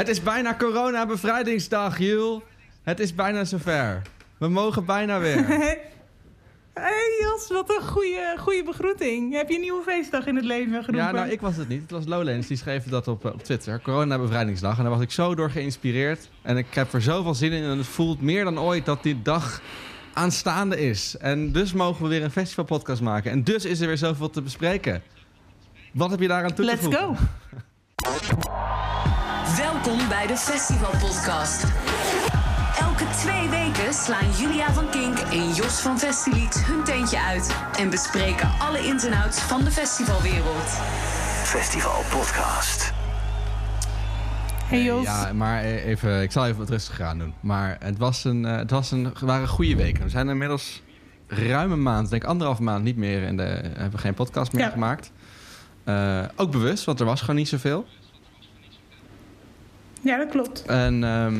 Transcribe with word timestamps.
Het 0.00 0.08
is 0.08 0.22
bijna 0.22 0.54
corona-bevrijdingsdag, 0.54 1.98
Jul. 1.98 2.42
Het 2.82 3.00
is 3.00 3.14
bijna 3.14 3.44
zover. 3.44 4.02
We 4.38 4.48
mogen 4.48 4.84
bijna 4.84 5.18
weer. 5.18 5.46
hey 6.74 7.18
Jos, 7.20 7.48
wat 7.48 7.70
een 7.70 7.86
goede, 7.88 8.34
goede 8.38 8.64
begroeting. 8.64 9.32
Heb 9.32 9.48
je 9.48 9.54
een 9.54 9.60
nieuwe 9.60 9.82
feestdag 9.82 10.26
in 10.26 10.36
het 10.36 10.44
leven 10.44 10.84
geroepen? 10.84 11.06
Ja, 11.06 11.10
nou, 11.10 11.28
ik 11.28 11.40
was 11.40 11.56
het 11.56 11.68
niet. 11.68 11.82
Het 11.82 11.90
was 11.90 12.06
Lowlands, 12.06 12.46
die 12.46 12.56
schreef 12.56 12.84
dat 12.84 13.08
op, 13.08 13.24
op 13.24 13.44
Twitter. 13.44 13.80
Corona-bevrijdingsdag. 13.80 14.76
En 14.76 14.82
daar 14.82 14.92
was 14.92 15.02
ik 15.02 15.10
zo 15.10 15.34
door 15.34 15.50
geïnspireerd. 15.50 16.28
En 16.42 16.56
ik 16.56 16.74
heb 16.74 16.92
er 16.92 17.02
zoveel 17.02 17.34
zin 17.34 17.52
in. 17.52 17.62
En 17.62 17.78
het 17.78 17.86
voelt 17.86 18.20
meer 18.20 18.44
dan 18.44 18.58
ooit 18.58 18.86
dat 18.86 19.02
die 19.02 19.22
dag 19.22 19.62
aanstaande 20.12 20.80
is. 20.80 21.16
En 21.16 21.52
dus 21.52 21.72
mogen 21.72 22.02
we 22.02 22.08
weer 22.08 22.22
een 22.22 22.30
festivalpodcast 22.30 23.00
maken. 23.00 23.30
En 23.30 23.44
dus 23.44 23.64
is 23.64 23.80
er 23.80 23.86
weer 23.86 23.98
zoveel 23.98 24.30
te 24.30 24.42
bespreken. 24.42 25.02
Wat 25.92 26.10
heb 26.10 26.20
je 26.20 26.28
daaraan 26.28 26.54
toe 26.54 26.66
te 26.66 26.78
Let's 26.82 26.96
go. 26.96 27.16
Welkom 29.84 30.08
bij 30.08 30.26
de 30.26 30.36
Festival 30.36 30.90
Podcast. 30.90 31.64
Elke 32.80 33.04
twee 33.16 33.48
weken 33.48 33.94
slaan 33.94 34.30
Julia 34.38 34.72
van 34.72 34.90
Kink 34.90 35.18
en 35.18 35.52
Jos 35.54 35.80
van 35.80 35.98
Festilied 35.98 36.64
hun 36.66 36.84
teentje 36.84 37.20
uit 37.20 37.56
en 37.78 37.90
bespreken 37.90 38.50
alle 38.58 38.78
ins 38.86 39.04
en 39.04 39.12
outs 39.12 39.40
van 39.40 39.64
de 39.64 39.70
festivalwereld. 39.70 40.68
Festival 41.44 42.02
Podcast. 42.10 42.92
Hey 44.64 44.82
Jos. 44.82 45.02
Ja, 45.04 45.32
maar 45.32 45.64
e- 45.64 45.76
even, 45.82 46.22
ik 46.22 46.32
zal 46.32 46.46
even 46.46 46.58
wat 46.58 46.70
rustiger 46.70 47.04
aan 47.04 47.18
doen. 47.18 47.34
Maar 47.40 47.76
het, 47.78 47.98
was 47.98 48.24
een, 48.24 48.44
eh, 48.44 48.56
het 48.56 48.70
was 48.70 48.90
een, 48.90 49.12
waren 49.20 49.48
goede 49.48 49.76
weken. 49.76 50.02
We 50.04 50.10
zijn 50.10 50.28
inmiddels 50.28 50.82
ruim 51.26 51.72
een 51.72 51.82
maand, 51.82 52.10
denk 52.10 52.22
ik 52.22 52.28
anderhalf 52.28 52.58
maand 52.58 52.84
niet 52.84 52.96
meer 52.96 53.22
in 53.22 53.36
de, 53.36 53.42
hebben 53.42 53.90
we 53.90 53.98
geen 53.98 54.14
podcast 54.14 54.52
meer 54.52 54.64
Ja. 54.64 54.70
gemaakt. 54.70 55.12
Eh, 55.84 56.22
ook 56.36 56.50
bewust, 56.50 56.84
want 56.84 57.00
er 57.00 57.06
was 57.06 57.20
gewoon 57.20 57.36
niet 57.36 57.48
zoveel. 57.48 57.86
Ja, 60.00 60.16
dat 60.16 60.28
klopt. 60.28 60.62
En 60.66 61.04
ehm, 61.04 61.34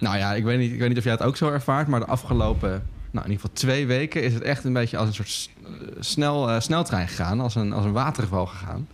nou 0.00 0.16
ja, 0.18 0.34
ik 0.34 0.44
weet, 0.44 0.58
niet, 0.58 0.72
ik 0.72 0.78
weet 0.78 0.88
niet 0.88 0.98
of 0.98 1.04
jij 1.04 1.12
het 1.12 1.22
ook 1.22 1.36
zo 1.36 1.50
ervaart, 1.50 1.86
maar 1.86 2.00
de 2.00 2.06
afgelopen, 2.06 2.68
nou 3.10 3.24
in 3.26 3.30
ieder 3.30 3.34
geval 3.40 3.50
twee 3.52 3.86
weken, 3.86 4.22
is 4.22 4.34
het 4.34 4.42
echt 4.42 4.64
een 4.64 4.72
beetje 4.72 4.96
als 4.96 5.08
een 5.08 5.14
soort 5.14 5.50
eh, 5.64 5.70
snel, 6.00 6.50
eh, 6.50 6.60
sneltrein 6.60 7.08
gegaan, 7.08 7.40
als 7.40 7.54
een, 7.54 7.72
als 7.72 7.84
een 7.84 7.92
waterval 7.92 8.46
gegaan. 8.46 8.88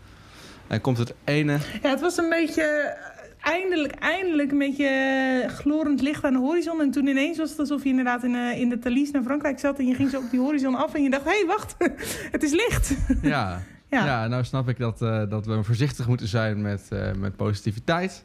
En 0.66 0.80
komt 0.80 0.98
het 0.98 1.14
ene 1.24 1.58
Ja, 1.82 1.90
het 1.90 2.00
was 2.00 2.16
een 2.16 2.28
beetje... 2.28 2.62
eh, 2.62 3.12
Eindelijk, 3.52 3.92
eindelijk 3.94 4.50
een 4.52 4.58
beetje 4.58 5.44
glorend 5.48 6.00
licht 6.00 6.24
aan 6.24 6.32
de 6.32 6.38
horizon. 6.38 6.80
En 6.80 6.90
toen 6.90 7.06
ineens 7.06 7.38
was 7.38 7.50
het 7.50 7.58
alsof 7.58 7.82
je 7.82 7.88
inderdaad 7.88 8.24
in, 8.24 8.34
in 8.34 8.68
de 8.68 8.78
Thalys 8.78 9.10
naar 9.10 9.22
Frankrijk 9.22 9.58
zat. 9.58 9.78
En 9.78 9.86
je 9.86 9.94
ging 9.94 10.10
zo 10.10 10.18
op 10.18 10.30
die 10.30 10.40
horizon 10.40 10.74
af 10.74 10.94
en 10.94 11.02
je 11.02 11.10
dacht... 11.10 11.24
Hé, 11.24 11.30
hey, 11.30 11.44
wacht, 11.46 11.74
het 12.34 12.42
is 12.42 12.52
licht. 12.52 12.94
Ja, 13.22 13.62
Ja. 13.90 14.04
ja. 14.04 14.26
nou 14.28 14.44
snap 14.44 14.68
ik 14.68 14.78
dat, 14.78 14.98
dat 15.30 15.46
we 15.46 15.62
voorzichtig 15.62 16.06
moeten 16.08 16.28
zijn 16.28 16.62
met, 16.62 16.88
met 17.16 17.36
positiviteit. 17.36 18.24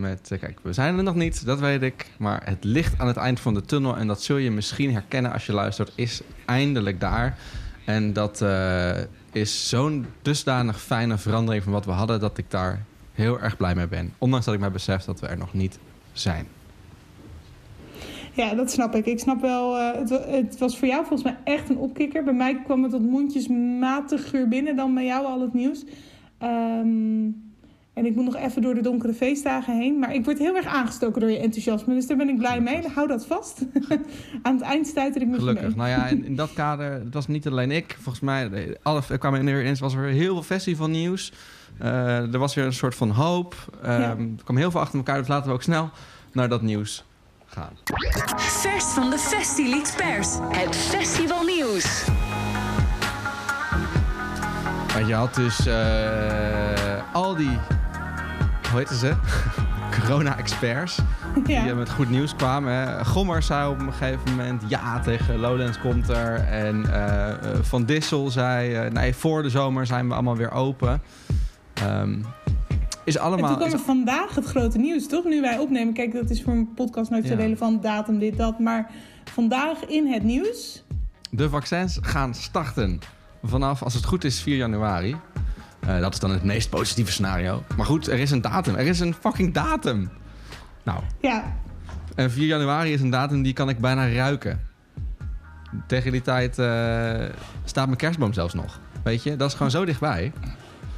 Met, 0.00 0.30
eh, 0.30 0.38
kijk, 0.38 0.58
we 0.62 0.72
zijn 0.72 0.96
er 0.96 1.02
nog 1.02 1.14
niet, 1.14 1.46
dat 1.46 1.60
weet 1.60 1.82
ik. 1.82 2.06
Maar 2.18 2.42
het 2.44 2.64
licht 2.64 2.98
aan 2.98 3.06
het 3.06 3.16
eind 3.16 3.40
van 3.40 3.54
de 3.54 3.62
tunnel, 3.62 3.96
en 3.96 4.06
dat 4.06 4.22
zul 4.22 4.36
je 4.36 4.50
misschien 4.50 4.92
herkennen 4.92 5.32
als 5.32 5.46
je 5.46 5.52
luistert, 5.52 5.92
is 5.94 6.20
eindelijk 6.44 7.00
daar. 7.00 7.38
En 7.84 8.12
dat 8.12 8.40
eh, 8.40 8.96
is 9.32 9.68
zo'n 9.68 10.06
dusdanig 10.22 10.80
fijne 10.80 11.18
verandering 11.18 11.64
van 11.64 11.72
wat 11.72 11.84
we 11.84 11.90
hadden, 11.90 12.20
dat 12.20 12.38
ik 12.38 12.50
daar 12.50 12.84
heel 13.12 13.40
erg 13.40 13.56
blij 13.56 13.74
mee 13.74 13.88
ben. 13.88 14.12
Ondanks 14.18 14.44
dat 14.44 14.54
ik 14.54 14.60
mij 14.60 14.70
besef 14.70 15.04
dat 15.04 15.20
we 15.20 15.26
er 15.26 15.38
nog 15.38 15.54
niet 15.54 15.78
zijn. 16.12 16.46
Ja, 18.32 18.54
dat 18.54 18.70
snap 18.70 18.94
ik. 18.94 19.06
Ik 19.06 19.18
snap 19.18 19.40
wel, 19.40 19.76
eh, 19.76 19.98
het, 19.98 20.08
het 20.26 20.58
was 20.58 20.78
voor 20.78 20.88
jou 20.88 21.06
volgens 21.06 21.22
mij 21.22 21.36
echt 21.54 21.68
een 21.68 21.78
opkikker. 21.78 22.24
Bij 22.24 22.34
mij 22.34 22.62
kwam 22.64 22.82
het 22.82 22.92
wat 22.92 23.00
mondjesmatiger 23.00 24.48
binnen 24.48 24.76
dan 24.76 24.94
bij 24.94 25.04
jou 25.04 25.26
al 25.26 25.40
het 25.40 25.54
nieuws. 25.54 25.84
Ehm, 26.38 27.28
en 27.96 28.06
ik 28.06 28.14
moet 28.14 28.24
nog 28.24 28.36
even 28.36 28.62
door 28.62 28.74
de 28.74 28.80
donkere 28.80 29.12
feestdagen 29.14 29.76
heen. 29.78 29.98
Maar 29.98 30.14
ik 30.14 30.24
word 30.24 30.38
heel 30.38 30.56
erg 30.56 30.66
aangestoken 30.66 31.20
door 31.20 31.30
je 31.30 31.38
enthousiasme. 31.38 31.94
Dus 31.94 32.06
daar 32.06 32.16
ben 32.16 32.28
ik 32.28 32.38
blij 32.38 32.60
mee. 32.60 32.88
Hou 32.94 33.06
dat 33.08 33.26
vast. 33.26 33.62
Aan 34.42 34.54
het 34.54 34.62
eind 34.62 34.86
stuiter 34.86 35.22
ik 35.22 35.28
me 35.28 35.38
Gelukkig. 35.38 35.66
mee. 35.66 35.76
Nou 35.76 35.88
ja, 35.88 36.06
in, 36.06 36.24
in 36.30 36.36
dat 36.36 36.52
kader, 36.52 36.92
het 36.92 37.14
was 37.14 37.26
niet 37.26 37.46
alleen 37.46 37.70
ik. 37.70 37.96
Volgens 38.00 38.24
mij, 38.24 38.76
alle, 38.82 39.02
er 39.08 39.18
kwamen 39.18 39.46
er 39.46 39.60
ineens 39.60 39.80
was 39.80 39.94
er 39.94 40.04
heel 40.04 40.32
veel 40.32 40.42
festivalnieuws. 40.42 41.32
Eh 41.78 42.32
er 42.32 42.38
was 42.38 42.54
weer 42.54 42.64
een 42.64 42.72
soort 42.72 42.94
van 42.94 43.10
hoop. 43.10 43.54
Ja. 43.82 43.88
Er 43.90 44.16
kwam 44.44 44.56
heel 44.56 44.70
veel 44.70 44.80
achter 44.80 44.96
elkaar, 44.98 45.18
dus 45.18 45.28
laten 45.28 45.48
we 45.48 45.52
ook 45.54 45.62
snel 45.62 45.90
naar 46.32 46.48
dat 46.48 46.62
nieuws 46.62 47.04
gaan. 47.46 47.72
Vers 48.36 48.84
van 48.84 49.10
de 49.10 49.18
Festilied 49.18 49.94
Pers. 49.96 50.28
Het 50.48 50.76
festivalnieuws. 50.76 52.04
Want 54.94 55.08
je 55.08 55.14
had 55.14 55.34
dus 55.34 55.66
eh, 55.66 57.02
al 57.12 57.36
die, 57.36 57.58
hoe 58.76 58.84
heet 58.88 58.98
ze? 58.98 59.14
Corona-experts. 60.00 60.98
Die 61.44 61.56
eh, 61.56 61.76
met 61.76 61.90
goed 61.90 62.10
nieuws 62.10 62.34
kwamen. 62.34 62.72
Hè. 62.72 63.04
Gommer 63.04 63.42
zei 63.42 63.70
op 63.70 63.80
een 63.80 63.92
gegeven 63.92 64.30
moment 64.30 64.62
ja 64.68 65.00
tegen 65.00 65.38
Lowlands 65.38 65.80
komt 65.80 66.08
er. 66.08 66.34
En 66.34 66.92
eh, 66.92 67.30
eh, 67.30 67.36
Van 67.62 67.84
Dissel 67.84 68.30
zei 68.30 68.90
nee, 68.90 69.14
voor 69.14 69.42
de 69.42 69.50
zomer 69.50 69.86
zijn 69.86 70.08
we 70.08 70.14
allemaal 70.14 70.36
weer 70.36 70.50
open. 70.50 71.02
Ehm, 71.74 72.18
is 73.04 73.16
En 73.16 73.22
allemaal... 73.22 73.48
toen 73.48 73.58
kwam 73.58 73.72
er 73.72 73.84
vandaag 73.84 74.34
het 74.34 74.44
grote 74.44 74.78
nieuws, 74.78 75.08
toch? 75.08 75.24
Nu 75.24 75.40
wij 75.40 75.58
opnemen. 75.58 75.94
Kijk, 75.94 76.12
dat 76.12 76.30
is 76.30 76.42
voor 76.42 76.52
een 76.52 76.74
podcast 76.74 77.10
nooit 77.10 77.26
zo 77.26 77.34
relevant. 77.34 77.82
Datum, 77.82 78.18
dit, 78.18 78.36
dat. 78.36 78.58
Maar 78.58 78.90
vandaag 79.24 79.86
in 79.86 80.06
het 80.06 80.22
nieuws... 80.22 80.84
De 81.30 81.48
vaccins 81.48 81.98
gaan 82.02 82.34
starten 82.34 82.98
vanaf, 83.42 83.82
als 83.82 83.94
het 83.94 84.04
goed 84.04 84.24
is, 84.24 84.40
4 84.40 84.56
januari. 84.56 85.16
Eh, 85.86 86.00
dat 86.00 86.12
is 86.12 86.20
dan 86.20 86.30
het 86.30 86.42
meest 86.42 86.70
positieve 86.70 87.12
scenario. 87.12 87.62
Maar 87.76 87.86
goed, 87.86 88.06
er 88.06 88.18
is 88.18 88.30
een 88.30 88.40
datum. 88.40 88.74
Er 88.74 88.86
is 88.86 89.00
een 89.00 89.14
fucking 89.14 89.54
datum. 89.54 90.10
Nou, 90.84 91.00
Ja, 91.20 91.44
en 92.14 92.30
4 92.30 92.46
januari 92.46 92.92
is 92.92 93.00
een 93.00 93.10
datum 93.10 93.42
die 93.42 93.52
kan 93.52 93.68
ik 93.68 93.78
bijna 93.78 94.08
ruiken. 94.08 94.60
Tegen 95.86 96.12
die 96.12 96.22
tijd 96.22 96.58
eh, 96.58 97.14
staat 97.64 97.86
mijn 97.86 97.98
kerstboom 97.98 98.32
zelfs 98.32 98.54
nog. 98.54 98.80
Weet 99.04 99.22
je, 99.22 99.36
dat 99.36 99.48
is 99.48 99.56
gewoon 99.56 99.70
zo 99.70 99.84
dichtbij. 99.84 100.32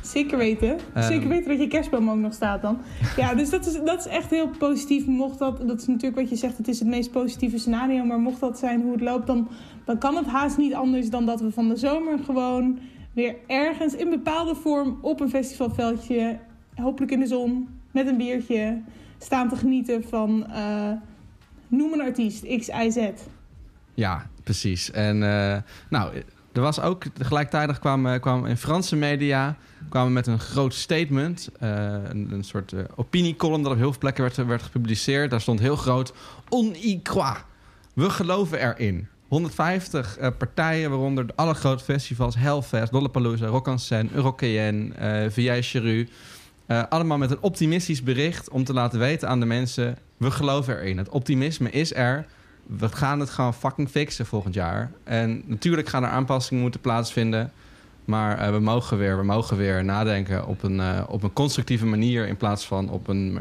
Zeker 0.00 0.38
weten. 0.38 0.78
Zeker 0.94 1.28
weten 1.28 1.48
dat 1.48 1.58
je 1.58 1.68
kerstboom 1.68 2.10
ook 2.10 2.16
nog 2.16 2.32
staat 2.32 2.62
dan. 2.62 2.78
Ja, 3.16 3.34
dus 3.34 3.50
dat 3.50 3.66
is, 3.66 3.78
dat 3.84 3.98
is 3.98 4.06
echt 4.06 4.30
heel 4.30 4.48
positief. 4.48 5.06
Mocht 5.06 5.38
dat, 5.38 5.68
dat 5.68 5.80
is 5.80 5.86
natuurlijk 5.86 6.20
wat 6.20 6.28
je 6.28 6.36
zegt, 6.36 6.56
het 6.56 6.68
is 6.68 6.78
het 6.78 6.88
meest 6.88 7.10
positieve 7.10 7.58
scenario. 7.58 8.04
Maar 8.04 8.18
mocht 8.18 8.40
dat 8.40 8.58
zijn 8.58 8.80
hoe 8.80 8.92
het 8.92 9.00
loopt, 9.00 9.26
dan, 9.26 9.48
dan 9.84 9.98
kan 9.98 10.16
het 10.16 10.26
haast 10.26 10.56
niet 10.56 10.74
anders 10.74 11.10
dan 11.10 11.26
dat 11.26 11.40
we 11.40 11.50
van 11.50 11.68
de 11.68 11.76
zomer 11.76 12.18
gewoon 12.24 12.78
weer 13.18 13.36
ergens 13.46 13.94
in 13.94 14.10
bepaalde 14.10 14.54
vorm 14.54 14.98
op 15.02 15.20
een 15.20 15.28
festivalveldje, 15.28 16.38
hopelijk 16.74 17.12
in 17.12 17.20
de 17.20 17.26
zon, 17.26 17.68
met 17.90 18.06
een 18.06 18.16
biertje, 18.16 18.82
staan 19.18 19.48
te 19.48 19.56
genieten 19.56 20.04
van, 20.04 20.46
eh, 20.50 20.92
noem 21.68 21.92
een 21.92 22.00
artiest, 22.00 22.56
X, 22.58 22.66
Z. 22.88 23.08
Ja, 23.94 24.26
precies. 24.42 24.90
En 24.90 25.22
eh, 25.22 25.56
nou, 25.90 26.14
er 26.52 26.60
was 26.60 26.80
ook 26.80 27.04
tegelijkertijd 27.04 27.78
kwamen 27.78 28.20
kwam 28.20 28.46
in 28.46 28.56
Franse 28.56 28.96
media 28.96 29.56
kwamen 29.88 30.12
met 30.12 30.26
een 30.26 30.38
groot 30.38 30.74
statement. 30.74 31.48
eh, 31.58 31.68
een, 32.08 32.32
een 32.32 32.44
soort 32.44 32.72
eh, 32.72 32.80
opiniecolumn 32.96 33.62
dat 33.62 33.72
op 33.72 33.78
heel 33.78 33.90
veel 33.90 33.98
plekken 33.98 34.22
werd, 34.22 34.36
werd 34.36 34.62
gepubliceerd. 34.62 35.30
Daar 35.30 35.40
stond 35.40 35.60
heel 35.60 35.76
groot: 35.76 36.12
On 36.48 36.74
y 36.74 37.00
croit. 37.02 37.44
We 37.94 38.10
geloven 38.10 38.60
erin. 38.60 39.08
150 39.28 40.18
eh, 40.18 40.28
partijen, 40.38 40.90
waaronder 40.90 41.26
de 41.26 41.32
alle 41.36 41.54
grote 41.54 41.84
festivals, 41.84 42.36
Hellfest, 42.36 42.92
Lollapalooza, 42.92 43.46
Rock 43.46 43.66
en 43.66 43.78
Seine, 43.78 44.08
Eurocayenne, 44.12 44.94
eh 44.94 45.30
VJ 45.30 45.62
Cheru. 45.62 46.08
Eh, 46.66 46.82
allemaal 46.88 47.18
met 47.18 47.30
een 47.30 47.40
optimistisch 47.40 48.02
bericht 48.02 48.50
om 48.50 48.64
te 48.64 48.72
laten 48.72 48.98
weten 48.98 49.28
aan 49.28 49.40
de 49.40 49.46
mensen: 49.46 49.96
we 50.16 50.30
geloven 50.30 50.78
erin. 50.78 50.98
Het 50.98 51.08
optimisme 51.08 51.70
is 51.70 51.94
er. 51.94 52.26
We 52.66 52.88
gaan 52.88 53.20
het 53.20 53.30
gewoon 53.30 53.54
fucking 53.54 53.88
fixen 53.88 54.26
volgend 54.26 54.54
jaar. 54.54 54.90
En 55.04 55.42
natuurlijk 55.46 55.88
gaan 55.88 56.04
er 56.04 56.10
aanpassingen 56.10 56.62
moeten 56.62 56.80
plaatsvinden. 56.80 57.52
Maar 58.04 58.52
we, 58.52 58.58
mogen 58.58 58.98
weer, 58.98 59.16
we 59.16 59.24
mogen 59.24 59.56
weer 59.56 59.84
nadenken 59.84 60.46
op 60.46 60.62
een, 60.62 61.06
op 61.08 61.22
een 61.22 61.32
constructieve 61.32 61.86
manier. 61.86 62.26
In 62.26 62.36
plaats 62.36 62.66
van 62.66 62.90
op 62.90 63.08
een 63.08 63.40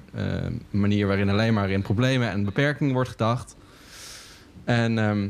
manier 0.69 1.07
waarin 1.07 1.29
alleen 1.29 1.53
maar 1.53 1.69
in 1.69 1.81
problemen 1.81 2.29
en 2.29 2.43
beperkingen 2.43 2.93
wordt 2.93 3.09
gedacht. 3.09 3.55
En 4.63 4.97
ehm, 4.99 5.27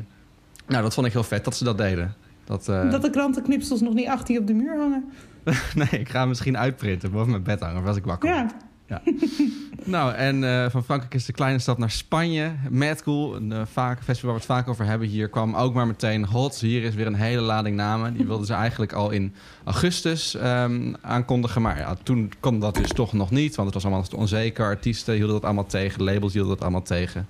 nou, 0.68 0.84
dat 0.84 0.94
vond 0.94 1.08
ik 1.08 1.14
heel 1.14 1.24
vet 1.24 1.46
dat 1.46 1.56
ze 1.56 1.64
dat 1.64 1.78
deden. 1.78 2.14
Dat, 2.44 2.68
eh, 2.68 2.92
Dat 2.92 3.02
de 3.02 3.10
krantenknipsels 3.10 3.82
nog 3.82 3.94
niet 3.94 4.08
achter 4.08 4.34
je 4.34 4.40
op 4.40 4.48
de 4.48 4.54
muur 4.54 4.78
hangen. 4.78 5.12
nee, 5.76 6.00
ik 6.02 6.10
ga 6.10 6.20
hem 6.20 6.28
misschien 6.28 6.58
uitprinten 6.58 7.12
boven 7.12 7.32
mijn 7.32 7.44
bed 7.44 7.60
hangen. 7.60 7.82
of 7.82 7.88
als 7.88 7.98
ik 7.98 8.06
wakker 8.06 8.34
word. 8.34 8.54
Ja, 8.88 9.02
Nou, 9.84 10.14
en 10.14 10.44
eh, 10.44 10.70
van 10.70 10.84
Frankrijk 10.84 11.14
is 11.14 11.26
de 11.26 11.34
kleine 11.34 11.60
stap 11.60 11.78
naar 11.78 11.92
Spanje. 11.92 12.52
Mad 12.70 13.04
Cool, 13.04 13.36
een 13.36 13.52
eh, 13.52 13.62
vaak, 13.72 14.04
festival 14.04 14.32
waar 14.32 14.40
we 14.40 14.46
het 14.46 14.58
vaak 14.58 14.68
over 14.68 14.86
hebben 14.86 15.08
hier, 15.08 15.30
kwam 15.30 15.56
ook 15.56 15.74
maar 15.74 15.88
meteen 15.88 16.26
hot. 16.26 16.60
Hier 16.60 16.84
is 16.84 16.96
weer 16.96 17.08
een 17.08 17.16
hele 17.16 17.42
lading 17.42 17.76
namen. 17.76 18.14
Die 18.14 18.26
wilden 18.26 18.46
ze 18.46 18.54
eigenlijk 18.66 18.94
al 18.94 19.10
in 19.10 19.34
augustus 19.64 20.36
ehm, 20.36 20.94
aankondigen. 21.02 21.62
Maar 21.62 21.78
ja, 21.78 21.96
toen 22.04 22.32
kon 22.40 22.60
dat 22.60 22.76
dus 22.76 22.92
toch 22.94 23.14
nog 23.14 23.32
niet, 23.32 23.56
want 23.56 23.74
het 23.74 23.74
was 23.74 23.86
allemaal 23.86 24.10
te 24.10 24.16
onzeker. 24.16 24.66
Artiesten 24.66 25.14
hielden 25.14 25.36
dat 25.36 25.44
allemaal 25.44 25.66
tegen, 25.66 26.04
labels 26.04 26.34
hielden 26.34 26.52
dat 26.52 26.62
allemaal 26.62 26.84
tegen. 26.84 27.28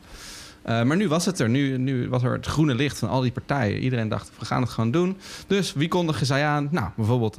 Eh, 0.68 0.84
maar 0.84 0.98
nu 0.98 1.08
was 1.08 1.26
het 1.26 1.40
er. 1.40 1.50
Nu, 1.50 1.78
nu 1.78 2.10
was 2.10 2.24
er 2.24 2.32
het 2.32 2.46
groene 2.46 2.76
licht 2.76 3.00
van 3.00 3.10
al 3.10 3.22
die 3.22 3.32
partijen. 3.32 3.80
Iedereen 3.80 4.08
dacht, 4.10 4.32
we 4.40 4.46
gaan 4.46 4.62
het 4.62 4.70
gewoon 4.72 4.92
doen. 4.92 5.18
Dus 5.48 5.74
wie 5.74 5.88
kondigen 5.88 6.26
zij 6.26 6.46
aan? 6.46 6.68
Nou, 6.72 6.90
bijvoorbeeld 6.96 7.38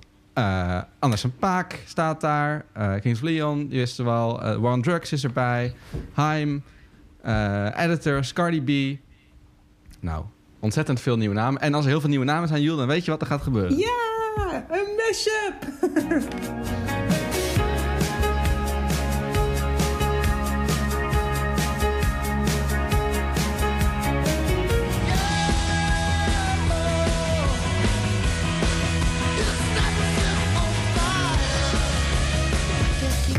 Anderson 0.98 1.32
Paak 1.38 1.78
staat 1.86 2.20
daar. 2.20 2.64
Eh, 2.72 2.94
Kings 3.00 3.20
Leon, 3.20 3.66
die 3.68 3.78
wisten 3.78 4.04
wel. 4.04 4.42
Eh 4.42 4.56
War 4.56 4.72
on 4.72 4.82
Drugs 4.82 5.12
is 5.12 5.24
erbij. 5.24 5.74
Haim. 6.12 6.62
eh 7.22 7.66
Editors, 7.76 8.32
Cardi 8.32 8.62
B. 8.62 8.98
Nou, 10.00 10.24
ontzettend 10.60 11.00
veel 11.00 11.16
nieuwe 11.16 11.34
namen. 11.34 11.60
En 11.60 11.74
als 11.74 11.84
er 11.84 11.90
heel 11.90 12.00
veel 12.00 12.08
nieuwe 12.08 12.24
namen 12.24 12.48
zijn, 12.48 12.62
Jules, 12.62 12.78
dan 12.78 12.86
weet 12.88 13.04
je 13.04 13.10
wat 13.10 13.20
er 13.20 13.26
gaat 13.26 13.42
gebeuren. 13.42 13.78
Ja, 13.78 14.64
een 14.70 14.96
mashup! 14.96 16.86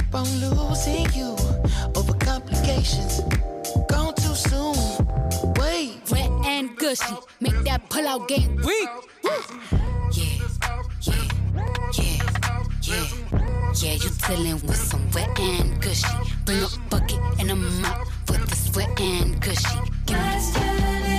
keep 0.09 0.15
on 0.15 0.27
losing 0.39 1.05
you 1.13 1.35
over 1.95 2.13
complications. 2.13 3.21
Gone 3.87 4.15
too 4.15 4.35
soon. 4.35 4.75
Wait, 5.55 6.01
Wet 6.11 6.31
and 6.45 6.75
gushy, 6.77 7.15
make 7.39 7.57
that 7.63 7.89
pull 7.89 8.07
out 8.07 8.27
game 8.27 8.55
weak. 8.57 8.89
Yeah, 9.23 9.41
yeah, 10.13 10.47
yeah, 11.01 11.27
yeah. 11.93 13.13
Yeah, 13.75 13.93
you 13.93 14.09
dealing 14.27 14.59
with 14.67 14.75
some 14.75 15.09
wet 15.11 15.39
and 15.39 15.81
gushy. 15.81 16.07
Bring 16.45 16.63
a 16.63 16.67
bucket 16.89 17.19
and 17.39 17.51
a 17.51 17.55
mop 17.55 18.07
for 18.25 18.33
this 18.33 18.75
wet 18.75 18.99
and 18.99 19.39
gushy. 19.39 19.79
Give 20.05 20.17
me 20.17 21.18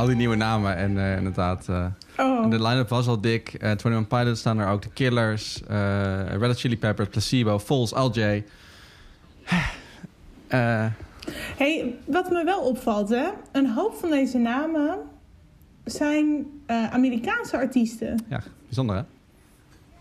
al 0.00 0.06
die 0.06 0.16
nieuwe 0.16 0.36
namen. 0.36 0.76
En 0.76 0.98
eh, 0.98 1.16
inderdaad, 1.16 1.68
eh, 1.68 1.86
Oh. 2.18 2.50
de 2.50 2.62
line-up 2.62 2.88
was 2.88 3.06
al 3.06 3.20
dik. 3.20 3.54
Eh 3.54 3.68
21 3.70 4.06
Pilots 4.06 4.40
staan 4.40 4.58
er 4.58 4.68
ook. 4.68 4.80
The 4.82 4.88
Killers, 4.90 5.62
eh 5.68 6.24
Red 6.28 6.46
Hot 6.46 6.58
Chili 6.60 6.78
Peppers, 6.78 7.08
Placebo, 7.08 7.58
Falls, 7.58 7.92
LJ. 7.94 8.44
Hey, 11.56 11.94
wat 12.06 12.30
me 12.30 12.44
wel 12.44 12.60
opvalt, 12.60 13.08
hè? 13.08 13.28
Een 13.52 13.66
hoop 13.70 13.94
van 13.94 14.10
deze 14.10 14.38
namen 14.38 14.98
zijn 15.84 16.46
Amerikaanse 16.90 17.56
artiesten. 17.56 18.18
ja, 18.28 18.40
bijzonder 18.66 18.96
hè? 18.96 19.02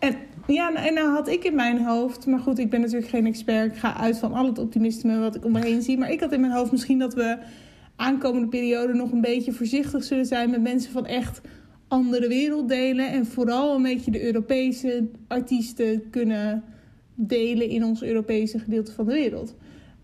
En 0.07 0.15
ja, 0.47 0.69
nou- 0.69 0.87
en 0.87 0.93
nou 0.93 1.09
had 1.11 1.27
ik 1.27 1.43
in 1.43 1.55
mijn 1.55 1.85
hoofd, 1.85 2.25
maar 2.25 2.39
goed, 2.39 2.59
ik 2.59 2.69
ben 2.69 2.81
natuurlijk 2.81 3.09
geen 3.09 3.25
expert. 3.25 3.71
Ik 3.73 3.79
ga 3.79 3.97
uit 3.97 4.17
van 4.17 4.33
al 4.33 4.45
het 4.45 4.57
optimisme 4.59 5.19
wat 5.19 5.35
ik 5.35 5.45
om 5.45 5.51
me 5.51 5.59
heen 5.59 5.81
zie. 5.81 5.97
Maar 5.97 6.11
ik 6.11 6.19
had 6.19 6.31
in 6.31 6.39
mijn 6.41 6.53
hoofd 6.53 6.71
misschien 6.71 6.99
dat 6.99 7.13
we 7.13 7.37
aankomende 7.99 8.47
periode 8.47 8.93
nog 8.93 9.11
een 9.11 9.21
beetje 9.21 9.51
voorzichtig 9.51 10.03
zullen 10.03 10.25
zijn 10.25 10.49
met 10.49 10.61
mensen 10.61 10.91
van 10.91 11.05
echt 11.05 11.41
andere 11.87 12.27
werelddelen. 12.27 13.11
En 13.11 13.25
vooral 13.25 13.75
een 13.75 13.83
beetje 13.83 14.11
de 14.11 14.25
Europese 14.25 15.07
artiesten 15.27 16.09
kunnen 16.09 16.63
delen 17.15 17.69
in 17.69 17.83
ons 17.83 18.03
Europese 18.03 18.59
gedeelte 18.59 18.91
van 18.91 19.05
de 19.05 19.11
wereld. 19.11 19.55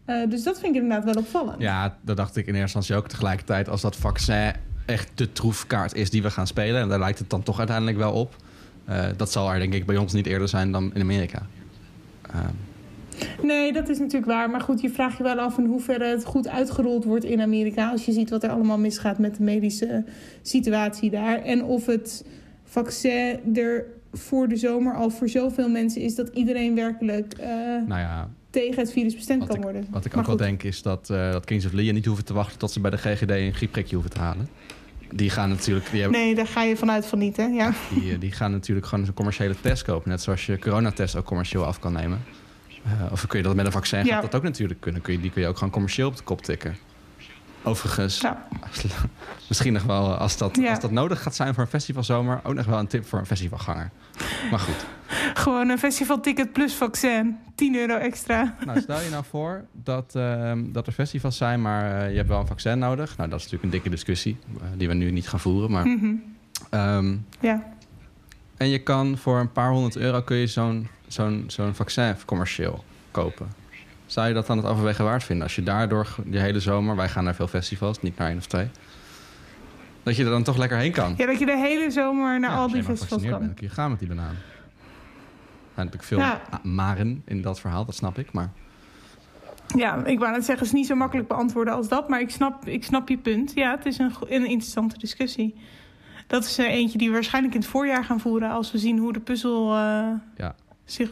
Eh, 0.06 0.30
dus 0.30 0.44
dat 0.44 0.60
vind 0.60 0.76
ik 0.76 0.82
inderdaad 0.82 1.14
wel 1.14 1.24
opvallend. 1.24 1.62
Ja, 1.62 1.98
dat 2.02 2.18
dacht 2.18 2.36
ik 2.36 2.48
in 2.48 2.56
eerste 2.56 2.78
instantie 2.78 2.96
ook 2.96 3.08
tegelijkertijd. 3.10 3.70
Als 3.70 3.82
dat 3.82 3.96
vaccin 3.96 4.54
echt 4.86 5.10
de 5.16 5.32
troefkaart 5.32 5.94
is 5.96 6.10
die 6.10 6.22
we 6.22 6.32
gaan 6.32 6.48
spelen... 6.48 6.82
en 6.82 6.90
daar 6.90 7.00
lijkt 7.00 7.20
het 7.20 7.30
dan 7.30 7.44
toch 7.44 7.58
uiteindelijk 7.58 7.98
wel 7.98 8.14
op... 8.14 8.36
eh, 8.86 9.06
dat 9.18 9.32
zal 9.32 9.52
er 9.52 9.60
denk 9.60 9.74
ik 9.74 9.86
bij 9.86 9.98
ons 9.98 10.14
niet 10.14 10.26
eerder 10.26 10.48
zijn 10.48 10.72
dan 10.72 10.92
in 10.94 11.02
Amerika. 11.02 11.48
Ehm, 12.22 12.54
Nee, 13.42 13.74
dat 13.74 13.90
is 13.90 14.00
natuurlijk 14.00 14.32
waar. 14.32 14.50
Maar 14.50 14.62
goed, 14.62 14.82
je 14.82 14.90
vraagt 14.90 15.18
je 15.18 15.24
wel 15.24 15.40
af 15.40 15.58
in 15.58 15.66
hoeverre 15.66 16.06
het 16.06 16.26
goed 16.26 16.48
uitgerold 16.48 17.04
wordt 17.04 17.24
in 17.24 17.42
Amerika. 17.42 17.92
Als 17.92 18.06
je 18.06 18.12
ziet 18.12 18.30
wat 18.30 18.44
er 18.44 18.50
allemaal 18.50 18.78
misgaat 18.78 19.18
met 19.18 19.36
de 19.36 19.44
medische 19.44 20.04
situatie 20.42 21.10
daar. 21.10 21.42
En 21.42 21.64
of 21.64 21.86
het 21.86 22.26
vaccin 22.64 23.56
er 23.56 23.86
voor 24.14 24.48
de 24.48 24.56
zomer 24.56 24.96
al 24.96 25.10
voor 25.10 25.30
zoveel 25.30 25.70
mensen 25.70 26.02
is 26.02 26.16
dat 26.16 26.30
iedereen 26.34 26.76
werkelijk 26.76 27.34
eh, 27.34 27.48
nou 27.88 28.00
ja, 28.00 28.30
tegen 28.50 28.80
het 28.80 28.92
virus 28.92 29.16
bestemd 29.16 29.40
wat 29.40 29.48
kan 29.48 29.58
ik, 29.58 29.64
worden. 29.64 29.86
wat 29.90 30.06
ik 30.06 30.12
Maar 30.12 30.22
ook 30.22 30.28
wel 30.28 30.38
denk 30.38 30.64
is 30.64 30.82
dat, 30.82 31.10
eh, 31.10 31.32
dat 31.32 31.46
Kings 31.46 31.66
of 31.66 31.72
Leon 31.72 31.94
niet 31.94 32.06
hoeven 32.06 32.26
te 32.26 32.34
wachten... 32.34 32.60
tot 32.60 32.72
ze 32.72 32.80
bij 32.80 32.92
de 32.92 32.98
GGD 32.98 33.30
een 33.30 33.54
griepprikje 33.54 33.96
hoeven 33.96 34.14
te 34.14 34.20
halen. 34.20 34.50
Die 35.12 35.30
gaan 35.30 35.50
natuurlijk... 35.50 35.92
Die 35.92 36.02
hebben, 36.02 36.20
Nee, 36.20 36.36
daar 36.36 36.48
ga 36.48 36.64
je 36.64 36.78
vanuit 36.78 37.06
van 37.06 37.20
niet, 37.20 37.38
hè? 37.38 37.44
Ja. 37.44 37.74
Die, 37.94 38.14
eh, 38.14 38.20
die 38.20 38.32
gaan 38.32 38.52
natuurlijk 38.52 38.88
gewoon 38.88 39.06
een 39.06 39.14
commerciële 39.14 39.56
test 39.62 39.84
kopen. 39.84 40.10
Net 40.10 40.22
zoals 40.22 40.46
je 40.46 40.60
coronatest 40.60 41.16
ook 41.16 41.26
commercieel 41.26 41.66
af 41.66 41.80
kan 41.80 41.94
nemen. 41.94 42.24
Eh, 42.86 43.12
of 43.12 43.28
kun 43.28 43.38
je 43.40 43.46
dat 43.46 43.56
met 43.56 43.66
een 43.66 43.72
vaccin 43.72 44.06
gaat 44.06 44.22
dat 44.22 44.36
ook 44.36 44.44
natuurlijk 44.44 44.82
kunnen. 44.82 45.02
Kun 45.02 45.14
je, 45.14 45.20
die 45.22 45.32
kun 45.32 45.42
je 45.42 45.48
ook 45.48 45.58
gewoon 45.58 45.74
commercieel 45.74 46.08
op 46.08 46.16
de 46.18 46.24
kop 46.24 46.42
tikken. 46.42 46.76
Overigens, 47.64 48.22
Ja. 48.22 48.48
misschien 49.50 49.74
nog 49.74 49.84
wel 49.84 50.12
eh, 50.14 50.20
als 50.20 50.38
dat, 50.38 50.56
Ja. 50.56 50.70
als 50.70 50.80
dat 50.80 50.92
nodig 50.92 51.22
gaat 51.22 51.36
zijn 51.36 51.54
voor 51.54 51.64
een 51.64 51.70
festivalzomer... 51.70 52.40
ook 52.44 52.54
nog 52.54 52.66
wel 52.66 52.80
een 52.80 52.88
tip 52.88 53.06
voor 53.08 53.20
een 53.20 53.26
festivalganger. 53.26 53.90
Maar 54.52 54.60
goed, 54.60 54.86
Gewoon 55.44 55.70
een 55.70 55.78
festivalticket 55.80 56.54
plus 56.54 56.74
vaccin. 56.74 57.38
10 57.56 57.76
euro 57.76 57.96
extra. 57.98 58.56
nou, 58.66 58.80
stel 58.82 59.02
je 59.02 59.10
nou 59.10 59.24
voor 59.30 59.66
dat, 59.72 60.16
ehm, 60.16 60.64
dat 60.72 60.88
er 60.88 60.94
festivals 60.94 61.38
zijn... 61.38 61.62
maar 61.62 62.02
eh, 62.02 62.10
je 62.12 62.16
hebt 62.16 62.30
wel 62.30 62.40
een 62.40 62.48
vaccin 62.48 62.80
nodig. 62.80 63.18
Nou, 63.18 63.30
dat 63.30 63.40
is 63.40 63.44
natuurlijk 63.46 63.64
een 63.64 63.70
dikke 63.80 63.90
discussie... 63.90 64.38
die 64.78 64.88
we 64.88 64.94
nu 64.94 65.12
niet 65.12 65.30
gaan 65.30 65.40
voeren. 65.40 65.72
Maar, 65.72 65.88
Mhm. 65.88 66.14
ehm, 66.70 67.16
Ja. 67.40 67.74
En 68.58 68.70
je 68.70 68.80
kan 68.84 69.18
voor 69.18 69.40
een 69.40 69.52
paar 69.52 69.70
honderd 69.72 69.96
euro 69.96 70.22
kun 70.22 70.38
je 70.38 70.48
zo'n 70.48 70.88
zo'n 71.16 71.44
zo'n 71.48 71.74
vaccin 71.76 72.16
commercieel 72.26 72.84
kopen. 73.12 73.48
Zou 74.06 74.28
je 74.28 74.34
dat 74.34 74.48
dan 74.48 74.58
het 74.58 74.66
overwegen 74.66 75.06
waard 75.06 75.24
vinden? 75.24 75.44
Als 75.46 75.56
je 75.56 75.64
daardoor 75.64 76.16
de 76.26 76.40
hele 76.40 76.60
zomer, 76.60 76.96
wij 76.96 77.10
gaan 77.10 77.24
naar 77.24 77.36
veel 77.36 77.48
festivals, 77.48 78.02
niet 78.02 78.18
naar 78.18 78.28
één 78.28 78.38
of 78.38 78.46
twee. 78.46 78.68
Dat 80.04 80.16
je 80.16 80.24
er 80.24 80.30
dan 80.30 80.44
toch 80.44 80.58
lekker 80.58 80.78
heen 80.78 80.92
kan. 80.92 81.14
ja, 81.18 81.26
dat 81.26 81.40
je 81.40 81.46
de 81.46 81.58
hele 81.58 81.92
zomer 81.92 82.40
naar 82.40 82.52
Ja, 82.52 82.58
al 82.58 82.68
die 82.72 82.84
festivals 82.84 83.22
kan. 83.24 83.40
bent, 83.40 83.58
dan 83.60 83.68
je 83.68 83.70
gaan 83.70 83.90
met 83.90 84.00
die 84.00 84.08
banaan. 84.08 84.36
Er 84.36 85.82
zijn 85.82 85.86
natuurlijk 85.92 86.04
veel 86.04 86.18
Ja. 86.18 86.42
maren 86.64 87.22
in 87.26 87.42
dat 87.42 87.60
verhaal, 87.60 87.86
dat 87.86 87.96
snap 87.96 88.18
ik. 88.18 88.32
Maar 88.32 88.50
Ja, 89.76 90.06
ik 90.06 90.20
wou 90.20 90.32
net 90.32 90.46
zeggen, 90.46 90.66
het 90.66 90.74
is 90.74 90.80
niet 90.80 90.88
zo 90.88 90.96
makkelijk 90.96 91.28
beantwoorden 91.28 91.74
als 91.74 91.88
dat. 91.88 92.10
Maar 92.10 92.20
ik 92.22 92.30
snap, 92.30 92.68
ik 92.68 92.84
snap 92.84 93.10
je 93.10 93.18
punt. 93.18 93.52
Ja, 93.56 93.76
het 93.76 93.86
is 93.86 93.98
een, 93.98 94.12
een 94.20 94.46
interessante 94.46 94.98
discussie. 94.98 95.56
Dat 96.28 96.44
is 96.46 96.58
er 96.58 96.66
eentje 96.66 96.98
die 96.98 97.08
we 97.08 97.14
waarschijnlijk 97.14 97.54
in 97.56 97.60
het 97.62 97.70
voorjaar 97.70 98.04
gaan 98.04 98.20
voeren... 98.20 98.50
als 98.52 98.72
we 98.72 98.78
zien 98.78 98.98
hoe 98.98 99.14
de 99.14 99.20
puzzel 99.20 99.74
eh, 99.76 100.08
Ja. 100.38 100.56
Zich, 100.86 101.10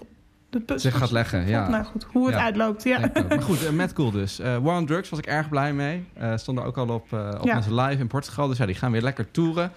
de 0.49 0.59
puzzel 0.59 0.91
Zich 0.91 0.99
gaat 0.99 1.11
leggen, 1.11 1.47
ja. 1.47 1.69
Nou 1.69 1.83
goed, 1.83 2.03
hoe 2.11 2.25
het 2.25 2.35
Ja. 2.35 2.43
uitloopt. 2.43 2.83
Ja. 2.83 2.99
Maar 3.29 3.41
goed, 3.41 3.63
uh, 3.65 3.69
Mad 3.69 3.93
Cool 3.93 4.11
dus. 4.11 4.39
Eh 4.39 4.57
War 4.57 4.77
on 4.77 4.85
Drugs 4.85 5.09
was 5.09 5.19
ik 5.19 5.25
erg 5.25 5.49
blij 5.49 5.73
mee. 5.73 6.05
Eh 6.13 6.37
stond 6.37 6.57
er 6.59 6.63
ook 6.65 6.77
al 6.77 6.87
op, 6.89 7.13
eh 7.13 7.29
op 7.39 7.45
Ja. 7.45 7.55
onze 7.57 7.73
live 7.75 8.01
in 8.01 8.07
Portugal. 8.07 8.47
Dus 8.47 8.57
ja, 8.57 8.65
die 8.65 8.75
gaan 8.75 8.91
weer 8.91 9.01
lekker 9.01 9.31
toeren. 9.31 9.71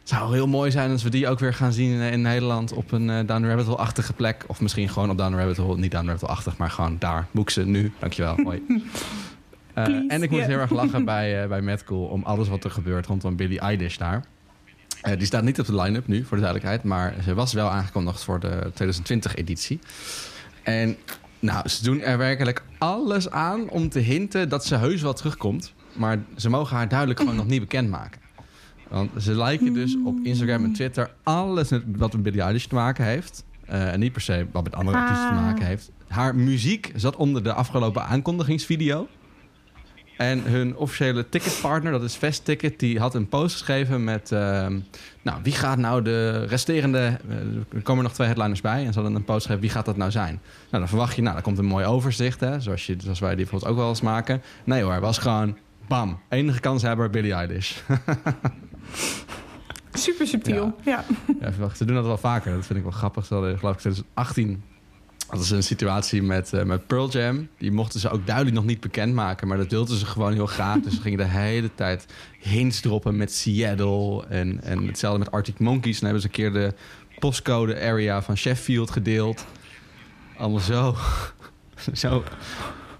Het 0.00 0.14
zou 0.14 0.32
heel 0.34 0.46
mooi 0.46 0.70
zijn 0.70 0.90
als 0.90 1.02
we 1.02 1.10
die 1.10 1.28
ook 1.28 1.38
weer 1.38 1.54
gaan 1.54 1.72
zien 1.72 2.00
in, 2.00 2.12
in 2.12 2.20
Nederland... 2.22 2.72
op 2.72 2.92
een 2.92 3.10
eh 3.10 3.26
Down 3.26 3.44
Rabbit 3.46 3.66
Hole-achtige 3.66 4.12
plek. 4.12 4.44
Of 4.46 4.60
misschien 4.60 4.88
gewoon 4.88 5.10
op 5.10 5.18
Down 5.18 5.34
Rabbit 5.34 5.56
Hole. 5.56 5.76
Niet 5.76 5.90
Down 5.90 6.04
Rabbit 6.06 6.20
Hole-achtig, 6.22 6.56
maar 6.56 6.70
gewoon 6.70 6.96
daar. 6.98 7.26
Boek 7.30 7.50
ze 7.50 7.64
nu. 7.66 7.92
Dankjewel, 7.98 8.36
mooi. 8.44 8.62
Eh, 9.74 9.84
Please, 9.84 10.08
en 10.08 10.22
ik 10.22 10.30
moest 10.30 10.46
heel 10.46 10.58
erg 10.58 10.70
lachen 10.70 11.04
bij, 11.04 11.42
eh 11.42 11.48
bij 11.48 11.60
Mad 11.62 11.84
Cool... 11.84 12.04
om 12.06 12.22
alles 12.22 12.48
wat 12.48 12.64
er 12.64 12.70
gebeurt 12.70 13.06
rondom 13.06 13.36
Billie 13.36 13.60
Eilish 13.60 13.96
daar. 13.96 14.24
Eh, 15.06 15.16
die 15.18 15.26
staat 15.26 15.42
niet 15.42 15.60
op 15.60 15.66
de 15.66 15.74
line-up 15.74 16.06
nu, 16.06 16.24
voor 16.24 16.36
de 16.36 16.42
duidelijkheid. 16.42 16.82
Maar 16.84 17.14
ze 17.24 17.34
was 17.34 17.52
wel 17.52 17.68
aangekondigd 17.70 18.24
voor 18.24 18.40
de 18.40 18.70
2020-editie. 18.74 19.78
En 20.62 20.96
nou, 21.38 21.68
ze 21.68 21.84
doen 21.84 22.00
er 22.00 22.18
werkelijk 22.18 22.62
alles 22.78 23.30
aan 23.30 23.68
om 23.70 23.88
te 23.88 23.98
hinten 23.98 24.48
dat 24.48 24.64
ze 24.64 24.76
heus 24.76 25.02
wel 25.02 25.12
terugkomt. 25.12 25.72
Maar 25.92 26.18
ze 26.36 26.48
mogen 26.50 26.76
haar 26.76 26.88
duidelijk 26.88 27.18
gewoon 27.20 27.36
nog 27.36 27.46
niet 27.46 27.60
bekendmaken. 27.60 28.20
Want 28.88 29.10
ze 29.18 29.34
lijken 29.34 29.72
dus 29.72 29.96
op 30.04 30.18
Instagram 30.22 30.64
en 30.64 30.72
Twitter 30.72 31.10
alles 31.22 31.70
wat 31.86 32.12
met 32.12 32.22
Billie 32.22 32.40
Eilish 32.40 32.64
te 32.64 32.74
maken 32.74 33.04
heeft. 33.04 33.44
eh, 33.66 33.92
en 33.92 34.00
niet 34.00 34.12
per 34.12 34.20
se 34.20 34.46
wat 34.52 34.64
met 34.64 34.74
andere 34.74 34.96
artiesten 34.98 35.28
te 35.28 35.34
Ah. 35.34 35.40
maken 35.44 35.66
heeft. 35.66 35.90
Haar 36.08 36.34
muziek 36.34 36.92
zat 36.96 37.16
onder 37.16 37.42
de 37.42 37.52
afgelopen 37.52 38.04
aankondigingsvideo. 38.06 39.08
En 40.16 40.42
hun 40.42 40.76
officiële 40.76 41.28
ticketpartner, 41.28 41.92
dat 41.92 42.02
is 42.02 42.14
Fest 42.14 42.44
Ticket, 42.44 42.78
die 42.78 42.98
had 42.98 43.14
een 43.14 43.28
post 43.28 43.52
geschreven 43.52 44.04
met... 44.04 44.32
ehm, 44.32 44.78
nou, 45.22 45.40
wie 45.42 45.52
gaat 45.52 45.78
nou 45.78 46.02
de 46.02 46.44
resterende... 46.44 47.18
eh, 47.28 47.36
er 47.72 47.82
komen 47.82 48.02
nog 48.02 48.12
twee 48.12 48.26
headliners 48.26 48.60
bij. 48.60 48.84
En 48.84 48.92
ze 48.92 48.98
hadden 48.98 49.16
een 49.16 49.24
post 49.24 49.36
geschreven, 49.36 49.62
wie 49.62 49.70
gaat 49.70 49.84
dat 49.84 49.96
nou 49.96 50.10
zijn? 50.10 50.40
Nou, 50.70 50.78
dan 50.78 50.88
verwacht 50.88 51.16
je, 51.16 51.22
nou, 51.22 51.34
dan 51.34 51.42
komt 51.42 51.58
een 51.58 51.64
mooi 51.64 51.84
overzicht, 51.84 52.40
hè. 52.40 52.60
Zoals, 52.60 52.86
je, 52.86 52.96
zoals 52.98 53.20
wij 53.20 53.28
die 53.34 53.38
bijvoorbeeld 53.44 53.70
ook 53.70 53.78
wel 53.78 53.88
eens 53.88 54.00
maken. 54.00 54.42
Nee 54.64 54.82
hoor, 54.82 54.92
het 54.92 55.02
was 55.02 55.18
gewoon, 55.18 55.56
bam. 55.88 56.20
Enige 56.28 56.60
kanshebber, 56.60 57.10
Billie 57.10 57.32
Eilish. 57.32 57.76
Super 59.92 60.26
subtiel. 60.26 60.76
Ja. 60.84 61.04
ja, 61.40 61.52
verwacht, 61.52 61.76
ze 61.76 61.84
doen 61.84 61.96
dat 61.96 62.04
wel 62.04 62.18
vaker. 62.18 62.54
Dat 62.54 62.66
vind 62.66 62.78
ik 62.78 62.84
wel 62.84 62.94
grappig. 62.94 63.26
Ze 63.26 63.34
hadden, 63.34 63.58
geloof 63.58 63.74
ik, 63.74 63.80
2018 63.80 64.62
Dat 65.30 65.40
is 65.40 65.50
een 65.50 65.62
situatie 65.62 66.22
met, 66.22 66.52
eh, 66.52 66.62
met 66.62 66.86
Pearl 66.86 67.10
Jam. 67.10 67.48
Die 67.58 67.72
mochten 67.72 68.00
ze 68.00 68.10
ook 68.10 68.26
duidelijk 68.26 68.56
nog 68.56 68.64
niet 68.64 68.80
bekendmaken. 68.80 69.48
Maar 69.48 69.56
dat 69.56 69.70
wilden 69.70 69.96
ze 69.96 70.06
gewoon 70.06 70.32
heel 70.32 70.46
graag. 70.46 70.80
Dus 70.80 70.94
ze 70.94 71.00
gingen 71.00 71.18
de 71.18 71.24
hele 71.24 71.74
tijd 71.74 72.06
hints 72.40 72.80
droppen 72.80 73.16
met 73.16 73.32
Seattle. 73.32 74.26
En, 74.28 74.62
en 74.62 74.86
hetzelfde 74.86 75.18
met 75.18 75.30
Arctic 75.30 75.58
Monkeys. 75.58 76.00
Dan 76.00 76.04
hebben 76.04 76.20
ze 76.20 76.26
een 76.26 76.34
keer 76.34 76.52
de 76.52 76.74
postcode 77.18 77.80
area 77.80 78.22
van 78.22 78.36
Sheffield 78.36 78.90
gedeeld. 78.90 79.44
Allemaal 80.36 80.60
zo. 80.60 80.96
zo. 81.94 82.22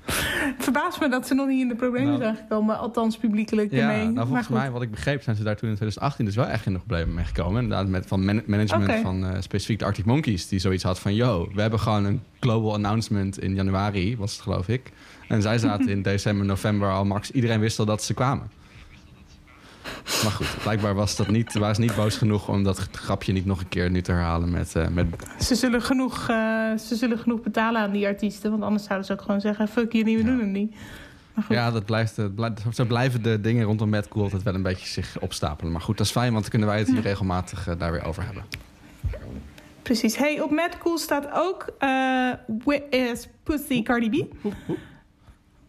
Het 0.56 0.64
verbaast 0.64 1.00
me 1.00 1.08
dat 1.08 1.26
ze 1.26 1.34
nog 1.34 1.46
niet 1.48 1.60
in 1.60 1.68
de 1.68 1.74
problemen 1.74 2.08
Nou. 2.08 2.22
zijn 2.22 2.36
gekomen. 2.36 2.78
Althans, 2.78 3.16
publiekelijk 3.16 3.70
Ja, 3.72 3.90
ermee. 3.90 4.08
nou 4.08 4.26
volgens 4.26 4.48
mij, 4.48 4.70
wat 4.70 4.82
ik 4.82 4.90
begreep, 4.90 5.22
zijn 5.22 5.36
ze 5.36 5.42
daar 5.42 5.56
toen 5.56 5.68
in 5.68 5.74
2018 5.74 6.24
dus 6.24 6.36
wel 6.36 6.46
echt 6.46 6.66
in 6.66 6.72
de 6.72 6.78
problemen 6.78 7.14
mee 7.14 7.24
gekomen. 7.24 7.62
Inderdaad, 7.62 7.88
met 7.88 8.06
van 8.06 8.24
man- 8.24 8.42
management 8.46 9.00
van 9.02 9.26
eh, 9.26 9.40
specifiek 9.40 9.78
de 9.78 9.84
Arctic 9.84 10.04
Monkeys, 10.04 10.48
die 10.48 10.58
zoiets 10.58 10.82
had 10.82 10.98
van: 10.98 11.14
yo, 11.14 11.48
we 11.54 11.60
hebben 11.60 11.80
gewoon 11.80 12.04
een 12.04 12.22
global 12.40 12.72
announcement 12.74 13.38
in 13.38 13.54
januari, 13.54 14.16
was 14.16 14.32
het 14.32 14.40
geloof 14.40 14.68
ik. 14.68 14.92
En 15.28 15.42
zij 15.42 15.58
zaten 15.58 15.88
in 15.96 16.02
december, 16.02 16.46
november 16.46 16.90
al 16.90 17.04
max. 17.04 17.30
Iedereen 17.30 17.60
wist 17.60 17.78
al 17.78 17.84
dat 17.84 18.02
ze 18.02 18.14
kwamen. 18.14 18.50
Maar 20.22 20.32
goed, 20.32 20.46
blijkbaar 20.62 20.94
was 20.94 21.16
dat 21.16 21.28
niet, 21.28 21.54
waren 21.54 21.74
ze 21.74 21.80
niet 21.80 21.96
boos 21.96 22.16
genoeg 22.16 22.48
om 22.48 22.62
dat 22.62 22.78
grapje 22.92 23.32
niet 23.32 23.46
nog 23.46 23.60
een 23.60 23.68
keer 23.68 23.90
nu 23.90 24.02
te 24.02 24.12
herhalen 24.12 24.50
met, 24.50 24.76
eh, 24.76 24.88
met 24.88 25.06
Ze 25.40 25.54
zullen, 25.54 25.82
genoeg, 25.82 26.28
eh, 26.28 26.36
ze 26.76 26.94
zullen 26.94 27.18
genoeg 27.18 27.40
betalen 27.40 27.80
aan 27.80 27.92
die 27.92 28.06
artiesten. 28.06 28.50
Want 28.50 28.62
anders 28.62 28.84
zouden 28.84 29.06
ze 29.06 29.12
ook 29.12 29.22
gewoon 29.22 29.40
zeggen... 29.40 29.68
fuck 29.68 29.92
jullie, 29.92 30.16
we 30.16 30.24
doen 30.24 30.38
het 30.38 30.48
niet. 30.48 30.74
Maar 31.36 31.44
goed. 31.44 31.56
Ja, 31.56 31.70
dat 31.70 31.84
blijft, 31.84 32.16
het 32.16 32.34
blijft, 32.34 32.62
zo 32.72 32.84
blijven 32.84 33.22
de 33.22 33.40
dingen 33.40 33.64
rondom 33.64 33.88
Mad 33.88 34.08
Cool 34.08 34.24
altijd 34.24 34.42
wel 34.42 34.54
een 34.54 34.62
beetje 34.62 34.86
zich 34.86 35.16
opstapelen. 35.20 35.72
Maar 35.72 35.80
goed, 35.80 35.96
dat 35.96 36.06
is 36.06 36.12
fijn, 36.12 36.30
want 36.30 36.40
dan 36.40 36.50
kunnen 36.50 36.68
wij 36.68 36.78
het 36.78 36.88
hier 36.88 37.00
regelmatig 37.00 37.68
eh, 37.68 37.74
daar 37.78 37.92
weer 37.92 38.04
over 38.04 38.24
hebben. 38.24 38.44
Precies. 39.82 40.16
Hey, 40.16 40.40
op 40.40 40.50
Mad 40.50 40.78
Cool 40.78 40.98
staat 40.98 41.28
ook... 41.32 41.66
eh 41.78 41.88
Where 42.64 42.88
is 42.88 43.28
Pussy 43.42 43.82
Cardi 43.82 44.10
B? 44.10 44.44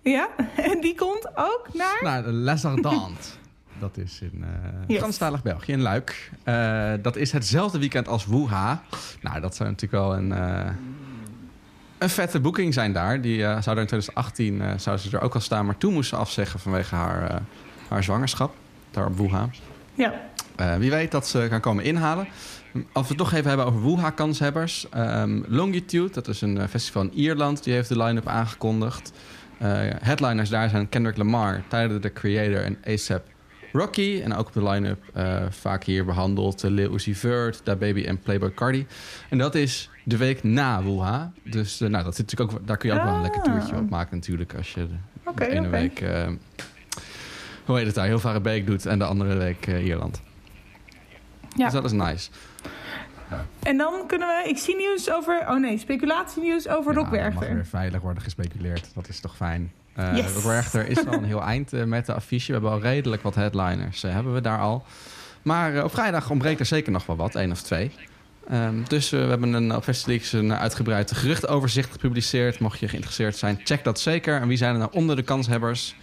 Ja, 0.02 0.30
en 0.72 0.82
die 0.82 0.96
komt 0.96 1.28
ook 1.36 1.68
naar... 1.74 2.00
Nou, 2.04 2.24
de 2.24 2.32
Les 2.32 2.66
Ardentes. 2.72 3.38
Dat 3.80 3.98
is 3.98 4.20
in 4.22 4.32
uh, 4.40 4.48
Yes. 4.88 4.98
Franstalig 4.98 5.42
België, 5.42 5.72
in 5.72 5.82
Luik. 5.82 6.32
Eh, 6.44 6.92
dat 7.02 7.16
is 7.16 7.32
hetzelfde 7.32 7.80
weekend 7.80 8.08
als 8.08 8.26
Wuha. 8.26 8.82
Nou, 9.22 9.42
dat 9.42 9.56
zou 9.56 9.70
natuurlijk 9.70 10.04
wel 10.04 10.16
een, 10.16 10.32
eh, 10.32 10.70
een 11.98 12.10
vette 12.10 12.40
boeking 12.40 12.74
zijn 12.74 12.94
daar. 12.94 13.22
Die 13.22 13.40
zou 13.40 13.56
er 13.56 13.78
in 13.78 13.88
2018 13.88 14.62
eh, 14.62 14.72
zou 14.78 14.98
ze 14.98 15.18
er 15.18 15.24
ook 15.24 15.34
al 15.34 15.42
staan, 15.42 15.66
maar 15.66 15.78
toen 15.78 15.94
moest 15.94 16.10
ze 16.10 16.16
afzeggen 16.16 16.60
vanwege 16.60 16.96
haar, 16.96 17.42
haar 17.88 18.04
zwangerschap. 18.04 18.56
Daar 18.92 19.06
op 19.06 19.18
Wuha. 19.18 19.50
Ja, 19.94 20.14
wie 20.78 20.90
weet 20.90 21.12
dat 21.12 21.28
ze 21.28 21.48
gaan 21.50 21.60
komen 21.60 21.84
inhalen. 21.84 22.28
Als 22.92 23.08
we 23.08 23.14
het 23.14 23.18
toch 23.18 23.34
even 23.34 23.48
hebben 23.48 23.66
over 23.66 23.84
Wuha-kanshebbers. 23.84 24.90
Ehm, 24.90 25.42
Longitude, 25.48 26.14
dat 26.14 26.28
is 26.28 26.42
een 26.42 26.70
festival 26.70 27.02
in 27.02 27.14
Ierland, 27.14 27.64
die 27.64 27.74
heeft 27.74 27.90
de 27.90 28.04
line-up 28.04 28.28
aangekondigd. 28.28 29.12
Headliners 30.00 30.50
daar 30.50 30.70
zijn 30.70 30.90
Kendrick 30.90 31.18
Lamar, 31.18 31.64
Tyler, 31.68 32.00
the 32.00 32.14
Creator 32.14 32.64
en 32.64 32.78
ASAP 32.86 33.24
Rocky. 33.72 34.22
En 34.24 34.34
ook 34.34 34.48
op 34.48 34.54
de 34.54 34.64
line-up 34.64 35.04
eh, 35.14 35.44
vaak 35.50 35.84
hier 35.84 36.06
behandeld 36.06 36.64
uh, 36.64 36.72
Lil 36.72 36.94
Uzi 36.94 37.16
Vert, 37.16 37.62
Da 37.64 37.76
Baby 37.76 38.06
en 38.06 38.20
Playboy 38.20 38.54
Cardi. 38.54 38.88
En 39.30 39.38
dat 39.38 39.56
is 39.56 39.90
de 40.04 40.18
week 40.18 40.44
na 40.44 40.84
Wuha. 40.84 41.32
Dus 41.44 41.82
eh, 41.82 41.90
nou, 41.90 42.04
dat 42.04 42.16
zit 42.16 42.30
natuurlijk 42.30 42.60
ook, 42.60 42.68
daar 42.68 42.78
kun 42.78 42.90
je 42.90 42.96
ook 42.96 43.04
wel 43.04 43.14
een 43.14 43.22
lekker 43.22 43.42
toertje 43.42 43.76
op 43.76 43.90
maken 43.90 44.16
natuurlijk. 44.16 44.54
Als 44.56 44.74
je 44.74 44.88
de, 44.88 45.32
de 45.36 45.50
ene 45.50 45.68
week, 45.68 46.04
hoe 47.66 47.78
heet 47.78 47.86
het 47.86 47.96
daar, 47.96 48.06
heel 48.06 48.20
vaak 48.20 48.44
Beek 48.44 48.66
doet 48.66 48.86
en 48.86 49.00
de 49.00 49.06
andere 49.06 49.36
week 49.36 49.68
Ierland. 49.68 50.22
ja. 51.56 51.64
Dus 51.64 51.74
dat 51.74 51.86
is 51.86 51.92
nice. 51.92 52.30
En 53.64 53.78
dan 53.78 54.08
kunnen 54.08 54.28
we... 54.28 54.50
Ik 54.50 54.58
zie 54.58 54.76
nieuws 54.76 55.12
over... 55.12 55.46
Oh 55.50 55.60
nee, 55.60 55.78
speculatienieuws 55.78 56.68
over 56.68 56.94
Rob 56.94 57.14
Ja, 57.14 57.20
er 57.20 57.34
mag 57.34 57.48
weer 57.48 57.66
veilig 57.66 58.02
worden 58.02 58.24
gespeculeerd. 58.24 58.92
Dat 58.94 59.08
is 59.08 59.20
toch 59.20 59.36
fijn. 59.36 59.72
Eh 59.98 60.16
Yes. 60.16 60.44
Werchter 60.44 60.88
is 60.88 61.06
al 61.06 61.14
een 61.14 61.24
heel 61.24 61.42
eind 61.42 61.74
eh, 61.74 61.84
met 61.84 62.06
de 62.06 62.14
affiche. 62.14 62.46
We 62.48 62.52
hebben 62.54 62.72
al 62.72 62.80
redelijk 62.80 63.22
wat 63.22 63.36
headliners. 63.36 64.04
eh, 64.04 64.14
hebben 64.14 64.34
we 64.34 64.42
daar 64.42 64.60
al. 64.60 64.86
Maar 65.42 65.84
op 65.84 65.92
vrijdag 65.92 66.30
ontbreekt 66.30 66.60
er 66.60 66.66
zeker 66.66 66.92
nog 66.92 67.06
wel 67.06 67.16
wat. 67.16 67.36
één 67.36 67.52
of 67.52 67.62
twee. 67.62 67.92
Ehm, 68.50 68.76
dus 68.88 69.10
we 69.10 69.18
hebben 69.18 69.54
een, 69.54 69.76
op 69.76 69.84
Festileaks 69.84 70.32
een 70.34 70.54
uitgebreid 70.54 71.12
geruchtoverzicht 71.12 71.92
gepubliceerd. 71.92 72.60
Mocht 72.60 72.80
je 72.80 72.88
geïnteresseerd 72.88 73.36
zijn, 73.38 73.60
check 73.64 73.84
dat 73.84 74.00
zeker. 74.00 74.42
En 74.42 74.48
wie 74.48 74.58
zijn 74.58 74.74
er 74.74 74.80
nou 74.80 74.92
onder 74.94 75.16
de 75.16 75.22
kanshebbers? 75.22 75.96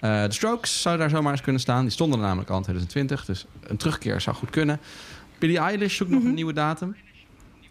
Eh, 0.00 0.22
de 0.24 0.32
Strokes 0.32 0.82
zou 0.82 0.98
daar 0.98 1.10
zomaar 1.10 1.32
eens 1.32 1.40
kunnen 1.40 1.60
staan. 1.60 1.82
Die 1.82 1.90
stonden 1.90 2.18
er 2.18 2.24
namelijk 2.24 2.50
al 2.50 2.56
in 2.56 2.62
2020. 2.62 3.24
Dus 3.24 3.46
een 3.66 3.76
terugkeer 3.76 4.20
zou 4.20 4.36
goed 4.36 4.50
kunnen. 4.50 4.80
Billie 5.38 5.58
Eilish 5.58 5.96
zoekt 5.96 6.10
nog 6.10 6.24
een 6.24 6.34
nieuwe 6.34 6.52
datum. 6.52 6.96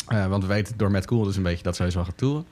Want 0.08 0.44
we 0.44 0.48
weten 0.50 0.78
door 0.78 0.92
Matt 0.92 1.06
Cool 1.06 1.24
dus 1.24 1.36
een 1.36 1.44
beetje 1.44 1.64
dat 1.64 1.76
ze 1.76 1.88
wel 1.88 2.04
gaat 2.06 2.18
toeren. 2.18 2.46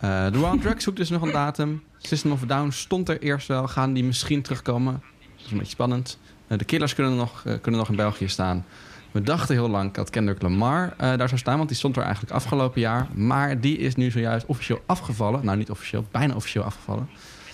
De 0.00 0.38
Wild 0.38 0.60
Drugs 0.60 0.84
zoekt 0.84 0.96
dus 0.96 1.08
nog 1.10 1.22
een 1.22 1.32
datum. 1.32 1.82
System 2.06 2.32
of 2.32 2.42
a 2.42 2.46
Down 2.46 2.70
stond 2.70 3.08
er 3.08 3.20
eerst 3.22 3.48
wel. 3.48 3.68
Gaan 3.68 3.92
die 3.92 4.04
misschien 4.04 4.42
terugkomen? 4.42 5.02
Dat 5.36 5.44
is 5.44 5.50
een 5.50 5.56
beetje 5.58 5.72
spannend. 5.72 6.18
Eh, 6.46 6.58
de 6.58 6.64
Killers 6.64 6.94
kunnen 6.94 7.16
nog, 7.16 7.42
eh, 7.44 7.54
kunnen 7.60 7.80
nog 7.80 7.90
in 7.90 7.96
België 7.96 8.28
staan. 8.28 8.64
We 9.10 9.20
dachten 9.22 9.54
heel 9.54 9.68
lang 9.68 9.92
dat 9.92 10.10
Kendrick 10.10 10.42
Lamar 10.42 10.94
eh, 10.98 11.16
daar 11.16 11.28
zou 11.28 11.40
staan. 11.40 11.56
Want 11.56 11.68
die 11.68 11.78
stond 11.78 11.96
er 11.96 12.02
eigenlijk 12.02 12.32
afgelopen 12.34 12.80
jaar. 12.80 13.06
Maar 13.14 13.60
die 13.60 13.78
is 13.78 13.94
nu 13.94 14.10
zojuist 14.10 14.46
officieel 14.46 14.80
afgevallen. 14.86 15.44
Nou, 15.44 15.56
niet 15.58 15.70
officieel. 15.70 16.04
Bijna 16.10 16.34
officieel 16.34 16.64
afgevallen. 16.64 17.08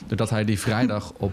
Doordat 0.07 0.31
hij 0.31 0.45
die 0.45 0.59
vrijdag 0.59 1.13
op, 1.19 1.33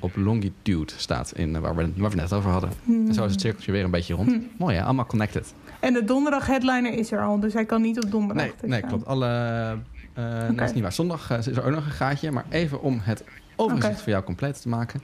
op 0.00 0.16
Longitude 0.16 0.92
staat. 0.96 1.32
In, 1.36 1.60
waar, 1.60 1.76
we, 1.76 1.92
waar 1.96 2.10
we 2.10 2.16
net 2.16 2.32
over 2.32 2.50
hadden. 2.50 2.70
En 2.88 3.14
zo 3.14 3.24
is 3.24 3.30
het 3.32 3.40
cirkeltje 3.40 3.72
weer 3.72 3.84
een 3.84 3.90
beetje 3.90 4.14
rond. 4.14 4.58
Mooi 4.58 4.76
hè? 4.76 4.82
Allemaal 4.82 5.06
connected. 5.06 5.54
En 5.80 5.92
de 5.92 6.04
donderdag 6.04 6.46
headliner 6.46 6.92
is 6.92 7.12
er 7.12 7.20
al, 7.22 7.40
dus 7.40 7.52
hij 7.52 7.64
kan 7.64 7.82
niet 7.82 8.04
op 8.04 8.10
donderdag 8.10 8.44
Nee, 8.46 8.54
nee 8.70 8.78
staan. 8.78 8.90
klopt. 8.90 9.06
Alle, 9.06 9.78
eh 10.16 10.24
nee, 10.24 10.54
dat 10.54 10.68
is 10.68 10.72
niet 10.74 10.82
waar. 10.82 10.92
Zondag 10.92 11.30
eh, 11.30 11.38
is 11.38 11.46
er 11.46 11.64
ook 11.64 11.74
nog 11.74 11.84
een 11.84 11.90
gaatje. 11.90 12.30
Maar 12.30 12.44
even 12.48 12.82
om 12.82 13.00
het 13.02 13.24
overzicht 13.56 14.00
voor 14.00 14.12
jou 14.12 14.24
compleet 14.24 14.60
te 14.62 14.68
maken. 14.68 15.02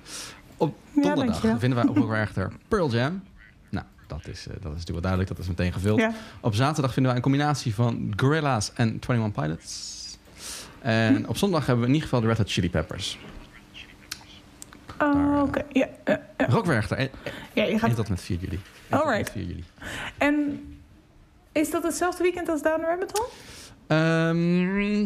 Op 0.56 0.76
Ja, 0.94 1.02
donderdag 1.02 1.40
vinden 1.40 1.74
wij 1.74 1.86
op 1.92 1.96
elkaar 1.96 2.20
echter 2.20 2.52
Pearl 2.68 2.90
Jam. 2.90 3.22
Nou, 3.70 3.86
dat 4.06 4.26
is, 4.26 4.46
eh, 4.46 4.52
dat 4.52 4.56
is 4.56 4.62
natuurlijk 4.62 4.88
wel 4.88 5.00
duidelijk. 5.00 5.28
Dat 5.28 5.38
is 5.38 5.48
meteen 5.48 5.72
gevuld. 5.72 5.98
Ja. 5.98 6.12
Op 6.40 6.54
zaterdag 6.54 6.92
vinden 6.92 7.12
wij 7.12 7.16
een 7.22 7.30
combinatie 7.30 7.74
van 7.74 8.12
Gorillaz 8.16 8.70
en 8.74 8.88
21 8.88 9.32
Pilots. 9.42 10.00
Hm. 10.80 10.88
En 10.88 11.28
op 11.28 11.36
zondag 11.36 11.66
hebben 11.66 11.80
we 11.84 11.88
in 11.88 11.94
ieder 11.94 12.08
geval 12.08 12.20
de 12.20 12.26
Red 12.26 12.38
Hot 12.38 12.50
Chili 12.50 12.70
Peppers. 12.70 13.18
Oh, 15.02 15.42
oké. 15.42 15.64
Ja, 15.72 15.88
eh, 16.04 16.14
eh, 16.36 16.48
Rockwerchter. 16.48 16.96
En, 16.96 17.10
ja, 17.52 17.64
je 17.64 17.72
en 17.72 17.78
gaat... 17.78 17.94
tot 17.94 18.08
met 18.08 18.20
4 18.20 18.38
juli. 18.38 18.60
En 18.88 18.98
tot 18.98 19.00
Alright. 19.00 19.34
met 19.34 19.44
4 19.44 19.44
juli. 19.44 19.64
En 20.18 20.64
is 21.52 21.70
dat 21.70 21.82
hetzelfde 21.82 22.22
weekend 22.22 22.48
als 22.48 22.62
Down 22.62 22.80
Rabbit 22.80 23.10
Hole? 23.18 23.28
Ehm, 23.96 25.04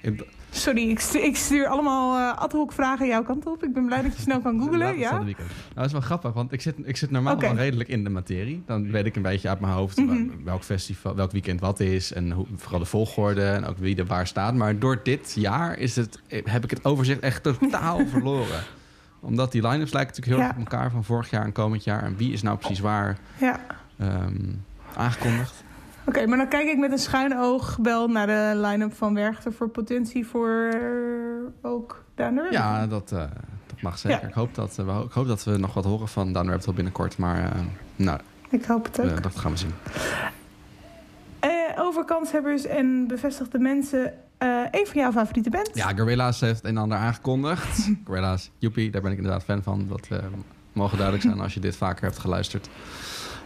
ik- 0.00 0.32
Sorry, 0.50 0.88
ik 0.90 1.00
stuur, 1.00 1.22
ik 1.24 1.36
stuur 1.36 1.66
allemaal 1.66 2.16
eh 2.32 2.38
ad 2.42 2.52
hoc 2.52 2.72
vragen 2.72 3.06
jouw 3.06 3.22
kant 3.22 3.46
op. 3.46 3.62
Ik 3.64 3.72
ben 3.72 3.86
blij 3.86 4.02
dat 4.02 4.14
je 4.16 4.20
snel 4.22 4.40
kan 4.40 4.60
googlen. 4.60 4.98
Ja? 4.98 5.10
Nou, 5.10 5.34
dat 5.74 5.84
is 5.84 5.92
wel 5.92 6.00
grappig, 6.00 6.32
want 6.32 6.52
ik 6.52 6.60
zit, 6.60 6.74
ik 6.84 6.96
zit 6.96 7.10
normaal 7.10 7.38
wel 7.38 7.54
redelijk 7.54 7.88
in 7.88 8.04
de 8.04 8.10
materie. 8.10 8.62
Dan 8.66 8.90
weet 8.90 9.06
ik 9.06 9.16
een 9.16 9.22
beetje 9.22 9.48
uit 9.48 9.60
mijn 9.60 9.72
hoofd 9.72 9.96
Mhm. 9.96 10.26
welk 10.44 10.62
festival, 10.64 11.14
welk 11.14 11.30
weekend 11.32 11.60
wat 11.60 11.80
is 11.80 12.12
en 12.12 12.30
hoe, 12.32 12.46
vooral 12.56 12.78
de 12.78 12.84
volgorde 12.84 13.44
en 13.44 13.64
ook 13.66 13.78
wie 13.78 13.96
er 13.96 14.06
waar 14.06 14.26
staat. 14.26 14.54
Maar 14.54 14.78
door 14.78 15.00
dit 15.02 15.32
jaar 15.38 15.78
is 15.78 15.96
het, 15.96 16.20
heb 16.28 16.64
ik 16.64 16.70
het 16.70 16.84
overzicht 16.84 17.20
echt 17.20 17.42
totaal 17.42 18.06
verloren. 18.12 18.60
Omdat 19.20 19.52
die 19.52 19.68
line-ups 19.68 19.92
lijken 19.92 20.14
natuurlijk 20.14 20.26
heel 20.26 20.36
Ja. 20.36 20.44
erg 20.46 20.66
op 20.66 20.72
elkaar 20.72 20.90
van 20.90 21.04
vorig 21.04 21.30
jaar 21.30 21.44
en 21.44 21.52
komend 21.52 21.84
jaar. 21.84 22.02
En 22.02 22.16
wie 22.16 22.32
is 22.32 22.42
nou 22.42 22.58
precies 22.58 22.80
waar 22.80 23.18
Ja. 23.40 23.60
ehm, 23.98 24.34
aangekondigd? 24.96 25.63
Oké, 26.06 26.26
maar 26.26 26.38
dan 26.38 26.48
kijk 26.48 26.68
ik 26.68 26.78
met 26.78 26.92
een 26.92 26.98
schuin 26.98 27.38
oog 27.38 27.78
wel 27.82 28.08
naar 28.08 28.26
de 28.26 28.52
line-up 28.56 28.94
van 28.94 29.14
Werchter 29.14 29.52
voor 29.52 29.68
potentie 29.68 30.26
voor 30.26 30.74
ook 31.62 32.04
Down 32.14 32.34
the. 32.36 32.48
Ja, 32.50 32.86
dat, 32.86 33.12
eh, 33.12 33.18
dat 33.66 33.82
mag 33.82 33.98
zeker. 33.98 34.20
Ja. 34.20 34.26
Ik, 34.28 34.34
hoop 34.34 34.54
dat, 34.54 34.78
eh, 34.78 34.86
we, 34.86 35.04
ik 35.04 35.12
hoop 35.12 35.26
dat 35.26 35.44
we 35.44 35.56
nog 35.56 35.74
wat 35.74 35.84
horen 35.84 36.08
van 36.08 36.32
Down 36.32 36.46
the 36.46 36.50
Rabbit 36.50 36.74
binnenkort. 36.74 37.18
Maar 37.18 37.44
eh, 37.44 37.60
nou, 37.96 38.20
Ik 38.50 38.64
hoop 38.64 38.84
het 38.84 39.00
ook. 39.00 39.22
dat 39.22 39.36
gaan 39.36 39.50
we 39.50 39.56
zien. 39.56 39.74
Over 41.76 42.04
kanshebbers 42.04 42.66
en 42.66 43.06
bevestigde 43.06 43.58
mensen. 43.58 44.12
een 44.70 44.86
van 44.86 45.00
jouw 45.00 45.12
favoriete 45.12 45.50
bands? 45.50 45.70
Ja, 45.72 45.92
Gorillaz 45.96 46.40
heeft 46.40 46.64
een 46.64 46.70
en 46.70 46.76
ander 46.76 46.98
aangekondigd. 46.98 47.90
Gorillaz, 48.06 48.48
joepie, 48.58 48.90
daar 48.90 49.02
ben 49.02 49.10
ik 49.10 49.16
inderdaad 49.16 49.44
fan 49.44 49.62
van. 49.62 49.86
Dat 49.88 50.08
mogen 50.72 50.96
duidelijk 50.96 51.26
zijn 51.26 51.40
als 51.40 51.54
je 51.54 51.60
dit 51.60 51.76
vaker 51.76 52.04
hebt 52.04 52.18
geluisterd. 52.18 52.68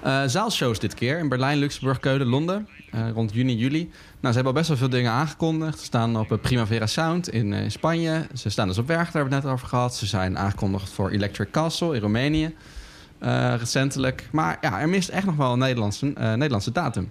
Eh, 0.02 0.22
zaalshows 0.26 0.78
dit 0.78 0.94
keer 0.94 1.18
in 1.18 1.28
Berlijn, 1.28 1.58
Luxemburg, 1.58 1.98
Keulen, 2.00 2.26
Londen. 2.26 2.68
eh, 2.90 3.10
rond 3.10 3.32
juni, 3.34 3.56
juli. 3.56 3.78
Nou, 3.80 3.90
ze 4.20 4.32
hebben 4.34 4.44
al 4.44 4.52
best 4.52 4.68
wel 4.68 4.76
veel 4.76 4.88
dingen 4.88 5.10
aangekondigd. 5.12 5.78
Ze 5.78 5.84
staan 5.84 6.16
op 6.18 6.32
eh, 6.32 6.38
Primavera 6.38 6.86
Sound 6.86 7.28
in, 7.28 7.70
Spanje. 7.70 8.26
Ze 8.34 8.48
staan 8.50 8.68
dus 8.68 8.78
op 8.78 8.86
Werchter, 8.86 9.12
daar 9.12 9.22
hebben 9.22 9.30
we 9.30 9.34
het 9.36 9.44
net 9.44 9.52
over 9.54 9.68
gehad. 9.68 9.96
Ze 9.96 10.06
zijn 10.06 10.38
aangekondigd 10.38 10.90
voor 10.90 11.10
Electric 11.10 11.50
Castle 11.50 11.94
in 11.94 12.00
Roemenië. 12.00 12.54
recentelijk. 13.58 14.28
Maar 14.32 14.58
ja, 14.60 14.80
er 14.80 14.88
mist 14.88 15.08
echt 15.08 15.26
nog 15.26 15.36
wel 15.36 15.52
een 15.52 15.58
Nederlandse, 15.58 16.06
Nederlandse 16.06 16.72
datum. 16.72 17.10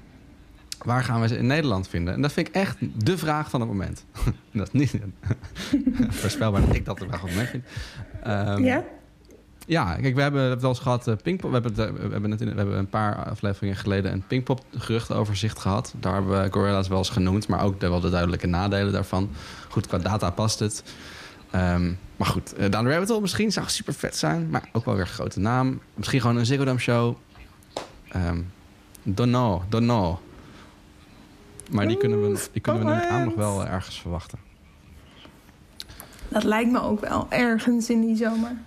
Waar 0.85 1.03
gaan 1.03 1.21
we 1.21 1.27
ze 1.27 1.37
in 1.37 1.47
Nederland 1.47 1.87
vinden? 1.87 2.13
En 2.13 2.21
dat 2.21 2.33
vind 2.33 2.47
ik 2.47 2.53
echt 2.53 2.77
de 3.05 3.17
vraag 3.17 3.49
van 3.49 3.59
het 3.59 3.69
moment. 3.69 4.05
dat 4.53 4.69
is 4.71 4.79
niet 4.79 4.95
voorspelbaar 6.21 6.61
dat 6.65 6.75
ik 6.75 6.85
dat 6.85 6.97
de 6.97 7.05
vraag 7.07 7.19
van 7.19 7.29
het 7.29 7.37
moment 7.37 7.49
vind. 7.53 7.65
Ehm, 8.23 8.63
Ja? 8.63 8.83
Ja, 9.67 9.95
kijk, 9.95 10.15
we 10.15 10.21
hebben 10.21 10.41
het 10.41 10.61
wel 10.61 10.69
eens 10.69 10.79
gehad. 10.79 11.07
eh, 11.07 11.15
Pinkpop, 11.23 11.49
we, 11.49 11.59
hebben 11.59 11.75
het, 11.75 11.95
eh, 11.95 12.05
we, 12.05 12.11
hebben 12.11 12.31
het 12.31 12.41
in, 12.41 12.49
we 12.49 12.55
hebben 12.55 12.77
een 12.77 12.89
paar 12.89 13.15
afleveringen 13.25 13.77
geleden 13.77 14.11
een 14.11 14.23
Pinkpop 14.27 14.63
geruchtenoverzicht 14.77 15.59
gehad. 15.59 15.93
Daar 15.99 16.13
hebben 16.13 16.43
we 16.43 16.51
Gorilla's 16.51 16.87
wel 16.87 16.97
eens 16.97 17.09
genoemd, 17.09 17.47
maar 17.47 17.63
ook 17.63 17.81
wel 17.81 17.99
de 17.99 18.09
duidelijke 18.09 18.47
nadelen 18.47 18.93
daarvan. 18.93 19.29
Goed, 19.69 19.87
qua 19.87 19.97
data 19.97 20.29
past 20.29 20.59
het. 20.59 20.83
Ehm, 21.51 21.91
maar 22.15 22.27
goed, 22.27 22.59
uh, 22.59 22.69
Down 22.69 22.87
Rabbit 22.87 23.21
misschien 23.21 23.51
zou 23.51 23.69
super 23.69 23.93
vet 23.93 24.15
zijn, 24.15 24.49
maar 24.49 24.69
ook 24.71 24.85
wel 24.85 24.95
weer 24.95 25.03
een 25.03 25.09
grote 25.09 25.39
naam. 25.39 25.79
Misschien 25.93 26.21
gewoon 26.21 26.37
een 26.37 26.45
Ziggo 26.45 26.65
Dome 26.65 26.79
show. 26.79 27.15
Um, 28.15 28.51
don't 29.03 29.29
know, 29.29 29.61
don't 29.69 29.85
know. 29.85 30.17
Maar 31.71 31.87
die 31.87 31.97
kunnen 31.97 32.21
we, 32.21 32.47
die 32.51 32.61
kunnen 32.61 32.85
we 32.85 33.23
nog 33.25 33.35
wel 33.35 33.65
ergens 33.65 34.01
verwachten. 34.01 34.39
Dat 36.27 36.43
lijkt 36.43 36.71
me 36.71 36.81
ook 36.81 36.99
wel 36.99 37.27
ergens 37.29 37.89
in 37.89 38.01
die 38.01 38.15
zomer. 38.15 38.57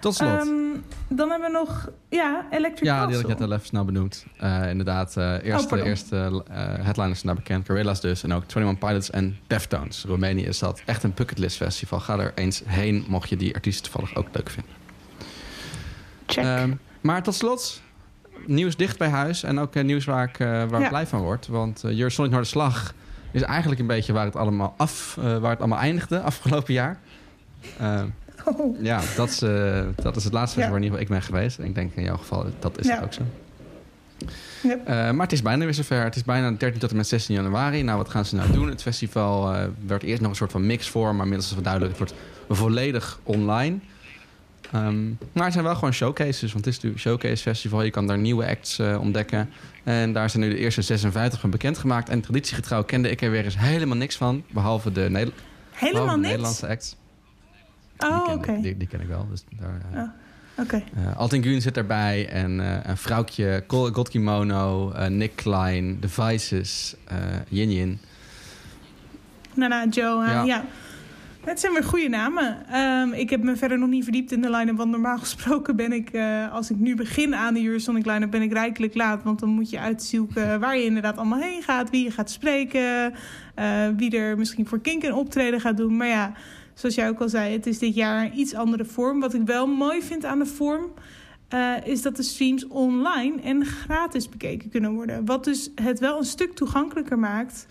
Tot 0.00 0.14
slot. 0.14 0.46
Um, 0.46 0.84
dan 1.08 1.30
hebben 1.30 1.50
we 1.52 1.58
nog, 1.58 1.90
ja, 2.08 2.46
Electric 2.50 2.84
Ja, 2.84 2.92
Castle. 2.92 3.06
die 3.06 3.16
had 3.22 3.30
ik 3.30 3.38
net 3.38 3.48
al 3.48 3.54
even 3.54 3.66
snel 3.66 3.84
benoemd. 3.84 4.26
Uh, 4.42 4.70
inderdaad, 4.70 5.14
uh, 5.18 5.42
eerste, 5.42 5.82
eerste 5.82 6.16
uh, 6.50 6.56
headliners 6.56 7.20
zijn 7.20 7.34
daar 7.34 7.42
bekend. 7.44 7.66
Gorillaz 7.66 8.00
dus. 8.00 8.22
En 8.22 8.32
ook 8.32 8.42
21 8.42 8.78
Pilots 8.88 9.10
en 9.10 9.38
Deftones. 9.46 10.04
Roemenië 10.04 10.44
is 10.44 10.58
dat 10.58 10.82
echt 10.84 11.02
een 11.02 11.12
bucketlist 11.14 11.56
festival. 11.56 12.00
Ga 12.00 12.18
er 12.18 12.32
eens 12.34 12.62
heen, 12.66 13.04
mocht 13.08 13.28
je 13.28 13.36
die 13.36 13.54
artiesten 13.54 13.90
toevallig 13.92 14.16
ook 14.16 14.26
leuk 14.32 14.50
vinden. 14.50 14.72
Check. 16.26 16.44
Um, 16.62 16.78
maar 17.00 17.22
tot 17.22 17.34
slot, 17.34 17.80
nieuws 18.46 18.76
dicht 18.76 18.98
bij 18.98 19.08
huis. 19.08 19.42
En 19.42 19.58
ook 19.58 19.74
nieuws 19.74 20.04
waar 20.04 20.28
ik, 20.28 20.36
waar 20.38 20.80
Ja. 20.80 20.88
blij 20.88 21.06
van 21.06 21.20
word. 21.20 21.46
Want 21.46 21.82
uh, 21.84 21.98
Eurosonic 21.98 22.30
Noorderslag 22.30 22.94
is 23.30 23.42
eigenlijk 23.42 23.80
een 23.80 23.86
beetje 23.86 24.12
waar 24.12 24.24
het 24.24 24.36
allemaal, 24.36 24.74
af, 24.76 25.14
waar 25.14 25.50
het 25.50 25.58
allemaal 25.58 25.78
eindigde 25.78 26.20
afgelopen 26.20 26.74
jaar. 26.74 26.98
Oh. 28.46 28.82
Ja, 28.82 29.00
dat 29.16 29.28
is, 29.28 29.42
uh, 29.42 29.80
dat 29.94 30.16
is 30.16 30.24
het 30.24 30.32
laatste 30.32 30.60
Ja. 30.60 30.66
waar 30.68 30.76
in 30.76 30.82
ieder 30.82 30.98
geval 30.98 31.14
ik 31.16 31.20
ben 31.22 31.34
geweest. 31.34 31.58
En 31.58 31.64
ik 31.64 31.74
denk 31.74 31.92
in 31.94 32.02
jouw 32.02 32.16
geval, 32.16 32.46
dat 32.58 32.78
is 32.78 32.86
Ja. 32.86 33.00
ook 33.02 33.12
zo. 33.12 33.22
Yep. 34.62 34.80
Uh, 34.80 34.86
maar 34.86 35.20
het 35.26 35.32
is 35.32 35.42
bijna 35.42 35.64
weer 35.64 35.74
zover. 35.74 36.02
Het 36.02 36.16
is 36.16 36.24
bijna 36.24 36.50
13 36.50 36.80
tot 36.80 36.90
en 36.90 36.96
met 36.96 37.06
16 37.06 37.34
januari. 37.34 37.82
Nou, 37.82 37.98
wat 37.98 38.08
gaan 38.08 38.24
ze 38.24 38.34
nou 38.36 38.52
doen? 38.52 38.68
Het 38.68 38.82
festival 38.82 39.54
uh, 39.54 39.62
werd 39.86 40.02
eerst 40.02 40.20
nog 40.20 40.30
een 40.30 40.36
soort 40.36 40.50
van 40.52 40.66
mix 40.66 40.88
voor, 40.88 41.14
maar 41.14 41.22
inmiddels 41.22 41.48
is 41.48 41.54
het 41.54 41.64
duidelijk. 41.64 41.98
Het 41.98 42.08
wordt 42.10 42.22
volledig 42.60 43.18
online. 43.22 43.78
Um, 44.74 45.18
maar 45.32 45.44
het 45.44 45.52
zijn 45.52 45.64
wel 45.64 45.74
gewoon 45.74 45.92
showcases, 45.92 46.52
want 46.52 46.64
het 46.64 46.74
is 46.74 46.80
natuurlijk 46.82 47.04
een 47.04 47.10
showcase 47.10 47.42
festival. 47.42 47.82
Je 47.82 47.90
kan 47.90 48.06
daar 48.06 48.18
nieuwe 48.18 48.46
acts 48.46 48.78
uh, 48.78 49.00
ontdekken. 49.00 49.50
En 49.84 50.12
daar 50.12 50.30
zijn 50.30 50.42
nu 50.42 50.48
de 50.50 50.58
eerste 50.58 50.82
56 50.82 51.40
van 51.40 51.50
bekendgemaakt. 51.50 52.08
En 52.08 52.20
traditiegetrouw 52.20 52.82
kende 52.84 53.10
ik 53.10 53.22
er 53.22 53.30
weer 53.30 53.44
eens 53.44 53.58
helemaal 53.58 53.96
niks 53.96 54.16
van. 54.16 54.42
Behalve 54.52 54.92
de, 54.92 55.00
Neder 55.10 55.32
Helemaal 55.72 55.92
behalve 55.92 56.14
de 56.14 56.16
niks? 56.20 56.28
Nederlandse 56.30 56.66
acts. 56.68 56.96
Die 57.96 58.08
Oh, 58.08 58.24
ken, 58.24 58.34
oké. 58.34 58.60
die, 58.60 58.76
die 58.76 58.88
ken 58.88 59.00
ik 59.00 59.08
wel. 59.08 59.26
Dus 59.30 59.44
daar, 59.60 59.80
uh, 59.94 60.00
Oh, 60.00 60.08
Oké. 60.58 60.82
uh, 60.98 61.16
Altin 61.16 61.42
Gun 61.42 61.60
zit 61.60 61.76
erbij. 61.76 62.28
En 62.28 62.58
uh, 62.58 62.74
een 62.82 62.96
vrouwtje, 62.96 63.64
Kol- 63.66 63.90
God 63.92 64.08
Kimono, 64.08 64.92
uh, 64.92 65.06
Nick 65.06 65.32
Klein, 65.36 65.98
The 66.00 66.08
Vices, 66.08 66.96
Yin 67.48 67.70
Yin. 67.72 67.98
Nana, 69.54 69.86
Joe, 69.86 70.24
Ja. 70.24 70.42
ja. 70.42 70.64
Het 71.44 71.60
zijn 71.60 71.72
weer 71.72 71.84
goede 71.84 72.08
namen. 72.08 72.56
Um, 72.80 73.12
ik 73.12 73.30
heb 73.30 73.42
me 73.42 73.56
verder 73.56 73.78
nog 73.78 73.88
niet 73.88 74.02
verdiept 74.04 74.32
in 74.32 74.40
de 74.42 74.50
line-up. 74.50 74.76
Want 74.76 74.90
normaal 74.90 75.18
gesproken 75.26 75.76
ben 75.76 75.92
ik, 75.92 76.12
uh, 76.12 76.52
als 76.52 76.70
ik 76.70 76.76
nu 76.78 76.96
begin 76.96 77.34
aan 77.34 77.54
de 77.54 77.64
Eurosonic 77.64 78.06
line-up, 78.06 78.30
ben 78.30 78.42
ik 78.42 78.52
rijkelijk 78.52 78.94
laat. 78.94 79.22
Want 79.22 79.38
dan 79.40 79.48
moet 79.48 79.70
je 79.70 79.78
uitzoeken 79.78 80.60
waar 80.60 80.76
je 80.76 80.84
inderdaad 80.84 81.16
allemaal 81.16 81.38
heen 81.40 81.62
gaat. 81.62 81.90
Wie 81.90 82.04
je 82.04 82.10
gaat 82.10 82.30
spreken. 82.30 83.12
Uh, 83.58 83.88
wie 83.96 84.16
er 84.18 84.38
misschien 84.38 84.66
voor 84.66 84.80
Kink 84.80 85.02
een 85.02 85.12
optreden 85.14 85.60
gaat 85.60 85.76
doen. 85.76 85.96
Maar 85.96 86.06
ja, 86.08 86.32
zoals 86.76 86.94
jij 86.94 87.08
ook 87.08 87.20
al 87.20 87.28
zei, 87.28 87.52
het 87.52 87.66
is 87.66 87.78
dit 87.78 87.94
jaar 87.94 88.24
een 88.24 88.38
iets 88.38 88.54
andere 88.54 88.84
vorm. 88.84 89.20
Wat 89.20 89.34
ik 89.34 89.42
wel 89.42 89.66
mooi 89.66 90.02
vind 90.02 90.24
aan 90.24 90.38
de 90.38 90.46
vorm... 90.46 90.92
Uh, 91.54 91.74
is 91.84 92.02
dat 92.02 92.16
de 92.16 92.22
streams 92.22 92.66
online 92.66 93.40
en 93.42 93.64
gratis 93.64 94.28
bekeken 94.28 94.70
kunnen 94.70 94.92
worden. 94.92 95.24
Wat 95.24 95.44
dus 95.44 95.70
het 95.74 95.98
wel 95.98 96.18
een 96.18 96.24
stuk 96.24 96.52
toegankelijker 96.52 97.18
maakt 97.18 97.66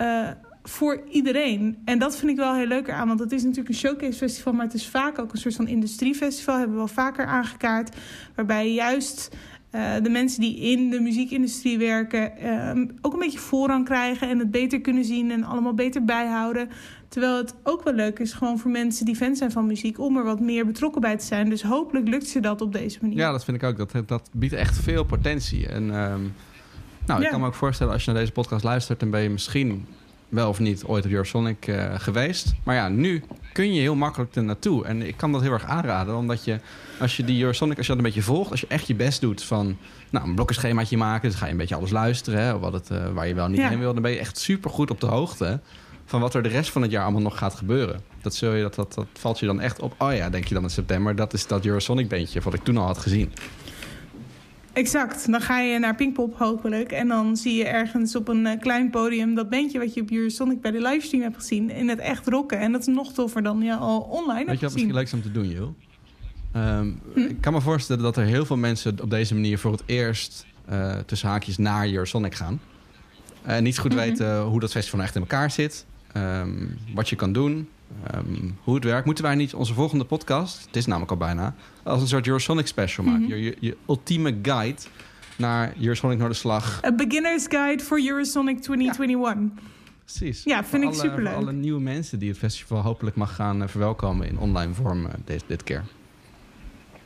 uh, 0.00 0.28
voor 0.62 1.02
iedereen. 1.10 1.78
En 1.84 1.98
dat 1.98 2.16
vind 2.16 2.30
ik 2.30 2.36
wel 2.36 2.54
heel 2.54 2.66
leuk 2.66 2.90
aan, 2.90 3.08
want 3.08 3.20
het 3.20 3.32
is 3.32 3.42
natuurlijk 3.42 3.68
een 3.68 3.74
showcase 3.74 4.18
festival, 4.18 4.52
maar 4.52 4.64
het 4.64 4.74
is 4.74 4.88
vaak 4.88 5.18
ook 5.18 5.32
een 5.32 5.38
soort 5.38 5.54
van 5.54 5.68
industriefestival. 5.68 6.54
Hebben 6.54 6.72
we 6.72 6.78
wel 6.78 6.88
vaker 6.88 7.26
aangekaart, 7.26 7.96
waarbij 8.34 8.72
juist 8.72 9.36
uh, 9.72 9.92
de 10.02 10.10
mensen 10.10 10.40
die 10.40 10.58
in 10.58 10.90
de 10.90 11.00
muziekindustrie 11.00 11.78
werken 11.78 12.32
ook 13.00 13.12
een 13.12 13.18
beetje 13.18 13.38
voorrang 13.38 13.84
krijgen 13.84 14.28
en 14.28 14.38
het 14.38 14.50
beter 14.50 14.80
kunnen 14.80 15.04
zien 15.04 15.30
en 15.30 15.44
allemaal 15.44 15.74
beter 15.74 16.04
bijhouden. 16.04 16.68
Terwijl 17.14 17.36
het 17.36 17.54
ook 17.62 17.84
wel 17.84 17.94
leuk 17.94 18.18
is 18.18 18.32
gewoon 18.32 18.58
voor 18.58 18.70
mensen 18.70 19.04
die 19.04 19.16
fan 19.16 19.36
zijn 19.36 19.52
van 19.52 19.66
muziek 19.66 20.00
om 20.00 20.16
er 20.16 20.24
wat 20.24 20.40
meer 20.40 20.66
betrokken 20.66 21.00
bij 21.00 21.16
te 21.16 21.24
zijn. 21.24 21.48
Dus 21.48 21.62
hopelijk 21.62 22.08
lukt 22.08 22.26
ze 22.26 22.40
dat 22.40 22.60
op 22.60 22.72
deze 22.72 22.98
manier. 23.00 23.16
Ja, 23.16 23.30
dat 23.30 23.44
vind 23.44 23.56
ik 23.56 23.62
ook. 23.62 23.76
Dat, 23.76 24.08
dat 24.08 24.30
biedt 24.32 24.52
echt 24.52 24.78
veel 24.78 25.04
potentie. 25.04 25.66
En 25.66 25.82
um, 25.82 26.34
nou, 27.06 27.20
ja. 27.20 27.24
ik 27.24 27.30
kan 27.30 27.40
me 27.40 27.46
ook 27.46 27.54
voorstellen 27.54 27.92
als 27.92 28.04
je 28.04 28.10
naar 28.10 28.20
deze 28.20 28.32
podcast 28.32 28.64
luistert, 28.64 29.00
dan 29.00 29.10
ben 29.10 29.20
je 29.20 29.30
misschien 29.30 29.86
wel 30.28 30.48
of 30.48 30.58
niet 30.58 30.84
ooit 30.84 31.04
op 31.04 31.10
Eurosonic 31.10 31.66
uh, 31.66 31.94
geweest. 31.96 32.54
Maar 32.62 32.74
ja, 32.74 32.88
nu 32.88 33.22
kun 33.52 33.74
je 33.74 33.80
heel 33.80 33.94
makkelijk 33.94 34.34
er 34.34 34.44
naartoe. 34.44 34.84
En 34.84 35.02
ik 35.02 35.16
kan 35.16 35.32
dat 35.32 35.42
heel 35.42 35.52
erg 35.52 35.64
aanraden, 35.64 36.16
omdat 36.16 36.44
je 36.44 36.58
als 37.00 37.16
je 37.16 37.24
die 37.24 37.40
Eurosonic, 37.40 37.76
als 37.76 37.86
je 37.86 37.92
dat 37.92 38.00
een 38.00 38.08
beetje 38.08 38.22
volgt, 38.22 38.50
als 38.50 38.60
je 38.60 38.66
echt 38.66 38.86
je 38.86 38.94
best 38.94 39.20
doet 39.20 39.42
van 39.42 39.76
nou, 40.10 40.28
een 40.28 40.34
blokkenschemaatje 40.34 40.96
maken, 40.96 41.28
dus 41.28 41.38
ga 41.38 41.44
je 41.44 41.52
een 41.52 41.58
beetje 41.58 41.74
alles 41.74 41.90
luisteren, 41.90 42.40
hè, 42.40 42.58
wat 42.58 42.72
het, 42.72 42.90
uh, 42.90 43.12
waar 43.12 43.28
je 43.28 43.34
wel 43.34 43.48
niet 43.48 43.60
ja. 43.60 43.68
heen 43.68 43.78
wil, 43.78 43.92
dan 43.92 44.02
ben 44.02 44.10
je 44.10 44.18
echt 44.18 44.38
super 44.38 44.70
goed 44.70 44.90
op 44.90 45.00
de 45.00 45.06
hoogte 45.06 45.60
van 46.04 46.20
wat 46.20 46.34
er 46.34 46.42
de 46.42 46.48
rest 46.48 46.70
van 46.70 46.82
het 46.82 46.90
jaar 46.90 47.02
allemaal 47.02 47.22
nog 47.22 47.38
gaat 47.38 47.54
gebeuren. 47.54 48.00
Dat, 48.22 48.34
zul 48.34 48.54
je, 48.54 48.62
dat, 48.62 48.74
dat, 48.74 48.94
dat 48.94 49.06
valt 49.12 49.38
je 49.38 49.46
dan 49.46 49.60
echt 49.60 49.80
op. 49.80 49.94
Oh 49.98 50.14
ja, 50.14 50.30
denk 50.30 50.44
je 50.44 50.54
dan 50.54 50.62
in 50.62 50.70
september, 50.70 51.16
dat 51.16 51.32
is 51.32 51.46
dat 51.46 51.64
Eurosonic 51.64 52.08
bandje 52.08 52.40
wat 52.40 52.54
ik 52.54 52.64
toen 52.64 52.76
al 52.76 52.86
had 52.86 52.98
gezien. 52.98 53.32
Exact. 54.72 55.30
Dan 55.30 55.40
ga 55.40 55.60
je 55.60 55.78
naar 55.78 55.94
Pinkpop 55.94 56.38
hopelijk. 56.38 56.92
En 56.92 57.08
dan 57.08 57.36
zie 57.36 57.54
je 57.54 57.64
ergens 57.64 58.16
op 58.16 58.28
een 58.28 58.46
uh, 58.46 58.60
klein 58.60 58.90
podium 58.90 59.34
dat 59.34 59.50
bandje 59.50 59.78
wat 59.78 59.94
je 59.94 60.00
op 60.00 60.10
Eurosonic 60.10 60.60
bij 60.60 60.70
de 60.70 60.80
livestream 60.80 61.22
hebt 61.22 61.36
gezien. 61.36 61.70
In 61.70 61.88
het 61.88 61.98
echt 61.98 62.28
rocken. 62.28 62.58
En 62.58 62.72
dat 62.72 62.80
is 62.80 62.86
nog 62.86 63.12
toffer 63.12 63.42
dan 63.42 63.62
je 63.62 63.74
al 63.74 64.00
online 64.00 64.38
Weet 64.38 64.46
hebt 64.46 64.60
je 64.60 64.66
wat 64.66 64.72
gezien. 64.72 64.72
misschien 64.72 64.94
leuk 64.94 65.04
is 65.04 65.12
om 65.12 65.22
te 65.22 65.32
doen, 65.32 65.48
Jul? 65.48 65.74
Um, 66.56 67.00
hm? 67.14 67.20
Ik 67.20 67.40
kan 67.40 67.52
me 67.52 67.60
voorstellen 67.60 68.02
dat 68.02 68.16
er 68.16 68.24
heel 68.24 68.46
veel 68.46 68.56
mensen 68.56 69.00
op 69.02 69.10
deze 69.10 69.34
manier 69.34 69.58
voor 69.58 69.72
het 69.72 69.82
eerst 69.86 70.46
uh, 70.70 70.96
tussen 71.06 71.28
haakjes 71.28 71.58
naar 71.58 71.88
Eurosonic 71.88 72.34
gaan. 72.34 72.60
En 73.42 73.62
niet 73.62 73.78
goed 73.78 73.92
mm 73.92 73.98
-hmm. 73.98 74.08
weten 74.08 74.42
hoe 74.42 74.60
dat 74.60 74.70
festival 74.70 74.98
nou 74.98 75.10
echt 75.10 75.16
in 75.16 75.22
elkaar 75.22 75.50
zit. 75.50 75.86
Um, 76.16 76.78
wat 76.94 77.08
je 77.08 77.16
kan 77.16 77.32
doen. 77.32 77.68
Um, 78.14 78.58
hoe 78.62 78.74
het 78.74 78.84
werkt. 78.84 79.04
Moeten 79.06 79.24
wij 79.24 79.34
niet 79.34 79.54
onze 79.54 79.74
volgende 79.74 80.04
podcast, 80.04 80.66
het 80.66 80.76
is 80.76 80.86
namelijk 80.86 81.10
al 81.10 81.16
bijna, 81.16 81.54
als 81.82 82.00
een 82.00 82.08
soort 82.08 82.26
Eurosonic 82.26 82.66
special 82.66 83.04
maken? 83.04 83.22
Mm 83.22 83.30
-hmm. 83.30 83.36
je, 83.36 83.44
je, 83.44 83.56
je, 83.60 83.76
ultieme 83.88 84.38
guide 84.42 84.80
naar 85.36 85.72
Eurosonic 85.80 86.18
Noorderslag. 86.18 86.84
A 86.84 86.92
beginner's 86.92 87.46
guide 87.48 87.82
for 87.82 88.06
Eurosonic 88.06 88.60
2021. 88.60 89.56
Ja. 89.56 89.62
Precies. 90.04 90.44
Ja, 90.44 90.64
vind 90.64 90.82
voor 90.82 90.92
ik 90.92 90.98
alle, 90.98 91.08
superleuk. 91.08 91.32
Voor 91.32 91.42
alle 91.42 91.52
nieuwe 91.52 91.80
mensen 91.80 92.18
die 92.18 92.28
het 92.28 92.38
festival 92.38 92.80
hopelijk 92.82 93.16
mag 93.16 93.34
gaan 93.34 93.62
uh, 93.62 93.68
verwelkomen 93.68 94.28
in 94.28 94.38
online 94.38 94.74
vorm 94.74 95.04
uh, 95.04 95.10
dit, 95.24 95.44
dit 95.46 95.62
keer. 95.62 95.84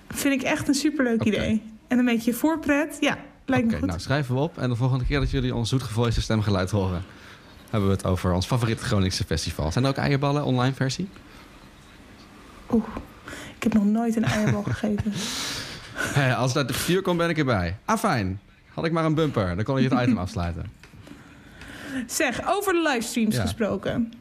Vind 0.09 0.41
ik 0.41 0.43
echt 0.43 0.69
een 0.69 0.75
superleuk 0.75 1.21
okay. 1.21 1.33
idee. 1.33 1.63
En 1.89 1.99
een 1.99 2.05
beetje 2.05 2.33
voorpret, 2.33 2.97
ja, 3.01 3.19
lijkt 3.47 3.65
okay, 3.65 3.65
me 3.65 3.79
goed. 3.79 3.87
Nou, 3.89 4.01
schrijven 4.01 4.35
we 4.35 4.41
op. 4.41 4.59
En 4.59 4.69
de 4.69 4.77
volgende 4.77 5.05
keer 5.05 5.21
dat 5.21 5.31
jullie 5.31 5.55
ons 5.55 5.69
zoetgevoelige 5.69 6.21
stemgeluid 6.21 6.71
horen... 6.71 7.03
hebben 7.71 7.89
we 7.89 7.95
het 7.95 8.05
over 8.05 8.33
ons 8.33 8.47
favoriete 8.47 8.85
Groningse 8.85 9.25
festival. 9.25 9.73
Zijn 9.73 9.85
er 9.85 9.91
ook 9.91 9.97
eierballen, 9.97 10.45
online 10.45 10.75
versie? 10.75 11.09
Oeh, 12.71 12.87
ik 13.57 13.63
heb 13.63 13.73
nog 13.73 13.85
nooit 13.85 14.17
een 14.17 14.25
eierbal 14.25 14.63
gegeven. 14.63 15.13
Hey, 15.99 16.35
als 16.35 16.49
het 16.49 16.57
uit 16.57 16.69
de 16.69 16.75
vuur 16.75 17.03
komt, 17.03 17.19
ben 17.19 17.29
ik 17.29 17.39
erbij. 17.39 17.77
Ah, 17.85 17.99
fijn. 17.99 18.41
Had 18.75 18.85
ik 18.85 18.93
maar 18.93 19.05
een 19.05 19.15
bumper, 19.15 19.55
dan 19.55 19.65
kon 19.65 19.83
je 19.83 19.89
het 19.89 20.03
item 20.03 20.19
afsluiten. 20.19 20.65
Zeg, 22.07 22.41
over 22.47 22.73
de 22.73 22.83
livestreams 22.93 23.35
ja. 23.35 23.41
gesproken. 23.41 24.13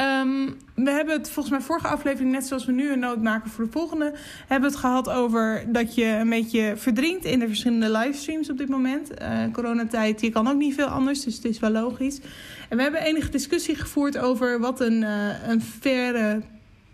Um, 0.00 0.56
we 0.74 0.90
hebben 0.90 1.14
het 1.14 1.30
volgens 1.30 1.54
mij 1.54 1.64
vorige 1.64 1.88
aflevering, 1.88 2.32
net 2.32 2.46
zoals 2.46 2.64
we 2.64 2.72
nu 2.72 2.92
een 2.92 2.98
noot 2.98 3.22
maken 3.22 3.50
voor 3.50 3.64
de 3.64 3.70
volgende, 3.70 4.12
hebben 4.46 4.70
het 4.70 4.78
gehad 4.78 5.08
over 5.08 5.64
dat 5.68 5.94
je 5.94 6.04
een 6.04 6.28
beetje 6.28 6.72
verdrinkt 6.76 7.24
in 7.24 7.38
de 7.38 7.46
verschillende 7.46 7.90
livestreams 7.90 8.50
op 8.50 8.58
dit 8.58 8.68
moment. 8.68 9.10
Uh, 9.22 9.42
coronatijd, 9.52 10.20
je 10.20 10.30
kan 10.30 10.48
ook 10.48 10.56
niet 10.56 10.74
veel 10.74 10.86
anders, 10.86 11.24
dus 11.24 11.34
het 11.34 11.44
is 11.44 11.58
wel 11.58 11.70
logisch. 11.70 12.20
En 12.68 12.76
we 12.76 12.82
hebben 12.82 13.00
enige 13.00 13.30
discussie 13.30 13.74
gevoerd 13.74 14.18
over 14.18 14.60
wat 14.60 14.80
een, 14.80 15.02
uh, 15.02 15.48
een 15.48 15.62
faire 15.62 16.42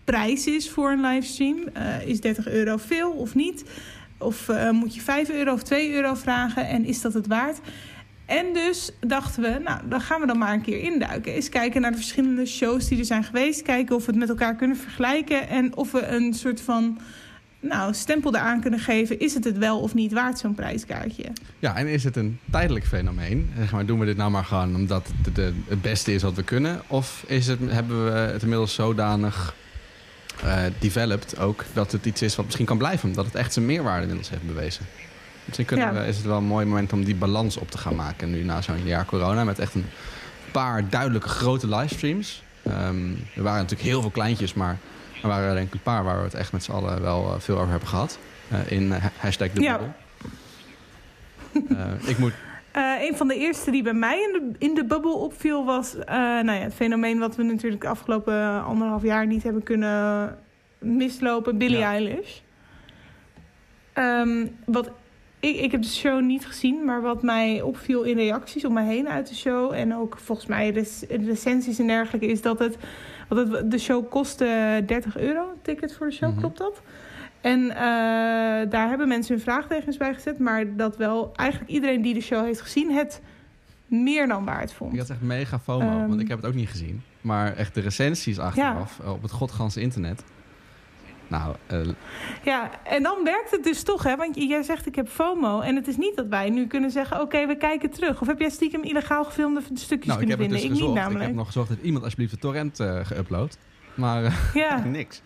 prijs 0.05 0.47
is 0.47 0.71
voor 0.71 0.91
een 0.91 1.01
livestream. 1.01 1.59
Uh, 1.77 2.07
is 2.07 2.21
30 2.21 2.49
euro 2.49 2.77
veel 2.77 3.11
of 3.11 3.35
niet? 3.35 3.65
Of 4.19 4.51
moet 4.73 4.95
je 4.95 5.01
5 5.01 5.31
euro 5.31 5.53
of 5.53 5.63
2 5.63 5.93
euro 5.93 6.15
vragen 6.15 6.69
en 6.69 6.85
is 6.85 7.01
dat 7.01 7.15
het 7.15 7.27
waard? 7.27 7.59
En 8.27 8.53
dus 8.53 8.91
dachten 9.01 9.43
we, 9.43 9.61
nou, 9.65 9.81
dan 9.89 10.01
gaan 10.01 10.21
we 10.21 10.27
dan 10.27 10.39
maar 10.39 10.53
een 10.53 10.63
keer 10.63 10.81
induiken. 10.81 11.33
Eens 11.33 11.49
kijken 11.49 11.81
naar 11.81 11.91
de 11.91 11.97
verschillende 11.97 12.47
shows 12.47 12.89
die 12.89 12.99
er 12.99 13.05
zijn 13.05 13.25
geweest. 13.25 13.63
Kijken 13.63 13.97
of 13.97 14.05
we 14.05 14.11
het 14.11 14.21
met 14.21 14.29
elkaar 14.29 14.55
kunnen 14.55 14.77
vergelijken. 14.77 15.49
En 15.49 15.77
of 15.77 15.93
we 15.93 16.07
een 16.07 16.35
soort 16.35 16.61
van 16.61 16.99
nou, 17.61 17.95
stempel 17.95 18.35
eraan 18.35 18.61
kunnen 18.61 18.81
geven. 18.81 19.21
Is 19.21 19.35
het 19.35 19.45
het 19.45 19.59
wel 19.59 19.81
of 19.81 19.95
niet 19.95 20.13
waard, 20.13 20.39
zo'n 20.39 20.55
prijskaartje? 20.55 21.25
Ja, 21.59 21.77
en 21.77 21.87
is 21.87 22.05
het 22.05 22.17
een 22.17 22.39
tijdelijk 22.51 22.87
fenomeen? 22.87 23.51
Zeg 23.59 23.73
maar, 23.73 23.87
doen 23.87 23.99
we 23.99 24.07
dit 24.07 24.17
nou 24.17 24.31
maar 24.31 24.45
gewoon 24.45 24.75
omdat 24.75 25.11
het 25.25 25.55
het 25.69 25.83
beste 25.83 26.15
is 26.15 26.23
wat 26.23 26.35
we 26.35 26.43
kunnen? 26.43 26.81
Of 26.87 27.25
is 27.27 27.47
het, 27.47 27.59
hebben 27.67 28.05
we 28.05 28.11
het 28.11 28.43
inmiddels 28.43 28.75
zodanig 28.75 29.55
eh, 30.45 30.63
developed 30.79 31.39
ook 31.39 31.65
dat 31.73 31.93
het 31.93 32.07
iets 32.07 32.23
is 32.23 32.37
wat 32.37 32.45
misschien 32.45 32.67
kan 32.67 32.79
blijven. 32.79 33.13
Dat 33.13 33.25
het 33.25 33.35
echt 33.35 33.53
zijn 33.53 33.67
meerwaarde 33.67 34.01
inmiddels 34.01 34.31
heeft 34.31 34.47
bewezen. 34.47 34.87
Misschien 35.47 35.67
kunnen 35.67 35.87
Ja. 35.95 36.01
we, 36.01 36.07
is 36.07 36.17
het 36.17 36.27
wel 36.27 36.37
een 36.37 36.45
mooi 36.45 36.67
moment 36.67 36.93
om 36.93 37.05
die 37.05 37.15
balans 37.15 37.57
op 37.57 37.71
te 37.71 37.79
gaan 37.79 37.95
maken. 37.95 38.31
Nu 38.31 38.43
na 38.45 38.63
zo'n 38.63 38.85
jaar 38.85 39.05
corona 39.05 39.45
met 39.45 39.59
echt 39.59 39.75
een 39.75 39.87
paar 40.53 40.89
duidelijke 40.89 41.29
grote 41.29 41.69
livestreams. 41.69 42.43
Ehm, 42.63 43.11
er 43.37 43.43
waren 43.43 43.61
natuurlijk 43.63 43.89
heel 43.89 44.01
veel 44.01 44.11
kleintjes, 44.11 44.55
maar 44.55 44.77
er 45.23 45.29
waren 45.29 45.55
denk 45.55 45.67
ik 45.67 45.75
een 45.75 45.81
paar 45.83 46.05
waar 46.05 46.17
we 46.19 46.25
het 46.25 46.35
echt 46.35 46.53
met 46.53 46.65
z'n 46.65 46.73
allen 46.73 47.01
wel 47.03 47.33
eh, 47.35 47.41
veel 47.41 47.57
over 47.59 47.71
hebben 47.71 47.89
gehad. 47.89 48.19
Eh, 48.49 48.71
in 48.71 48.93
eh, 48.93 49.05
hashtag 49.19 49.51
de 49.51 49.61
Ja. 49.63 49.79
bubbel. 49.79 49.95
Ik 52.07 52.19
moet 52.19 52.33
een 53.01 53.17
van 53.17 53.29
de 53.29 53.35
eerste 53.35 53.71
die 53.71 53.83
bij 53.83 53.93
mij 53.95 54.19
in 54.23 54.33
de, 54.33 54.67
in 54.67 54.75
de 54.75 54.85
bubbel 54.85 55.15
opviel 55.19 55.65
was 55.65 55.95
nou 56.07 56.53
ja, 56.53 56.53
het 56.53 56.75
fenomeen 56.75 57.19
wat 57.19 57.37
we 57.37 57.43
natuurlijk 57.43 57.83
de 57.83 57.89
afgelopen 57.89 58.65
anderhalf 58.65 59.03
jaar 59.03 59.27
niet 59.27 59.43
hebben 59.43 59.63
kunnen 59.63 60.39
mislopen, 60.79 61.59
Billie 61.59 61.79
Ja. 61.79 61.91
Eilish. 61.93 62.39
Ehm, 63.93 64.47
wat 64.65 64.91
ik, 65.49 65.61
ik 65.61 65.71
heb 65.73 65.83
de 65.83 65.89
show 65.89 66.21
niet 66.23 66.47
gezien, 66.47 66.85
maar 66.85 67.03
wat 67.03 67.23
mij 67.23 67.63
opviel 67.63 68.03
in 68.03 68.17
reacties 68.17 68.65
om 68.65 68.73
mij 68.73 68.87
heen 68.87 69.09
uit 69.09 69.29
de 69.29 69.35
show 69.35 69.73
en 69.73 69.95
ook 69.95 70.19
volgens 70.19 70.47
mij 70.47 70.73
de 70.73 71.07
recensies 71.27 71.79
en 71.79 71.87
dergelijke 71.87 72.27
is 72.27 72.43
dat 72.43 72.59
het, 72.59 72.77
want 73.29 73.53
het 73.53 73.71
de 73.71 73.79
show 73.79 74.11
kostte 74.11 74.83
30 74.87 75.19
euro, 75.19 75.41
een 75.41 75.63
ticket 75.63 75.95
voor 75.95 76.07
de 76.07 76.13
show, 76.15 76.31
Mhm. 76.31 76.39
klopt 76.41 76.59
dat? 76.59 76.81
En 77.41 77.71
eh, 77.71 77.77
daar 78.71 78.89
hebben 78.89 79.09
mensen 79.09 79.35
hun 79.35 79.43
vraagtekens 79.45 79.97
bij 79.97 80.15
gezet. 80.15 80.39
Maar 80.39 80.77
dat 80.77 80.97
wel 80.97 81.33
eigenlijk 81.37 81.71
iedereen 81.71 82.03
die 82.03 82.15
de 82.15 82.21
show 82.21 82.45
heeft 82.45 82.61
gezien 82.61 82.91
het 82.93 83.21
meer 83.87 84.27
dan 84.27 84.45
waard 84.45 84.73
vond. 84.73 84.93
Ik 84.93 84.99
had 84.99 85.11
echt 85.11 85.21
mega 85.21 85.59
FOMO, 85.59 85.81
Ehm. 85.99 86.09
want 86.09 86.21
ik 86.21 86.29
heb 86.29 86.37
het 86.39 86.47
ook 86.47 86.55
niet 86.55 86.69
gezien. 86.69 87.03
Maar 87.21 87.57
echt 87.57 87.75
de 87.75 87.81
recensies 87.81 88.39
achteraf 88.39 88.99
op 89.07 89.23
het 89.23 89.31
godganse 89.31 89.81
internet. 89.81 90.25
Nou, 91.29 91.55
eh, 91.67 91.81
Ja, 92.43 92.71
en 92.85 93.03
dan 93.03 93.25
werkt 93.25 93.51
het 93.51 93.65
dus 93.65 93.83
toch, 93.83 94.03
hè? 94.03 94.17
Want 94.17 94.37
jij 94.37 94.63
zegt 94.63 94.87
ik 94.87 94.95
heb 94.95 95.09
FOMO. 95.09 95.61
En 95.61 95.77
het 95.77 95.89
is 95.89 95.97
niet 95.97 96.17
dat 96.17 96.27
wij 96.27 96.51
nu 96.51 96.67
kunnen 96.67 96.91
zeggen, 96.91 97.21
oké, 97.21 97.47
we 97.47 97.57
kijken 97.57 97.91
terug. 97.91 98.21
Of 98.21 98.27
heb 98.27 98.41
jij 98.41 98.51
stiekem 98.51 98.83
illegaal 98.83 99.25
gefilmde 99.25 99.61
stukjes 99.75 99.89
nou 99.89 100.21
ik 100.21 100.27
kunnen 100.27 100.29
heb 100.29 100.39
het 100.39 100.39
vinden? 100.39 100.57
dus 100.57 100.63
ik 100.65 100.71
niet 100.71 100.79
gezocht. 100.79 100.97
Ik 100.97 101.03
namelijk. 101.03 101.27
heb 101.27 101.35
nog 101.35 101.47
gezorgd 101.47 101.69
dat 101.69 101.79
iemand 101.83 102.05
alsjeblieft 102.05 102.33
de 102.33 102.39
torrent 102.39 102.81
eh 102.81 103.01
geüpload. 103.13 103.59
Maar 103.95 104.25
eh, 104.25 104.35
Ja. 104.55 104.79
niks. 104.85 105.23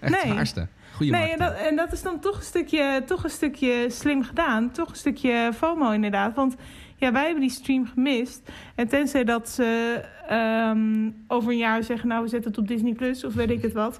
Echt 0.00 0.12
Nee. 0.12 0.32
schaarste. 0.32 0.66
Goeie 0.96 1.12
Nee, 1.12 1.30
en 1.32 1.38
dat, 1.38 1.54
en 1.54 1.76
dat 1.76 1.92
is 1.92 2.02
dan 2.02 2.20
toch 2.20 2.36
een, 2.36 2.42
stukje, 2.42 3.02
toch 3.06 3.24
een 3.24 3.30
stukje 3.30 3.86
slim 3.90 4.22
gedaan. 4.24 4.70
Toch 4.70 4.88
een 4.88 4.96
stukje 4.96 5.50
FOMO 5.54 5.90
inderdaad. 5.90 6.34
Want 6.34 6.56
ja, 6.96 7.12
wij 7.12 7.22
hebben 7.22 7.40
die 7.40 7.50
stream 7.50 7.86
gemist. 7.86 8.50
En 8.74 8.88
tenzij 8.88 9.24
dat 9.24 9.48
ze 9.48 10.00
ehm, 10.28 11.10
over 11.28 11.50
een 11.50 11.58
jaar 11.58 11.82
zeggen... 11.82 12.08
nou, 12.08 12.22
we 12.22 12.28
zetten 12.28 12.50
het 12.50 12.60
op 12.60 12.68
Disney 12.68 12.92
Plus 12.92 13.24
of 13.24 13.34
weet 13.34 13.50
ik 13.50 13.62
het 13.62 13.72
wat. 13.72 13.98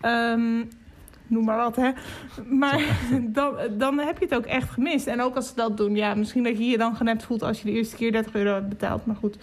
Ehm, 0.00 0.56
noem 1.26 1.44
maar 1.44 1.56
wat, 1.56 1.76
hè. 1.76 1.90
Maar 2.50 2.80
dan, 3.38 3.54
dan 3.78 3.98
heb 3.98 4.18
je 4.18 4.24
het 4.24 4.34
ook 4.34 4.46
echt 4.46 4.70
gemist. 4.70 5.06
En 5.06 5.20
ook 5.22 5.34
als 5.36 5.48
ze 5.48 5.54
dat 5.54 5.76
doen, 5.76 5.96
ja, 5.96 6.14
misschien 6.14 6.42
dat 6.44 6.58
je 6.58 6.64
je 6.64 6.78
dan 6.78 6.96
genept 6.96 7.24
voelt... 7.24 7.42
als 7.42 7.58
je 7.62 7.64
de 7.64 7.76
eerste 7.76 7.96
keer 7.96 8.12
30 8.12 8.34
euro 8.34 8.54
hebt 8.54 8.68
betaald. 8.68 9.06
Maar 9.06 9.16
goed, 9.16 9.36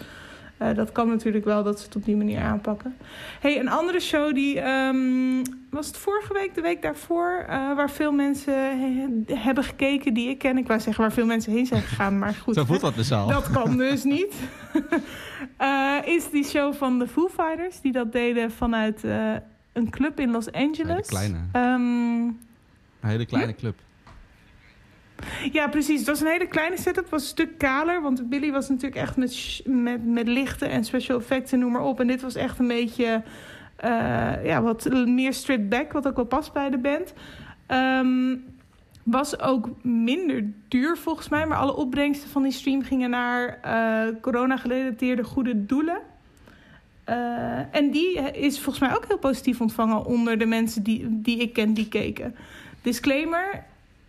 eh, 0.58 0.74
dat 0.76 0.92
kan 0.92 1.08
natuurlijk 1.08 1.46
wel 1.46 1.64
dat 1.64 1.80
ze 1.80 1.86
het 1.86 1.96
op 1.96 2.06
die 2.06 2.16
manier 2.16 2.40
aanpakken. 2.42 2.96
hey, 3.40 3.60
een 3.60 3.70
andere 3.70 4.00
show 4.00 4.34
die... 4.34 4.60
ehm, 4.60 5.44
was 5.70 5.88
het 5.88 5.98
vorige 5.98 6.34
week, 6.34 6.56
de 6.56 6.62
week 6.62 6.82
daarvoor... 6.82 7.46
eh, 7.48 7.76
waar 7.76 7.90
veel 7.90 8.12
mensen 8.12 8.54
he- 8.80 9.36
hebben 9.36 9.64
gekeken 9.64 10.14
die 10.14 10.30
ik 10.30 10.38
ken. 10.38 10.58
Ik 10.58 10.68
wou 10.68 10.80
zeggen 10.80 11.02
waar 11.04 11.12
veel 11.14 11.26
mensen 11.26 11.52
heen 11.52 11.66
zijn 11.66 11.82
gegaan, 11.82 12.20
maar 12.20 12.34
goed. 12.34 12.56
Zo 12.60 12.66
voelt 12.66 12.82
dat 12.82 12.96
dus 12.96 13.12
al. 13.12 13.28
Dat 13.28 13.52
kan 13.52 13.78
dus 13.78 14.04
niet. 14.18 14.34
Eh, 15.58 15.96
is 16.06 16.30
die 16.30 16.44
show 16.46 16.74
van 16.74 17.00
de 17.00 17.08
Foo 17.08 17.28
Fighters. 17.28 17.82
Die 17.82 17.92
dat 17.92 18.12
deden 18.12 18.52
vanuit 18.52 19.04
een 19.76 19.90
club 19.90 20.20
in 20.20 20.32
Los 20.32 20.52
Angeles. 20.52 20.88
Hele 20.88 21.02
kleine. 21.02 21.38
Ehm, 21.52 22.24
Een 22.26 22.38
hele 23.00 23.26
kleine 23.26 23.56
club. 23.56 23.76
ja, 25.52 25.68
precies. 25.68 25.98
Het 26.00 26.08
was 26.08 26.22
een 26.22 26.28
hele 26.28 26.48
kleine 26.48 26.78
setup. 26.78 27.04
Het 27.04 27.10
was 27.10 27.22
een 27.22 27.28
stuk 27.28 27.58
kaler. 27.58 28.02
Want 28.02 28.30
Billy 28.30 28.52
was 28.52 28.70
natuurlijk 28.70 29.02
echt 29.02 29.18
met, 29.18 29.62
met, 29.66 30.06
met 30.06 30.28
lichten 30.28 30.70
en 30.70 30.84
special 30.86 31.18
effects 31.20 31.52
en 31.52 31.60
noem 31.60 31.72
maar 31.72 31.84
op. 31.84 32.00
En 32.00 32.08
dit 32.08 32.22
was 32.22 32.36
echt 32.36 32.60
een 32.60 32.68
beetje 32.68 33.24
eh, 33.76 34.46
ja, 34.46 34.62
wat 34.62 34.90
meer 35.06 35.34
stripped 35.34 35.70
back. 35.70 35.92
Wat 35.92 36.08
ook 36.08 36.16
wel 36.16 36.26
past 36.26 36.54
bij 36.54 36.70
de 36.70 36.78
band. 36.78 37.14
Ehm, 37.68 38.36
was 39.04 39.40
ook 39.40 39.70
minder 39.84 40.52
duur 40.68 40.98
volgens 40.98 41.30
mij. 41.30 41.48
Maar 41.48 41.58
alle 41.58 41.76
opbrengsten 41.76 42.30
van 42.30 42.44
die 42.44 42.52
stream 42.52 42.82
gingen 42.84 43.10
naar 43.10 43.60
eh 43.62 44.22
corona-gerelateerde 44.22 45.24
goede 45.24 45.66
doelen. 45.66 45.98
Eh, 47.06 47.76
en 47.76 47.92
die 47.92 48.20
is 48.20 48.60
volgens 48.60 48.80
mij 48.88 48.96
ook 48.96 49.06
heel 49.08 49.18
positief 49.18 49.62
ontvangen 49.62 50.06
onder 50.06 50.38
de 50.38 50.46
mensen 50.46 50.84
die, 50.84 51.06
die 51.10 51.38
ik 51.38 51.54
ken 51.54 51.74
die 51.74 51.88
keken. 51.88 52.36
Disclaimer, 52.82 53.64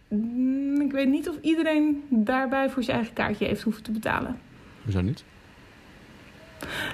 mm, 0.09 0.81
ik 0.81 0.93
weet 0.93 1.09
niet 1.09 1.29
of 1.29 1.35
iedereen 1.41 2.03
daarbij 2.09 2.71
voor 2.71 2.83
zijn 2.83 2.97
eigen 2.97 3.15
kaartje 3.15 3.47
heeft 3.47 3.63
hoeven 3.63 3.83
te 3.83 3.91
betalen. 3.91 4.39
Hoezo 4.83 5.01
niet? 5.01 5.25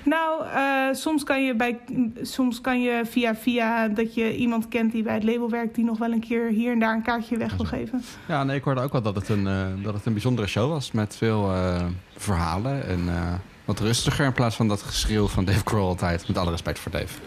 Nou, 0.04 0.46
eh, 0.46 0.94
soms, 0.94 1.24
kan 1.24 1.44
je 1.44 1.54
bij, 1.54 1.78
soms 2.22 2.60
kan 2.60 2.80
je 2.80 3.02
via 3.04 3.34
via 3.34 3.88
dat 3.88 4.14
je 4.14 4.36
iemand 4.36 4.68
kent 4.68 4.92
die 4.92 5.02
bij 5.02 5.14
het 5.14 5.24
label 5.24 5.50
werkt... 5.50 5.74
die 5.74 5.84
nog 5.84 5.98
wel 5.98 6.12
een 6.12 6.20
keer 6.20 6.48
hier 6.48 6.72
en 6.72 6.78
daar 6.78 6.94
een 6.94 7.02
kaartje 7.02 7.36
weg 7.36 7.56
wil 7.56 7.66
geven. 7.66 8.02
Ja, 8.28 8.44
nee, 8.44 8.56
ik 8.56 8.64
hoorde 8.64 8.80
ook 8.80 8.92
wel 8.92 9.02
dat 9.02 9.14
het 9.14 9.28
een, 9.28 9.46
eh, 9.46 9.66
dat 9.82 9.94
het 9.94 10.06
een 10.06 10.12
bijzondere 10.12 10.46
show 10.46 10.70
was. 10.70 10.92
Met 10.92 11.16
veel 11.16 11.52
eh, 11.52 11.84
verhalen 12.16 12.86
en 12.86 13.08
eh, 13.08 13.34
wat 13.64 13.80
rustiger. 13.80 14.24
In 14.26 14.32
plaats 14.32 14.56
van 14.56 14.68
dat 14.68 14.82
geschreeuw 14.82 15.26
van 15.28 15.44
Dave 15.44 15.60
Grohl 15.64 15.86
altijd. 15.88 16.28
Met 16.28 16.38
alle 16.38 16.50
respect 16.50 16.78
voor 16.78 16.92
Dave. 16.92 17.18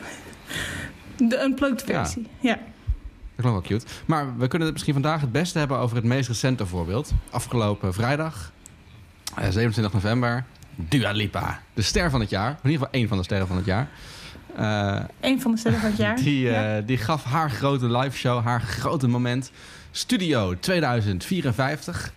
De 1.18 1.40
unplugged 1.42 1.88
Ja. 1.88 2.04
versie, 2.04 2.28
ja. 2.40 2.54
Dat 3.36 3.46
klonk 3.46 3.68
wel 3.68 3.78
cute. 3.80 3.86
Maar 4.06 4.38
we 4.38 4.48
kunnen 4.48 4.62
het 4.68 4.72
misschien 4.72 4.94
vandaag 4.94 5.22
het 5.22 5.32
beste 5.32 5.58
hebben 5.60 5.78
over 5.78 5.96
het 5.96 6.06
meest 6.06 6.28
recente 6.28 6.66
voorbeeld. 6.66 7.12
Afgelopen 7.30 7.94
vrijdag, 7.94 8.52
eh, 9.36 9.50
27 9.50 9.94
november, 9.94 10.46
Dua 10.76 11.12
Lipa. 11.12 11.60
De 11.74 11.82
ster 11.82 12.10
van 12.10 12.20
het 12.20 12.30
jaar. 12.30 12.50
In 12.50 12.56
ieder 12.70 12.72
geval 12.78 12.94
één 12.94 13.08
van 13.08 13.18
de 13.18 13.24
sterren 13.24 13.48
van 13.48 13.56
het 13.56 13.66
jaar. 13.66 13.88
Eh, 14.56 15.04
Een 15.22 15.42
van 15.42 15.52
de 15.52 15.58
sterren 15.58 15.80
van 15.80 15.90
het 15.90 15.98
jaar. 16.00 16.16
die, 16.24 16.40
Ja. 16.42 16.78
eh, 16.78 16.84
die 16.86 16.98
gaf 16.98 17.24
haar 17.24 17.50
grote 17.52 17.98
live 17.98 18.18
show, 18.18 18.44
haar 18.44 18.62
grote 18.62 19.08
moment. 19.08 19.52
Studio 19.92 20.60
2054. 20.60 22.14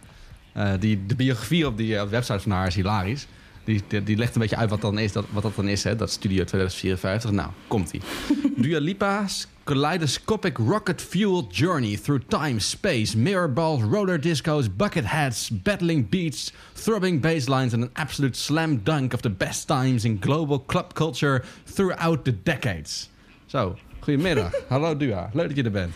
Eh, 0.52 0.70
die, 0.80 1.06
de 1.06 1.14
biografie 1.14 1.66
op 1.66 1.76
die 1.76 1.96
eh, 1.98 2.08
website 2.08 2.40
van 2.40 2.50
haar 2.50 2.66
is 2.66 2.74
hilarisch. 2.74 3.26
Die, 3.68 3.82
die, 3.88 4.02
die 4.02 4.16
legt 4.16 4.34
een 4.34 4.40
beetje 4.40 4.56
uit 4.56 4.70
wat, 4.70 4.80
dan 4.80 4.98
is, 4.98 5.12
dat, 5.12 5.24
wat 5.30 5.42
dat 5.42 5.56
dan 5.56 5.68
is, 5.68 5.84
hè, 5.84 5.96
dat 5.96 6.10
Studio 6.10 6.44
2054. 6.44 7.30
Nou, 7.30 7.48
komt-ie. 7.66 8.00
Dua 8.62 8.80
Lipa's 8.80 9.46
kaleidoscopic 9.64 10.58
rocket-fueled 10.58 11.56
journey 11.56 11.96
through 11.96 12.24
time, 12.28 12.58
space, 12.58 13.18
mirror 13.18 13.52
balls, 13.52 13.82
roller 13.82 14.20
discos, 14.20 14.76
bucket 14.76 15.04
hats, 15.04 15.50
battling 15.50 16.08
beats, 16.08 16.52
throbbing 16.72 17.20
basslines 17.20 17.74
and 17.74 17.82
an 17.82 17.90
absolute 17.92 18.36
slam 18.36 18.80
dunk 18.82 19.12
of 19.12 19.20
the 19.20 19.30
best 19.30 19.66
times 19.66 20.04
in 20.04 20.18
global 20.20 20.58
club 20.58 20.94
culture 20.94 21.42
throughout 21.74 22.24
the 22.24 22.42
decades. 22.42 23.10
Zo, 23.46 23.76
goedemiddag. 24.00 24.52
Hallo 24.68 24.96
Dua, 24.96 25.30
leuk 25.32 25.48
dat 25.48 25.56
je 25.56 25.62
er 25.62 25.70
bent. 25.70 25.94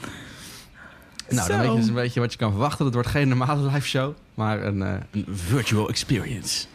Nou, 1.29 1.49
dan 1.49 1.59
weet 1.59 1.71
je 1.71 1.77
dus 1.77 1.87
een 1.87 1.95
beetje 1.95 2.21
wat 2.21 2.33
je 2.33 2.39
kan 2.39 2.51
verwachten. 2.51 2.85
Het 2.85 2.95
wordt 2.95 3.09
geen 3.09 3.29
normale 3.29 3.71
live 3.71 3.87
show, 3.87 4.15
maar 4.35 4.63
een, 4.63 4.83
eh, 4.83 4.95
een 5.11 5.27
virtual 5.31 5.89
experience. 5.89 6.67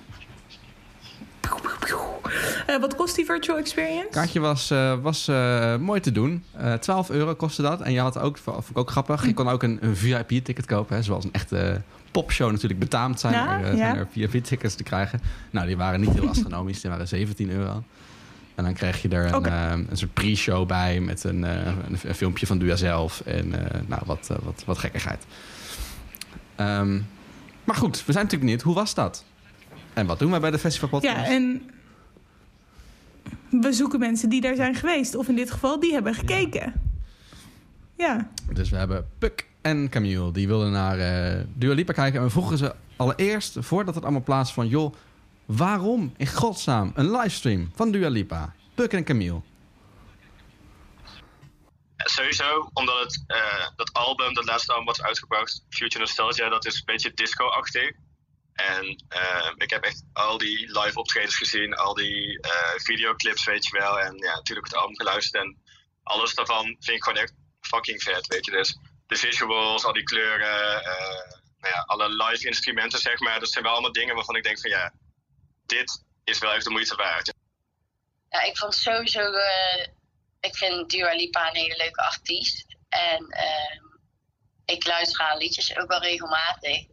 Eh, 2.68 2.80
wat 2.80 2.96
kost 2.96 3.16
die 3.16 3.26
virtual 3.26 3.58
experience? 3.58 4.08
kaartje 4.12 4.40
was, 4.40 4.72
eh, 4.72 4.94
was 5.02 5.28
eh, 5.28 5.76
mooi 5.78 6.00
te 6.00 6.12
doen. 6.12 6.44
Eh 6.58 6.74
12 6.74 7.10
euro 7.10 7.36
kostte 7.36 7.62
dat. 7.62 7.82
En 7.82 7.92
je 7.92 8.00
had 8.00 8.20
ook, 8.20 8.38
vond 8.38 8.70
ik 8.70 8.78
ook 8.78 8.92
grappig, 8.92 9.26
je 9.26 9.34
kon 9.34 9.50
ook 9.50 9.64
een, 9.64 9.78
een 9.82 9.96
VIP-ticket 9.96 10.66
kopen. 10.66 10.96
Hè, 10.96 11.04
zoals 11.04 11.24
een 11.24 11.34
echte 11.34 11.82
popshow 12.12 12.52
natuurlijk 12.52 12.80
betaamt 12.80 13.20
zijn. 13.20 13.34
Ja, 13.34 13.60
er, 13.60 13.78
zijn 13.78 13.78
ja. 13.78 13.96
er 13.96 14.08
VIP-tickets 14.12 14.76
te 14.76 14.84
krijgen. 14.84 15.22
Nou, 15.50 15.68
die 15.68 15.78
waren 15.78 16.00
niet 16.00 16.14
heel 16.14 16.30
astronomisch. 16.30 16.82
Die 16.82 16.90
waren 16.90 17.08
17 17.08 17.52
euro. 17.52 17.84
En 18.56 18.64
dan 18.64 18.74
kreeg 18.74 19.02
je 19.02 19.10
er 19.10 19.34
een, 19.34 19.88
een 19.90 19.98
soort 19.98 20.14
pre-show 20.14 20.68
bij 20.68 21.00
met 21.00 21.24
een, 21.24 21.44
een, 21.44 21.98
een 22.04 22.16
filmpje 22.16 22.46
van 22.48 22.58
Dua 22.58 22.76
zelf. 22.76 23.22
En 23.26 23.50
nou, 23.88 24.02
wat, 24.06 24.30
wat, 24.44 24.64
wat 24.66 24.78
gekkigheid. 24.78 25.26
Ehm, 26.56 27.00
maar 27.64 27.76
goed, 27.76 27.96
we 27.96 28.12
zijn 28.12 28.24
natuurlijk 28.24 28.42
benieuwd. 28.42 28.62
Hoe 28.62 28.74
was 28.74 28.94
dat? 28.94 29.24
En 29.98 30.06
wat 30.06 30.20
doen 30.20 30.32
wij 30.32 30.40
bij 30.40 30.52
de 30.52 30.60
Festival 30.60 30.90
Podcast? 30.90 31.16
Ja, 31.16 31.26
en 31.26 31.70
we 33.50 33.74
zoeken 33.74 34.00
mensen 34.00 34.30
die 34.30 34.42
daar 34.42 34.56
zijn 34.56 34.76
geweest. 34.76 35.16
Of 35.16 35.28
in 35.28 35.36
dit 35.36 35.52
geval, 35.52 35.80
die 35.80 35.94
hebben 35.94 36.14
gekeken. 36.14 36.74
Ja, 37.96 38.30
Dus 38.54 38.70
we 38.70 38.76
hebben 38.76 39.08
Puk 39.18 39.48
en 39.62 39.90
Camille. 39.90 40.32
Die 40.32 40.48
wilden 40.48 40.72
naar 40.72 41.00
eh 41.00 41.44
Dua 41.54 41.74
Lipa 41.74 41.94
kijken. 41.94 42.20
En 42.20 42.26
we 42.26 42.32
vroegen 42.32 42.58
ze 42.58 42.76
allereerst, 42.96 43.56
voordat 43.60 43.96
het 43.96 44.04
allemaal 44.04 44.24
plaatsvond... 44.24 44.70
joh, 44.70 44.94
waarom 45.46 46.14
in 46.18 46.28
godsnaam 46.28 46.92
een 46.96 47.12
livestream 47.12 47.72
van 47.76 47.92
Dua 47.92 48.10
Lipa? 48.10 48.54
Puk 48.76 48.94
en 48.94 49.04
Camille. 49.04 49.42
Sowieso, 51.98 52.70
omdat 52.74 53.00
het, 53.00 53.24
eh, 53.28 53.68
dat 53.76 53.94
album, 53.94 54.34
dat 54.34 54.46
laatste 54.46 54.72
album 54.72 54.86
wat 54.86 54.98
is 54.98 55.04
uitgebracht, 55.04 55.66
Future 55.70 56.00
Nostalgia, 56.00 56.50
dat 56.50 56.66
is 56.66 56.76
een 56.76 56.86
beetje 56.86 57.12
disco-achtig. 57.14 57.92
En 58.58 59.04
eh, 59.10 59.52
ik 59.58 59.70
heb 59.70 59.84
echt 59.84 60.04
al 60.14 60.38
die 60.38 60.80
live 60.80 61.00
optredens 61.00 61.36
gezien, 61.36 61.76
al 61.76 61.94
die 61.94 62.40
eh, 62.42 62.74
videoclips, 62.76 63.46
weet 63.46 63.66
je 63.66 63.78
wel. 63.78 64.00
En 64.00 64.18
ja, 64.18 64.36
natuurlijk 64.36 64.68
het 64.68 64.76
album 64.76 64.96
geluisterd. 64.96 65.44
En 65.44 65.62
alles 66.04 66.36
daarvan 66.36 66.66
vind 66.66 66.98
ik 66.98 67.04
gewoon 67.04 67.22
echt 67.22 67.34
fucking 67.62 68.04
vet, 68.04 68.28
weet 68.28 68.46
je. 68.46 68.52
Dus 68.52 68.78
de 69.08 69.16
visuals, 69.16 69.86
al 69.86 69.94
die 69.94 70.04
kleuren, 70.04 70.84
eh, 70.84 71.40
nou 71.60 71.74
ja, 71.74 71.84
alle 71.86 72.10
live 72.10 72.48
instrumenten, 72.48 73.00
zeg 73.00 73.20
maar. 73.20 73.40
Dat 73.40 73.52
zijn 73.52 73.64
wel 73.64 73.74
allemaal 73.74 73.92
dingen 73.92 74.16
waarvan 74.16 74.36
ik 74.36 74.44
denk 74.44 74.60
van 74.60 74.70
ja, 74.70 74.94
dit 75.66 76.04
is 76.24 76.40
wel 76.40 76.54
echt 76.54 76.64
de 76.64 76.70
moeite 76.70 76.96
waard. 76.96 77.34
Ja, 78.30 78.42
ik 78.42 78.58
vond 78.58 78.76
sowieso, 78.76 79.32
ik 80.40 80.56
vind 80.56 80.90
Dua 80.90 81.14
Lipa 81.14 81.48
een 81.48 81.56
hele 81.56 81.78
leuke 81.78 82.02
artiest. 82.02 82.66
En 82.90 83.28
ehm, 83.30 83.86
ik 84.66 84.88
luister 84.88 85.26
haar 85.26 85.38
liedjes 85.38 85.78
ook 85.78 85.88
wel 85.88 86.02
regelmatig. 86.02 86.86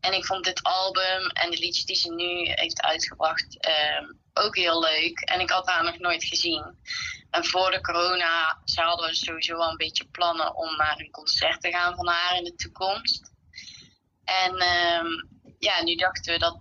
En 0.00 0.12
ik 0.12 0.26
vond 0.26 0.44
dit 0.44 0.62
album 0.62 1.26
en 1.26 1.50
de 1.50 1.58
liedjes 1.58 1.84
die 1.84 1.96
ze 1.96 2.14
nu 2.14 2.50
heeft 2.54 2.82
uitgebracht 2.82 3.60
ehm, 3.60 4.04
ook 4.32 4.56
heel 4.56 4.80
leuk. 4.80 5.20
En 5.20 5.40
ik 5.40 5.50
had 5.50 5.66
haar 5.66 5.84
nog 5.84 5.98
nooit 5.98 6.24
gezien. 6.24 6.78
En 7.30 7.44
voor 7.44 7.70
de 7.70 7.80
corona 7.80 8.60
ze 8.64 8.80
hadden 8.80 9.08
we 9.08 9.14
sowieso 9.14 9.56
wel 9.56 9.70
een 9.70 9.76
beetje 9.76 10.06
plannen 10.06 10.56
om 10.56 10.76
naar 10.76 10.98
een 10.98 11.10
concert 11.10 11.60
te 11.60 11.70
gaan 11.70 11.94
van 11.94 12.08
haar 12.08 12.36
in 12.36 12.44
de 12.44 12.54
toekomst. 12.54 13.30
En 14.24 14.56
ehm, 14.58 15.06
ja, 15.58 15.82
nu 15.82 15.94
dachten 15.94 16.32
we 16.32 16.38
dat, 16.38 16.60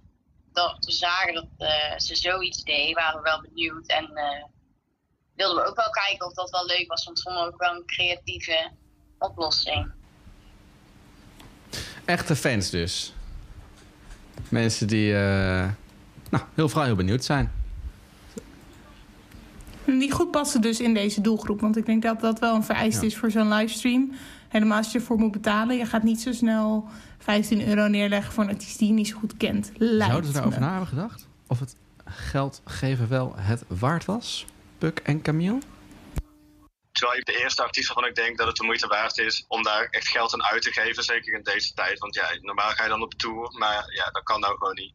dat 0.52 0.86
we 0.86 0.92
zagen 0.92 1.34
dat 1.34 1.48
eh, 1.58 1.98
ze 1.98 2.16
zoiets 2.16 2.64
deed, 2.64 2.96
waren 2.96 3.22
we 3.22 3.30
wel 3.30 3.42
benieuwd. 3.42 3.88
En 3.88 4.16
eh, 4.16 4.44
wilden 5.36 5.64
we 5.64 5.70
ook 5.70 5.76
wel 5.76 5.90
kijken 5.90 6.28
of 6.28 6.34
dat 6.34 6.50
wel 6.50 6.66
leuk 6.66 6.88
was, 6.88 7.06
want 7.06 7.22
vonden 7.22 7.44
we 7.44 7.48
ook 7.54 7.60
wel 7.60 7.76
een 7.76 7.86
creatieve 7.86 8.72
oplossing. 9.18 9.92
Echte 12.06 12.36
fans 12.36 12.70
dus. 12.70 13.14
Mensen 14.50 14.88
die 14.88 15.14
eh, 15.14 15.20
nou, 16.30 16.44
heel 16.54 16.70
vooral 16.70 16.86
heel 16.86 16.96
benieuwd 16.96 17.24
zijn. 17.24 17.52
Die 19.86 20.12
goed 20.12 20.32
passen 20.32 20.62
dus 20.62 20.80
in 20.80 20.94
deze 20.94 21.22
doelgroep. 21.22 21.62
Want 21.62 21.78
ik 21.78 21.86
denk 21.86 22.02
dat 22.02 22.20
dat 22.22 22.40
wel 22.40 22.56
een 22.56 22.64
vereist 22.64 23.02
Ja. 23.02 23.08
is 23.08 23.18
voor 23.18 23.32
zo'n 23.32 23.54
livestream. 23.54 24.12
Helemaal 24.48 24.78
als 24.78 24.92
je 24.92 25.00
ervoor 25.00 25.18
moet 25.18 25.32
betalen. 25.32 25.78
Je 25.78 25.86
gaat 25.86 26.04
niet 26.04 26.22
zo 26.22 26.32
snel 26.34 26.86
15 27.18 27.68
euro 27.68 27.88
neerleggen 27.88 28.34
voor 28.34 28.44
een 28.44 28.50
artiest 28.50 28.80
die 28.80 28.88
je 28.88 28.94
niet 28.94 29.08
zo 29.08 29.18
goed 29.18 29.38
kent. 29.38 29.72
Lijkt 29.78 30.06
Zouden 30.06 30.26
ze 30.30 30.34
daarover 30.36 30.60
na 30.60 30.70
hebben 30.70 30.88
gedacht? 30.88 31.28
Of 31.48 31.60
het 31.60 31.76
geld 32.06 32.62
geven 32.66 33.10
wel 33.10 33.34
het 33.38 33.64
waard 33.68 34.06
was? 34.06 34.46
Puk 34.78 35.00
en 35.04 35.22
Camille? 35.22 35.58
Terwijl 36.98 37.20
ik 37.20 37.26
de 37.26 37.38
eerste 37.38 37.64
artiest 37.64 37.88
waarvan 37.88 38.10
ik 38.10 38.16
denk 38.16 38.38
dat 38.38 38.48
het 38.48 38.56
de 38.56 38.64
moeite 38.64 38.88
waard 38.88 39.18
is 39.18 39.46
om 39.48 39.64
daar 39.64 39.88
echt 39.90 40.08
geld 40.08 40.34
aan 40.34 40.44
uit 40.44 40.62
te 40.62 40.72
geven. 40.72 41.04
Zeker 41.04 41.34
in 41.34 41.44
deze 41.44 41.74
tijd. 41.74 42.00
Want 42.00 42.16
ja, 42.16 42.38
normaal 42.42 42.72
ga 42.72 42.84
je 42.84 42.90
dan 42.90 43.02
op 43.02 43.14
tour, 43.14 43.52
maar 43.52 43.94
ja, 43.94 44.10
dat 44.12 44.24
kan 44.24 44.40
nou 44.40 44.58
gewoon 44.58 44.76
niet. 44.76 44.94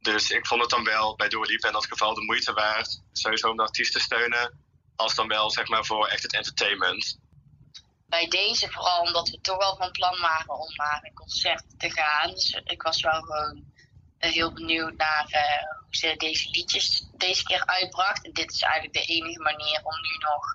Dus 0.00 0.30
ik 0.30 0.46
vond 0.46 0.60
het 0.60 0.70
dan 0.70 0.84
wel 0.84 1.16
bij 1.16 1.28
Lipa 1.28 1.66
in 1.66 1.72
dat 1.72 1.86
geval 1.86 2.14
de 2.14 2.24
moeite 2.24 2.52
waard. 2.52 3.02
Sowieso 3.12 3.50
om 3.50 3.56
de 3.56 3.62
artiest 3.62 3.92
te 3.92 4.00
steunen. 4.00 4.62
Als 4.96 5.14
dan 5.14 5.28
wel 5.28 5.50
zeg 5.50 5.68
maar 5.68 5.84
voor 5.84 6.06
echt 6.06 6.22
het 6.22 6.34
entertainment. 6.34 7.18
bij 8.06 8.28
deze 8.28 8.70
vooral 8.70 9.00
omdat 9.00 9.28
we 9.28 9.40
toch 9.40 9.56
wel 9.56 9.76
van 9.76 9.90
plan 9.90 10.20
waren 10.20 10.58
om 10.58 10.74
naar 10.74 11.00
een 11.02 11.14
concert 11.14 11.64
te 11.78 11.90
gaan. 11.90 12.30
Dus 12.30 12.60
ik 12.64 12.82
was 12.82 13.00
wel 13.00 13.22
gewoon 13.22 13.72
heel 14.18 14.52
benieuwd 14.52 14.96
naar 14.96 15.26
eh, 15.28 15.68
hoe 15.80 15.96
ze 15.96 16.14
deze 16.16 16.50
liedjes 16.50 17.06
deze 17.16 17.42
keer 17.42 17.66
uitbracht. 17.66 18.24
En 18.24 18.32
dit 18.32 18.52
is 18.52 18.62
eigenlijk 18.62 18.94
de 18.94 19.12
enige 19.12 19.40
manier 19.40 19.80
om 19.82 20.00
nu 20.00 20.16
nog 20.18 20.54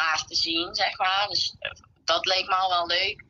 haar 0.00 0.24
te 0.26 0.34
zien, 0.34 0.74
zeg 0.74 0.98
maar. 0.98 1.26
Dus 1.28 1.54
eh, 1.58 1.70
dat 2.04 2.26
leek 2.26 2.46
me 2.46 2.54
al 2.54 2.68
wel 2.68 2.86
leuk. 2.86 3.24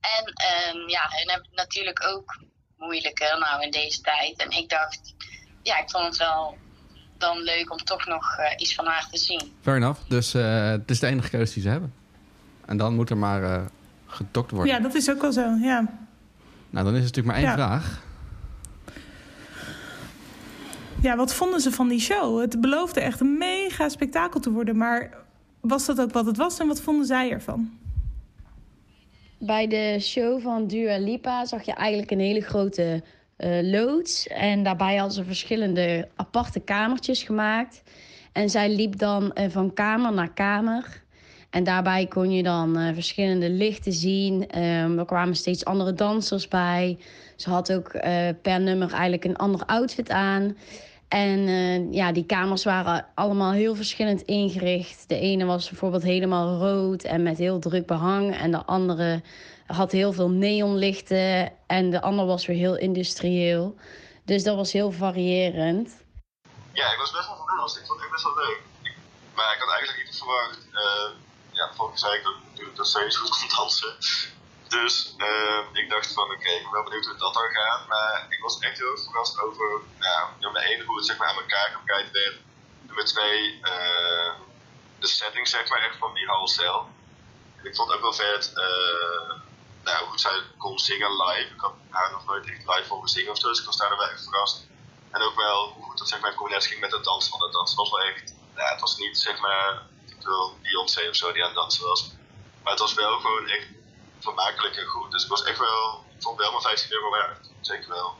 En 0.00 0.24
ehm, 0.34 0.88
ja, 0.88 1.02
hun 1.08 1.28
hebben 1.28 1.46
het 1.50 1.56
natuurlijk 1.56 2.06
ook 2.08 2.38
moeilijker 2.76 3.38
nou 3.38 3.62
in 3.62 3.70
deze 3.70 4.00
tijd. 4.00 4.36
En 4.36 4.50
ik 4.50 4.68
dacht, 4.68 5.14
ja, 5.62 5.78
ik 5.78 5.90
vond 5.90 6.04
het 6.04 6.16
wel 6.16 6.56
dan 7.18 7.38
leuk 7.38 7.70
om 7.72 7.78
toch 7.84 8.06
nog 8.06 8.36
eh, 8.36 8.52
iets 8.56 8.74
van 8.74 8.86
haar 8.86 9.06
te 9.10 9.18
zien. 9.18 9.52
Fair 9.62 9.76
enough. 9.76 10.00
Dus 10.08 10.34
eh, 10.34 10.68
het 10.68 10.90
is 10.90 10.98
de 11.00 11.06
enige 11.06 11.28
keuze 11.30 11.52
die 11.54 11.62
ze 11.62 11.68
hebben. 11.68 11.94
En 12.66 12.76
dan 12.76 12.94
moet 12.94 13.10
er 13.10 13.16
maar 13.16 13.42
eh 13.42 13.64
gedokt 14.10 14.50
worden. 14.50 14.74
Ja, 14.74 14.80
dat 14.80 14.94
is 14.94 15.10
ook 15.10 15.20
wel 15.20 15.32
zo. 15.32 15.40
Ja. 15.60 15.84
Nou, 16.70 16.84
dan 16.84 16.94
is 16.96 17.04
het 17.04 17.16
natuurlijk 17.16 17.26
maar 17.26 17.36
één 17.36 17.44
Ja. 17.46 17.52
vraag. 17.54 18.02
ja, 21.02 21.16
wat 21.16 21.34
vonden 21.34 21.60
ze 21.60 21.70
van 21.70 21.88
die 21.88 22.00
show? 22.00 22.40
Het 22.40 22.60
beloofde 22.60 23.00
echt 23.00 23.20
een 23.20 23.38
mega 23.38 23.88
spektakel 23.88 24.40
te 24.40 24.50
worden. 24.50 24.76
Maar 24.76 25.10
was 25.68 25.86
dat 25.86 26.00
ook 26.00 26.12
wat 26.12 26.26
het 26.26 26.36
was? 26.36 26.58
En 26.58 26.66
wat 26.66 26.80
vonden 26.80 27.06
zij 27.06 27.30
ervan? 27.30 27.70
Bij 29.38 29.66
de 29.66 29.96
show 30.00 30.42
van 30.42 30.66
Dua 30.66 30.98
Lipa 30.98 31.44
zag 31.44 31.62
je 31.62 31.72
eigenlijk 31.72 32.10
een 32.10 32.20
hele 32.20 32.40
grote 32.40 33.02
eh, 33.36 33.58
loods. 33.62 34.26
En 34.26 34.62
daarbij 34.62 34.96
hadden 34.96 35.14
ze 35.14 35.24
verschillende 35.24 36.08
aparte 36.16 36.60
kamertjes 36.60 37.22
gemaakt. 37.22 37.82
En 38.32 38.50
zij 38.50 38.74
liep 38.74 38.98
dan 38.98 39.32
eh, 39.32 39.50
van 39.50 39.72
kamer 39.74 40.12
naar 40.12 40.32
kamer. 40.32 41.02
En 41.50 41.64
daarbij 41.64 42.06
kon 42.06 42.30
je 42.30 42.42
dan 42.42 42.78
eh, 42.78 42.94
verschillende 42.94 43.50
lichten 43.50 43.92
zien. 43.92 44.48
Ehm, 44.48 44.98
er 44.98 45.04
kwamen 45.04 45.36
steeds 45.36 45.64
andere 45.64 45.94
dansers 45.94 46.48
bij. 46.48 46.98
Ze 47.36 47.50
had 47.50 47.72
ook 47.72 47.90
per 48.42 48.60
nummer 48.60 48.90
eigenlijk 48.90 49.24
een 49.24 49.36
ander 49.36 49.64
outfit 49.66 50.10
aan. 50.10 50.56
En 51.08 51.48
eh, 51.48 51.92
ja, 51.92 52.12
die 52.12 52.26
kamers 52.26 52.64
waren 52.64 53.06
allemaal 53.14 53.52
heel 53.52 53.74
verschillend 53.74 54.22
ingericht. 54.22 55.04
De 55.08 55.18
ene 55.18 55.44
was 55.44 55.68
bijvoorbeeld 55.68 56.02
helemaal 56.02 56.58
rood 56.58 57.02
en 57.02 57.22
met 57.22 57.38
heel 57.38 57.58
druk 57.58 57.86
behang. 57.86 58.36
En 58.36 58.50
de 58.50 58.64
andere 58.66 59.22
had 59.66 59.92
heel 59.92 60.12
veel 60.12 60.30
neonlichten. 60.30 61.52
En 61.66 61.90
de 61.90 62.00
andere 62.00 62.28
was 62.28 62.46
weer 62.46 62.56
heel 62.56 62.76
industrieel. 62.76 63.74
Dus 64.24 64.42
dat 64.44 64.56
was 64.56 64.72
heel 64.72 64.90
variërend. 64.92 65.96
Ja, 66.72 66.92
ik 66.92 66.98
was 66.98 67.12
best 67.12 67.26
wel 67.26 67.36
verbaasd. 67.36 67.76
Ik 67.78 67.86
vond 67.86 68.00
het 68.00 68.10
best 68.10 68.24
wel 68.24 68.34
leuk. 68.36 68.60
Ik- 68.82 68.96
maar 69.34 69.52
ik 69.54 69.60
had 69.60 69.70
eigenlijk 69.74 70.04
niet 70.08 70.18
verwacht. 70.18 70.58
eh, 70.72 71.10
ja, 71.52 71.70
volgens 71.74 72.02
ik 72.02 72.20
dat 72.24 72.34
natuurlijk 72.50 72.76
dat 72.76 72.86
steeds 72.86 73.16
goed 73.16 73.30
kon 73.30 73.48
dansen. 73.56 73.92
Dus 74.68 75.14
eh, 75.16 75.60
ik 75.72 75.90
dacht 75.90 76.12
van 76.12 76.30
oké, 76.30 76.48
ik 76.48 76.62
ben 76.62 76.72
wel 76.72 76.82
benieuwd 76.82 77.06
hoe 77.06 77.16
dat 77.16 77.34
dan 77.34 77.50
gaat. 77.50 77.86
Maar 77.88 78.26
ik 78.28 78.40
was 78.40 78.58
echt 78.58 78.78
heel 78.78 78.96
verrast 78.96 79.40
over 79.40 79.80
nou, 79.98 80.28
nummer 80.40 80.62
1 80.62 80.84
hoe 80.84 80.96
het 80.96 81.06
zeg 81.06 81.18
maar 81.18 81.28
aan 81.28 81.40
elkaar 81.40 81.70
gebreid 81.78 82.10
werd. 82.10 82.36
Nummer 82.86 83.04
2 83.04 83.60
eh, 83.62 84.32
de 84.98 85.06
setting 85.06 85.48
zeg 85.48 85.68
maar 85.68 85.82
echt 85.82 85.96
van 85.96 86.14
die 86.14 86.26
halcel. 86.26 86.88
Ik 87.62 87.76
vond 87.76 87.92
ook 87.92 88.00
wel 88.00 88.12
vet 88.12 88.52
eh, 88.54 89.34
nou, 89.82 90.06
hoe 90.08 90.18
zij 90.18 90.42
kon 90.58 90.78
zingen 90.78 91.10
live. 91.10 91.54
Ik 91.54 91.60
had 91.60 91.74
haar 91.90 92.10
nog 92.10 92.24
nooit 92.24 92.46
echt 92.46 92.66
live 92.66 92.88
horen 92.88 93.08
zingen 93.08 93.30
of 93.30 93.38
zo, 93.38 93.48
dus 93.48 93.60
ik 93.60 93.66
was 93.66 93.76
daar 93.76 93.96
wel 93.96 94.08
echt 94.08 94.22
verrast. 94.22 94.66
En 95.10 95.22
ook 95.22 95.36
wel 95.36 95.72
hoe 95.72 95.84
goed 95.84 95.98
dat 95.98 96.08
zeg 96.08 96.20
maar, 96.20 96.30
in 96.30 96.36
combinatie 96.36 96.68
ging 96.68 96.80
met 96.80 96.92
het 96.92 97.04
dansen. 97.04 97.30
Want 97.30 97.42
het 97.42 97.52
dansen 97.52 97.76
was 97.76 97.90
wel 97.90 98.00
echt, 98.00 98.34
ja, 98.56 98.70
het 98.70 98.80
was 98.80 98.96
niet 98.96 99.18
zeg 99.18 99.40
maar, 99.40 99.82
ik 100.06 100.22
wil 100.22 100.58
Beyoncé 100.62 101.08
of 101.08 101.16
zo 101.16 101.32
die 101.32 101.42
aan 101.42 101.48
het 101.48 101.58
dansen 101.58 101.84
was. 101.84 102.10
Maar 102.62 102.72
het 102.72 102.80
was 102.80 102.94
wel 102.94 103.20
gewoon 103.20 103.48
echt 103.48 103.66
vermakelijk 104.18 104.76
en 104.76 104.86
goed. 104.86 105.10
Dus 105.10 105.24
ik 105.24 105.30
was 105.30 105.42
echt 105.42 105.58
wel, 105.58 106.04
ik 106.16 106.22
vond 106.22 106.38
wel 106.38 106.50
mijn 106.50 106.62
15 106.62 106.92
euro 106.92 107.10
waard. 107.10 107.50
Zeker 107.60 107.88
wel. 107.88 108.12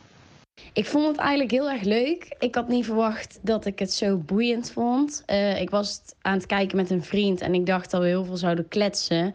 Ik 0.72 0.86
vond 0.86 1.06
het 1.06 1.16
eigenlijk 1.16 1.50
heel 1.50 1.70
erg 1.70 1.82
leuk. 1.82 2.34
Ik 2.38 2.54
had 2.54 2.68
niet 2.68 2.84
verwacht 2.84 3.38
dat 3.42 3.64
ik 3.66 3.78
het 3.78 3.92
zo 3.92 4.16
boeiend 4.16 4.70
vond. 4.70 5.22
Eh, 5.26 5.60
ik 5.60 5.70
was 5.70 6.00
aan 6.22 6.32
het 6.32 6.46
kijken 6.46 6.76
met 6.76 6.90
een 6.90 7.04
vriend 7.04 7.40
en 7.40 7.54
ik 7.54 7.66
dacht 7.66 7.90
dat 7.90 8.00
we 8.00 8.06
heel 8.06 8.24
veel 8.24 8.36
zouden 8.36 8.68
kletsen. 8.68 9.34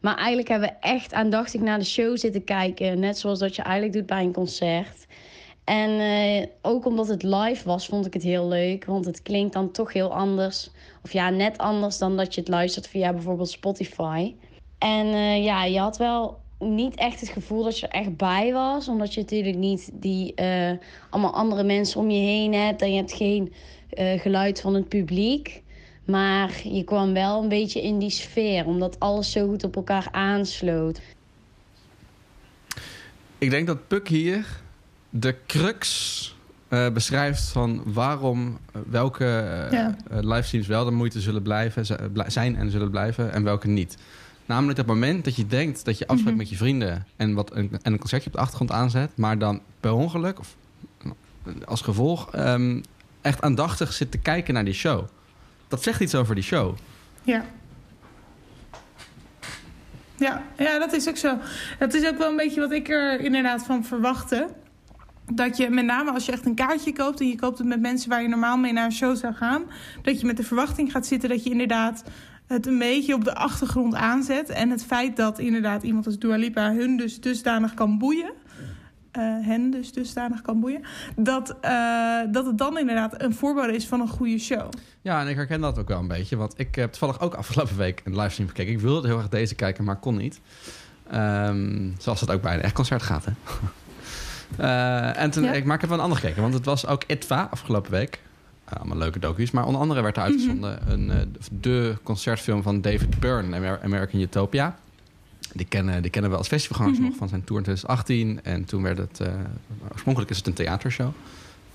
Maar 0.00 0.16
eigenlijk 0.16 0.48
hebben 0.48 0.68
we 0.68 0.88
echt 0.88 1.12
aandachtig 1.12 1.60
naar 1.60 1.78
de 1.78 1.84
show 1.84 2.16
zitten 2.16 2.44
kijken. 2.44 3.00
Net 3.00 3.18
zoals 3.18 3.38
dat 3.38 3.56
je 3.56 3.62
eigenlijk 3.62 3.92
doet 3.92 4.06
bij 4.06 4.22
een 4.22 4.32
concert. 4.32 5.06
En 5.64 5.90
eh, 6.00 6.46
ook 6.62 6.84
omdat 6.86 7.08
het 7.08 7.22
live 7.22 7.64
was, 7.64 7.86
vond 7.86 8.06
ik 8.06 8.12
het 8.12 8.22
heel 8.22 8.48
leuk. 8.48 8.84
Want 8.84 9.04
het 9.04 9.22
klinkt 9.22 9.52
dan 9.52 9.70
toch 9.70 9.92
heel 9.92 10.14
anders. 10.14 10.70
Of 11.02 11.12
ja, 11.12 11.30
net 11.30 11.58
anders 11.58 11.98
dan 11.98 12.16
dat 12.16 12.34
je 12.34 12.40
het 12.40 12.50
luistert 12.50 12.88
via 12.88 13.12
bijvoorbeeld 13.12 13.50
Spotify. 13.50 14.34
En 14.84 15.06
eh, 15.06 15.44
ja, 15.44 15.64
je 15.64 15.78
had 15.78 15.96
wel 15.96 16.42
niet 16.58 16.94
echt 16.94 17.20
het 17.20 17.28
gevoel 17.28 17.64
dat 17.64 17.78
je 17.78 17.86
er 17.88 18.00
echt 18.00 18.16
bij 18.16 18.52
was. 18.52 18.88
Omdat 18.88 19.14
je 19.14 19.20
natuurlijk 19.20 19.56
niet 19.56 19.90
die 19.92 20.34
eh, 20.34 20.72
allemaal 21.10 21.34
andere 21.34 21.64
mensen 21.64 22.00
om 22.00 22.10
je 22.10 22.20
heen 22.20 22.54
hebt. 22.54 22.82
En 22.82 22.90
je 22.90 22.96
hebt 22.96 23.12
geen 23.12 23.52
eh, 23.90 24.20
geluid 24.20 24.60
van 24.60 24.74
het 24.74 24.88
publiek. 24.88 25.62
Maar 26.04 26.50
je 26.64 26.84
kwam 26.84 27.12
wel 27.12 27.42
een 27.42 27.48
beetje 27.48 27.82
in 27.82 27.98
die 27.98 28.10
sfeer. 28.10 28.66
Omdat 28.66 29.00
alles 29.00 29.32
zo 29.32 29.48
goed 29.48 29.64
op 29.64 29.76
elkaar 29.76 30.08
aansloot. 30.10 31.00
Ik 33.38 33.50
denk 33.50 33.66
dat 33.66 33.88
Puk 33.88 34.08
hier 34.08 34.60
de 35.10 35.36
crux 35.46 36.36
eh, 36.68 36.90
beschrijft 36.90 37.48
van 37.48 37.82
waarom 37.84 38.58
welke 38.90 39.24
Ja. 39.70 39.96
livestreams 40.08 40.66
wel 40.66 40.84
de 40.84 40.90
moeite 40.90 41.20
zullen 41.20 41.42
blijven, 41.42 41.86
zijn 42.26 42.56
en 42.56 42.70
zullen 42.70 42.90
blijven 42.90 43.32
en 43.32 43.42
welke 43.42 43.68
niet. 43.68 43.96
Namelijk 44.46 44.78
het 44.78 44.86
moment 44.86 45.24
dat 45.24 45.36
je 45.36 45.46
denkt 45.46 45.84
dat 45.84 45.98
je 45.98 46.06
afspreekt 46.06 46.36
met 46.36 46.48
je 46.48 46.56
vrienden 46.56 47.06
en, 47.16 47.34
wat 47.34 47.54
een, 47.54 47.78
en 47.82 47.92
een 47.92 47.98
concertje 47.98 48.26
op 48.26 48.32
de 48.32 48.38
achtergrond 48.38 48.70
aanzet, 48.70 49.10
maar 49.16 49.38
dan 49.38 49.60
per 49.80 49.92
ongeluk 49.92 50.38
of 50.38 50.56
als 51.64 51.80
gevolg 51.80 52.32
ehm, 52.32 52.80
echt 53.20 53.42
aandachtig 53.42 53.92
zit 53.92 54.10
te 54.10 54.18
kijken 54.18 54.54
naar 54.54 54.64
die 54.64 54.74
show. 54.74 55.04
Dat 55.68 55.82
zegt 55.82 56.00
iets 56.00 56.14
over 56.14 56.34
die 56.34 56.44
show. 56.44 56.76
Ja. 57.22 57.44
Ja, 60.16 60.42
ja, 60.56 60.78
dat 60.78 60.92
is 60.92 61.08
ook 61.08 61.16
zo. 61.16 61.38
Dat 61.78 61.94
is 61.94 62.06
ook 62.06 62.18
wel 62.18 62.30
een 62.30 62.36
beetje 62.36 62.60
wat 62.60 62.72
ik 62.72 62.88
er 62.88 63.20
inderdaad 63.20 63.64
van 63.64 63.84
verwachtte. 63.84 64.48
Dat 65.32 65.56
je 65.56 65.70
met 65.70 65.84
name 65.84 66.10
als 66.10 66.26
je 66.26 66.32
echt 66.32 66.46
een 66.46 66.54
kaartje 66.54 66.92
koopt 66.92 67.20
en 67.20 67.28
je 67.28 67.36
koopt 67.36 67.58
het 67.58 67.66
met 67.66 67.80
mensen 67.80 68.08
waar 68.08 68.22
je 68.22 68.28
normaal 68.28 68.56
mee 68.56 68.72
naar 68.72 68.84
een 68.84 68.92
show 68.92 69.16
zou 69.16 69.34
gaan, 69.34 69.62
dat 70.02 70.20
je 70.20 70.26
met 70.26 70.36
de 70.36 70.42
verwachting 70.42 70.92
gaat 70.92 71.06
zitten 71.06 71.28
dat 71.28 71.44
je 71.44 71.50
inderdaad 71.50 72.04
het 72.54 72.66
een 72.66 72.78
beetje 72.78 73.14
op 73.14 73.24
de 73.24 73.34
achtergrond 73.34 73.94
aanzet. 73.94 74.48
En 74.48 74.70
het 74.70 74.84
feit 74.84 75.16
dat 75.16 75.38
inderdaad 75.38 75.82
iemand 75.82 76.06
als 76.06 76.18
Dua 76.18 76.36
Lipa 76.36 76.72
hun 76.72 76.96
dus 76.96 77.20
dusdanig 77.20 77.74
kan 77.74 77.98
boeien. 77.98 78.32
eh, 79.12 79.22
hen 79.22 79.70
dus 79.70 79.92
dusdanig 79.92 80.42
kan 80.42 80.60
boeien. 80.60 80.80
Dat, 81.16 81.56
eh, 81.60 82.18
dat 82.30 82.46
het 82.46 82.58
dan 82.58 82.78
inderdaad 82.78 83.22
een 83.22 83.34
voorbode 83.34 83.74
is 83.74 83.86
van 83.86 84.00
een 84.00 84.08
goede 84.08 84.38
show. 84.38 84.68
Ja, 85.00 85.20
en 85.20 85.28
ik 85.28 85.36
herken 85.36 85.60
dat 85.60 85.78
ook 85.78 85.88
wel 85.88 85.98
een 85.98 86.08
beetje. 86.08 86.36
Want 86.36 86.54
ik 86.56 86.74
heb 86.74 86.90
toevallig 86.90 87.20
ook 87.20 87.34
afgelopen 87.34 87.76
week 87.76 88.02
een 88.04 88.16
livestream 88.16 88.48
gekeken. 88.48 88.72
Ik 88.72 88.80
wilde 88.80 89.08
heel 89.08 89.16
erg 89.18 89.28
deze 89.28 89.54
kijken, 89.54 89.84
maar 89.84 89.96
kon 89.96 90.16
niet. 90.16 90.40
Ehm, 91.10 91.90
zoals 91.98 92.20
het 92.20 92.30
ook 92.30 92.42
bij 92.42 92.54
een 92.54 92.62
echt 92.62 92.74
concert 92.74 93.02
gaat, 93.02 93.24
hè? 93.24 93.32
Eh, 94.56 95.22
en 95.22 95.30
toen, 95.30 95.42
Ja. 95.44 95.52
ik, 95.52 95.64
maar 95.64 95.74
ik 95.74 95.80
heb 95.80 95.90
wel 95.90 95.98
een 95.98 96.04
ander 96.04 96.18
gekeken. 96.20 96.42
Want 96.42 96.54
het 96.54 96.64
was 96.64 96.86
ook 96.86 97.02
ITVA 97.06 97.48
afgelopen 97.50 97.90
week. 97.90 98.20
Allemaal 98.78 98.96
leuke 98.98 99.18
docu's. 99.18 99.50
Maar 99.50 99.64
onder 99.66 99.80
andere 99.80 100.00
werd 100.02 100.16
er 100.16 100.22
uitgezonden 100.22 100.90
een, 100.92 101.10
eh, 101.10 101.16
de 101.60 101.96
concertfilm 102.02 102.62
van 102.62 102.80
David 102.80 103.20
Byrne, 103.20 103.56
Amer- 103.56 103.80
American 103.82 104.20
Utopia. 104.20 104.76
Die 105.52 105.66
kennen, 105.66 106.02
die 106.02 106.10
kennen 106.10 106.30
we 106.30 106.36
als 106.36 106.48
festivalgangers 106.48 106.98
nog 106.98 107.16
van 107.16 107.28
zijn 107.28 107.44
tour 107.44 107.58
in 107.58 107.64
2018. 107.64 108.40
En 108.44 108.64
toen 108.64 108.82
werd 108.82 108.98
het... 108.98 109.20
eh, 109.20 109.32
oorspronkelijk 109.92 110.30
is 110.30 110.36
het 110.36 110.46
een 110.46 110.52
theatershow. 110.52 111.10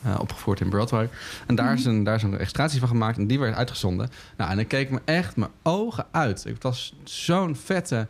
eh, 0.02 0.16
opgevoerd 0.20 0.60
in 0.62 0.70
Broadway. 0.70 1.10
En 1.48 1.56
daar, 1.56 1.74
is 1.74 1.86
een, 1.86 2.04
daar 2.04 2.16
is 2.16 2.24
een 2.24 2.38
registratie 2.38 2.80
van 2.80 2.88
gemaakt. 2.88 3.18
En 3.18 3.28
die 3.28 3.40
werd 3.40 3.56
uitgezonden. 3.56 4.10
Nou, 4.38 4.50
en 4.52 4.56
dan 4.56 4.68
keek 4.68 4.90
me 4.90 5.00
echt 5.06 5.36
mijn 5.36 5.52
ogen 5.64 6.06
uit. 6.12 6.44
Het 6.44 6.64
was 6.64 6.94
zo'n 7.04 7.56
vette 7.56 8.08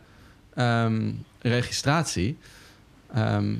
ehm, 0.54 1.12
registratie. 1.38 2.38
Ehm, 3.14 3.54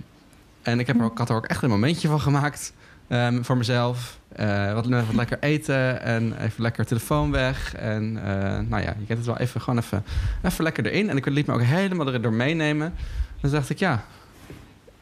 en 0.62 0.78
ik, 0.80 0.86
heb 0.86 0.98
er 0.98 1.04
ook, 1.04 1.18
had 1.18 1.28
er 1.28 1.36
ook 1.36 1.46
echt 1.46 1.62
een 1.62 1.70
momentje 1.70 2.08
van 2.08 2.20
gemaakt 2.20 2.72
ehm, 3.08 3.42
voor 3.42 3.56
mezelf. 3.56 4.18
Eh, 4.36 4.72
wat, 4.72 4.86
lekker 5.14 5.38
eten 5.40 6.02
en 6.02 6.42
even 6.42 6.62
lekker 6.62 6.86
telefoon 6.86 7.30
weg. 7.30 7.74
En 7.74 8.16
eh, 8.24 8.58
nou 8.68 8.82
ja, 8.82 8.94
je 8.98 9.06
kent 9.06 9.18
het 9.18 9.26
wel 9.26 9.38
even, 9.38 9.60
gewoon 9.60 9.78
even, 9.78 10.04
even 10.42 10.64
lekker 10.64 10.86
erin. 10.86 11.10
En 11.10 11.16
ik 11.16 11.26
liet 11.26 11.46
me 11.46 11.54
ook 11.54 11.62
helemaal 11.62 12.12
erdoor 12.12 12.32
meenemen. 12.32 12.94
Dan 13.40 13.50
dacht 13.50 13.70
ik, 13.70 13.78
ja, 13.78 14.04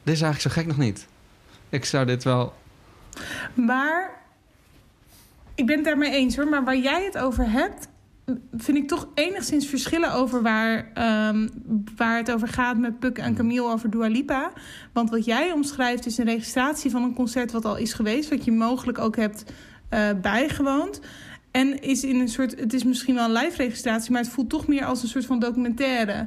dit 0.03 0.15
is 0.15 0.23
eigenlijk 0.23 0.41
zo 0.41 0.61
gek 0.61 0.67
nog 0.67 0.77
niet. 0.77 1.07
Ik 1.69 1.85
zou 1.85 2.07
dit 2.07 2.25
wel... 2.25 2.55
Maar 3.55 4.11
ik 5.55 5.67
ben 5.67 5.77
het 5.77 5.85
daarmee 5.85 6.13
eens 6.13 6.37
hoor. 6.37 6.49
Maar 6.49 6.65
waar 6.65 6.77
jij 6.77 7.05
het 7.05 7.19
over 7.19 7.51
hebt, 7.51 7.89
vind 8.57 8.77
ik 8.77 8.89
toch 8.89 9.09
enigszins 9.15 9.67
verschillen 9.67 10.13
over 10.13 10.43
waar, 10.43 10.91
ehm, 10.95 11.49
waar 11.97 12.17
het 12.17 12.33
over 12.33 12.49
gaat 12.49 12.79
met 12.79 12.99
Puk 12.99 13.19
en 13.19 13.35
Camille 13.35 13.73
over 13.73 13.91
Dua 13.91 14.07
Lipa. 14.07 14.53
Want 14.93 15.11
wat 15.11 15.25
jij 15.25 15.53
omschrijft 15.53 16.07
is 16.07 16.19
een 16.19 16.25
registratie 16.25 16.91
van 16.91 17.03
een 17.03 17.15
concert 17.15 17.53
wat 17.53 17.65
al 17.65 17.77
is 17.77 17.93
geweest, 17.93 18.31
wat 18.31 18.45
je 18.45 18.53
mogelijk 18.53 18.99
ook 18.99 19.17
hebt 19.17 19.45
eh, 19.89 20.09
bijgewoond. 20.23 21.01
En 21.51 21.83
is 21.83 22.05
in 22.05 22.21
een 22.21 22.29
soort, 22.29 22.61
het 22.61 22.73
is 22.73 22.85
misschien 22.85 23.15
wel 23.15 23.25
een 23.25 23.43
live 23.43 23.57
registratie, 23.57 24.13
maar 24.13 24.23
het 24.23 24.31
voelt 24.31 24.51
toch 24.51 24.67
meer 24.67 24.85
als 24.85 25.03
een 25.03 25.09
soort 25.09 25.27
van 25.27 25.39
documentaire. 25.39 26.27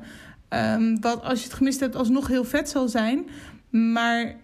Ehm, 0.50 0.98
wat 1.00 1.24
als 1.24 1.40
je 1.40 1.46
het 1.46 1.54
gemist 1.54 1.80
hebt 1.80 1.96
alsnog 1.96 2.28
heel 2.28 2.44
vet 2.44 2.70
zal 2.70 2.88
zijn. 2.88 3.28
Maar 3.70 4.36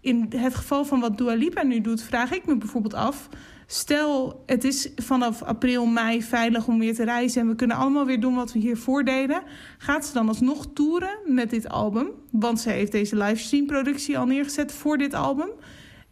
in 0.00 0.26
het 0.36 0.54
geval 0.54 0.84
van 0.84 1.00
wat 1.00 1.18
Dua 1.18 1.34
Lipa 1.34 1.62
nu 1.62 1.80
doet, 1.80 2.02
vraag 2.02 2.32
ik 2.32 2.46
me 2.46 2.56
bijvoorbeeld 2.56 2.94
af. 2.94 3.28
Stel, 3.66 4.42
het 4.46 4.64
is 4.64 4.90
vanaf 4.96 5.42
april, 5.42 5.86
mei 5.86 6.22
veilig 6.22 6.66
om 6.66 6.78
weer 6.78 6.94
te 6.94 7.04
reizen 7.04 7.40
en 7.40 7.48
we 7.48 7.54
kunnen 7.54 7.76
allemaal 7.76 8.06
weer 8.06 8.20
doen 8.20 8.34
wat 8.34 8.52
we 8.52 8.58
hiervoor 8.58 9.04
deden. 9.04 9.42
Gaat 9.78 10.06
ze 10.06 10.12
dan 10.12 10.28
alsnog 10.28 10.66
toeren 10.74 11.18
met 11.26 11.50
dit 11.50 11.68
album? 11.68 12.10
Want 12.30 12.60
ze 12.60 12.70
heeft 12.70 12.92
deze 12.92 13.16
livestream-productie 13.16 14.18
al 14.18 14.26
neergezet 14.26 14.72
voor 14.72 14.98
dit 14.98 15.14
album. 15.14 15.50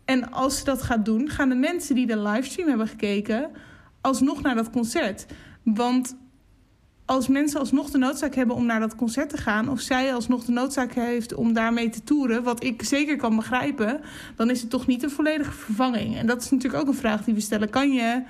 En 0.05 0.33
als 0.33 0.59
ze 0.59 0.65
dat 0.65 0.83
gaat 0.83 1.05
doen, 1.05 1.29
gaan 1.29 1.49
de 1.49 1.55
mensen 1.55 1.95
die 1.95 2.07
de 2.07 2.19
livestream 2.19 2.69
hebben 2.69 2.89
gekeken 2.89 3.51
alsnog 4.01 4.43
naar 4.43 4.55
dat 4.55 4.71
concert. 4.71 5.27
Want 5.63 6.17
als 7.11 7.29
mensen 7.29 7.61
alsnog 7.61 7.91
de 7.91 7.99
noodzaak 7.99 8.35
hebben 8.35 8.57
om 8.57 8.67
naar 8.67 8.81
dat 8.81 8.95
concert 8.97 9.29
te 9.31 9.37
gaan, 9.37 9.69
of 9.69 9.81
zij 9.81 10.15
alsnog 10.15 10.45
de 10.45 10.53
noodzaak 10.53 10.93
heeft 10.93 11.35
om 11.35 11.53
daarmee 11.53 11.89
te 11.89 12.05
toeren, 12.05 12.43
wat 12.43 12.65
ik 12.65 12.83
zeker 12.83 13.17
kan 13.17 13.37
begrijpen, 13.37 14.01
dan 14.37 14.51
is 14.51 14.61
het 14.61 14.71
toch 14.71 14.87
niet 14.87 15.03
een 15.03 15.11
volledige 15.11 15.51
vervanging. 15.53 16.17
En 16.17 16.27
dat 16.27 16.43
is 16.43 16.51
natuurlijk 16.51 16.83
ook 16.83 16.89
een 16.89 16.95
vraag 17.01 17.25
die 17.25 17.35
we 17.35 17.41
stellen. 17.41 17.71
Kan 17.71 17.93
je 17.93 18.23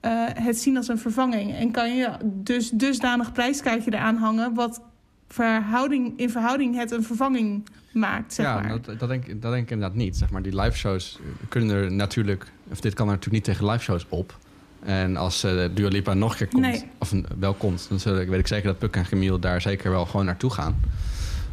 eh, 0.00 0.10
het 0.34 0.58
zien 0.58 0.76
als 0.76 0.88
een 0.88 0.98
vervanging? 0.98 1.54
En 1.54 1.70
kan 1.70 1.96
je 1.96 2.10
dus 2.24 2.70
dusdanig 2.70 3.32
prijskaartje 3.32 3.92
eraan 3.94 4.16
hangen, 4.16 4.54
wat 4.54 4.80
verhouding, 5.28 6.12
in 6.18 6.30
verhouding 6.30 6.76
het 6.76 6.90
een 6.90 7.02
vervanging 7.04 7.68
maakt, 7.92 8.34
zeg 8.34 8.46
ja, 8.46 8.60
maar. 8.60 8.68
dat, 8.68 8.98
dat, 8.98 9.08
denk, 9.08 9.26
ik- 9.26 9.42
dat 9.42 9.50
denk 9.52 9.64
ik 9.64 9.70
inderdaad 9.70 9.96
niet. 9.96 10.16
Zeg 10.16 10.30
maar, 10.30 10.42
die 10.42 10.60
live 10.60 10.76
shows 10.76 11.18
kunnen 11.48 11.76
er 11.76 11.92
natuurlijk... 11.92 12.46
Of 12.70 12.80
dit 12.80 12.94
kan 12.94 13.06
er 13.06 13.12
natuurlijk 13.14 13.46
niet 13.46 13.56
tegen 13.56 13.70
live 13.70 13.82
shows 13.82 14.06
op. 14.08 14.38
En 14.82 15.16
als 15.16 15.40
Dua 15.74 15.88
Lipa 15.88 16.14
nog 16.14 16.30
een 16.32 16.36
keer 16.38 16.46
komt, 16.48 16.62
Nee. 16.62 16.84
of 16.98 17.12
wel 17.38 17.54
komt... 17.54 17.86
dan 17.88 18.00
zullen, 18.00 18.28
weet 18.28 18.38
ik 18.40 18.46
zeker 18.46 18.66
dat 18.66 18.78
Puk 18.78 18.96
en 18.96 19.04
Gemiel 19.04 19.38
daar 19.38 19.60
zeker 19.60 19.90
wel 19.90 20.06
gewoon 20.06 20.26
naartoe 20.26 20.50
gaan. 20.50 20.80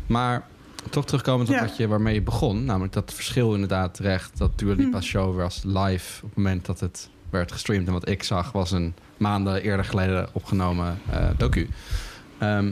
Maar 0.07 0.43
toch 0.89 1.05
terugkomend 1.05 1.49
op 1.49 1.55
Ja. 1.55 1.61
wat 1.61 1.77
je, 1.77 1.87
waarmee 1.87 2.13
je 2.13 2.21
begon... 2.21 2.65
namelijk 2.65 2.93
dat 2.93 3.13
verschil 3.13 3.53
inderdaad 3.53 3.93
terecht... 3.93 4.37
dat 4.37 4.59
Dua 4.59 4.73
Lipa's 4.75 5.03
Hm. 5.05 5.09
show 5.17 5.35
was 5.37 5.61
live 5.63 6.23
op 6.23 6.29
het 6.29 6.37
moment 6.37 6.65
dat 6.65 6.79
het 6.79 7.09
werd 7.29 7.51
gestreamd. 7.51 7.87
En 7.87 7.93
wat 7.93 8.09
ik 8.09 8.23
zag 8.23 8.51
was 8.51 8.71
een 8.71 8.93
maanden 9.17 9.61
eerder 9.61 9.85
geleden 9.85 10.29
opgenomen 10.31 10.99
eh, 11.09 11.29
docu. 11.37 11.69
Ehm, 12.37 12.71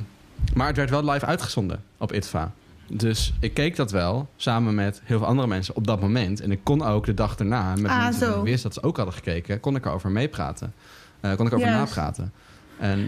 maar 0.53 0.67
het 0.67 0.75
werd 0.77 0.89
wel 0.89 1.09
live 1.11 1.25
uitgezonden 1.25 1.83
op 1.97 2.13
ITVA. 2.13 2.51
Dus 2.87 3.33
ik 3.39 3.53
keek 3.53 3.75
dat 3.75 3.91
wel 3.91 4.27
samen 4.35 4.75
met 4.75 5.01
heel 5.03 5.17
veel 5.17 5.27
andere 5.27 5.47
mensen 5.47 5.75
op 5.75 5.87
dat 5.87 6.01
moment. 6.01 6.41
En 6.41 6.51
ik 6.51 6.59
kon 6.63 6.83
ook 6.83 7.05
de 7.05 7.13
dag 7.13 7.35
daarna 7.35 7.75
met 7.75 7.91
Ah, 7.91 8.03
mensen 8.03 8.27
die 8.29 8.37
ik 8.37 8.43
wist 8.43 8.63
dat 8.63 8.73
ze 8.73 8.83
ook 8.83 8.95
hadden 8.97 9.15
gekeken... 9.15 9.59
kon 9.59 9.75
ik 9.75 9.85
erover 9.85 10.11
meepraten. 10.11 10.73
Eh, 11.19 11.35
kon 11.35 11.45
ik 11.45 11.51
erover 11.51 11.71
napraten. 11.71 12.31
En 12.79 13.07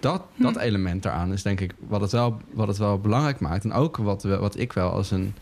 dat, 0.00 0.22
Hm. 0.34 0.42
dat 0.42 0.56
element 0.56 1.02
daaraan 1.02 1.32
is 1.32 1.42
denk 1.42 1.60
ik 1.60 1.74
wat 1.88 2.00
het 2.00 2.12
wel, 2.12 2.40
wat 2.52 2.68
het 2.68 2.76
wel 2.78 2.98
belangrijk 3.00 3.40
maakt. 3.40 3.64
En 3.64 3.72
ook 3.72 3.96
wat, 3.96 4.22
wat 4.22 4.58
ik 4.58 4.72
wel 4.72 4.90
als 4.90 5.10
een, 5.10 5.34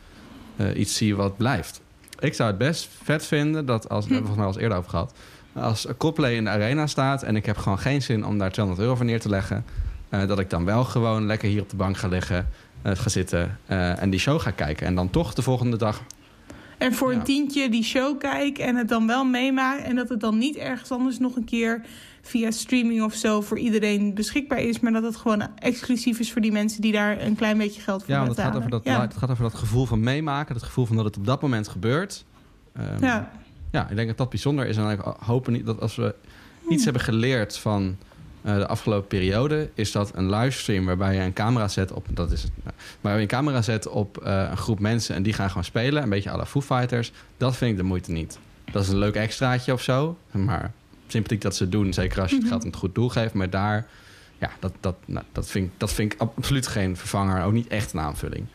eh, 0.57 0.79
iets 0.79 0.97
zie 0.97 1.17
wat 1.17 1.37
blijft. 1.37 1.81
Ik 2.19 2.35
zou 2.35 2.49
het 2.49 2.59
best 2.59 2.89
vet 3.03 3.27
vinden 3.27 3.67
dat, 3.67 3.89
als, 3.89 4.05
Hm. 4.05 4.11
daar 4.13 4.19
hebben 4.23 4.35
we 4.37 4.37
volgens 4.37 4.37
mij 4.37 4.47
al 4.47 4.61
eerder 4.63 4.79
over 4.79 4.91
gehad... 4.91 5.13
als 5.53 5.87
Coldplay 5.99 6.35
in 6.35 6.45
de 6.45 6.51
arena 6.51 6.87
staat 6.87 7.23
en 7.23 7.37
ik 7.37 7.47
heb 7.47 7.57
gewoon 7.57 7.79
geen 7.79 8.03
zin 8.03 8.27
om 8.27 8.39
daar 8.39 8.51
200 8.53 8.85
euro 8.87 8.97
voor 8.97 9.07
neer 9.07 9.21
te 9.21 9.29
leggen... 9.29 9.65
eh, 10.09 10.27
dat 10.27 10.39
ik 10.39 10.51
dan 10.51 10.65
wel 10.65 10.85
gewoon 10.85 11.27
lekker 11.27 11.49
hier 11.49 11.63
op 11.63 11.71
de 11.71 11.77
bank 11.77 11.97
ga 11.97 12.09
liggen, 12.09 12.49
ga 12.83 13.09
zitten 13.09 13.59
eh, 13.67 14.03
en 14.03 14.11
die 14.11 14.21
show 14.21 14.41
ga 14.41 14.51
kijken. 14.51 14.87
En 14.87 14.95
dan 14.95 15.11
toch 15.11 15.35
de 15.35 15.43
volgende 15.43 15.77
dag 15.77 16.03
En 16.79 16.93
voor 16.95 17.13
Ja. 17.13 17.19
een 17.19 17.25
tientje 17.25 17.69
die 17.69 17.83
show 17.85 18.19
kijk 18.19 18.59
en 18.59 18.77
het 18.77 18.89
dan 18.89 19.07
wel 19.07 19.25
meemaak. 19.25 19.79
En 19.79 19.97
dat 19.97 20.09
het 20.09 20.21
dan 20.21 20.39
niet 20.39 20.57
ergens 20.57 20.91
anders 20.91 21.19
nog 21.19 21.37
een 21.37 21.45
keer 21.45 21.81
via 22.23 22.51
streaming 22.51 23.03
of 23.03 23.15
zo 23.15 23.41
voor 23.41 23.59
iedereen 23.59 24.15
beschikbaar 24.15 24.59
is. 24.61 24.81
Maar 24.81 24.93
dat 24.93 25.03
het 25.03 25.17
gewoon 25.17 25.49
exclusief 25.59 26.19
is 26.19 26.33
voor 26.33 26.41
die 26.41 26.53
mensen 26.53 26.81
die 26.81 26.93
daar 26.93 27.21
een 27.21 27.37
klein 27.37 27.59
beetje 27.59 27.81
geld 27.81 28.03
voor 28.05 28.11
Ja, 28.15 28.19
want 28.25 28.37
het 28.37 28.47
gaat, 28.47 28.57
over 28.57 28.71
dat, 28.71 28.85
ja. 28.85 29.01
het 29.01 29.17
gaat 29.17 29.31
over 29.31 29.43
dat 29.43 29.55
gevoel 29.55 29.87
van 29.87 30.01
meemaken. 30.01 30.55
Het 30.55 30.65
gevoel 30.65 30.87
van 30.87 30.97
dat 30.97 31.05
het 31.05 31.17
op 31.17 31.27
dat 31.27 31.43
moment 31.43 31.69
gebeurt. 31.69 32.25
Ehm, 32.73 33.05
Ja. 33.05 33.31
ja, 33.73 33.89
ik 33.91 33.97
denk 33.97 34.09
dat 34.09 34.17
dat 34.19 34.31
bijzonder 34.31 34.67
is. 34.67 34.77
En 34.77 34.91
ik 34.91 35.01
hoop 35.01 35.49
niet 35.49 35.67
dat 35.67 35.81
als 35.81 35.97
we 35.97 36.15
iets 36.69 36.85
hebben 36.85 37.03
geleerd 37.03 37.59
van 37.59 37.97
eh, 38.47 38.57
de 38.57 38.67
afgelopen 38.67 39.09
periode... 39.09 39.71
is 39.75 39.93
dat 39.93 40.11
een 40.15 40.31
livestream 40.31 40.85
waarbij 40.85 41.15
je 41.15 41.21
een 41.21 41.33
camera 41.33 41.69
zet 41.69 41.93
op... 41.93 42.07
Dat 42.11 42.33
is 42.33 42.43
het, 42.43 42.53
nou, 43.01 43.17
je 43.17 43.23
een 43.23 43.29
camera 43.29 43.63
zet 43.63 43.89
op 43.89 44.19
eh, 44.19 44.47
een 44.51 44.57
groep 44.57 44.79
mensen... 44.81 45.15
en 45.15 45.23
die 45.23 45.33
gaan 45.33 45.49
gewoon 45.49 45.65
spelen. 45.65 46.03
Een 46.03 46.09
beetje 46.09 46.31
à 46.31 46.37
la 46.37 46.47
Foo 46.47 46.61
Fighters. 46.63 47.13
Dat 47.37 47.57
vind 47.57 47.71
ik 47.71 47.77
de 47.77 47.83
moeite 47.83 48.11
niet. 48.11 48.39
Dat 48.73 48.83
is 48.83 48.89
een 48.89 48.99
leuk 48.99 49.15
extraatje 49.15 49.73
of 49.73 49.83
zo. 49.83 50.17
Maar 50.31 50.73
sympathiek 51.07 51.41
dat 51.41 51.57
ze 51.57 51.63
het 51.63 51.73
doen. 51.73 51.93
Zeker 51.93 52.21
als 52.21 52.31
je 52.31 52.37
het 52.37 52.49
geld 52.49 52.61
aan 52.63 52.69
het 52.69 52.77
goed 52.79 52.95
doel 52.95 53.09
geeft. 53.09 53.35
Maar 53.35 53.51
daar... 53.51 53.87
Ja, 54.39 54.51
dat, 54.61 54.73
dat, 54.81 54.95
nou, 55.05 55.25
dat, 55.33 55.51
vind 55.51 55.67
ik, 55.67 55.73
dat 55.77 55.93
vind 55.93 56.13
ik 56.13 56.21
absoluut 56.21 56.67
geen 56.67 56.97
vervanger. 56.97 57.45
Ook 57.45 57.53
niet 57.53 57.67
echt 57.69 57.93
een 57.93 58.01
aanvulling. 58.01 58.47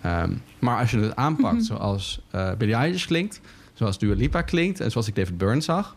Ehm, 0.00 0.32
maar 0.58 0.78
als 0.78 0.90
je 0.90 0.98
het 0.98 1.16
aanpakt 1.16 1.64
zoals 1.64 2.20
eh 2.30 2.52
Billie 2.58 2.74
Eilish 2.74 3.06
klinkt... 3.06 3.40
zoals 3.74 3.98
Dua 3.98 4.14
Lipa 4.14 4.42
klinkt... 4.42 4.80
en 4.80 4.90
zoals 4.90 5.06
ik 5.08 5.14
David 5.14 5.38
Byrne 5.38 5.60
zag... 5.60 5.96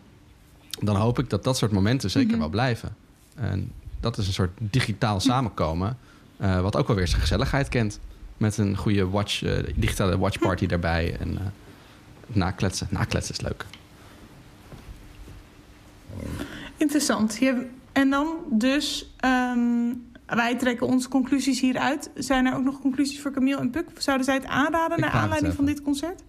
dan 0.79 0.95
hoop 0.95 1.19
ik 1.19 1.29
dat 1.29 1.43
dat 1.43 1.57
soort 1.57 1.71
momenten 1.71 2.09
zeker 2.09 2.29
Mhm. 2.29 2.39
wel 2.39 2.49
blijven. 2.49 2.95
En 3.41 3.71
dat 3.99 4.17
is 4.17 4.27
een 4.27 4.33
soort 4.33 4.51
digitaal 4.57 5.19
samenkomen... 5.19 5.97
eh, 6.37 6.61
wat 6.61 6.75
ook 6.75 6.87
wel 6.87 6.95
weer 6.95 7.07
zijn 7.07 7.21
gezelligheid 7.21 7.69
kent. 7.69 7.99
Met 8.37 8.57
een 8.57 8.77
goede 8.77 9.07
watch, 9.09 9.43
eh, 9.43 9.63
digitale 9.75 10.17
watchparty 10.17 10.65
daarbij. 10.65 11.17
En 11.19 11.37
eh 11.37 11.43
nakletsen. 12.27 12.87
Nakletsen 12.89 13.35
is 13.35 13.41
leuk. 13.41 13.65
Interessant. 16.77 17.37
Je- 17.37 17.69
en 17.91 18.09
dan 18.09 18.37
dus, 18.49 19.05
ehm, 19.17 19.93
wij 20.25 20.57
trekken 20.57 20.87
onze 20.87 21.09
conclusies 21.09 21.59
hieruit. 21.59 22.09
Zijn 22.15 22.45
er 22.45 22.55
ook 22.55 22.63
nog 22.63 22.79
conclusies 22.81 23.21
voor 23.21 23.31
Camille 23.31 23.59
en 23.59 23.69
Puk? 23.69 23.85
Zouden 23.97 24.25
zij 24.25 24.35
het 24.35 24.45
aanraden 24.45 24.97
Ik 24.97 25.03
naar 25.03 25.13
aanleiding 25.13 25.53
van 25.53 25.65
dit 25.65 25.81
concert? 25.81 26.21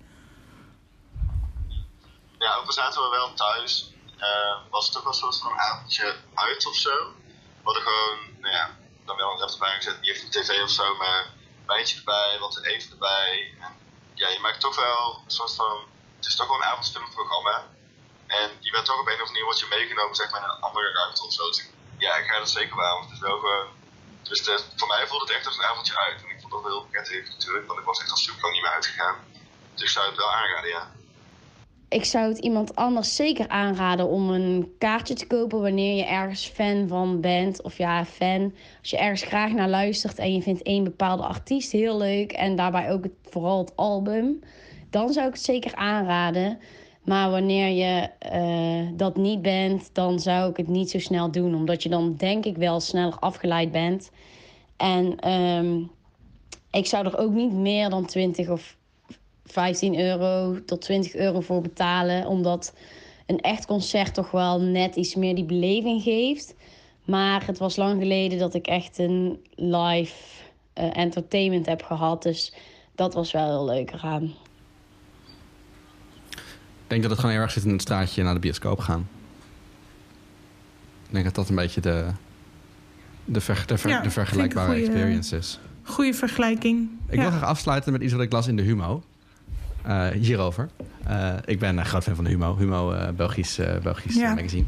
Ja, 2.39 2.55
ook 2.61 2.67
al 2.67 2.73
zaten 2.73 3.03
we 3.03 3.09
wel 3.11 3.35
thuis, 3.35 3.92
eh, 4.29 4.57
was 4.71 4.85
het 4.85 4.95
toch 4.95 5.03
wel 5.03 5.13
een 5.13 5.19
soort 5.19 5.39
van 5.39 5.53
een 5.53 5.59
avondje 5.59 6.17
uit 6.35 6.67
of 6.67 6.77
zo. 6.77 6.97
We 7.59 7.69
hadden 7.69 7.83
gewoon, 7.83 8.19
nou 8.41 8.55
ja, 8.55 8.77
dan 9.05 9.17
wel 9.17 9.33
een 9.33 9.39
laptop 9.39 9.59
bijgezet, 9.59 10.01
niet 10.01 10.11
echt 10.11 10.23
een 10.23 10.31
tv 10.31 10.63
of 10.63 10.71
zo, 10.71 10.97
maar 10.97 11.25
een 11.25 11.67
wijntje 11.67 11.99
erbij, 11.99 12.37
wat 12.41 12.53
te 12.53 12.67
eten 12.67 12.91
erbij. 12.91 13.55
En 13.61 13.77
ja, 14.15 14.29
je 14.29 14.41
maakt 14.41 14.61
toch 14.61 14.77
wel 14.77 15.23
een 15.25 15.31
soort 15.31 15.55
van, 15.55 15.85
het 16.17 16.27
is 16.27 16.37
toch 16.37 16.47
wel 16.47 16.57
een 16.57 16.71
avondvullend 16.73 17.15
programma. 17.15 17.67
En 18.27 18.51
je 18.61 18.71
bent 18.71 18.85
toch 18.85 19.01
op 19.01 19.07
een 19.07 19.13
of 19.13 19.19
andere 19.19 19.33
manier 19.33 19.45
wordt 19.45 19.61
je 19.61 19.67
meegenomen 19.77 20.17
zeg 20.17 20.31
maar, 20.31 20.43
in 20.43 20.49
een 20.49 20.61
andere 20.61 20.93
ruimte 20.93 21.25
of 21.25 21.33
zo. 21.33 21.47
Dus 21.47 21.69
ja, 21.99 22.17
ik 22.17 22.27
ga 22.31 22.39
het 22.39 22.51
zeker 22.51 22.77
waar. 22.77 22.93
Want 22.93 23.05
het 23.05 23.15
is 23.15 23.21
wel 23.21 23.39
gewoon. 23.39 23.69
Dus 24.23 24.41
voor 24.77 24.89
mij 24.89 25.07
voelde 25.07 25.25
het 25.25 25.35
echt 25.35 25.47
als 25.47 25.57
een 25.57 25.65
avondje 25.65 25.99
uit. 25.99 26.23
En 26.23 26.31
ik 26.31 26.41
vond 26.41 26.53
dat 26.53 26.63
wel 26.63 26.71
heel 26.71 26.87
bekend 26.87 27.29
natuurlijk, 27.29 27.67
want 27.67 27.79
ik 27.79 27.85
was 27.85 28.01
echt 28.01 28.11
al 28.11 28.17
super 28.17 28.43
lang 28.43 28.55
niet 28.55 28.63
meer 28.63 28.73
uitgegaan. 28.73 29.17
Dus 29.73 29.83
ik 29.83 29.89
zou 29.89 30.07
het 30.07 30.17
wel 30.17 30.33
aanraden, 30.33 30.71
ja. 30.71 30.93
Ik 31.93 32.05
zou 32.05 32.29
het 32.29 32.39
iemand 32.39 32.75
anders 32.75 33.17
zeker 33.17 33.49
aanraden 33.49 34.09
om 34.09 34.31
een 34.31 34.73
kaartje 34.79 35.15
te 35.15 35.27
kopen 35.27 35.61
wanneer 35.61 35.97
je 35.97 36.05
ergens 36.05 36.47
fan 36.47 36.89
van 36.89 37.21
bent. 37.21 37.63
Of 37.63 37.79
ja, 37.79 38.05
fan. 38.05 38.53
Als 38.81 38.91
je 38.91 38.99
ergens 38.99 39.23
graag 39.23 39.53
naar 39.53 39.69
luistert 39.69 40.19
en 40.19 40.35
je 40.35 40.43
vindt 40.43 40.63
één 40.63 40.85
bepaalde 40.85 41.23
artiest 41.23 41.73
heel 41.73 41.99
leuk. 41.99 42.33
En 42.33 42.57
daarbij 42.57 42.93
ook 42.93 43.05
vooral 43.23 43.59
het 43.59 43.77
album. 43.77 44.41
Dan 44.91 45.13
zou 45.13 45.27
ik 45.27 45.33
het 45.33 45.43
zeker 45.43 45.75
aanraden. 45.75 46.59
Maar 47.05 47.31
wanneer 47.31 47.69
je 47.69 48.09
eh, 48.19 48.97
dat 48.97 49.17
niet 49.17 49.43
bent, 49.43 49.91
dan 49.93 50.21
zou 50.21 50.51
ik 50.51 50.57
het 50.57 50.69
niet 50.69 50.91
zo 50.91 50.99
snel 50.99 51.31
doen. 51.31 51.55
Omdat 51.55 51.83
je 51.83 51.89
dan 51.89 52.15
denk 52.17 52.45
ik 52.45 52.57
wel 52.57 52.81
sneller 52.81 53.19
afgeleid 53.19 53.73
bent. 53.73 54.11
En 54.77 55.19
ehm, 55.19 55.83
ik 56.71 56.87
zou 56.87 57.07
er 57.07 57.19
ook 57.19 57.33
niet 57.33 57.53
meer 57.53 57.91
dan 57.91 58.07
20 58.07 58.49
of 58.49 58.77
15 59.57 59.99
euro 60.01 60.59
tot 60.67 60.81
20 60.81 61.15
euro 61.15 61.41
voor 61.41 61.61
betalen. 61.61 62.27
Omdat 62.27 62.75
een 63.27 63.41
echt 63.41 63.67
concert 63.67 64.15
toch 64.15 64.31
wel 64.31 64.61
net 64.61 64.97
iets 64.97 65.15
meer 65.15 65.35
die 65.35 65.45
beleving 65.45 66.03
geeft. 66.03 66.55
Maar 67.05 67.47
het 67.47 67.59
was 67.59 67.77
lang 67.77 68.01
geleden 68.03 68.39
dat 68.39 68.55
ik 68.55 68.67
echt 68.67 68.99
een 68.99 69.39
live 69.57 70.15
eh, 70.73 70.97
entertainment 70.97 71.67
heb 71.67 71.83
gehad. 71.83 72.23
Dus 72.23 72.55
dat 72.95 73.15
was 73.15 73.33
wel 73.33 73.47
heel 73.49 73.65
leuk 73.75 73.91
eraan. 73.93 74.23
Ik 76.33 76.99
denk 76.99 77.03
dat 77.03 77.11
het 77.11 77.21
gewoon 77.21 77.35
heel 77.35 77.45
erg 77.45 77.53
zit 77.53 77.65
in 77.65 77.71
het 77.73 77.83
straatje 77.83 78.23
naar 78.23 78.35
de 78.35 78.41
bioscoop 78.41 78.79
gaan. 78.79 79.09
Ik 81.07 81.13
denk 81.13 81.25
dat 81.25 81.35
dat 81.35 81.49
een 81.49 81.55
beetje 81.55 81.81
de, 81.81 82.07
de, 83.25 83.41
ver, 83.41 83.65
de, 83.67 83.79
ver, 83.79 83.91
Ja, 83.91 84.01
de 84.01 84.11
vergelijkbare 84.11 84.67
goeie- 84.73 84.85
experience 84.87 85.37
is. 85.37 85.59
Goede 85.83 86.15
vergelijking. 86.15 86.91
Ik 87.09 87.15
Ja. 87.15 87.21
wil 87.21 87.31
graag 87.31 87.45
afsluiten 87.49 87.93
met 87.93 88.03
iets 88.03 88.13
wat 88.13 88.23
ik 88.23 88.33
las 88.33 88.47
in 88.47 88.57
de 88.57 88.63
Humo. 88.63 89.03
Eh, 89.83 90.09
hierover. 90.09 90.69
Eh, 91.07 91.35
ik 91.45 91.59
ben 91.59 91.79
een 91.79 91.85
groot 91.85 92.03
fan 92.03 92.15
van 92.15 92.25
de 92.25 92.31
Humo. 92.31 92.57
Humo, 92.57 92.93
eh, 92.93 93.09
Belgisch, 93.09 93.61
Belgisch 93.83 94.15
Ja. 94.15 94.35
magazine. 94.35 94.65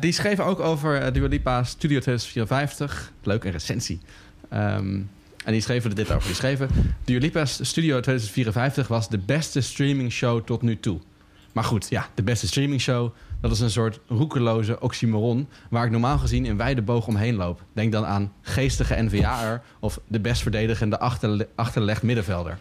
Die 0.00 0.12
schreven 0.12 0.44
ook 0.44 0.60
over 0.60 1.12
Dua 1.12 1.28
Lipa 1.28 1.64
Studio 1.64 2.00
2054. 2.00 3.12
Leuk, 3.22 3.44
een 3.44 3.50
recensie. 3.50 4.00
Ehm, 4.48 5.00
en 5.44 5.52
die 5.52 5.60
schreven 5.60 5.90
er 5.90 5.96
dit 5.96 6.12
over. 6.12 6.26
Die 6.26 6.34
schreven... 6.34 6.68
Dua 7.04 7.18
Lipa's 7.18 7.58
Studio 7.62 8.00
2054 8.00 8.88
was 8.88 9.08
de 9.08 9.18
beste 9.18 9.60
streaming 9.60 10.12
show 10.12 10.44
tot 10.44 10.62
nu 10.62 10.80
toe. 10.80 11.00
Maar 11.52 11.64
goed, 11.64 11.86
ja, 11.88 12.08
de 12.14 12.22
beste 12.22 12.46
streaming 12.46 12.80
show... 12.80 13.12
dat 13.40 13.50
is 13.50 13.60
een 13.60 13.70
soort 13.70 14.00
roekeloze 14.08 14.80
oxymoron... 14.80 15.48
waar 15.70 15.84
ik 15.84 15.90
normaal 15.90 16.18
gezien 16.18 16.44
in 16.44 16.56
wijde 16.56 16.82
boog 16.82 17.06
omheen 17.06 17.34
loop. 17.34 17.62
Denk 17.72 17.92
dan 17.92 18.06
aan 18.06 18.32
geestige 18.42 19.02
NVA'er... 19.02 19.62
of 19.80 20.00
de 20.06 20.20
best 20.20 20.42
verdedigende 20.42 20.98
achterle 20.98 21.48
achterlegd 21.54 22.02
middenvelder. 22.02 22.58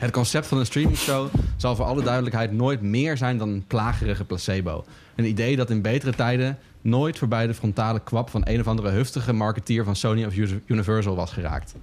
Het 0.00 0.10
concept 0.10 0.46
van 0.46 0.58
een 0.58 0.66
streamingshow 0.66 1.28
zal 1.56 1.76
voor 1.76 1.84
alle 1.84 2.02
duidelijkheid 2.02 2.52
nooit 2.52 2.82
meer 2.82 3.16
zijn 3.16 3.38
dan 3.38 3.48
een 3.48 3.64
plagerige 3.66 4.24
placebo. 4.24 4.84
Een 5.16 5.24
idee 5.24 5.56
dat 5.56 5.70
in 5.70 5.82
betere 5.82 6.12
tijden 6.12 6.58
nooit 6.80 7.18
voorbij 7.18 7.46
de 7.46 7.54
frontale 7.54 8.00
kwap 8.00 8.30
van 8.30 8.42
een 8.44 8.60
of 8.60 8.66
andere 8.66 8.90
huftige 8.90 9.32
marketeer 9.32 9.84
van 9.84 9.96
Sony 9.96 10.24
of 10.24 10.34
Universal 10.66 11.16
was 11.16 11.32
geraakt. 11.32 11.74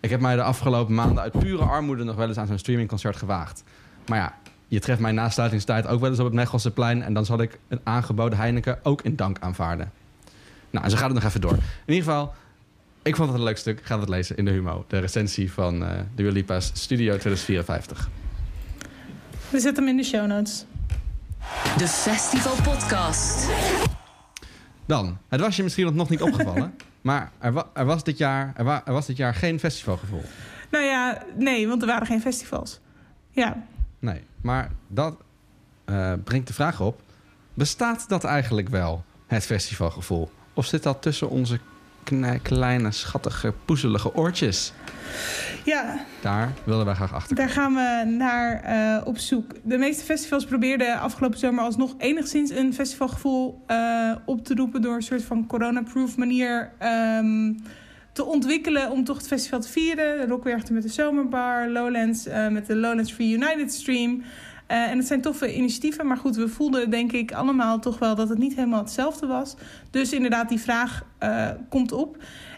Ik 0.00 0.10
heb 0.10 0.20
mij 0.20 0.36
de 0.36 0.42
afgelopen 0.42 0.94
maanden 0.94 1.22
uit 1.22 1.38
pure 1.38 1.62
armoede 1.62 2.04
nog 2.04 2.16
wel 2.16 2.28
eens 2.28 2.36
aan 2.36 2.46
zo'n 2.46 2.58
streamingconcert 2.58 3.16
gewaagd. 3.16 3.64
Maar 4.06 4.18
ja, 4.18 4.34
je 4.68 4.80
treft 4.80 5.00
mij 5.00 5.12
na 5.12 5.30
sluitingstijd 5.30 5.86
ook 5.86 6.00
wel 6.00 6.10
eens 6.10 6.18
op 6.18 6.24
het 6.24 6.34
Mechelse 6.34 6.70
plein 6.70 7.02
en 7.02 7.14
dan 7.14 7.24
zal 7.24 7.40
ik 7.40 7.58
een 7.68 7.80
aangeboden 7.82 8.38
Heineken 8.38 8.78
ook 8.82 9.02
in 9.02 9.16
dank 9.16 9.38
aanvaarden. 9.40 9.92
Nou, 10.70 10.84
en 10.84 10.90
zo 10.90 10.96
gaat 10.96 11.10
het 11.10 11.14
nog 11.14 11.24
even 11.24 11.40
door. 11.40 11.52
In 11.86 11.94
ieder 11.94 12.04
geval, 12.04 12.34
ik 13.02 13.16
vond 13.16 13.28
het 13.28 13.38
een 13.38 13.44
leuk 13.44 13.56
stuk. 13.56 13.78
Ik 13.78 13.84
ga 13.84 14.00
het 14.00 14.08
lezen 14.08 14.36
in 14.36 14.44
de 14.44 14.50
Humo. 14.50 14.84
De 14.88 14.98
recensie 14.98 15.52
van 15.52 15.84
eh 15.84 16.00
Dua 16.14 16.30
Lipa's 16.30 16.70
Studio 16.74 17.16
2054. 17.16 18.08
We 19.50 19.60
zetten 19.60 19.82
hem 19.84 19.92
in 19.92 19.96
de 20.02 20.08
show 20.08 20.26
notes. 20.26 20.64
De 21.76 21.88
Festival 21.88 22.54
Podcast. 22.62 23.48
Dan, 24.86 25.18
het 25.28 25.40
was 25.40 25.56
je 25.56 25.62
misschien 25.62 25.94
nog 25.94 26.08
niet 26.08 26.22
opgevallen, 26.22 26.74
maar 27.00 27.32
er, 27.38 27.52
wa- 27.52 27.70
er, 27.74 27.84
was 27.84 28.04
dit 28.04 28.18
jaar, 28.18 28.52
er, 28.56 28.64
wa- 28.64 28.82
er 28.84 28.92
was 28.92 29.06
dit 29.06 29.16
jaar 29.16 29.34
geen 29.34 29.58
festivalgevoel. 29.60 30.22
Nou 30.70 30.84
ja, 30.84 31.22
nee, 31.36 31.68
want 31.68 31.82
er 31.82 31.88
waren 31.88 32.06
geen 32.06 32.20
festivals. 32.20 32.80
Ja, 33.30 33.66
Nee, 33.98 34.22
maar 34.40 34.70
dat 34.88 35.16
eh, 35.84 36.12
brengt 36.24 36.46
de 36.46 36.52
vraag 36.54 36.80
op: 36.80 37.02
bestaat 37.54 38.08
dat 38.08 38.24
eigenlijk 38.24 38.68
wel, 38.68 39.04
het 39.26 39.44
festivalgevoel? 39.46 40.30
Of 40.54 40.66
zit 40.66 40.82
dat 40.82 41.02
tussen 41.02 41.30
onze 41.30 41.60
kleine, 42.42 42.90
schattige, 42.90 43.54
poezelige 43.64 44.14
oortjes? 44.14 44.72
ja 45.64 46.04
Daar 46.20 46.52
willen 46.64 46.84
wij 46.84 46.94
graag 46.94 47.14
achter. 47.14 47.36
daar 47.36 47.48
gaan 47.48 47.74
we 47.74 48.14
naar 48.18 48.62
eh, 48.62 49.06
op 49.06 49.18
zoek. 49.18 49.52
De 49.62 49.78
meeste 49.78 50.04
festivals 50.04 50.44
probeerden 50.44 51.00
afgelopen 51.00 51.38
zomer 51.38 51.64
alsnog 51.64 51.94
enigszins 51.98 52.50
een 52.50 52.74
festivalgevoel 52.74 53.62
eh, 53.66 54.12
op 54.24 54.44
te 54.44 54.54
roepen... 54.54 54.82
door 54.82 54.94
een 54.94 55.02
soort 55.02 55.24
van 55.24 55.46
corona-proof 55.46 56.16
manier 56.16 56.72
ehm, 56.78 57.52
te 58.12 58.24
ontwikkelen 58.24 58.90
om 58.90 59.04
toch 59.04 59.16
het 59.16 59.26
festival 59.26 59.60
te 59.60 59.68
vieren. 59.68 60.26
Rockwerchter 60.26 60.74
met 60.74 60.82
de 60.82 60.88
Zomerbar, 60.88 61.68
Lowlands 61.68 62.26
eh, 62.26 62.48
met 62.48 62.66
de 62.66 62.76
Lowlands 62.76 63.12
Free 63.12 63.32
United 63.32 63.72
Stream... 63.72 64.22
Eh, 64.70 64.90
en 64.90 64.98
het 64.98 65.06
zijn 65.06 65.20
toffe 65.20 65.54
initiatieven, 65.54 66.06
maar 66.06 66.16
goed, 66.16 66.36
we 66.36 66.48
voelden 66.48 66.90
denk 66.90 67.12
ik 67.12 67.32
allemaal 67.32 67.78
toch 67.78 67.98
wel 67.98 68.14
dat 68.14 68.28
het 68.28 68.38
niet 68.38 68.54
helemaal 68.54 68.82
hetzelfde 68.82 69.26
was. 69.26 69.54
Dus 69.90 70.12
inderdaad, 70.12 70.48
die 70.48 70.60
vraag 70.60 71.04
eh, 71.18 71.48
komt 71.68 71.92
op. 71.92 72.16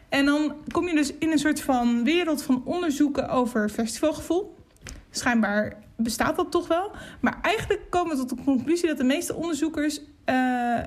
En 0.08 0.24
dan 0.24 0.54
kom 0.72 0.88
je 0.88 0.94
dus 0.94 1.12
in 1.18 1.30
een 1.30 1.38
soort 1.38 1.60
van 1.60 2.04
wereld 2.04 2.42
van 2.42 2.62
onderzoeken 2.64 3.28
over 3.28 3.68
festivalgevoel. 3.68 4.54
Schijnbaar 5.10 5.76
bestaat 5.96 6.36
dat 6.36 6.50
toch 6.50 6.68
wel. 6.68 6.90
Maar 7.20 7.38
eigenlijk 7.42 7.80
komen 7.90 8.16
we 8.16 8.24
tot 8.24 8.38
de 8.38 8.44
conclusie 8.44 8.88
dat 8.88 8.98
de 8.98 9.04
meeste 9.04 9.34
onderzoekers 9.34 10.00
eh, 10.24 10.80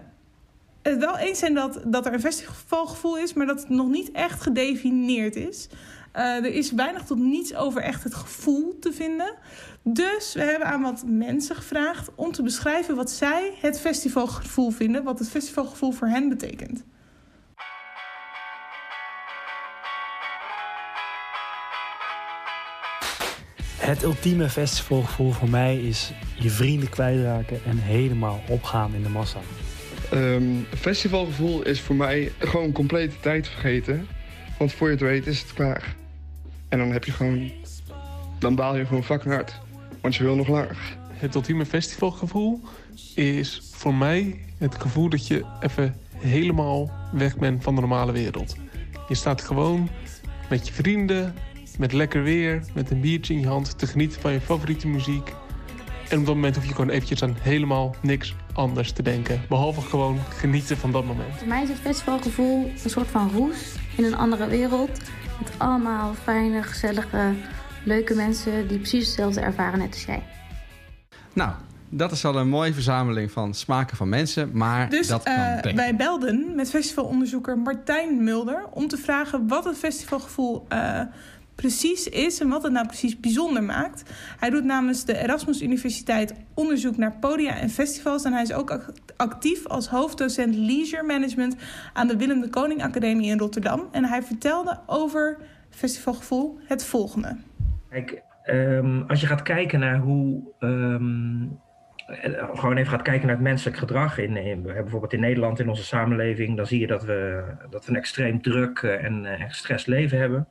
het 0.81 0.97
wel 0.97 1.17
eens 1.17 1.39
zijn 1.39 1.53
dat, 1.53 1.81
dat 1.85 2.05
er 2.05 2.13
een 2.13 2.19
festivalgevoel 2.19 3.17
is, 3.17 3.33
maar 3.33 3.45
dat 3.45 3.59
het 3.59 3.69
nog 3.69 3.87
niet 3.87 4.11
echt 4.11 4.41
gedefinieerd 4.41 5.35
is. 5.35 5.69
Eh, 6.15 6.23
er 6.23 6.53
is 6.53 6.71
weinig 6.71 7.03
tot 7.03 7.17
niets 7.17 7.55
over 7.55 7.81
echt 7.81 8.03
het 8.03 8.15
gevoel 8.15 8.79
te 8.79 8.93
vinden. 8.93 9.33
Dus 9.83 10.33
we 10.33 10.41
hebben 10.41 10.67
aan 10.67 10.81
wat 10.81 11.03
mensen 11.07 11.55
gevraagd 11.55 12.09
om 12.15 12.31
te 12.31 12.43
beschrijven 12.43 12.95
wat 12.95 13.11
zij 13.11 13.53
het 13.61 13.79
festivalgevoel 13.79 14.71
vinden, 14.71 15.03
wat 15.03 15.19
het 15.19 15.29
festivalgevoel 15.29 15.91
voor 15.91 16.07
hen 16.07 16.29
betekent. 16.29 16.83
Het 23.77 24.03
ultieme 24.03 24.49
festivalgevoel 24.49 25.31
voor 25.31 25.49
mij 25.49 25.77
is 25.81 26.13
je 26.39 26.49
vrienden 26.49 26.89
kwijtraken 26.89 27.59
en 27.65 27.77
helemaal 27.77 28.41
opgaan 28.49 28.93
in 28.93 29.03
de 29.03 29.09
massa. 29.09 29.39
Ehm, 30.11 30.43
festivalgevoel 30.77 31.61
is 31.61 31.81
voor 31.81 31.95
mij 31.95 32.31
gewoon 32.37 32.71
complete 32.71 33.19
tijd 33.19 33.47
vergeten. 33.47 34.07
Want 34.57 34.73
voor 34.73 34.87
je 34.87 34.93
het 34.93 35.03
weet 35.03 35.27
is 35.27 35.41
het 35.41 35.53
klaar. 35.53 35.95
En 36.75 36.81
dan 36.81 36.91
heb 36.91 37.03
je 37.03 37.11
gewoon... 37.11 37.51
Dan 38.39 38.55
baal 38.55 38.77
je 38.77 38.85
gewoon 38.85 39.03
fucking 39.03 39.33
hard. 39.33 39.59
Want 40.01 40.15
je 40.15 40.23
wil 40.23 40.35
nog 40.35 40.47
langer. 40.47 40.77
Het 41.13 41.35
ultieme 41.35 41.65
festivalgevoel 41.65 42.61
is 43.13 43.61
voor 43.71 43.93
mij 43.93 44.39
het 44.57 44.81
gevoel 44.81 45.09
dat 45.09 45.27
je 45.27 45.45
even 45.59 45.95
helemaal 46.17 46.91
weg 47.11 47.37
bent 47.37 47.63
van 47.63 47.75
de 47.75 47.81
normale 47.81 48.11
wereld. 48.11 48.55
Je 49.07 49.15
staat 49.15 49.41
gewoon 49.41 49.89
met 50.49 50.67
je 50.67 50.73
vrienden, 50.73 51.35
met 51.77 51.93
lekker 51.93 52.23
weer, 52.23 52.63
met 52.73 52.91
een 52.91 53.01
biertje 53.01 53.33
in 53.33 53.39
je 53.39 53.47
hand 53.47 53.77
te 53.79 53.87
genieten 53.87 54.21
van 54.21 54.31
je 54.31 54.41
favoriete 54.41 54.87
muziek. 54.87 55.33
En 56.09 56.19
op 56.19 56.25
dat 56.25 56.35
moment 56.35 56.55
hoef 56.55 56.65
je 56.65 56.71
gewoon 56.73 56.89
eventjes 56.89 57.23
aan 57.23 57.35
helemaal 57.39 57.95
niks 58.01 58.35
anders 58.53 58.91
te 58.91 59.03
denken. 59.03 59.41
Behalve 59.49 59.81
gewoon 59.81 60.19
genieten 60.29 60.77
van 60.77 60.91
dat 60.91 61.05
moment. 61.05 61.37
Voor 61.37 61.47
mij 61.47 61.63
is 61.63 61.69
het 61.69 61.79
festivalgevoel 61.79 62.71
een 62.83 62.89
soort 62.89 63.07
van 63.07 63.31
roes 63.33 63.75
in 63.97 64.03
een 64.03 64.15
andere 64.15 64.47
wereld. 64.47 64.99
Met 65.39 65.51
allemaal 65.57 66.13
fijne, 66.13 66.63
gezellige, 66.63 67.33
leuke 67.83 68.15
mensen 68.15 68.67
die 68.67 68.77
precies 68.77 69.05
hetzelfde 69.05 69.41
ervaren 69.41 69.79
net 69.79 69.93
als 69.93 70.05
jij. 70.05 70.23
Nou, 71.33 71.51
dat 71.89 72.11
is 72.11 72.25
al 72.25 72.35
een 72.35 72.49
mooie 72.49 72.73
verzameling 72.73 73.31
van 73.31 73.53
smaken 73.53 73.97
van 73.97 74.09
mensen, 74.09 74.49
maar 74.53 74.89
Dus 74.89 75.07
dat 75.07 75.23
kan 75.23 75.33
eh, 75.33 75.71
ik. 75.71 75.75
wij 75.75 75.95
belden 75.95 76.55
met 76.55 76.69
festivalonderzoeker 76.69 77.57
Martijn 77.57 78.23
Mulder 78.23 78.65
om 78.71 78.87
te 78.87 78.97
vragen 78.97 79.47
wat 79.47 79.63
het 79.65 79.77
festivalgevoel 79.77 80.65
eh, 80.67 81.01
precies 81.55 82.09
is 82.09 82.39
en 82.39 82.49
wat 82.49 82.63
het 82.63 82.71
nou 82.71 82.87
precies 82.87 83.19
bijzonder 83.19 83.63
maakt. 83.63 84.03
Hij 84.39 84.49
doet 84.49 84.63
namens 84.63 85.05
de 85.05 85.17
Erasmus 85.17 85.61
Universiteit 85.61 86.33
onderzoek 86.53 86.97
naar 86.97 87.17
podia 87.19 87.57
en 87.57 87.69
festivals 87.69 88.23
en 88.23 88.33
hij 88.33 88.41
is 88.41 88.53
ook 88.53 88.71
ac- 88.71 88.91
actief 89.15 89.67
als 89.67 89.87
hoofddocent 89.87 90.55
Leisure 90.55 91.03
Management 91.03 91.55
aan 91.93 92.07
de 92.07 92.17
Willem 92.17 92.41
de 92.41 92.49
Koning 92.49 92.83
Academie 92.83 93.31
in 93.31 93.39
Rotterdam. 93.39 93.87
En 93.91 94.05
hij 94.05 94.23
vertelde 94.23 94.79
over 94.85 95.37
festivalgevoel 95.69 96.59
het 96.67 96.85
volgende. 96.85 97.37
Kijk, 97.89 98.21
ehm, 98.43 99.01
als 99.07 99.21
je 99.21 99.27
gaat 99.27 99.41
kijken 99.41 99.79
naar 99.79 99.99
hoe 99.99 100.41
ehm, 100.59 101.43
eh, 102.05 102.49
gewoon 102.53 102.77
even 102.77 102.91
gaat 102.91 103.01
kijken 103.01 103.27
naar 103.27 103.35
het 103.35 103.45
menselijk 103.45 103.77
gedrag. 103.77 104.17
In, 104.17 104.37
in, 104.37 104.61
bijvoorbeeld 104.61 105.13
in 105.13 105.19
Nederland, 105.19 105.59
in 105.59 105.69
onze 105.69 105.83
samenleving, 105.83 106.57
dan 106.57 106.67
zie 106.67 106.79
je 106.79 106.87
dat 106.87 107.03
we, 107.03 107.43
dat 107.69 107.85
we 107.85 107.91
een 107.91 107.97
extreem 107.97 108.41
druk 108.41 108.79
eh, 108.79 109.03
en, 109.03 109.25
en 109.25 109.49
leven 109.85 110.17
hebben. 110.17 110.47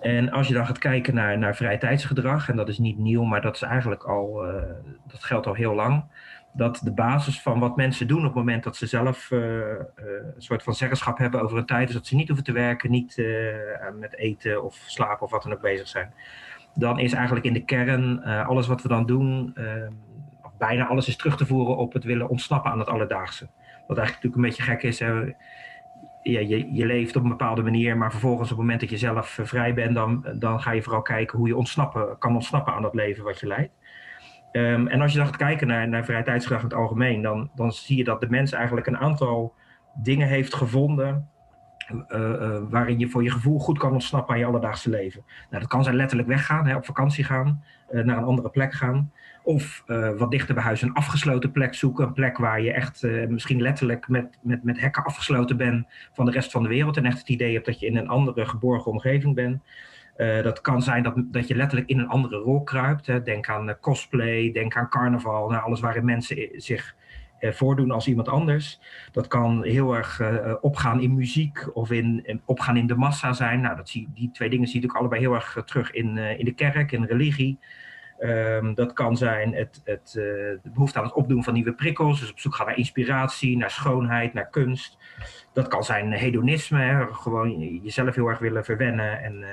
En 0.00 0.30
als 0.30 0.48
je 0.48 0.54
dan 0.54 0.66
gaat 0.66 0.78
kijken 0.78 1.14
naar, 1.14 1.38
naar 1.38 1.56
vrije 1.56 1.78
tijdsgedrag, 1.78 2.48
en 2.48 2.56
dat 2.56 2.68
is 2.68 2.78
niet 2.78 2.98
nieuw, 2.98 3.22
maar 3.22 3.40
dat 3.40 3.54
is 3.54 3.62
eigenlijk 3.62 4.04
al, 4.04 4.46
uh, 4.46 4.62
dat 5.06 5.24
geldt 5.24 5.46
al 5.46 5.54
heel 5.54 5.74
lang. 5.74 6.04
Dat 6.52 6.80
de 6.84 6.92
basis 6.92 7.40
van 7.42 7.58
wat 7.58 7.76
mensen 7.76 8.06
doen 8.06 8.18
op 8.18 8.24
het 8.24 8.34
moment 8.34 8.64
dat 8.64 8.76
ze 8.76 8.86
zelf 8.86 9.30
uh, 9.30 9.40
uh, 9.40 9.74
een 10.34 10.42
soort 10.42 10.62
van 10.62 10.74
zeggenschap 10.74 11.18
hebben 11.18 11.42
over 11.42 11.56
hun 11.56 11.66
tijd, 11.66 11.88
is 11.88 11.94
dat 11.94 12.06
ze 12.06 12.14
niet 12.14 12.26
hoeven 12.26 12.44
te 12.44 12.52
werken, 12.52 12.90
niet 12.90 13.22
met 13.98 14.16
eten 14.16 14.64
of 14.64 14.74
slapen 14.86 15.22
of 15.22 15.30
wat 15.30 15.42
dan 15.42 15.52
ook 15.52 15.60
bezig 15.60 15.88
zijn. 15.88 16.12
Dan 16.74 16.98
is 16.98 17.12
eigenlijk 17.12 17.46
in 17.46 17.52
de 17.52 17.64
kern 17.64 18.22
alles 18.22 18.66
wat 18.66 18.82
we 18.82 18.88
dan 18.88 19.06
doen, 19.06 19.54
of 20.42 20.56
bijna 20.58 20.86
alles 20.86 21.08
is 21.08 21.16
terug 21.16 21.36
te 21.36 21.46
voeren 21.46 21.76
op 21.76 21.92
het 21.92 22.04
willen 22.04 22.28
ontsnappen 22.28 22.70
aan 22.70 22.78
het 22.78 22.88
alledaagse. 22.88 23.48
Wat 23.86 23.98
eigenlijk 23.98 24.24
natuurlijk 24.24 24.34
een 24.34 24.42
beetje 24.42 24.62
gek 24.62 24.82
is. 24.82 24.98
Hè? 24.98 25.34
Je, 26.22 26.72
je 26.72 26.86
leeft 26.86 27.16
op 27.16 27.22
een 27.22 27.28
bepaalde 27.28 27.62
manier, 27.62 27.96
maar 27.96 28.10
vervolgens 28.10 28.50
op 28.50 28.56
het 28.56 28.66
moment 28.66 28.80
dat 28.80 28.90
je 28.90 28.98
zelf 28.98 29.38
eh, 29.38 29.46
vrij 29.46 29.74
bent, 29.74 29.94
dan, 29.94 30.26
dan 30.38 30.60
ga 30.60 30.70
je 30.70 30.82
vooral 30.82 31.02
kijken 31.02 31.38
hoe 31.38 31.48
je 31.48 31.56
ontsnappen, 31.56 32.18
kan 32.18 32.34
ontsnappen 32.34 32.72
aan 32.72 32.82
dat 32.82 32.94
leven 32.94 33.24
wat 33.24 33.40
je 33.40 33.46
leidt. 33.46 33.72
Um, 34.52 34.88
en 34.88 35.00
als 35.00 35.12
je 35.12 35.18
dan 35.18 35.26
gaat 35.26 35.36
kijken 35.36 35.66
naar, 35.66 35.88
naar 35.88 36.04
vrije 36.04 36.22
tijdsgedrag 36.22 36.62
in 36.62 36.68
het 36.68 36.76
algemeen, 36.76 37.22
dan, 37.22 37.50
dan 37.54 37.72
zie 37.72 37.96
je 37.96 38.04
dat 38.04 38.20
de 38.20 38.30
mens 38.30 38.52
eigenlijk 38.52 38.86
een 38.86 38.98
aantal 38.98 39.54
dingen 39.94 40.28
heeft 40.28 40.54
gevonden 40.54 41.28
uh, 42.08 42.20
uh, 42.20 42.58
waarin 42.68 42.98
je 42.98 43.08
voor 43.08 43.22
je 43.22 43.30
gevoel 43.30 43.58
goed 43.58 43.78
kan 43.78 43.92
ontsnappen 43.92 44.34
aan 44.34 44.40
je 44.40 44.46
alledaagse 44.46 44.90
leven. 44.90 45.22
Nou, 45.26 45.62
dat 45.62 45.70
kan 45.70 45.84
zijn 45.84 45.96
letterlijk 45.96 46.28
weggaan, 46.28 46.66
hè, 46.66 46.76
op 46.76 46.84
vakantie 46.84 47.24
gaan, 47.24 47.64
naar 47.90 48.16
een 48.16 48.24
andere 48.24 48.50
plek 48.50 48.72
gaan. 48.72 49.12
Of 49.42 49.82
uh, 49.86 50.18
wat 50.18 50.30
dichter 50.30 50.54
bij 50.54 50.64
huis 50.64 50.82
een 50.82 50.92
afgesloten 50.92 51.50
plek 51.50 51.74
zoeken. 51.74 52.06
Een 52.06 52.12
plek 52.12 52.38
waar 52.38 52.60
je 52.60 52.72
echt 52.72 53.02
uh, 53.02 53.26
misschien 53.26 53.62
letterlijk 53.62 54.08
met, 54.08 54.38
met, 54.42 54.64
met 54.64 54.80
hekken 54.80 55.04
afgesloten 55.04 55.56
bent 55.56 55.86
van 56.12 56.24
de 56.24 56.30
rest 56.30 56.50
van 56.50 56.62
de 56.62 56.68
wereld. 56.68 56.96
En 56.96 57.04
echt 57.04 57.18
het 57.18 57.28
idee 57.28 57.52
hebt 57.52 57.66
dat 57.66 57.80
je 57.80 57.86
in 57.86 57.96
een 57.96 58.08
andere 58.08 58.46
geborgen 58.46 58.92
omgeving 58.92 59.34
bent. 59.34 59.62
Uh, 60.16 60.42
dat 60.42 60.60
kan 60.60 60.82
zijn 60.82 61.02
dat, 61.02 61.14
dat 61.16 61.48
je 61.48 61.56
letterlijk 61.56 61.90
in 61.90 61.98
een 61.98 62.08
andere 62.08 62.36
rol 62.36 62.62
kruipt. 62.62 63.06
Hè. 63.06 63.22
Denk 63.22 63.48
aan 63.48 63.76
cosplay, 63.80 64.52
denk 64.52 64.76
aan 64.76 64.88
carnaval. 64.88 65.48
Nou, 65.48 65.62
alles 65.62 65.80
waarin 65.80 66.04
mensen 66.04 66.48
zich 66.54 66.94
voordoen 67.40 67.90
als 67.90 68.08
iemand 68.08 68.28
anders. 68.28 68.80
Dat 69.12 69.26
kan 69.26 69.64
heel 69.64 69.96
erg 69.96 70.22
opgaan 70.60 71.00
in 71.00 71.14
muziek 71.14 71.76
of 71.76 71.90
in, 71.90 72.40
opgaan 72.44 72.76
in 72.76 72.86
de 72.86 72.94
massa 72.94 73.32
zijn. 73.32 73.60
Nou, 73.60 73.76
dat 73.76 73.88
zie, 73.88 74.08
die 74.14 74.30
twee 74.30 74.50
dingen 74.50 74.68
zie 74.68 74.80
je 74.80 74.86
ook 74.86 74.96
allebei 74.96 75.20
heel 75.20 75.34
erg 75.34 75.62
terug 75.64 75.90
in, 75.90 76.16
in 76.16 76.44
de 76.44 76.54
kerk, 76.54 76.92
in 76.92 77.04
religie. 77.04 77.58
Um, 78.22 78.74
dat 78.74 78.92
kan 78.92 79.16
zijn 79.16 79.54
het, 79.54 79.80
het, 79.84 80.14
uh, 80.18 80.24
de 80.62 80.70
behoefte 80.72 80.98
aan 80.98 81.04
het 81.04 81.14
opdoen 81.14 81.44
van 81.44 81.54
nieuwe 81.54 81.72
prikkels. 81.72 82.20
Dus 82.20 82.30
op 82.30 82.38
zoek 82.38 82.54
gaan 82.54 82.66
naar 82.66 82.76
inspiratie, 82.76 83.56
naar 83.56 83.70
schoonheid, 83.70 84.34
naar 84.34 84.48
kunst. 84.50 84.98
Dat 85.52 85.68
kan 85.68 85.84
zijn 85.84 86.12
hedonisme, 86.12 87.08
gewoon 87.12 87.58
jezelf 87.58 88.14
heel 88.14 88.28
erg 88.28 88.38
willen 88.38 88.64
verwennen 88.64 89.22
en, 89.22 89.34
uh, 89.40 89.48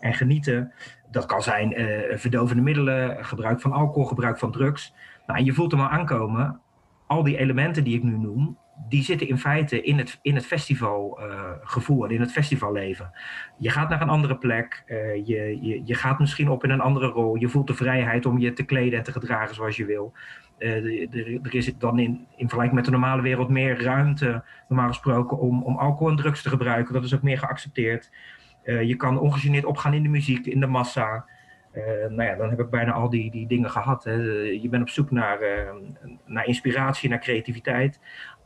en 0.00 0.14
genieten. 0.14 0.72
Dat 1.10 1.26
kan 1.26 1.42
zijn 1.42 1.80
uh, 1.80 2.16
verdovende 2.16 2.62
middelen, 2.62 3.24
gebruik 3.24 3.60
van 3.60 3.72
alcohol, 3.72 4.08
gebruik 4.08 4.38
van 4.38 4.52
drugs. 4.52 4.94
Nou, 5.26 5.38
en 5.38 5.44
je 5.44 5.52
voelt 5.52 5.70
hem 5.70 5.80
al 5.80 5.88
aankomen. 5.88 6.60
Al 7.06 7.22
die 7.22 7.36
elementen 7.36 7.84
die 7.84 7.96
ik 7.96 8.02
nu 8.02 8.18
noem, 8.18 8.58
die 8.88 9.02
zitten 9.02 9.28
in 9.28 9.38
feite 9.38 9.82
in 9.82 9.98
het, 9.98 10.18
in 10.22 10.34
het 10.34 10.46
festivalgevoel 10.46 11.98
uh, 11.98 12.08
en 12.08 12.14
in 12.14 12.20
het 12.20 12.32
festivalleven. 12.32 13.10
Je 13.58 13.70
gaat 13.70 13.88
naar 13.88 14.02
een 14.02 14.08
andere 14.08 14.36
plek, 14.36 14.84
uh, 14.86 15.14
je, 15.14 15.58
je, 15.60 15.82
je 15.84 15.94
gaat 15.94 16.18
misschien 16.18 16.48
op 16.48 16.64
in 16.64 16.70
een 16.70 16.80
andere 16.80 17.06
rol, 17.06 17.34
je 17.34 17.48
voelt 17.48 17.66
de 17.66 17.74
vrijheid 17.74 18.26
om 18.26 18.38
je 18.38 18.52
te 18.52 18.62
kleden 18.62 18.98
en 18.98 19.04
te 19.04 19.12
gedragen 19.12 19.54
zoals 19.54 19.76
je 19.76 19.84
wil. 19.84 20.12
Uh, 20.58 21.44
er 21.44 21.54
is 21.54 21.76
dan 21.78 21.98
in, 21.98 22.26
in 22.36 22.48
vergelijking 22.48 22.74
met 22.74 22.84
de 22.84 22.90
normale 22.90 23.22
wereld 23.22 23.48
meer 23.48 23.82
ruimte, 23.82 24.44
normaal 24.68 24.88
gesproken, 24.88 25.38
om, 25.38 25.62
om 25.62 25.76
alcohol 25.76 26.08
en 26.08 26.16
drugs 26.16 26.42
te 26.42 26.48
gebruiken. 26.48 26.94
Dat 26.94 27.04
is 27.04 27.14
ook 27.14 27.22
meer 27.22 27.38
geaccepteerd. 27.38 28.10
je 28.64 28.94
kan 28.96 29.18
ongegeneerd 29.18 29.64
opgaan 29.64 29.94
in 29.94 30.02
de 30.02 30.08
muziek, 30.08 30.46
in 30.46 30.60
de 30.60 30.66
massa. 30.66 31.26
nou 32.08 32.22
ja, 32.22 32.36
dan 32.36 32.50
heb 32.50 32.60
ik 32.60 32.70
bijna 32.70 32.92
al 32.92 33.10
die, 33.10 33.30
die 33.30 33.46
dingen 33.46 33.70
gehad. 33.70 34.04
Hè. 34.04 34.12
Je 34.12 34.68
bent 34.70 34.82
op 34.82 34.88
zoek 34.88 35.10
naar, 35.10 35.38
naar 36.24 36.46
inspiratie, 36.46 37.08
naar 37.08 37.20
creativiteit 37.20 38.00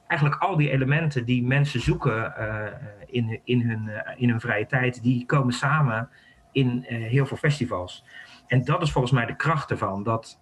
eigenlijk 0.08 0.42
al 0.42 0.56
die 0.56 0.70
elementen 0.70 1.24
die 1.24 1.46
mensen 1.46 1.80
zoeken 1.80 2.34
uh, 2.38 2.64
in, 3.06 3.40
in, 3.44 3.60
hun, 3.68 3.86
uh, 3.86 4.00
in 4.16 4.28
hun 4.28 4.40
vrije 4.40 4.66
tijd, 4.66 5.02
die 5.02 5.26
komen 5.26 5.52
samen 5.52 6.08
in 6.52 6.86
uh, 6.90 7.08
heel 7.08 7.26
veel 7.26 7.36
festivals. 7.36 8.04
En 8.46 8.64
dat 8.64 8.82
is 8.82 8.92
volgens 8.92 9.12
mij 9.12 9.26
de 9.26 9.36
kracht 9.36 9.70
ervan, 9.70 10.02
dat 10.02 10.40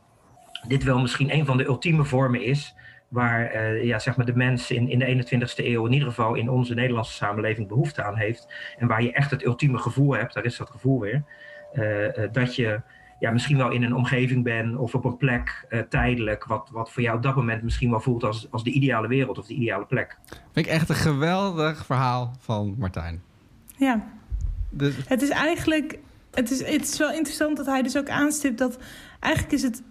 dit 0.69 0.83
wel 0.83 1.01
misschien 1.01 1.35
een 1.35 1.47
van 1.47 1.57
de 1.57 1.64
ultieme 1.64 2.05
vormen 2.05 2.43
is 2.43 2.75
waar 3.09 3.75
ja, 3.85 3.99
zeg 3.99 4.17
maar 4.17 4.27
de 4.27 4.37
mens 4.37 4.71
in, 4.71 4.89
in 4.89 4.99
de 4.99 5.25
21ste 5.25 5.64
eeuw, 5.64 5.87
in 5.87 5.93
ieder 5.93 6.09
geval 6.09 6.35
in 6.35 6.51
onze 6.51 6.75
Nederlandse 6.75 7.12
samenleving, 7.12 7.69
behoefte 7.69 8.03
aan 8.03 8.17
heeft. 8.17 8.53
En 8.79 8.87
waar 8.87 9.03
je 9.03 9.12
echt 9.12 9.31
het 9.31 9.45
ultieme 9.45 9.79
gevoel 9.79 10.12
hebt, 10.12 10.35
daar 10.35 10.45
is 10.45 10.57
dat 10.57 10.71
gevoel 10.71 11.01
weer, 11.01 11.23
dat 12.33 12.55
je 12.55 12.81
ja, 13.19 13.31
misschien 13.31 13.57
wel 13.57 13.71
in 13.71 13.83
een 13.83 13.95
omgeving 13.95 14.45
ben 14.45 14.77
of 14.77 14.95
op 14.95 15.05
een 15.05 15.17
plek 15.17 15.67
uh, 15.71 15.81
tijdelijk, 15.81 16.45
wat, 16.45 16.69
wat 16.73 16.93
voor 16.93 17.03
jou 17.03 17.17
op 17.17 17.23
dat 17.23 17.37
moment 17.37 17.62
misschien 17.62 17.91
wel 17.91 18.01
voelt 18.01 18.25
als, 18.25 18.51
als 18.51 18.64
de 18.64 18.71
ideale 18.71 19.09
wereld 19.09 19.39
of 19.39 19.47
de 19.47 19.55
ideale 19.55 19.87
plek. 19.87 20.19
Vind 20.53 20.67
ik 20.67 20.73
echt 20.73 20.89
een 20.89 20.95
geweldig 20.95 21.87
verhaal 21.87 22.33
van 22.39 22.75
Martijn. 22.79 23.23
Ja. 23.77 24.05
Dus... 24.71 24.95
Het 25.09 25.23
is 25.23 25.29
eigenlijk, 25.29 25.99
het 26.31 26.51
is, 26.51 26.59
het 26.59 26.89
is 26.89 26.99
wel 26.99 27.12
interessant 27.12 27.57
dat 27.57 27.67
hij 27.67 27.83
dus 27.83 27.97
ook 27.97 28.09
aanstipt 28.09 28.59
dat 28.59 28.79
eigenlijk 29.21 29.55
is 29.55 29.62
het 29.62 29.83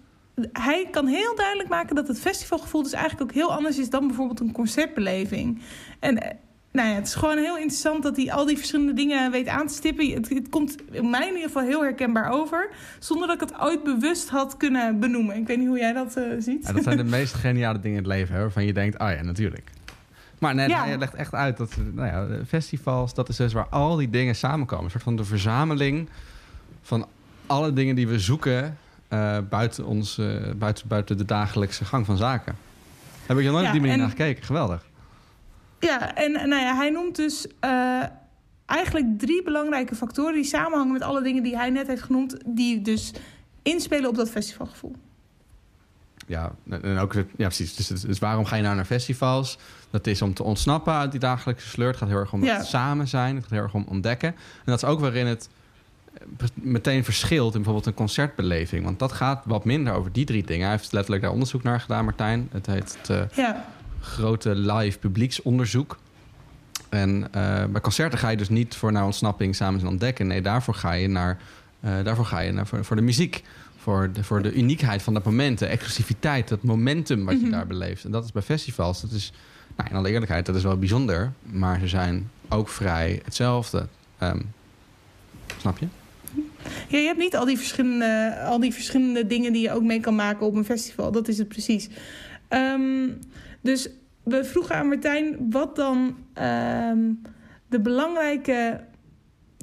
hij 0.51 0.87
kan 0.91 1.07
heel 1.07 1.35
duidelijk 1.35 1.69
maken 1.69 1.95
dat 1.95 2.07
het 2.07 2.19
festivalgevoel 2.19 2.83
dus 2.83 2.93
eigenlijk 2.93 3.31
ook 3.31 3.35
heel 3.35 3.53
anders 3.53 3.79
is 3.79 3.89
dan 3.89 4.07
bijvoorbeeld 4.07 4.39
een 4.39 4.51
concertbeleving. 4.51 5.61
En 5.99 6.37
nou 6.75 6.89
ja, 6.89 6.95
het 6.95 7.07
is 7.07 7.15
gewoon 7.15 7.37
heel 7.37 7.57
interessant 7.57 8.03
dat 8.03 8.15
hij 8.15 8.31
al 8.31 8.45
die 8.45 8.57
verschillende 8.57 8.93
dingen 8.93 9.31
weet 9.31 9.47
aan 9.47 9.67
te 9.67 9.73
stippen. 9.73 10.09
Het, 10.09 10.29
het, 10.29 10.49
komt 10.49 10.75
in 10.91 11.09
mij 11.09 11.27
in 11.27 11.33
ieder 11.33 11.47
geval 11.47 11.63
heel 11.63 11.81
herkenbaar 11.81 12.31
over. 12.31 12.69
Zonder 12.99 13.27
dat 13.27 13.41
ik 13.41 13.49
het 13.49 13.59
ooit 13.59 13.83
bewust 13.83 14.29
had 14.29 14.57
kunnen 14.57 14.99
benoemen. 14.99 15.35
Ik 15.35 15.47
weet 15.47 15.57
niet 15.57 15.67
hoe 15.67 15.77
jij 15.77 15.93
dat 15.93 16.17
uh, 16.17 16.23
ziet. 16.39 16.65
Ja, 16.67 16.73
dat 16.73 16.83
zijn 16.83 16.97
de 16.97 17.03
meest 17.17 17.33
geniale 17.33 17.79
dingen 17.79 17.97
in 17.97 18.03
het 18.03 18.13
leven, 18.13 18.35
hè, 18.35 18.41
waarvan 18.41 18.65
je 18.65 18.73
denkt, 18.73 18.99
oh 18.99 19.09
ja, 19.09 19.21
natuurlijk. 19.21 19.71
Maar 20.39 20.55
net, 20.55 20.69
ja. 20.69 20.85
je 20.85 20.97
legt 20.97 21.13
echt 21.13 21.33
uit 21.33 21.57
dat 21.57 21.77
nou 21.93 22.07
ja, 22.07 22.45
festivals, 22.47 23.13
dat 23.13 23.29
is 23.29 23.35
dus 23.35 23.53
waar 23.53 23.67
al 23.69 23.95
die 23.95 24.09
dingen 24.09 24.35
samenkomen. 24.35 24.85
Een 24.85 24.91
soort 24.91 25.03
van 25.03 25.15
de 25.15 25.23
verzameling 25.23 26.09
van 26.81 27.07
alle 27.45 27.73
dingen 27.73 27.95
die 27.95 28.07
we 28.07 28.19
zoeken 28.19 28.77
uh, 29.09 29.37
buiten, 29.49 29.85
ons, 29.85 30.17
uh, 30.17 30.51
buiten, 30.55 30.87
buiten 30.87 31.17
de 31.17 31.25
dagelijkse 31.25 31.85
gang 31.85 32.05
van 32.05 32.17
zaken. 32.17 32.55
Heb 33.25 33.37
ik 33.37 33.45
er 33.45 33.51
nooit 33.51 33.65
op 33.65 33.71
die 33.71 33.81
manier 33.81 33.95
en... 33.95 34.01
naar 34.01 34.09
gekeken. 34.09 34.43
Geweldig. 34.43 34.85
Ja, 35.85 36.15
en 36.15 36.31
nou 36.31 36.61
ja, 36.61 36.75
hij 36.75 36.89
noemt 36.89 37.15
dus 37.15 37.47
uh, 37.65 38.03
eigenlijk 38.65 39.19
drie 39.19 39.43
belangrijke 39.43 39.95
factoren 39.95 40.33
die 40.33 40.43
samenhangen 40.43 40.93
met 40.93 41.01
alle 41.01 41.21
dingen 41.21 41.43
die 41.43 41.57
hij 41.57 41.69
net 41.69 41.87
heeft 41.87 42.01
genoemd, 42.01 42.37
die 42.45 42.81
dus 42.81 43.13
inspelen 43.61 44.09
op 44.09 44.15
dat 44.15 44.29
festivalgevoel. 44.29 44.95
Ja, 46.27 46.51
en 46.69 46.97
ook, 46.97 47.13
ja 47.13 47.23
precies. 47.35 47.75
Dus, 47.75 47.87
dus, 47.87 48.19
waarom 48.19 48.45
ga 48.45 48.55
je 48.55 48.61
nou 48.61 48.75
naar 48.75 48.85
festivals? 48.85 49.57
Dat 49.89 50.07
is 50.07 50.21
om 50.21 50.33
te 50.33 50.43
ontsnappen 50.43 50.93
uit 50.93 51.11
die 51.11 51.19
dagelijkse 51.19 51.67
sleur. 51.67 51.87
Het 51.87 51.97
gaat 51.97 52.07
heel 52.07 52.17
erg 52.17 52.33
om 52.33 52.43
ja. 52.43 52.57
het 52.57 52.65
samen 52.65 53.07
zijn. 53.07 53.35
Het 53.35 53.43
gaat 53.43 53.53
heel 53.53 53.61
erg 53.61 53.73
om 53.73 53.85
ontdekken. 53.87 54.29
En 54.29 54.35
dat 54.65 54.83
is 54.83 54.89
ook 54.89 54.99
waarin 54.99 55.25
het 55.25 55.49
meteen 56.53 57.03
verschilt 57.03 57.53
in 57.53 57.61
bijvoorbeeld 57.61 57.85
een 57.85 57.93
concertbeleving. 57.93 58.83
Want 58.83 58.99
dat 58.99 59.11
gaat 59.11 59.43
wat 59.45 59.65
minder 59.65 59.93
over 59.93 60.11
die 60.11 60.25
drie 60.25 60.43
dingen. 60.43 60.67
Hij 60.67 60.75
heeft 60.75 60.91
letterlijk 60.91 61.23
daar 61.23 61.31
onderzoek 61.31 61.63
naar 61.63 61.79
gedaan, 61.79 62.05
Martijn. 62.05 62.49
Het 62.51 62.65
heet 62.65 62.97
het, 63.01 63.09
uh, 63.09 63.37
ja 63.45 63.65
grote 64.05 64.55
live 64.55 64.99
publieksonderzoek. 64.99 65.97
En 66.89 67.27
uh, 67.35 67.65
bij 67.65 67.81
concerten 67.81 68.19
ga 68.19 68.29
je 68.29 68.37
dus 68.37 68.49
niet 68.49 68.75
voor 68.75 68.91
naar 68.91 69.05
ontsnapping 69.05 69.55
samen 69.55 69.79
zijn 69.79 69.91
ontdekken. 69.91 70.27
Nee, 70.27 70.41
daarvoor 70.41 70.73
ga 70.73 70.91
je 70.91 71.07
naar, 71.07 71.37
uh, 71.85 71.91
daarvoor 72.03 72.25
ga 72.25 72.39
je 72.39 72.51
naar 72.51 72.67
voor, 72.67 72.85
voor, 72.85 72.95
de 72.95 73.01
muziek. 73.01 73.43
Voor 73.77 74.11
de, 74.13 74.23
voor 74.23 74.41
de 74.41 74.53
uniekheid 74.53 75.01
van 75.01 75.13
dat 75.13 75.23
moment, 75.23 75.59
de 75.59 75.65
exclusiviteit, 75.65 76.47
dat 76.47 76.63
momentum 76.63 77.25
wat 77.25 77.33
je 77.33 77.37
mm 77.37 77.43
-hmm. 77.43 77.51
daar 77.51 77.67
beleeft. 77.67 78.03
En 78.03 78.11
dat 78.11 78.23
is 78.23 78.31
bij 78.31 78.41
festivals. 78.41 79.01
Dat 79.01 79.11
is, 79.11 79.33
nou, 79.75 79.89
in 79.89 79.95
alle 79.95 80.09
eerlijkheid, 80.09 80.45
dat 80.45 80.55
is 80.55 80.63
wel 80.63 80.77
bijzonder. 80.77 81.31
Maar 81.41 81.79
ze 81.79 81.87
zijn 81.87 82.29
ook 82.49 82.69
vrij 82.69 83.21
hetzelfde. 83.23 83.87
Um, 84.21 84.53
snap 85.57 85.77
je? 85.77 85.87
Ja, 86.87 86.97
je 86.97 87.05
hebt 87.05 87.19
niet 87.19 87.35
al 87.35 87.45
die, 87.45 87.57
verschillende, 87.57 88.39
al 88.45 88.59
die 88.59 88.73
verschillende 88.73 89.27
dingen 89.27 89.53
die 89.53 89.61
je 89.61 89.71
ook 89.71 89.83
mee 89.83 89.99
kan 89.99 90.15
maken 90.15 90.45
op 90.45 90.55
een 90.55 90.65
festival. 90.65 91.11
Dat 91.11 91.27
is 91.27 91.37
het 91.37 91.47
precies. 91.47 91.89
Um, 92.49 93.19
dus 93.61 93.89
we 94.23 94.43
vroegen 94.43 94.75
aan 94.75 94.87
Martijn 94.87 95.49
wat 95.49 95.75
dan 95.75 96.17
um, 96.41 97.21
de 97.69 97.79
belangrijke 97.81 98.83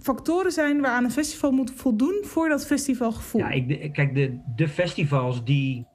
factoren 0.02 0.52
zijn 0.52 0.80
waaraan 0.80 1.04
een 1.04 1.10
festival 1.10 1.52
moet 1.52 1.72
voldoen 1.76 2.20
voor 2.22 2.48
dat 2.48 2.66
festivalgevoel. 2.66 3.40
Ja, 3.40 3.50
ik, 3.50 3.92
kijk, 3.92 4.14
de, 4.14 4.38
de 4.56 4.68
festivals 4.68 5.44
die 5.44 5.86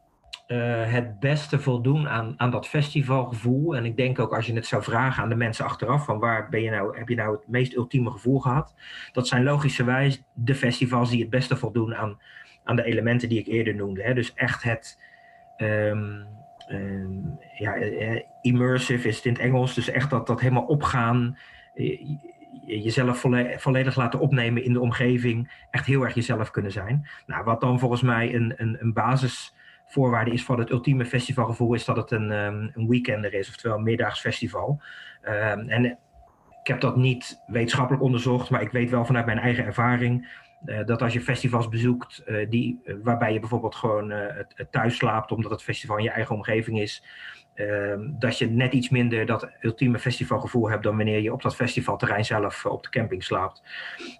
uh, 0.47 0.91
het 0.91 1.19
beste 1.19 1.59
voldoen 1.59 2.07
aan, 2.07 2.33
aan 2.37 2.51
dat 2.51 2.67
festivalgevoel. 2.67 3.75
En 3.75 3.85
ik 3.85 3.97
denk 3.97 4.19
ook 4.19 4.35
als 4.35 4.45
je 4.45 4.53
het 4.53 4.65
zou 4.65 4.83
vragen 4.83 5.23
aan 5.23 5.29
de 5.29 5.35
mensen 5.35 5.65
achteraf: 5.65 6.05
van 6.05 6.19
waar 6.19 6.49
ben 6.49 6.61
je 6.61 6.69
nou, 6.69 6.97
heb 6.97 7.09
je 7.09 7.15
nou 7.15 7.35
het 7.35 7.47
meest 7.47 7.75
ultieme 7.75 8.11
gevoel 8.11 8.39
gehad? 8.39 8.73
Dat 9.11 9.27
zijn 9.27 9.43
logischerwijs 9.43 10.23
de 10.33 10.55
festivals 10.55 11.09
die 11.09 11.21
het 11.21 11.29
beste 11.29 11.55
voldoen 11.55 11.95
aan, 11.95 12.19
aan 12.63 12.75
de 12.75 12.83
elementen 12.83 13.29
die 13.29 13.39
ik 13.39 13.47
eerder 13.47 13.75
noemde. 13.75 14.03
Hè? 14.03 14.13
Dus 14.13 14.33
echt 14.33 14.63
het 14.63 14.99
ehm, 15.57 16.23
ehm, 16.67 17.11
ja, 17.57 17.75
eh, 17.75 18.21
immersive 18.41 19.07
is 19.07 19.15
het 19.15 19.25
in 19.25 19.31
het 19.33 19.41
Engels. 19.41 19.73
Dus 19.73 19.89
echt 19.89 20.09
dat, 20.09 20.27
dat 20.27 20.39
helemaal 20.41 20.65
opgaan. 20.65 21.37
eh, 21.73 21.85
je- 22.65 22.81
jezelf 22.81 23.19
volle- 23.19 23.55
volledig 23.57 23.95
laten 23.95 24.19
opnemen 24.19 24.63
in 24.63 24.73
de 24.73 24.79
omgeving. 24.79 25.65
Echt 25.71 25.85
heel 25.85 26.03
erg 26.03 26.13
jezelf 26.13 26.51
kunnen 26.51 26.71
zijn. 26.71 27.07
Nou, 27.25 27.43
wat 27.43 27.61
dan 27.61 27.79
volgens 27.79 28.01
mij 28.01 28.35
een, 28.35 28.53
een, 28.57 28.77
een 28.79 28.93
basisvoorwaarde 28.93 30.31
is 30.31 30.43
voor 30.43 30.59
het 30.59 30.69
ultieme 30.69 31.05
festivalgevoel, 31.05 31.73
is 31.73 31.85
dat 31.85 31.97
het 31.97 32.11
een, 32.11 32.31
ehm, 32.31 32.67
een 32.73 32.87
weekender 32.87 33.33
is, 33.33 33.49
oftewel 33.49 33.77
een 33.77 33.83
meerdaags 33.83 34.19
festival. 34.19 34.81
Ehm, 35.21 35.69
en 35.69 35.85
ik 36.61 36.67
heb 36.73 36.81
dat 36.81 36.95
niet 36.95 37.43
wetenschappelijk 37.47 38.03
onderzocht, 38.03 38.49
maar 38.49 38.61
ik 38.61 38.71
weet 38.71 38.89
wel 38.89 39.05
vanuit 39.05 39.25
mijn 39.25 39.39
eigen 39.39 39.65
ervaring 39.65 40.27
eh, 40.27 40.46
dat 40.85 41.01
als 41.01 41.13
je 41.13 41.21
festivals 41.21 41.69
bezoekt 41.69 42.17
eh, 42.17 42.49
die, 42.49 42.79
eh, 42.83 42.95
waarbij 43.03 43.33
je 43.33 43.39
bijvoorbeeld 43.39 43.75
gewoon 43.75 44.11
eh, 44.11 44.65
thuis 44.69 44.97
slaapt 44.97 45.31
omdat 45.31 45.51
het 45.51 45.63
festival 45.63 45.97
in 45.97 46.03
je 46.03 46.09
eigen 46.09 46.35
omgeving 46.35 46.79
is, 46.79 47.03
ehm, 47.53 47.99
dat 48.19 48.37
je 48.37 48.49
net 48.49 48.73
iets 48.73 48.89
minder 48.89 49.25
dat 49.25 49.49
ultieme 49.61 49.99
festivalgevoel 49.99 50.69
hebt 50.69 50.83
dan 50.83 50.97
wanneer 50.97 51.19
je 51.19 51.33
op 51.33 51.41
dat 51.41 51.55
festivalterrein 51.55 52.25
zelf 52.25 52.65
eh, 52.65 52.71
op 52.71 52.83
de 52.83 52.89
camping 52.89 53.23
slaapt. 53.23 53.63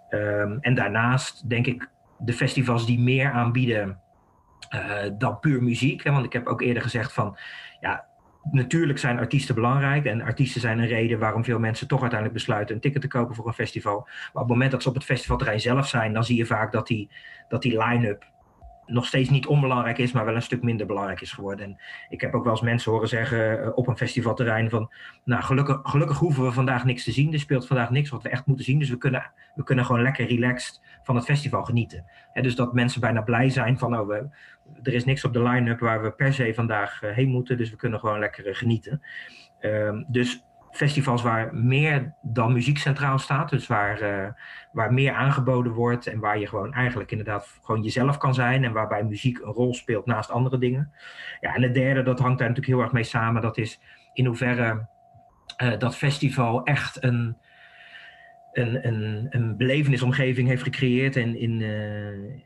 Ehm, 0.10 0.58
en 0.62 0.76
daarnaast 0.76 1.50
denk 1.50 1.68
ik 1.68 1.90
de 2.20 2.34
festivals 2.34 2.86
die 2.86 3.00
meer 3.00 3.32
aanbieden 3.32 4.02
eh, 4.70 5.10
dan 5.18 5.40
puur 5.40 5.64
muziek. 5.64 6.04
Hè, 6.04 6.12
want 6.12 6.26
ik 6.26 6.34
heb 6.34 6.48
ook 6.48 6.62
eerder 6.62 6.84
gezegd 6.84 7.14
van 7.14 7.38
ja, 7.80 8.06
natuurlijk 8.52 9.00
zijn 9.00 9.20
artiesten 9.20 9.56
belangrijk. 9.56 10.06
En 10.06 10.22
artiesten 10.22 10.62
zijn 10.62 10.80
een 10.80 10.88
reden 10.88 11.20
waarom 11.20 11.44
veel 11.44 11.60
mensen 11.60 11.88
toch 11.88 12.02
uiteindelijk 12.02 12.40
besluiten 12.40 12.76
een 12.76 12.82
ticket 12.82 13.02
te 13.02 13.08
kopen 13.08 13.36
voor 13.36 13.48
een 13.48 13.54
festival. 13.54 14.00
Maar 14.00 14.30
op 14.34 14.40
het 14.40 14.48
moment 14.48 14.72
dat 14.72 14.82
ze 14.84 14.90
op 14.90 14.96
het 14.96 15.04
festivalterrein 15.04 15.60
zelf 15.60 15.88
zijn, 15.88 16.14
dan 16.14 16.24
zie 16.24 16.38
je 16.38 16.46
vaak 16.46 16.72
dat 16.72 16.88
die, 16.88 17.10
dat 17.48 17.62
die 17.62 17.84
line-up 17.84 18.26
nog 18.88 19.06
steeds 19.06 19.30
niet 19.30 19.48
onbelangrijk 19.48 19.98
is, 19.98 20.12
maar 20.12 20.26
wel 20.26 20.36
een 20.36 20.42
stuk 20.42 20.64
minder 20.64 20.88
belangrijk 20.88 21.22
is 21.22 21.32
geworden. 21.32 21.66
En 21.66 21.78
ik 22.10 22.22
heb 22.22 22.34
ook 22.34 22.44
wel 22.44 22.52
eens 22.52 22.62
mensen 22.62 22.92
horen 22.92 23.08
zeggen 23.08 23.64
eh, 23.64 23.72
op 23.76 23.88
een 23.88 23.98
festivalterrein 23.98 24.70
van, 24.70 24.92
nou 25.24 25.44
gelukkig, 25.44 25.80
gelukkig 25.84 26.18
hoeven 26.18 26.44
we 26.44 26.52
vandaag 26.52 26.86
niks 26.86 27.04
te 27.04 27.12
zien. 27.12 27.34
Er 27.34 27.40
speelt 27.40 27.68
vandaag 27.68 27.90
niks 27.90 28.10
wat 28.10 28.24
we 28.24 28.30
echt 28.30 28.46
moeten 28.46 28.66
zien. 28.66 28.80
Dus 28.80 28.90
we 28.90 28.98
kunnen, 28.98 29.32
we 29.56 29.64
kunnen 29.64 29.86
gewoon 29.86 30.02
lekker 30.02 30.28
relaxed 30.28 30.82
van 31.04 31.16
het 31.16 31.26
festival 31.26 31.64
genieten. 31.64 32.06
Dus 32.34 32.56
dat 32.56 32.74
mensen 32.74 33.02
bijna 33.02 33.22
blij 33.22 33.50
zijn 33.50 33.78
van, 33.78 34.00
oh, 34.00 34.08
we, 34.08 34.30
er 34.84 34.94
is 34.94 35.06
niks 35.06 35.26
op 35.26 35.34
de 35.34 35.44
line-up 35.44 35.80
waar 35.80 36.02
we 36.02 36.12
per 36.12 36.34
se 36.34 36.54
vandaag 36.54 37.02
eh, 37.02 37.12
heen 37.12 37.30
moeten. 37.30 37.58
Dus 37.58 37.70
we 37.70 37.76
kunnen 37.76 38.00
gewoon 38.00 38.20
lekker 38.20 38.48
eh, 38.48 38.56
genieten. 38.56 39.02
Ehm, 39.60 40.04
dus 40.08 40.44
festivals 40.78 41.22
waar 41.22 41.56
meer 41.56 42.16
dan 42.22 42.54
muziek 42.54 42.78
centraal 42.78 43.20
staat. 43.20 43.50
Dus 43.50 43.68
waar, 43.68 44.00
eh, 44.00 44.32
waar 44.72 44.94
meer 44.94 45.14
aangeboden 45.14 45.72
wordt 45.72 46.08
en 46.08 46.20
waar 46.20 46.40
je 46.40 46.48
gewoon 46.48 46.74
eigenlijk 46.74 47.12
inderdaad 47.12 47.60
gewoon 47.62 47.84
jezelf 47.84 48.18
kan 48.18 48.34
zijn. 48.34 48.64
En 48.64 48.74
waarbij 48.74 49.04
muziek 49.04 49.40
een 49.40 49.52
rol 49.52 49.74
speelt 49.74 50.06
naast 50.06 50.32
andere 50.32 50.58
dingen. 50.58 50.92
Ja, 51.40 51.56
en 51.56 51.62
het 51.62 51.74
derde, 51.74 52.04
dat 52.04 52.20
hangt 52.20 52.40
daar 52.40 52.48
natuurlijk 52.48 52.76
heel 52.76 52.84
erg 52.84 52.94
mee 52.94 53.04
samen. 53.04 53.42
Dat 53.42 53.58
is 53.58 53.82
in 54.14 54.26
hoeverre 54.26 54.88
eh, 55.58 55.80
dat 55.80 55.96
festival 55.96 56.64
echt 56.64 57.04
een, 57.04 57.38
een, 58.52 58.88
een, 58.88 59.28
een 59.30 59.58
belevenisomgeving 59.58 60.48
heeft 60.48 60.64
gecreëerd. 60.64 61.16
En 61.16 61.40
in, 61.40 61.62
eh, 61.62 62.42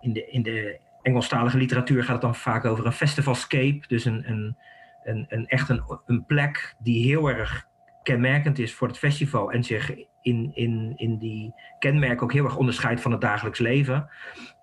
in, 0.00 0.12
de, 0.12 0.26
in 0.30 0.42
de 0.42 0.80
Engelstalige 1.02 1.58
literatuur 1.58 2.02
gaat 2.02 2.12
het 2.12 2.20
dan 2.20 2.34
vaak 2.34 2.64
over 2.64 2.86
een 2.86 2.92
festivalscape. 2.92 3.84
Dus 3.86 4.04
een, 4.04 4.30
een, 4.30 4.56
een, 5.04 5.26
een 5.28 5.46
echt 5.46 5.68
een, 5.68 5.82
een 6.06 6.26
plek 6.26 6.74
die 6.78 7.06
heel 7.06 7.28
erg 7.28 7.66
kenmerkend 8.06 8.58
is 8.58 8.74
voor 8.74 8.88
het 8.88 8.98
festival 8.98 9.52
en 9.52 9.64
zich 9.64 9.94
in, 10.22 10.50
in, 10.54 10.92
in 10.96 11.18
die 11.18 11.54
kenmerken 11.78 12.22
ook 12.22 12.32
heel 12.32 12.44
erg 12.44 12.56
onderscheidt 12.56 13.00
van 13.00 13.12
het 13.12 13.20
dagelijks 13.20 13.58
leven. 13.58 14.08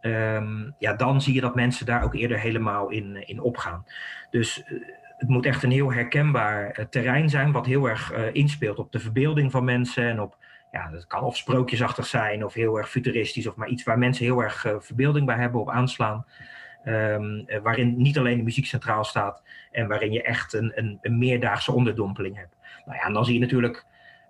Ehm, 0.02 0.72
ja, 0.80 0.94
dan 0.94 1.22
zie 1.22 1.34
je 1.34 1.42
dat 1.42 1.56
mensen 1.56 1.86
daar 1.86 2.04
ook 2.04 2.16
eerder 2.16 2.40
helemaal 2.40 2.90
in, 2.90 3.28
in 3.28 3.40
opgaan. 3.40 3.86
Dus 4.30 4.64
eh, 4.64 4.74
het 5.18 5.30
moet 5.30 5.46
echt 5.46 5.64
een 5.64 5.72
heel 5.72 5.94
herkenbaar 5.94 6.70
eh, 6.70 6.86
terrein 6.86 7.30
zijn, 7.30 7.52
wat 7.52 7.66
heel 7.66 7.90
erg 7.90 8.12
eh, 8.12 8.34
inspeelt 8.34 8.80
op 8.80 8.92
de 8.92 9.00
verbeelding 9.00 9.52
van 9.52 9.64
mensen 9.64 10.10
en 10.10 10.22
op 10.22 10.38
ja, 10.74 10.90
dat 10.90 11.08
kan 11.08 11.24
of 11.24 11.38
sprookjesachtig 11.38 12.06
zijn 12.06 12.46
of 12.46 12.54
heel 12.54 12.78
erg 12.78 12.90
futuristisch 12.90 13.48
of 13.48 13.56
maar 13.56 13.68
iets 13.68 13.84
waar 13.84 13.98
mensen 13.98 14.26
heel 14.26 14.44
erg 14.44 14.66
eh, 14.66 14.76
verbeelding 14.80 15.26
bij 15.26 15.38
hebben, 15.38 15.62
op 15.62 15.70
aanslaan. 15.70 16.26
Ehm, 16.84 17.40
eh, 17.46 17.62
waarin 17.62 17.98
niet 17.98 18.18
alleen 18.18 18.38
de 18.38 18.44
muziek 18.44 18.66
centraal 18.66 19.04
staat 19.04 19.44
en 19.72 19.88
waarin 19.88 20.12
je 20.12 20.24
echt 20.24 20.54
een, 20.54 20.72
een, 20.76 20.98
een 21.02 21.18
meerdaagse 21.18 21.72
onderdompeling 21.72 22.38
hebt. 22.38 22.56
Nou 22.86 22.98
ja, 22.98 23.06
en 23.06 23.14
dan 23.14 23.26
zie 23.26 23.34
je 23.34 23.40
natuurlijk 23.40 23.86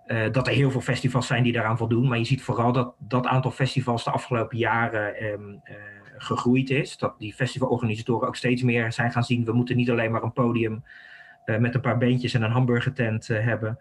eh, 0.06 0.32
dat 0.32 0.46
er 0.46 0.52
heel 0.52 0.70
veel 0.70 0.80
festivals 0.80 1.26
zijn 1.26 1.42
die 1.42 1.52
daaraan 1.52 1.76
voldoen. 1.76 2.08
Maar 2.08 2.18
je 2.18 2.24
ziet 2.24 2.42
vooral 2.42 2.72
dat 2.72 2.94
dat 2.98 3.26
aantal 3.26 3.50
festivals 3.50 4.04
de 4.04 4.10
afgelopen 4.10 4.58
jaren 4.58 5.16
ehm, 5.16 5.50
eh, 5.64 5.74
gegroeid 6.16 6.70
is. 6.70 6.96
Dat 6.96 7.14
die 7.18 7.34
festivalorganisatoren 7.34 8.28
ook 8.28 8.36
steeds 8.36 8.62
meer 8.62 8.92
zijn 8.92 9.12
gaan 9.12 9.24
zien. 9.24 9.44
We 9.44 9.52
moeten 9.52 9.76
niet 9.76 9.90
alleen 9.90 10.10
maar 10.10 10.22
een 10.22 10.32
podium 10.32 10.84
eh, 11.44 11.56
met 11.56 11.74
een 11.74 11.80
paar 11.80 11.98
beentjes 11.98 12.34
en 12.34 12.42
een 12.42 12.50
hamburgertent 12.50 13.26
hebben. 13.26 13.78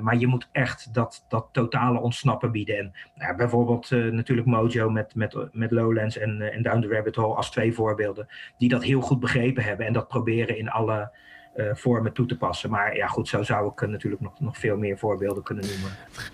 Maar 0.00 0.16
je 0.16 0.26
moet 0.26 0.48
echt 0.52 0.94
dat, 0.94 1.24
dat 1.28 1.48
totale 1.52 2.00
ontsnappen 2.00 2.52
bieden. 2.52 2.78
En 2.78 2.92
nou, 3.14 3.36
bijvoorbeeld 3.36 3.90
natuurlijk 3.90 4.46
Mojo 4.46 4.90
met, 4.90 5.14
met, 5.14 5.36
met 5.52 5.70
Lowlands 5.70 6.18
en, 6.18 6.52
en 6.52 6.62
Down 6.62 6.80
the 6.80 6.88
Rabbit 6.88 7.16
Hole 7.16 7.34
als 7.34 7.50
twee 7.50 7.72
voorbeelden. 7.72 8.28
Die 8.58 8.68
dat 8.68 8.82
heel 8.82 9.00
goed 9.00 9.20
begrepen 9.20 9.62
hebben 9.62 9.86
en 9.86 9.92
dat 9.92 10.08
proberen 10.08 10.58
in 10.58 10.70
alle 10.70 11.10
eh, 11.56 11.66
vormen 11.74 12.12
toe 12.12 12.26
te 12.26 12.36
passen. 12.36 12.70
Maar 12.70 12.96
ja, 12.96 13.06
goed, 13.06 13.28
zo 13.28 13.42
zou 13.42 13.72
ik 13.72 13.88
natuurlijk 13.88 14.22
nog, 14.22 14.40
nog 14.40 14.58
veel 14.58 14.76
meer 14.76 14.98
voorbeelden 14.98 15.42
kunnen 15.42 15.64
noemen. 15.66 15.90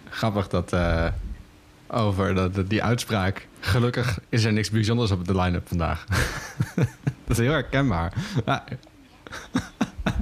Grappig 0.09 0.49
dat 0.49 0.73
eh, 0.73 1.07
over 1.87 2.35
dat, 2.35 2.55
dat- 2.55 2.70
die 2.70 2.83
uitspraak. 2.83 3.49
Gelukkig 3.61 4.20
is 4.29 4.45
er 4.45 4.53
niks 4.53 4.70
bijzonders 4.70 5.11
op 5.11 5.25
de 5.25 5.37
line-up 5.37 5.68
vandaag. 5.68 6.05
dat 7.27 7.29
is 7.29 7.39
heel 7.39 7.53
herkenbaar. 7.53 8.12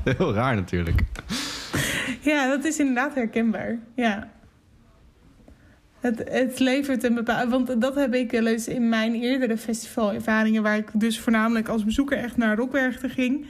Heel 0.04 0.34
raar 0.34 0.54
natuurlijk. 0.54 1.02
Ja, 2.20 2.48
dat 2.48 2.64
is 2.64 2.78
inderdaad 2.78 3.14
herkenbaar. 3.14 3.78
Ja. 3.94 4.28
Het, 6.00 6.22
het 6.30 6.58
levert 6.58 7.04
een 7.04 7.14
bepaald... 7.14 7.50
Want 7.50 7.80
dat 7.80 7.94
heb 7.94 8.14
ik 8.14 8.30
wel 8.30 8.46
eens 8.46 8.68
in 8.68 8.88
mijn 8.88 9.14
eerdere 9.14 9.56
festivalervaringen... 9.56 10.62
waar 10.62 10.76
ik 10.76 10.88
dus 10.92 11.20
voornamelijk 11.20 11.68
als 11.68 11.84
bezoeker 11.84 12.18
echt 12.18 12.36
naar 12.36 12.56
Rockwerchter 12.56 13.10
ging... 13.10 13.46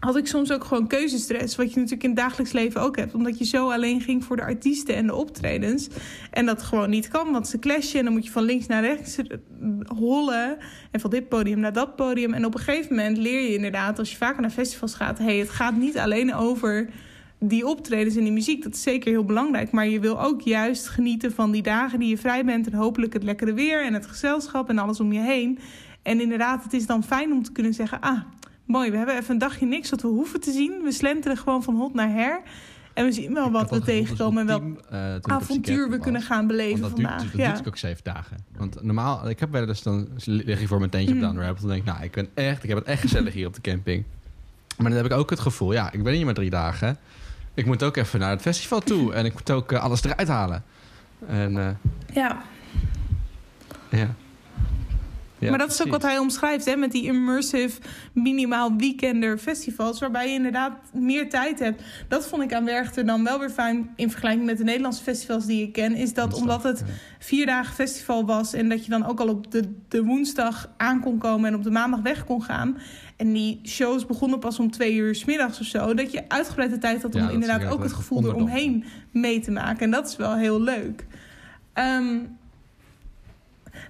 had 0.00 0.16
ik 0.16 0.26
soms 0.26 0.52
ook 0.52 0.64
gewoon 0.64 0.86
keuzestress. 0.86 1.56
Wat 1.56 1.68
je 1.68 1.76
natuurlijk 1.76 2.02
in 2.02 2.10
het 2.10 2.18
dagelijks 2.18 2.52
leven 2.52 2.80
ook 2.80 2.96
hebt. 2.96 3.14
Omdat 3.14 3.38
je 3.38 3.44
zo 3.44 3.70
alleen 3.70 4.00
ging 4.00 4.24
voor 4.24 4.36
de 4.36 4.42
artiesten 4.42 4.94
en 4.94 5.06
de 5.06 5.14
optredens. 5.14 5.88
En 6.30 6.46
dat 6.46 6.62
gewoon 6.62 6.90
niet 6.90 7.08
kan, 7.08 7.32
want 7.32 7.48
ze 7.48 7.58
clashen. 7.58 7.98
En 7.98 8.04
dan 8.04 8.14
moet 8.14 8.24
je 8.24 8.30
van 8.30 8.42
links 8.42 8.66
naar 8.66 8.82
rechts 8.82 9.16
hollen. 9.96 10.58
En 10.90 11.00
van 11.00 11.10
dit 11.10 11.28
podium 11.28 11.60
naar 11.60 11.72
dat 11.72 11.96
podium. 11.96 12.32
En 12.32 12.44
op 12.44 12.54
een 12.54 12.60
gegeven 12.60 12.96
moment 12.96 13.16
leer 13.16 13.40
je 13.40 13.54
inderdaad, 13.54 13.98
als 13.98 14.10
je 14.10 14.16
vaker 14.16 14.40
naar 14.40 14.50
festivals 14.50 14.94
gaat... 14.94 15.18
hey, 15.18 15.36
het 15.36 15.50
gaat 15.50 15.76
niet 15.76 15.98
alleen 15.98 16.34
over 16.34 16.88
die 17.38 17.66
optredens 17.66 18.16
en 18.16 18.22
die 18.22 18.32
muziek, 18.32 18.62
dat 18.62 18.74
is 18.74 18.82
zeker 18.82 19.10
heel 19.10 19.24
belangrijk. 19.24 19.70
Maar 19.70 19.88
je 19.88 20.00
wil 20.00 20.22
ook 20.22 20.40
juist 20.40 20.88
genieten 20.88 21.32
van 21.32 21.50
die 21.50 21.62
dagen 21.62 21.98
die 21.98 22.08
je 22.08 22.18
vrij 22.18 22.44
bent. 22.44 22.66
En 22.66 22.74
hopelijk 22.74 23.12
het 23.12 23.22
lekkere 23.22 23.52
weer 23.52 23.84
en 23.84 23.94
het 23.94 24.06
gezelschap 24.06 24.68
en 24.68 24.78
alles 24.78 25.00
om 25.00 25.12
je 25.12 25.20
heen. 25.20 25.58
En 26.02 26.20
inderdaad, 26.20 26.62
het 26.62 26.72
is 26.72 26.86
dan 26.86 27.04
fijn 27.04 27.32
om 27.32 27.42
te 27.42 27.52
kunnen 27.52 27.74
zeggen... 27.74 28.00
ah, 28.00 28.20
mooi, 28.70 28.90
we 28.90 28.96
hebben 28.96 29.16
even 29.16 29.30
een 29.30 29.38
dagje 29.38 29.66
niks 29.66 29.90
wat 29.90 30.02
we 30.02 30.08
hoeven 30.08 30.40
te 30.40 30.52
zien. 30.52 30.82
We 30.82 30.92
slenteren 30.92 31.36
gewoon 31.36 31.62
van 31.62 31.76
hot 31.76 31.94
naar 31.94 32.08
her. 32.10 32.40
En 32.94 33.04
we 33.04 33.12
zien 33.12 33.34
wel 33.34 33.50
wat 33.50 33.70
we 33.70 33.80
tegenkomen 33.80 34.40
en 34.40 34.46
welk 34.46 34.62
Eh, 34.90 35.14
avontuur 35.20 35.84
we 35.84 35.90
was. 35.90 36.00
kunnen 36.00 36.22
gaan 36.22 36.46
beleven 36.46 36.80
dat 36.80 36.90
vandaag. 36.90 37.20
duurt, 37.20 37.32
dat 37.32 37.40
ja. 37.40 37.52
duurt 37.52 37.68
ook 37.68 37.76
zeven 37.76 38.04
dagen. 38.04 38.36
Want 38.56 38.82
normaal, 38.82 39.28
ik 39.28 39.40
heb 39.40 39.50
wel 39.50 39.68
eens 39.68 39.82
dan 39.82 40.08
lig 40.24 40.60
ik 40.60 40.68
voor 40.68 40.78
mijn 40.78 40.90
tentje 40.90 41.14
Mm. 41.14 41.20
op 41.20 41.22
Down 41.26 41.36
the 41.38 41.42
Rabbit. 41.44 41.60
Dan 41.60 41.70
denk 41.70 41.82
ik, 41.82 41.88
nou, 41.92 42.04
ik 42.04 42.12
ben 42.12 42.28
echt, 42.34 42.62
ik 42.62 42.68
heb 42.68 42.78
het 42.78 42.86
echt 42.86 43.00
gezellig 43.00 43.34
hier 43.34 43.46
op 43.46 43.54
de 43.54 43.60
camping. 43.60 44.04
Maar 44.76 44.88
dan 44.90 44.96
heb 45.02 45.12
ik 45.12 45.18
ook 45.18 45.30
het 45.30 45.40
gevoel, 45.40 45.72
ja, 45.72 45.92
ik 45.92 46.02
ben 46.02 46.12
hier 46.14 46.24
maar 46.24 46.34
drie 46.34 46.50
dagen. 46.50 46.96
Ik 47.54 47.66
moet 47.66 47.82
ook 47.82 47.96
even 47.96 48.18
naar 48.20 48.30
het 48.30 48.40
festival 48.40 48.80
toe 48.80 49.12
en 49.14 49.24
ik 49.24 49.32
moet 49.32 49.50
ook 49.50 49.72
eh, 49.72 49.82
alles 49.82 50.04
eruit 50.04 50.28
halen. 50.28 50.62
En 51.26 51.58
eh, 51.58 51.68
ja. 52.14 52.42
ja. 53.90 54.14
Ja, 55.40 55.50
maar 55.50 55.58
dat 55.58 55.70
is 55.70 55.82
ook 55.82 55.90
wat 55.90 56.02
hij 56.02 56.18
omschrijft, 56.18 56.64
hè, 56.64 56.76
met 56.76 56.92
die 56.92 57.04
immersive, 57.04 57.80
minimaal 58.12 58.76
weekender 58.76 59.38
festivals, 59.38 60.00
waarbij 60.00 60.28
je 60.28 60.34
inderdaad 60.34 60.72
meer 60.92 61.28
tijd 61.28 61.58
hebt. 61.58 61.82
Dat 62.08 62.26
vond 62.26 62.42
ik 62.42 62.52
aan 62.52 62.64
Werchter 62.64 63.06
dan 63.06 63.24
wel 63.24 63.38
weer 63.38 63.50
fijn 63.50 63.90
in 63.96 64.10
vergelijking 64.10 64.46
met 64.46 64.58
de 64.58 64.64
Nederlandse 64.64 65.02
festivals 65.02 65.46
die 65.46 65.62
ik 65.62 65.72
ken. 65.72 65.94
Is 65.94 66.14
dat 66.14 66.34
omdat 66.34 66.62
het 66.62 66.84
vier 67.18 67.46
dagen 67.46 67.74
festival 67.74 68.26
was 68.26 68.52
en 68.52 68.68
dat 68.68 68.84
je 68.84 68.90
dan 68.90 69.06
ook 69.06 69.20
al 69.20 69.28
op 69.28 69.50
de, 69.50 69.74
de 69.88 70.04
woensdag 70.04 70.70
aan 70.76 71.00
kon 71.00 71.18
komen 71.18 71.48
en 71.48 71.54
op 71.54 71.62
de 71.62 71.70
maandag 71.70 72.00
weg 72.00 72.24
kon 72.24 72.42
gaan. 72.42 72.78
En 73.16 73.32
die 73.32 73.60
shows 73.64 74.06
begonnen 74.06 74.38
pas 74.38 74.58
om 74.58 74.70
twee 74.70 74.94
uur 74.94 75.14
's 75.14 75.24
middags 75.24 75.60
of 75.60 75.66
zo. 75.66 75.94
Dat 75.94 76.12
je 76.12 76.28
uitgebreide 76.28 76.78
tijd 76.78 77.02
had 77.02 77.14
om 77.14 77.20
Ja, 77.20 77.30
inderdaad 77.30 77.64
ook 77.64 77.82
het 77.82 77.92
gevoel 77.92 78.24
eromheen 78.24 78.84
mee 79.12 79.40
te 79.40 79.50
maken. 79.50 79.80
En 79.80 79.90
dat 79.90 80.08
is 80.08 80.16
wel 80.16 80.36
heel 80.36 80.60
leuk. 80.60 81.06
Ehm, 81.72 82.18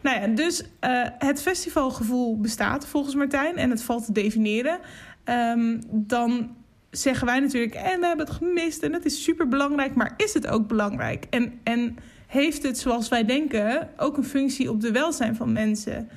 nou 0.01 0.21
ja, 0.21 0.27
dus 0.27 0.63
eh, 0.81 1.03
het 1.19 1.43
festivalgevoel 1.43 2.41
bestaat 2.41 2.87
volgens 2.87 3.15
Martijn 3.15 3.57
en 3.57 3.71
het 3.71 3.83
valt 3.83 4.05
te 4.05 4.13
definiëren. 4.13 4.79
Ehm, 5.25 5.81
dan 5.91 6.57
zeggen 6.91 7.27
wij 7.27 7.41
natuurlijk, 7.41 7.75
en 7.75 8.01
we 8.01 8.07
hebben 8.07 8.27
het 8.27 8.35
gemist 8.35 8.83
en 8.83 8.93
het 8.93 9.05
is 9.05 9.23
super 9.23 9.49
belangrijk, 9.49 9.95
maar 9.95 10.15
is 10.17 10.35
het 10.35 10.47
ook 10.47 10.69
belangrijk? 10.69 11.27
En, 11.31 11.61
en 11.63 11.97
heeft 12.27 12.63
het, 12.63 12.79
zoals 12.79 13.09
wij 13.09 13.25
denken, 13.25 13.89
ook 13.97 14.17
een 14.17 14.25
functie 14.25 14.71
op 14.71 14.81
de 14.81 14.93
welzijn 14.93 15.37
van 15.37 15.53
mensen? 15.53 16.09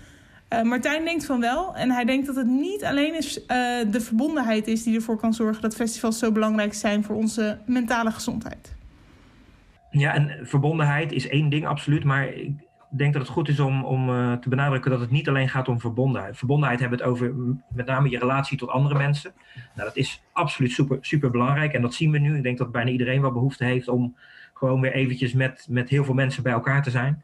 Eh, 0.47 0.61
Martijn 0.61 1.05
denkt 1.05 1.25
van 1.25 1.39
wel. 1.39 1.75
En 1.75 1.91
hij 1.91 2.05
denkt 2.05 2.25
dat 2.25 2.36
het 2.36 2.47
niet 2.47 2.84
alleen 2.84 3.15
is, 3.15 3.45
eh, 3.45 3.57
de 3.91 4.01
verbondenheid 4.01 4.67
is 4.67 4.84
die 4.84 4.95
ervoor 4.95 5.17
kan 5.17 5.34
zorgen 5.34 5.61
dat 5.61 5.75
festivals 5.75 6.19
zo 6.19 6.31
belangrijk 6.31 6.73
zijn 6.73 7.03
voor 7.03 7.15
onze 7.15 7.57
mentale 7.65 8.11
gezondheid. 8.11 8.75
Ja, 9.91 10.13
en 10.13 10.47
verbondenheid 10.47 11.11
is 11.11 11.27
één 11.27 11.49
ding, 11.49 11.67
absoluut. 11.67 12.03
Maar 12.03 12.27
ik 12.27 12.51
denk 12.97 13.13
dat 13.13 13.21
het 13.21 13.31
goed 13.31 13.49
is 13.49 13.59
om, 13.59 13.85
om 13.85 14.09
eh, 14.09 14.33
te 14.33 14.49
benadrukken 14.49 14.91
dat 14.91 14.99
het 14.99 15.11
niet 15.11 15.29
alleen 15.29 15.49
gaat 15.49 15.67
om 15.67 15.79
verbondenheid. 15.79 16.37
Verbondenheid 16.37 16.79
hebben 16.79 16.97
we 16.97 17.03
het 17.03 17.13
over 17.13 17.33
met 17.73 17.85
name 17.85 18.09
je 18.09 18.19
relatie 18.19 18.57
tot 18.57 18.69
andere 18.69 18.95
mensen. 18.95 19.33
Nou, 19.53 19.87
dat 19.87 19.95
is 19.97 20.23
absoluut 20.31 20.71
super, 20.71 20.97
super 21.01 21.31
belangrijk. 21.31 21.73
En 21.73 21.81
dat 21.81 21.93
zien 21.93 22.11
we 22.11 22.17
nu. 22.17 22.37
Ik 22.37 22.43
denk 22.43 22.57
dat 22.57 22.71
bijna 22.71 22.89
iedereen 22.89 23.21
wel 23.21 23.31
behoefte 23.31 23.65
heeft 23.65 23.87
om 23.87 24.15
gewoon 24.53 24.81
weer 24.81 24.93
eventjes 24.93 25.33
met, 25.33 25.67
met 25.69 25.89
heel 25.89 26.03
veel 26.03 26.13
mensen 26.13 26.43
bij 26.43 26.53
elkaar 26.53 26.83
te 26.83 26.89
zijn. 26.89 27.23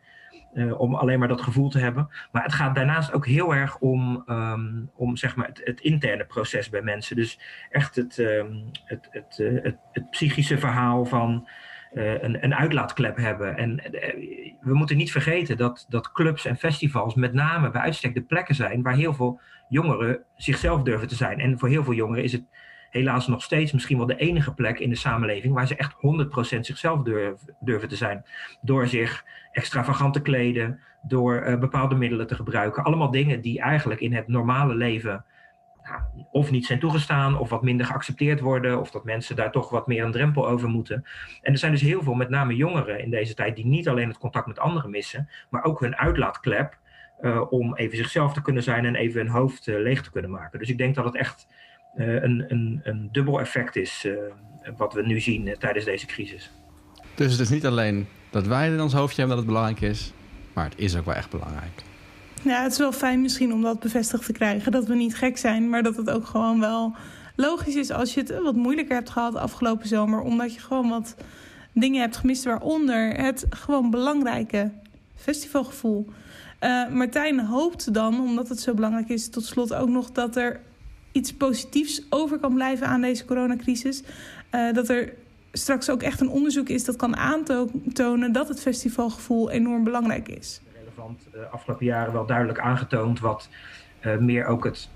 Eh, 0.53 0.80
om 0.80 0.95
alleen 0.95 1.20
maar 1.20 1.28
dat 1.28 1.41
gevoel 1.41 1.70
te 1.70 1.80
hebben. 1.80 2.09
Maar 2.32 2.43
het 2.43 2.53
gaat 2.53 2.76
daarnaast 2.76 3.13
ook 3.13 3.26
heel 3.26 3.55
erg 3.55 3.78
om, 3.78 4.24
ehm, 4.26 4.86
om 4.95 5.17
zeg 5.17 5.36
maar 5.36 5.47
het, 5.47 5.61
het 5.63 5.82
interne 5.82 6.26
proces 6.26 6.70
bij 6.70 6.82
mensen. 6.82 7.15
Dus 7.15 7.39
echt 7.70 7.95
het, 7.95 8.20
ehm, 8.20 8.53
het, 8.86 9.07
het, 9.11 9.39
eh, 9.39 9.63
het, 9.63 9.78
het 9.91 10.09
psychische 10.09 10.57
verhaal 10.57 11.05
van 11.05 11.47
een, 11.92 12.44
een 12.44 12.56
uitlaatklep 12.56 13.18
hebben. 13.18 13.58
En 13.58 13.80
eh, 13.80 14.14
we 14.60 14.74
moeten 14.74 14.98
niet 14.98 15.12
vergeten 15.12 15.58
dat, 15.58 15.86
dat 15.90 16.12
clubs 16.12 16.46
en 16.46 16.58
festivals 16.58 17.16
met 17.16 17.34
name 17.34 17.72
bij 17.72 17.82
uitstek 17.82 18.14
de 18.14 18.22
plekken 18.22 18.56
zijn 18.56 18.82
waar 18.82 18.96
heel 18.96 19.14
veel 19.14 19.40
jongeren 19.70 20.24
zichzelf 20.36 20.82
durven 20.82 21.08
te 21.08 21.16
zijn. 21.16 21.40
En 21.40 21.60
voor 21.60 21.70
heel 21.70 21.84
veel 21.84 21.94
jongeren 21.94 22.24
is 22.24 22.32
het 22.32 22.44
helaas 22.90 23.28
nog 23.28 23.44
steeds 23.44 23.72
misschien 23.72 23.98
wel 23.98 24.06
de 24.06 24.16
enige 24.16 24.54
plek 24.54 24.80
in 24.80 24.90
de 24.90 24.96
samenleving 24.96 25.54
waar 25.54 25.68
ze 25.68 25.76
echt 25.76 25.94
100% 26.56 26.60
zichzelf 26.60 27.02
durven, 27.02 27.56
durven 27.60 27.90
te 27.90 27.96
zijn. 27.96 28.26
Door 28.62 28.88
zich 28.88 29.26
extravagant 29.52 30.14
te 30.14 30.22
kleden, 30.22 30.80
door 31.02 31.36
eh, 31.36 31.60
bepaalde 31.60 31.96
middelen 31.96 32.28
te 32.28 32.36
gebruiken. 32.36 32.84
Allemaal 32.84 33.12
dingen 33.12 33.42
die 33.42 33.60
eigenlijk 33.60 34.00
in 34.00 34.14
het 34.14 34.28
normale 34.28 34.76
leven 34.76 35.26
of 36.32 36.52
niet 36.52 36.66
zijn 36.66 36.80
toegestaan, 36.80 37.38
of 37.38 37.50
wat 37.50 37.64
minder 37.64 37.86
geaccepteerd 37.86 38.40
worden, 38.40 38.80
of 38.80 38.92
dat 38.92 39.04
mensen 39.04 39.36
daar 39.36 39.52
toch 39.52 39.70
wat 39.70 39.88
meer 39.88 40.04
een 40.04 40.12
drempel 40.12 40.48
over 40.48 40.70
moeten. 40.70 41.06
En 41.42 41.52
er 41.52 41.58
zijn 41.58 41.72
dus 41.72 41.82
heel 41.82 42.04
veel, 42.04 42.14
met 42.14 42.30
name 42.30 42.56
jongeren 42.56 43.00
in 43.00 43.10
deze 43.10 43.34
tijd, 43.34 43.56
die 43.56 43.66
niet 43.66 43.88
alleen 43.88 44.08
het 44.08 44.18
contact 44.18 44.48
met 44.48 44.60
anderen 44.60 44.90
missen, 44.90 45.30
maar 45.50 45.64
ook 45.64 45.80
hun 45.80 45.96
uitlaatklep 45.96 46.78
eh, 47.20 47.42
om 47.50 47.76
even 47.76 47.98
zichzelf 47.98 48.34
te 48.34 48.42
kunnen 48.42 48.64
zijn 48.64 48.86
en 48.86 48.96
even 48.96 49.22
hun 49.22 49.30
hoofd 49.30 49.68
eh, 49.68 49.80
leeg 49.80 50.02
te 50.02 50.12
kunnen 50.12 50.32
maken. 50.32 50.60
Dus 50.60 50.70
ik 50.70 50.78
denk 50.78 50.96
dat 50.96 51.06
het 51.06 51.16
echt 51.16 51.48
eh, 51.96 52.08
een, 52.08 52.46
een, 52.48 52.80
een 52.84 53.10
dubbel 53.12 53.40
effect 53.40 53.76
is 53.76 54.08
wat 54.78 54.94
we 54.94 55.02
nu 55.02 55.20
zien 55.20 55.56
tijdens 55.60 55.86
deze 55.86 56.06
crisis. 56.06 56.52
Dus 57.16 57.32
het 57.32 57.42
is 57.42 57.50
niet 57.50 57.66
alleen 57.66 58.08
dat 58.30 58.48
wij 58.48 58.72
in 58.72 58.82
ons 58.82 58.94
hoofdje 58.94 59.18
hebben 59.18 59.38
dat 59.38 59.46
het 59.46 59.56
belangrijk 59.56 59.92
is, 59.92 60.14
maar 60.54 60.66
het 60.66 60.78
is 60.78 60.98
ook 60.98 61.06
wel 61.06 61.16
echt 61.16 61.30
belangrijk. 61.30 61.89
Ja, 62.44 62.64
het 62.64 62.72
is 62.72 62.78
wel 62.78 62.92
fijn 62.92 63.22
misschien 63.22 63.54
om 63.54 63.62
dat 63.62 63.80
bevestigd 63.80 64.26
te 64.26 64.32
krijgen. 64.32 64.72
Dat 64.72 64.86
we 64.86 64.96
niet 64.96 65.16
gek 65.16 65.38
zijn, 65.38 65.70
maar 65.70 65.84
dat 65.84 65.96
het 65.96 66.10
ook 66.10 66.26
gewoon 66.26 66.60
wel 66.60 66.96
logisch 67.36 67.76
is 67.76 67.92
als 67.92 68.14
je 68.14 68.20
het 68.20 68.42
wat 68.42 68.56
moeilijker 68.56 68.96
hebt 68.96 69.10
gehad 69.10 69.36
afgelopen 69.36 69.88
zomer. 69.88 70.22
Omdat 70.22 70.54
je 70.54 70.60
gewoon 70.60 70.90
wat 70.90 71.16
dingen 71.74 72.02
hebt 72.02 72.18
gemist, 72.18 72.44
waaronder 72.44 73.16
het 73.16 73.46
gewoon 73.50 73.90
belangrijke 73.90 74.72
festivalgevoel. 75.16 76.08
Eh, 76.60 76.88
Martijn 76.88 77.40
hoopt 77.40 77.94
dan, 77.94 78.20
omdat 78.20 78.50
het 78.50 78.60
zo 78.60 78.74
belangrijk 78.74 79.10
is, 79.10 79.30
tot 79.30 79.46
slot 79.46 79.74
ook 79.74 79.90
nog 79.90 80.12
dat 80.12 80.36
er 80.36 80.60
iets 81.12 81.34
positiefs 81.34 82.02
over 82.10 82.40
kan 82.40 82.54
blijven 82.54 82.88
aan 82.88 83.02
deze 83.02 83.26
coronacrisis. 83.26 84.04
Eh, 84.50 84.74
dat 84.74 84.90
er 84.90 85.14
straks 85.52 85.90
ook 85.90 86.02
echt 86.02 86.22
een 86.22 86.30
onderzoek 86.30 86.70
is 86.70 86.86
dat 86.86 86.96
kan 86.96 87.16
aantonen 87.16 88.32
dat 88.32 88.48
het 88.48 88.62
festivalgevoel 88.62 89.50
enorm 89.50 89.84
belangrijk 89.84 90.30
is. 90.30 90.62
Relevant 91.00 91.32
de 91.32 91.47
afgelopen 91.47 91.86
jaren 91.86 92.14
wel 92.14 92.26
duidelijk 92.26 92.60
aangetoond 92.60 93.20
wat 93.20 93.50
eh, 94.00 94.18
meer 94.18 94.45
ook 94.45 94.64
het, 94.64 94.89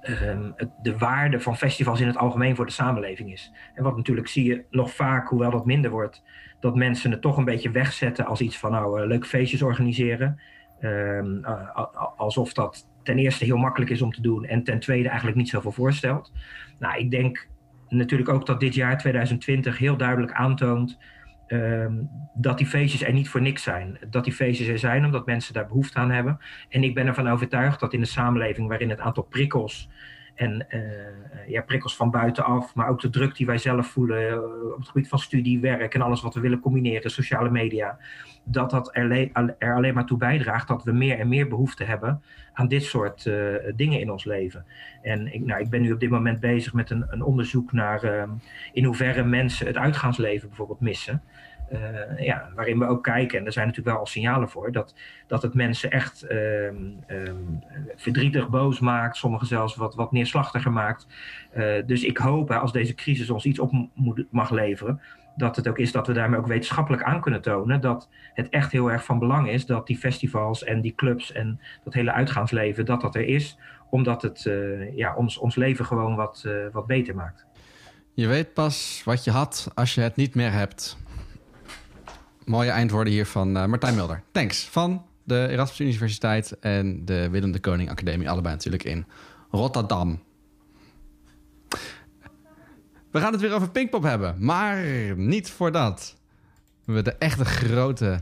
ehm, 0.00 0.50
het, 0.56 0.68
de 0.82 0.98
waarde 0.98 1.40
van 1.40 1.56
festivals 1.56 2.00
in 2.00 2.06
het 2.06 2.16
algemeen 2.16 2.56
voor 2.56 2.66
de 2.66 2.72
samenleving 2.72 3.32
is. 3.32 3.52
En 3.74 3.82
wat 3.82 3.96
natuurlijk 3.96 4.28
zie 4.28 4.44
je 4.44 4.64
nog 4.70 4.94
vaak, 4.94 5.28
hoewel 5.28 5.50
dat 5.50 5.66
minder 5.66 5.90
wordt, 5.90 6.22
dat 6.60 6.76
mensen 6.76 7.10
het 7.10 7.20
toch 7.20 7.36
een 7.36 7.44
beetje 7.44 7.70
wegzetten 7.70 8.26
als 8.26 8.40
iets 8.40 8.58
van 8.58 8.70
nou, 8.70 9.00
eh, 9.00 9.06
leuke 9.06 9.26
feestjes 9.26 9.62
organiseren. 9.62 10.40
Ehm, 10.80 11.44
eh, 11.44 11.78
alsof 12.16 12.52
dat 12.52 12.88
ten 13.02 13.18
eerste 13.18 13.44
heel 13.44 13.56
makkelijk 13.56 13.90
is 13.90 14.02
om 14.02 14.12
te 14.12 14.22
doen 14.22 14.44
en 14.44 14.64
ten 14.64 14.80
tweede 14.80 15.08
eigenlijk 15.08 15.36
niet 15.36 15.48
zoveel 15.48 15.72
voorstelt. 15.72 16.32
Nou, 16.78 16.98
ik 16.98 17.10
denk 17.10 17.48
natuurlijk 17.88 18.28
ook 18.28 18.46
dat 18.46 18.60
dit 18.60 18.74
jaar 18.74 18.98
2020 18.98 19.78
heel 19.78 19.96
duidelijk 19.96 20.32
aantoont 20.32 20.98
ehm, 21.50 21.92
dat 22.34 22.58
die 22.58 22.66
feestjes 22.66 23.02
er 23.02 23.12
niet 23.12 23.28
voor 23.28 23.40
niks 23.40 23.62
zijn. 23.62 23.98
Dat 24.10 24.24
die 24.24 24.32
feestjes 24.32 24.68
er 24.68 24.78
zijn 24.78 25.04
omdat 25.04 25.26
mensen 25.26 25.54
daar 25.54 25.66
behoefte 25.66 25.98
aan 25.98 26.10
hebben. 26.10 26.38
En 26.68 26.82
ik 26.82 26.94
ben 26.94 27.06
ervan 27.06 27.28
overtuigd 27.28 27.80
dat 27.80 27.92
in 27.92 28.00
een 28.00 28.06
samenleving 28.06 28.68
waarin 28.68 28.90
het 28.90 29.00
aantal 29.00 29.22
prikkels 29.22 29.88
en 30.40 30.68
eh, 30.68 30.80
ja, 31.46 31.62
prikkels 31.62 31.96
van 31.96 32.10
buitenaf, 32.10 32.74
maar 32.74 32.88
ook 32.88 33.00
de 33.00 33.10
druk 33.10 33.36
die 33.36 33.46
wij 33.46 33.58
zelf 33.58 33.86
voelen 33.86 34.28
eh, 34.28 34.42
op 34.72 34.78
het 34.78 34.88
gebied 34.88 35.08
van 35.08 35.18
studie, 35.18 35.60
werk 35.60 35.94
en 35.94 36.00
alles 36.00 36.22
wat 36.22 36.34
we 36.34 36.40
willen 36.40 36.60
combineren, 36.60 37.10
sociale 37.10 37.50
media, 37.50 37.98
dat 38.44 38.70
dat 38.70 38.96
er, 38.96 39.08
le- 39.08 39.54
alleen 39.58 39.94
maar 39.94 40.06
toe 40.06 40.18
bijdraagt 40.18 40.68
dat 40.68 40.84
we 40.84 40.92
meer 40.92 41.18
en 41.18 41.28
meer 41.28 41.48
behoefte 41.48 41.84
hebben 41.84 42.22
aan 42.52 42.68
dit 42.68 42.82
soort 42.82 43.26
eh, 43.26 43.54
dingen 43.74 44.00
in 44.00 44.10
ons 44.10 44.24
leven. 44.24 44.64
En 45.02 45.34
ik, 45.34 45.44
nou, 45.44 45.60
ik 45.60 45.70
ben 45.70 45.82
nu 45.82 45.92
op 45.92 46.00
dit 46.00 46.10
moment 46.10 46.40
bezig 46.40 46.72
met 46.72 46.90
een, 46.90 47.04
een 47.08 47.22
onderzoek 47.22 47.72
naar 47.72 48.02
ehm, 48.02 48.30
in 48.72 48.84
hoeverre 48.84 49.24
mensen 49.24 49.66
het 49.66 49.76
uitgaansleven 49.76 50.48
bijvoorbeeld 50.48 50.80
missen. 50.80 51.22
Eh, 51.70 52.24
ja, 52.24 52.50
waarin 52.54 52.78
we 52.78 52.86
ook 52.86 53.02
kijken, 53.02 53.38
en 53.38 53.46
er 53.46 53.52
zijn 53.52 53.66
natuurlijk 53.66 53.94
wel 53.94 54.04
al 54.04 54.10
signalen 54.10 54.48
voor, 54.48 54.72
dat, 54.72 54.94
dat 55.26 55.42
het 55.42 55.54
mensen 55.54 55.90
echt 55.90 56.22
ehm, 56.22 56.74
ehm, 57.06 57.36
verdrietig, 57.96 58.48
boos 58.48 58.80
maakt, 58.80 59.16
sommigen 59.16 59.46
zelfs 59.46 59.76
wat, 59.76 59.94
wat 59.94 60.12
neerslachtiger 60.12 60.72
maakt. 60.72 61.06
Eh, 61.52 61.86
dus 61.86 62.04
ik 62.04 62.16
hoop, 62.16 62.48
hè, 62.48 62.58
als 62.58 62.72
deze 62.72 62.94
crisis 62.94 63.30
ons 63.30 63.44
iets 63.44 63.58
op 63.58 63.88
moet, 63.94 64.24
mag 64.30 64.50
leveren, 64.50 65.00
dat 65.36 65.56
het 65.56 65.68
ook 65.68 65.78
is 65.78 65.92
dat 65.92 66.06
we 66.06 66.12
daarmee 66.12 66.38
ook 66.38 66.46
wetenschappelijk 66.46 67.02
aan 67.02 67.20
kunnen 67.20 67.42
tonen 67.42 67.80
dat 67.80 68.08
het 68.34 68.48
echt 68.48 68.72
heel 68.72 68.90
erg 68.90 69.04
van 69.04 69.18
belang 69.18 69.48
is 69.48 69.66
dat 69.66 69.86
die 69.86 69.98
festivals 69.98 70.64
en 70.64 70.80
die 70.80 70.94
clubs 70.94 71.32
en 71.32 71.60
dat 71.84 71.94
hele 71.94 72.12
uitgaansleven, 72.12 72.84
dat 72.84 73.00
dat 73.00 73.14
er 73.14 73.26
is, 73.26 73.58
omdat 73.90 74.22
het 74.22 74.46
eh, 74.46 74.96
ja, 74.96 75.14
ons, 75.14 75.38
ons 75.38 75.54
leven 75.54 75.84
gewoon 75.84 76.16
wat, 76.16 76.48
wat 76.72 76.86
beter 76.86 77.14
maakt. 77.14 77.46
Je 78.14 78.26
weet 78.26 78.54
pas 78.54 79.02
wat 79.04 79.24
je 79.24 79.30
had 79.30 79.70
als 79.74 79.94
je 79.94 80.00
het 80.00 80.16
niet 80.16 80.34
meer 80.34 80.52
hebt. 80.52 80.98
Mooie 82.50 82.70
eindwoorden 82.70 83.12
hier 83.12 83.26
van 83.26 83.56
eh, 83.56 83.66
Martijn 83.66 83.94
Mulder. 83.94 84.22
Thanks. 84.32 84.64
Van 84.64 85.04
de 85.24 85.46
Erasmus 85.50 85.80
Universiteit 85.80 86.58
en 86.60 87.04
de 87.04 87.28
Willem 87.30 87.52
de 87.52 87.60
Koning 87.60 87.90
Academie. 87.90 88.30
Allebei 88.30 88.54
natuurlijk 88.54 88.84
in 88.84 89.06
Rotterdam. 89.50 90.22
We 93.10 93.20
gaan 93.20 93.32
het 93.32 93.40
weer 93.40 93.52
over 93.52 93.70
Pinkpop 93.70 94.02
hebben. 94.02 94.36
Maar 94.38 94.84
niet 95.16 95.50
voordat 95.50 96.16
we 96.84 97.02
de 97.02 97.12
echte 97.12 97.44
grote... 97.44 98.20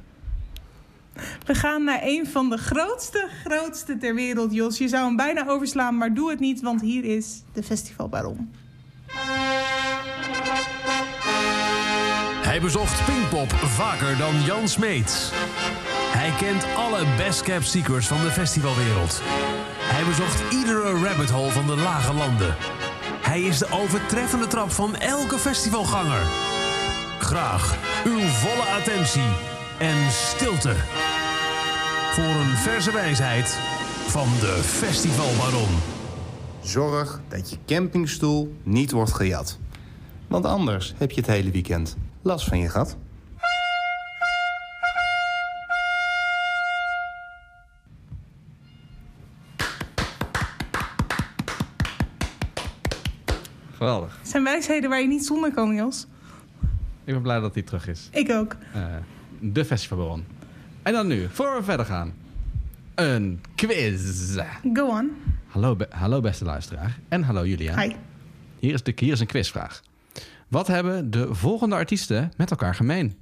We 1.47 1.55
gaan 1.55 1.85
naar 1.85 2.01
een 2.03 2.27
van 2.27 2.51
de 2.51 2.59
grootste, 2.59 3.29
grootste 3.45 3.97
ter 3.97 4.15
wereld, 4.15 4.55
Jos. 4.55 4.79
Je 4.79 4.89
zou 4.89 5.07
hem 5.07 5.17
bijna 5.17 5.49
overslaan, 5.49 5.97
maar 5.97 6.15
doe 6.15 6.31
het 6.31 6.41
niet, 6.41 6.61
want 6.61 6.81
hier 6.81 7.05
is 7.05 7.43
de 7.53 7.63
festivalbaron. 7.63 8.51
Hij 12.49 12.61
bezocht 12.61 13.05
Pinkpop 13.05 13.53
vaker 13.53 14.17
dan 14.17 14.43
Jan 14.43 14.69
Smeets. 14.69 15.31
Hij 16.13 16.31
kent 16.39 16.67
alle 16.77 17.07
best 17.17 17.43
kept 17.43 17.67
secrets 17.67 18.07
van 18.07 18.21
de 18.21 18.31
festivalwereld. 18.31 19.21
Hij 19.79 20.05
bezocht 20.05 20.53
iedere 20.53 20.93
rabbit 21.05 21.31
hole 21.31 21.51
van 21.51 21.67
de 21.67 21.77
lage 21.77 22.13
landen. 22.13 22.57
Hij 23.21 23.41
is 23.41 23.59
de 23.59 23.69
overtreffende 23.71 24.47
trap 24.47 24.71
van 24.71 24.97
elke 24.97 25.39
festivalganger. 25.39 26.23
Graag 27.19 27.77
uw 28.05 28.19
volle 28.19 28.69
attentie 28.79 29.31
en 29.79 30.11
stilte. 30.11 30.75
Voor 32.13 32.25
een 32.25 32.57
verse 32.57 32.93
wijsheid 32.93 33.59
van 34.07 34.29
de 34.41 34.61
festivalbaron. 34.63 35.75
Zorg 36.63 37.21
dat 37.29 37.51
je 37.51 37.57
campingstoel 37.67 38.55
niet 38.63 38.91
wordt 38.91 39.13
gejat. 39.13 39.59
Want 40.27 40.45
anders 40.45 40.95
heb 40.97 41.11
je 41.11 41.21
het 41.21 41.31
hele 41.31 41.51
weekend 41.51 41.97
last 42.23 42.49
van 42.49 42.59
je 42.59 42.69
gat. 42.69 42.97
Geweldig. 53.77 54.17
Het 54.21 54.29
zijn 54.29 54.45
wijsheden 54.45 54.91
waar 54.91 55.01
je 55.01 55.07
niet 55.07 55.25
zonder 55.27 55.53
kan, 55.53 55.75
Jos. 55.75 56.07
Ik 57.05 57.13
ben 57.15 57.23
blij 57.23 57.41
dat 57.41 57.55
hij 57.55 57.63
terug 57.63 57.89
is. 57.89 58.09
Ik 58.13 58.31
ook. 58.31 58.57
Eh, 58.75 58.85
de 59.41 59.65
festivalbaron. 59.65 60.25
En 60.83 60.93
dan 60.93 61.07
nu, 61.07 61.29
voor 61.33 61.57
we 61.57 61.63
verder 61.63 61.87
gaan. 61.87 62.13
Een 62.95 63.41
quiz. 63.55 64.37
Go 64.73 64.87
on. 64.87 65.11
Hallo, 65.47 65.77
be- 65.77 65.89
hallo 65.91 66.21
beste 66.21 66.45
luisteraar. 66.45 66.99
En 67.09 67.23
hallo 67.23 67.47
Julia. 67.47 67.81
Hi. 67.81 67.93
Hier 68.59 68.73
is, 68.75 68.83
de, 68.83 68.93
hier 68.97 69.13
is 69.13 69.21
een 69.21 69.27
quizvraag. 69.27 69.83
Wat 70.49 70.67
hebben 70.67 71.11
de 71.11 71.35
volgende 71.35 71.75
artiesten 71.75 72.33
met 72.37 72.51
elkaar 72.51 72.75
gemeen? 72.75 73.17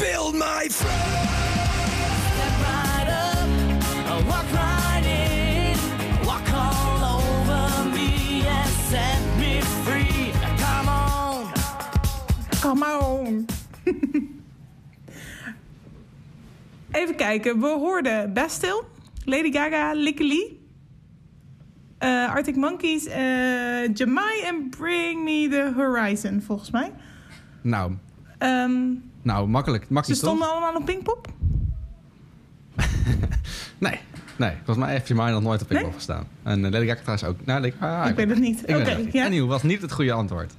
Build 0.00 0.34
my 0.34 0.66
throne. 0.68 1.28
Step 2.34 2.54
right 2.68 3.08
up, 3.08 4.26
walk 4.26 4.48
right 4.52 5.04
in, 5.04 5.76
walk 6.24 6.48
all 6.54 7.02
over 7.16 7.88
me 7.94 8.42
and 8.46 8.70
set 8.88 9.20
me 9.38 9.60
free. 9.84 10.32
Come 10.56 10.88
on. 10.88 11.52
Come 12.60 12.82
on. 12.82 13.46
Even 16.94 17.16
kijken, 17.16 17.60
we 17.60 17.68
hoorden 17.68 18.32
Bastille, 18.32 18.84
Lady 19.24 19.50
Gaga, 19.50 19.94
Licky 19.94 20.24
Lee, 20.24 20.60
eh, 21.98 22.30
Arctic 22.34 22.56
Monkeys, 22.56 23.06
eh 23.06 23.88
Jamai 23.94 24.40
en 24.44 24.70
Bring 24.70 25.22
Me 25.24 25.48
The 25.48 25.72
Horizon, 25.76 26.42
volgens 26.42 26.70
mij. 26.70 26.92
Nou, 27.62 27.92
Ehm, 28.40 28.94
nou 29.22 29.48
makkelijk. 29.48 29.86
ze 30.04 30.14
stonden 30.14 30.46
toch? 30.46 30.52
allemaal 30.56 30.74
op 30.74 30.84
Pinkpop? 30.84 31.28
Nee, 33.78 33.98
nee. 34.36 34.52
Volgens 34.64 34.76
mij 34.86 34.90
heeft 34.94 35.08
Jamai 35.08 35.32
nog 35.32 35.42
nooit 35.42 35.62
op 35.62 35.68
Pinkpop 35.68 35.90
Nee? 35.90 35.98
gestaan. 35.98 36.26
En 36.42 36.58
uh, 36.64 36.70
Lady 36.70 36.86
Gaga 36.86 37.00
trouwens 37.00 37.24
ook. 37.24 37.46
Nou, 37.46 37.72
ah, 37.78 38.06
Ik 38.08 38.16
weet 38.16 38.28
het 38.28 38.38
niet. 38.38 38.60
Oké, 38.62 39.08
ja. 39.12 39.44
Was 39.46 39.62
niet 39.62 39.82
het 39.82 39.92
goede 39.92 40.12
antwoord. 40.12 40.52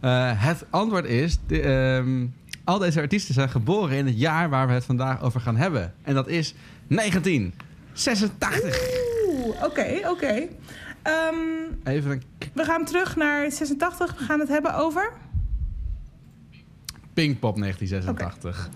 Eh, 0.00 0.30
het 0.34 0.64
antwoord 0.70 1.04
is... 1.04 1.38
De, 1.46 1.60
ehm, 1.60 2.26
al 2.64 2.78
deze 2.78 3.00
artiesten 3.00 3.34
zijn 3.34 3.48
geboren 3.48 3.96
in 3.96 4.06
het 4.06 4.18
jaar 4.18 4.48
waar 4.48 4.66
we 4.66 4.72
het 4.72 4.84
vandaag 4.84 5.22
over 5.22 5.40
gaan 5.40 5.56
hebben. 5.56 5.94
En 6.02 6.14
dat 6.14 6.28
is 6.28 6.54
1986. 6.88 8.78
Oeh, 9.26 9.62
oké, 9.62 10.00
oké. 10.08 10.46
Ehm, 11.02 11.36
Even 11.84 12.10
een 12.10 12.22
we 12.52 12.64
gaan 12.64 12.84
terug 12.84 13.16
naar 13.16 13.50
86. 13.50 14.18
We 14.18 14.24
gaan 14.24 14.40
het 14.40 14.48
hebben 14.48 14.74
over... 14.74 15.12
Pinkpop 17.16 17.56
1986. 17.56 18.68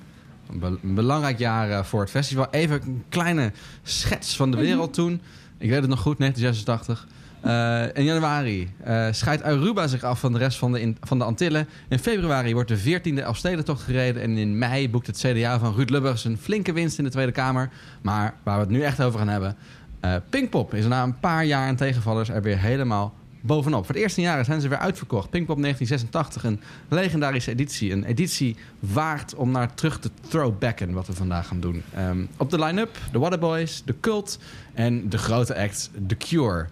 Een, 0.50 0.58
be- 0.58 0.78
een 0.88 0.94
belangrijk 0.94 1.38
jaar 1.38 1.70
eh, 1.70 1.84
voor 1.84 2.00
het 2.00 2.10
festival. 2.10 2.46
Even 2.50 2.82
een 2.82 3.04
kleine 3.08 3.52
schets 3.82 4.36
van 4.36 4.50
de 4.50 4.56
wereld 4.56 4.94
toen. 4.94 5.20
Ik 5.58 5.70
weet 5.70 5.80
het 5.80 5.88
nog 5.90 6.00
goed, 6.00 6.18
1986. 6.18 7.06
Eh, 7.40 7.84
in 8.02 8.04
januari 8.04 8.70
eh, 8.84 9.06
scheidt 9.10 9.42
Aruba 9.42 9.86
zich 9.86 10.02
af 10.02 10.20
van 10.20 10.32
de 10.32 10.38
rest 10.38 10.58
van 10.58 10.72
de, 10.72 10.80
in- 10.80 10.96
van 11.00 11.18
de 11.18 11.24
Antillen. 11.24 11.68
In 11.88 11.98
februari 11.98 12.52
wordt 12.54 12.68
de 12.68 13.00
14e 13.00 13.14
Elfstedentocht 13.22 13.82
gereden. 13.82 14.22
En 14.22 14.36
in 14.36 14.58
mei 14.58 14.90
boekt 14.90 15.06
het 15.06 15.16
CDA 15.26 15.58
van 15.58 15.74
Ruud 15.74 15.90
Lubbers 15.90 16.24
een 16.24 16.38
flinke 16.38 16.72
winst 16.72 16.98
in 16.98 17.04
de 17.04 17.10
Tweede 17.10 17.32
Kamer. 17.32 17.70
Maar 18.02 18.34
waar 18.42 18.54
we 18.54 18.60
het 18.62 18.70
nu 18.70 18.80
echt 18.82 19.02
over 19.02 19.18
gaan 19.18 19.28
hebben... 19.28 19.56
eh, 20.00 20.14
Pinkpop 20.30 20.74
is 20.74 20.86
na 20.86 21.02
een 21.02 21.18
paar 21.20 21.44
jaar 21.44 21.68
en 21.68 21.76
tegenvallers 21.76 22.28
er 22.28 22.42
weer 22.42 22.58
helemaal 22.58 23.14
bovenop. 23.40 23.86
Voor 23.86 23.94
het 23.94 24.04
eerste 24.04 24.20
jaren 24.20 24.44
zijn 24.44 24.60
ze 24.60 24.68
weer 24.68 24.78
uitverkocht. 24.78 25.30
Pinkpop 25.30 25.60
1986, 25.60 26.44
een 26.44 26.60
legendarische 26.88 27.50
editie. 27.50 27.92
Een 27.92 28.04
editie 28.04 28.56
waard 28.78 29.34
om 29.34 29.50
naar 29.50 29.74
terug 29.74 29.98
te 29.98 30.10
throwbacken, 30.28 30.92
wat 30.92 31.06
we 31.06 31.12
vandaag 31.12 31.46
gaan 31.46 31.60
doen. 31.60 31.82
Ehm, 31.94 32.24
op 32.36 32.50
de 32.50 32.58
line-up 32.58 32.98
de 33.12 33.18
Waterboys, 33.18 33.82
de 33.84 33.94
Cult 34.00 34.38
en 34.74 35.08
de 35.08 35.18
grote 35.18 35.56
act 35.56 35.90
The 36.06 36.16
Cure. 36.16 36.66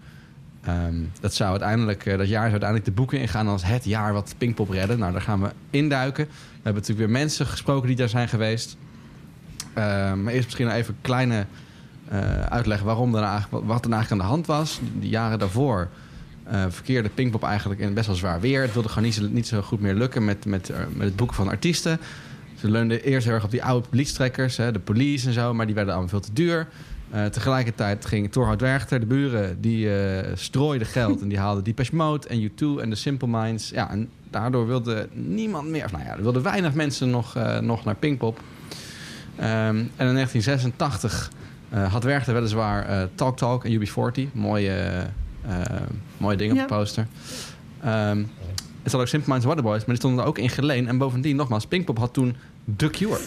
Ehm, 0.62 0.95
dat, 1.21 1.35
zou 1.35 1.51
uiteindelijk, 1.51 2.07
eh, 2.07 2.19
dat 2.19 2.29
jaar 2.29 2.41
zou 2.41 2.51
uiteindelijk 2.51 2.85
de 2.85 2.95
boeken 2.95 3.21
ingaan 3.21 3.49
als 3.49 3.64
het 3.64 3.85
jaar 3.85 4.12
wat 4.12 4.35
Pinkpop 4.39 4.71
redde. 4.71 4.97
Nou, 4.97 5.12
daar 5.12 5.21
gaan 5.21 5.43
we 5.43 5.51
induiken. 5.71 6.25
We 6.25 6.33
hebben 6.55 6.83
natuurlijk 6.83 7.09
weer 7.09 7.19
mensen 7.19 7.47
gesproken 7.47 7.87
die 7.87 7.97
daar 7.97 8.09
zijn 8.09 8.29
geweest. 8.29 8.77
Ehm, 9.75 10.23
maar 10.23 10.33
eerst 10.33 10.45
misschien 10.45 10.71
even 10.71 10.95
een 10.95 11.01
kleine 11.01 11.47
eh, 12.09 12.43
uitleg 12.43 12.83
waarom 12.83 13.14
er 13.14 13.47
wat 13.51 13.61
er 13.61 13.66
nou 13.66 13.73
eigenlijk 13.73 14.11
aan 14.11 14.19
de 14.19 14.25
hand 14.25 14.47
was. 14.47 14.81
De 15.01 15.09
jaren 15.09 15.39
daarvoor 15.39 15.89
eh, 16.51 16.64
verkeerde 16.68 17.09
Pinkpop 17.09 17.42
eigenlijk 17.42 17.80
in 17.80 17.94
best 17.94 18.07
wel 18.07 18.16
zwaar 18.16 18.40
weer. 18.40 18.62
Het 18.62 18.72
wilde 18.72 18.88
gewoon 18.88 19.05
niet 19.05 19.14
zo, 19.14 19.28
niet 19.30 19.46
zo 19.46 19.62
goed 19.62 19.80
meer 19.80 19.94
lukken 19.94 20.24
met, 20.24 20.44
met, 20.44 20.70
eh, 20.70 20.78
met 20.92 21.07
het 21.07 21.16
boeken 21.16 21.36
van 21.36 21.49
artiesten. 21.49 22.01
Ze 22.61 22.70
leunden 22.70 23.03
eerst 23.03 23.26
heel 23.26 23.34
erg 23.34 23.44
op 23.44 23.51
die 23.51 23.64
oude 23.64 23.88
publiekstrekkers, 23.88 24.57
hè, 24.57 24.72
de 24.72 24.78
police 24.78 25.26
en 25.26 25.32
zo, 25.32 25.55
maar 25.55 25.66
die 25.66 25.74
werden 25.74 25.94
allemaal 25.94 26.11
veel 26.11 26.20
te 26.20 26.32
duur. 26.32 26.68
Eh, 27.11 27.24
tegelijkertijd 27.24 28.07
ging 28.07 28.32
Torhout 28.32 28.61
Werchter, 28.61 29.01
de 29.01 29.07
buren, 29.07 29.61
die 29.61 29.94
eh, 29.94 30.26
strooiden 30.34 30.86
geld 30.86 31.20
en 31.20 31.28
die 31.28 31.38
haalden 31.38 31.64
Depeche 31.64 31.96
Mode 31.96 32.28
en 32.28 32.51
U2 32.51 32.82
en 32.82 32.90
de 32.90 32.96
Simple 32.96 33.28
Minds. 33.28 33.70
Ja, 33.70 33.90
en 33.90 34.09
daardoor 34.30 34.66
wilde 34.66 35.09
niemand 35.12 35.68
meer, 35.68 35.84
of 35.84 35.92
nou 35.92 36.05
ja, 36.05 36.16
er 36.16 36.22
wilden 36.22 36.42
weinig 36.42 36.74
mensen 36.74 37.11
nog, 37.11 37.36
nog 37.61 37.84
naar 37.84 37.94
Pinkpop. 37.94 38.40
Ehm, 39.38 39.76
en 39.96 40.07
in 40.07 40.14
1986 40.14 41.30
eh, 41.68 41.92
had 41.92 42.05
Werchter 42.05 42.34
weliswaar 42.34 43.09
Talk 43.14 43.36
Talk 43.36 43.64
en 43.64 43.80
UB40. 43.80 44.32
Mooie, 44.32 45.07
mooie 46.16 46.36
dingen 46.36 46.55
Ja. 46.55 46.62
op 46.62 46.68
de 46.68 46.74
poster. 46.74 47.07
Ehm 47.82 48.24
het 48.82 48.90
zat 48.96 49.01
ook 49.01 49.12
Simple 49.12 49.30
Minds 49.32 49.46
Waterboys, 49.46 49.78
maar 49.78 49.86
die 49.86 49.96
stonden 49.96 50.20
er 50.20 50.26
ook 50.26 50.38
in 50.38 50.49
geleen. 50.49 50.88
En 50.88 50.99
bovendien, 50.99 51.36
nogmaals, 51.36 51.66
Pinkpop 51.66 51.99
had 51.99 52.12
toen 52.14 52.36
The 52.76 52.90
Cure. 52.90 53.18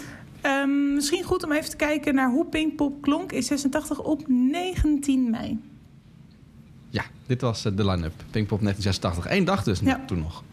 Ehm, 0.42 0.94
misschien 0.94 1.24
goed 1.24 1.44
om 1.44 1.52
even 1.52 1.70
te 1.70 1.76
kijken 1.76 2.16
naar 2.16 2.30
hoe 2.30 2.46
Pinkpop 2.46 3.02
klonk 3.02 3.32
in 3.32 3.44
86 3.44 4.00
op 4.00 4.24
19 4.28 5.30
mei. 5.30 5.60
Ja, 6.90 7.04
dit 7.26 7.42
was 7.42 7.66
eh, 7.66 7.72
de 7.76 7.86
line-up. 7.86 8.14
Pinkpop 8.32 8.62
1986. 8.62 9.30
Eén 9.30 9.46
dag 9.46 9.64
dus 9.64 9.80
Ja. 9.80 10.02
toen 10.08 10.20
nog. 10.20 10.44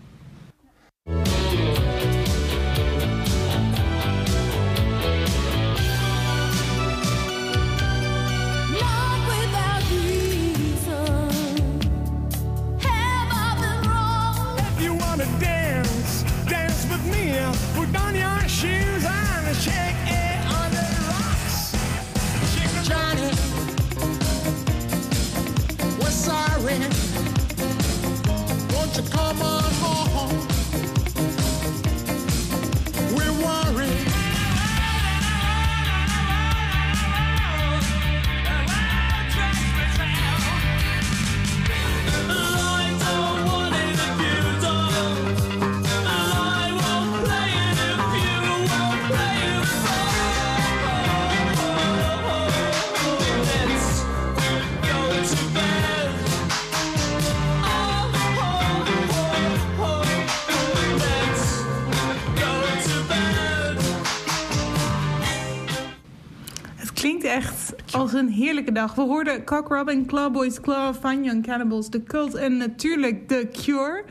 Als 67.98 68.12
een 68.12 68.28
heerlijke 68.28 68.72
dag. 68.72 68.94
We 68.94 69.02
hoorden 69.02 69.44
Cock 69.44 69.68
Robin, 69.68 70.06
Clawboys, 70.06 70.60
Claw, 70.60 70.94
Fun 70.94 71.24
Young 71.24 71.42
Cannibals, 71.46 71.88
The 71.88 72.02
Cult 72.02 72.34
en 72.34 72.56
natuurlijk 72.56 73.28
The 73.28 73.48
Cure. 73.52 74.04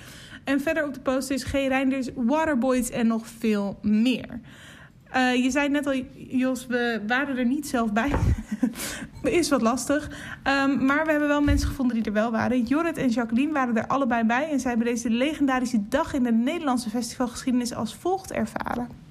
En 0.44 0.62
verder 0.62 0.86
op 0.86 0.94
de 0.94 1.00
poster 1.00 1.36
is 1.36 1.44
G. 1.44 1.52
Reinders, 1.52 2.10
Waterboys 2.16 2.90
en 2.90 3.08
nog 3.08 3.28
veel 3.28 3.80
meer. 3.82 4.40
Eh, 5.04 5.36
je 5.44 5.52
zei 5.52 5.70
net 5.70 5.88
al, 5.88 6.04
Jos, 6.16 6.66
we 6.66 7.02
waren 7.08 7.38
er 7.38 7.46
niet 7.46 7.68
zelf 7.68 7.94
bij. 7.94 8.12
is 9.24 9.50
wat 9.50 9.62
lastig. 9.62 10.10
Ehm, 10.44 10.86
maar 10.86 11.06
we 11.06 11.12
hebben 11.12 11.30
wel 11.30 11.42
mensen 11.42 11.68
gevonden 11.68 11.96
die 11.96 12.06
er 12.06 12.14
wel 12.14 12.32
waren. 12.32 12.64
Jorrit 12.64 12.98
en 12.98 13.10
Jacqueline 13.10 13.52
waren 13.52 13.78
er 13.78 13.88
allebei 13.88 14.24
bij. 14.24 14.50
En 14.52 14.60
zij 14.60 14.70
hebben 14.70 14.88
deze 14.88 15.10
legendarische 15.10 15.88
dag 15.88 16.14
in 16.14 16.24
de 16.24 16.32
Nederlandse 16.32 16.90
festivalgeschiedenis 16.90 17.74
als 17.74 17.96
volgt 17.96 18.32
ervaren. 18.32 19.07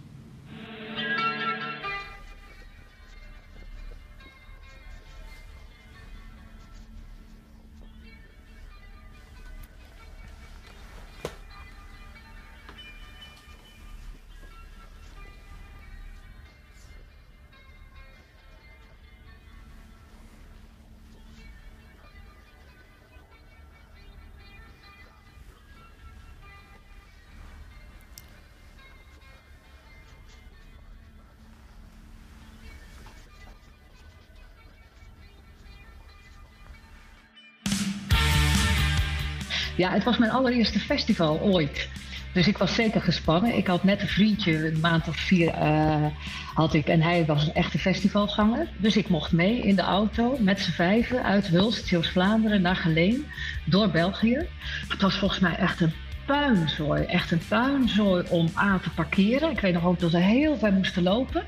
Ja, 39.77 39.91
het 39.91 40.05
was 40.05 40.18
mijn 40.18 40.31
allereerste 40.31 40.79
festival 40.79 41.41
ooit. 41.41 41.89
Dus 42.33 42.49
ik 42.49 42.59
was 42.59 42.74
zeker 42.74 43.01
gespannen. 43.01 43.57
Ik 43.57 43.66
had 43.66 43.85
net 43.85 44.01
een 44.01 44.09
vriendje, 44.09 44.66
een 44.66 44.81
maand 44.81 45.09
of 45.09 45.16
vier 45.16 45.49
eh, 45.49 46.07
had 46.55 46.74
ik. 46.74 46.87
En 46.87 47.03
hij 47.03 47.24
was 47.24 47.47
een 47.47 47.55
echte 47.55 47.79
festivalganger. 47.79 48.68
Dus 48.77 48.97
ik 48.97 49.09
mocht 49.09 49.33
mee 49.33 49.61
in 49.61 49.77
de 49.77 49.83
auto 49.83 50.37
met 50.41 50.61
z'n 50.61 50.70
vijven 50.70 51.22
uit 51.22 51.47
Hulst, 51.47 51.87
Zeeuws-Vlaanderen, 51.87 52.62
naar 52.62 52.77
Geleen, 52.77 53.27
door 53.64 53.91
België. 53.91 54.47
Het 54.89 55.03
was 55.03 55.14
volgens 55.14 55.41
mij 55.41 55.57
echt 55.57 55.81
een 55.81 55.93
puinzooi. 56.27 57.03
Echt 57.03 57.31
een 57.31 57.43
puinzooi 57.49 58.24
om 58.29 58.51
aan 58.55 58.81
te 58.81 58.91
parkeren. 58.91 59.51
Ik 59.51 59.61
weet 59.61 59.74
nog 59.74 59.85
ook 59.85 60.01
dat 60.01 60.11
we 60.11 60.18
heel 60.18 60.59
ver 60.59 60.72
moesten 60.72 61.03
lopen. 61.03 61.45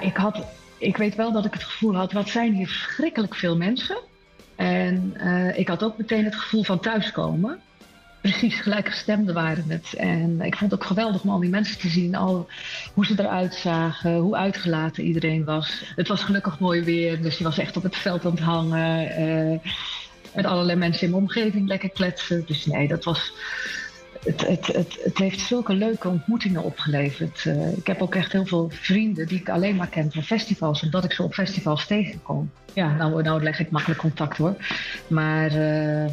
Ik 0.00 0.16
had. 0.16 0.44
Ik 0.78 0.96
weet 0.96 1.14
wel 1.14 1.32
dat 1.32 1.44
ik 1.44 1.52
het 1.52 1.64
gevoel 1.64 1.96
had, 1.96 2.12
wat 2.12 2.28
zijn 2.28 2.52
hier 2.52 2.66
verschrikkelijk 2.68 3.34
veel 3.34 3.56
mensen. 3.56 3.96
En 4.56 5.12
eh, 5.16 5.58
ik 5.58 5.68
had 5.68 5.84
ook 5.84 5.98
meteen 5.98 6.24
het 6.24 6.34
gevoel 6.34 6.64
van 6.64 6.80
thuiskomen. 6.80 7.60
Precies, 8.20 8.60
gelijkgestemden 8.60 9.34
waren 9.34 9.64
het. 9.68 9.94
En 9.94 10.40
ik 10.40 10.56
vond 10.56 10.70
het 10.70 10.80
ook 10.80 10.86
geweldig 10.86 11.22
om 11.22 11.30
al 11.30 11.40
die 11.40 11.50
mensen 11.50 11.78
te 11.78 11.88
zien. 11.88 12.14
Al 12.14 12.48
hoe 12.94 13.06
ze 13.06 13.14
eruit 13.16 13.54
zagen, 13.54 14.16
hoe 14.16 14.36
uitgelaten 14.36 15.04
iedereen 15.04 15.44
was. 15.44 15.82
Het 15.96 16.08
was 16.08 16.22
gelukkig 16.22 16.58
mooi 16.58 16.82
weer, 16.82 17.22
dus 17.22 17.38
je 17.38 17.44
was 17.44 17.58
echt 17.58 17.76
op 17.76 17.82
het 17.82 17.96
veld 17.96 18.24
aan 18.24 18.30
het 18.30 18.40
hangen. 18.40 19.10
eh, 19.10 19.70
met 20.34 20.44
allerlei 20.44 20.78
mensen 20.78 21.04
in 21.04 21.10
mijn 21.10 21.22
omgeving 21.22 21.68
lekker 21.68 21.90
kletsen. 21.90 22.44
Dus 22.46 22.66
nee, 22.66 22.88
dat 22.88 23.04
was 23.04 23.32
het, 24.26 24.46
het, 24.46 24.98
het, 25.02 25.18
heeft 25.18 25.40
zulke 25.40 25.74
leuke 25.74 26.08
ontmoetingen 26.08 26.62
opgeleverd. 26.62 27.44
Eh, 27.46 27.76
ik 27.76 27.86
heb 27.86 28.02
ook 28.02 28.14
echt 28.14 28.32
heel 28.32 28.46
veel 28.46 28.70
vrienden 28.70 29.26
die 29.26 29.40
ik 29.40 29.48
alleen 29.48 29.76
maar 29.76 29.88
ken 29.88 30.12
van 30.12 30.22
festivals, 30.22 30.82
omdat 30.82 31.04
ik 31.04 31.12
ze 31.12 31.22
op 31.22 31.34
festivals 31.34 31.86
tegenkom. 31.86 32.50
Ja, 32.76 32.94
nou, 32.94 33.22
nou 33.22 33.42
leg 33.42 33.60
ik 33.60 33.70
makkelijk 33.70 34.00
contact 34.00 34.36
hoor. 34.36 34.56
Maar 35.06 35.46
eh, 35.46 36.12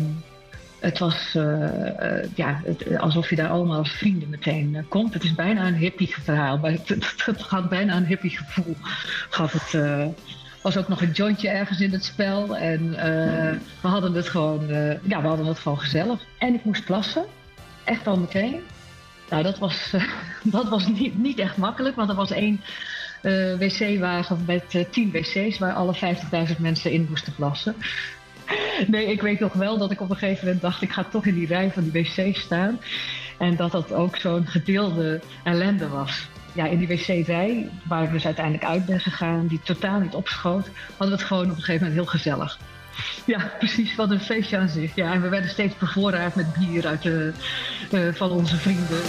het 0.80 0.99
was 0.99 1.36
eh, 1.36 2.22
eh, 2.22 2.30
ja, 2.36 2.61
alsof 2.97 3.30
je 3.30 3.36
daar 3.36 3.49
allemaal 3.49 3.78
als 3.78 3.91
vrienden 3.91 4.30
meteen 4.30 4.86
komt. 4.89 5.14
Het 5.14 5.24
is 5.24 5.36
bijna 5.36 5.68
een 5.68 5.76
hippie 5.76 6.16
verhaal, 6.22 6.57
maar 6.57 6.72
het, 6.72 7.43
had 7.47 7.70
bijna 7.70 7.95
een 7.95 8.05
hippie 8.05 8.38
gevoel. 8.38 8.76
Het. 9.30 9.78
was 10.61 10.78
ook 10.78 10.88
nog 10.88 11.01
een 11.01 11.11
jointje 11.11 11.49
ergens 11.49 11.80
in 11.80 11.91
het 11.91 12.03
spel. 12.03 12.57
En 12.57 12.89
we 13.82 13.88
hadden 13.88 14.14
het 14.14 14.30
gewoon, 14.30 14.68
ja, 15.03 15.22
we 15.22 15.28
hadden 15.28 15.45
het 15.45 15.59
gewoon 15.59 15.80
gezellig. 15.80 16.26
En 16.38 16.53
ik 16.53 16.64
moest 16.64 16.86
plassen. 16.86 17.26
Echt 17.84 18.07
al 18.07 18.17
meteen. 18.17 18.61
Nou, 19.29 19.43
dat 19.43 19.59
was, 19.59 19.93
dat 20.43 20.69
was 20.69 20.88
niet, 20.88 21.17
niet 21.17 21.39
echt 21.39 21.57
makkelijk, 21.57 21.95
want 21.95 22.09
er 22.09 22.15
was 22.15 22.31
één 22.31 22.61
eh, 23.21 23.53
wc-wagen 23.57 24.43
met 24.45 24.63
eh, 24.75 24.86
tien 24.89 25.11
wc's 25.11 25.57
waar 25.57 25.73
alle 25.73 25.95
50.000 26.49 26.57
mensen 26.57 26.91
in 26.91 27.07
moesten 27.09 27.36
plassen. 27.36 27.75
Nee, 28.88 29.11
ik 29.11 29.21
weet 29.21 29.39
nog 29.39 29.53
wel 29.53 29.77
dat 29.77 29.91
ik 29.91 30.01
op 30.01 30.09
een 30.09 30.15
gegeven 30.15 30.45
moment 30.45 30.61
dacht, 30.61 30.81
ik 30.81 30.91
ga 30.91 31.03
toch 31.03 31.25
in 31.25 31.34
die 31.34 31.47
rij 31.47 31.71
van 31.71 31.89
die 31.89 32.03
wc's 32.03 32.39
staan. 32.39 32.79
En 33.38 33.55
dat 33.55 33.71
dat 33.71 33.91
ook 33.91 34.15
zo'n 34.15 34.47
gedeelde 34.47 35.21
ellende 35.43 35.88
was. 35.88 36.27
Ja, 36.53 36.65
in 36.65 36.77
die 36.77 36.88
wc-rij, 36.88 37.69
waar 37.88 38.03
ik 38.03 38.11
dus 38.11 38.25
uiteindelijk 38.25 38.65
uit 38.65 38.86
ben 38.86 38.99
gegaan, 38.99 39.47
die 39.47 39.59
totaal 39.63 39.99
niet 39.99 40.13
opschoot, 40.13 40.69
hadden 40.89 41.07
we 41.07 41.21
het 41.21 41.23
gewoon 41.23 41.43
op 41.43 41.49
een 41.49 41.55
gegeven 41.55 41.88
moment 41.88 41.93
heel 41.93 42.11
gezellig. 42.11 42.59
Ja, 43.26 43.52
precies, 43.58 43.96
wat 43.96 44.12
een 44.12 44.20
feestje 44.20 44.58
aan 44.58 44.70
zich. 44.70 44.96
Ja, 44.96 45.14
en 45.14 45.22
we 45.22 45.30
werden 45.30 45.50
steeds 45.50 45.78
bevoorraad 45.78 46.36
met 46.36 46.54
bier 46.54 46.88
uit 46.88 47.06
eh, 47.06 48.14
van 48.14 48.32
onze 48.32 48.58
vrienden. 48.58 49.02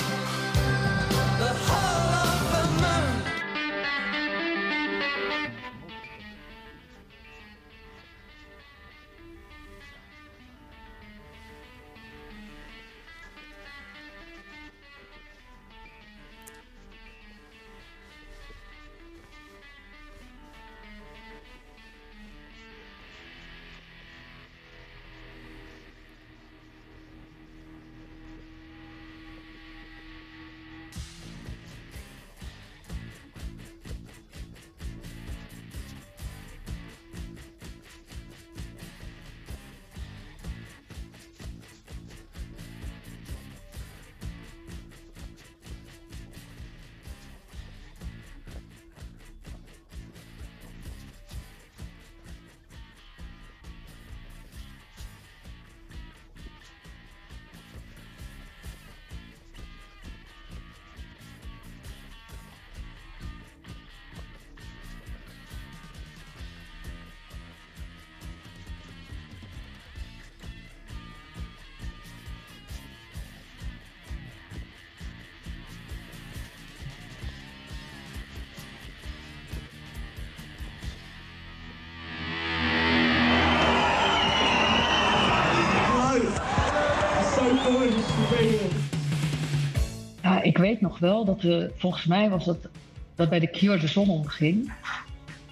Nog 90.81 90.99
wel 90.99 91.25
dat 91.25 91.43
we, 91.43 91.73
volgens 91.77 92.05
mij 92.05 92.31
was 92.31 92.47
het 92.47 92.69
dat 93.15 93.29
bij 93.29 93.41
de 93.41 93.51
Cure 93.51 93.79
de 93.79 93.87
zon 93.87 94.09
omging. 94.09 94.73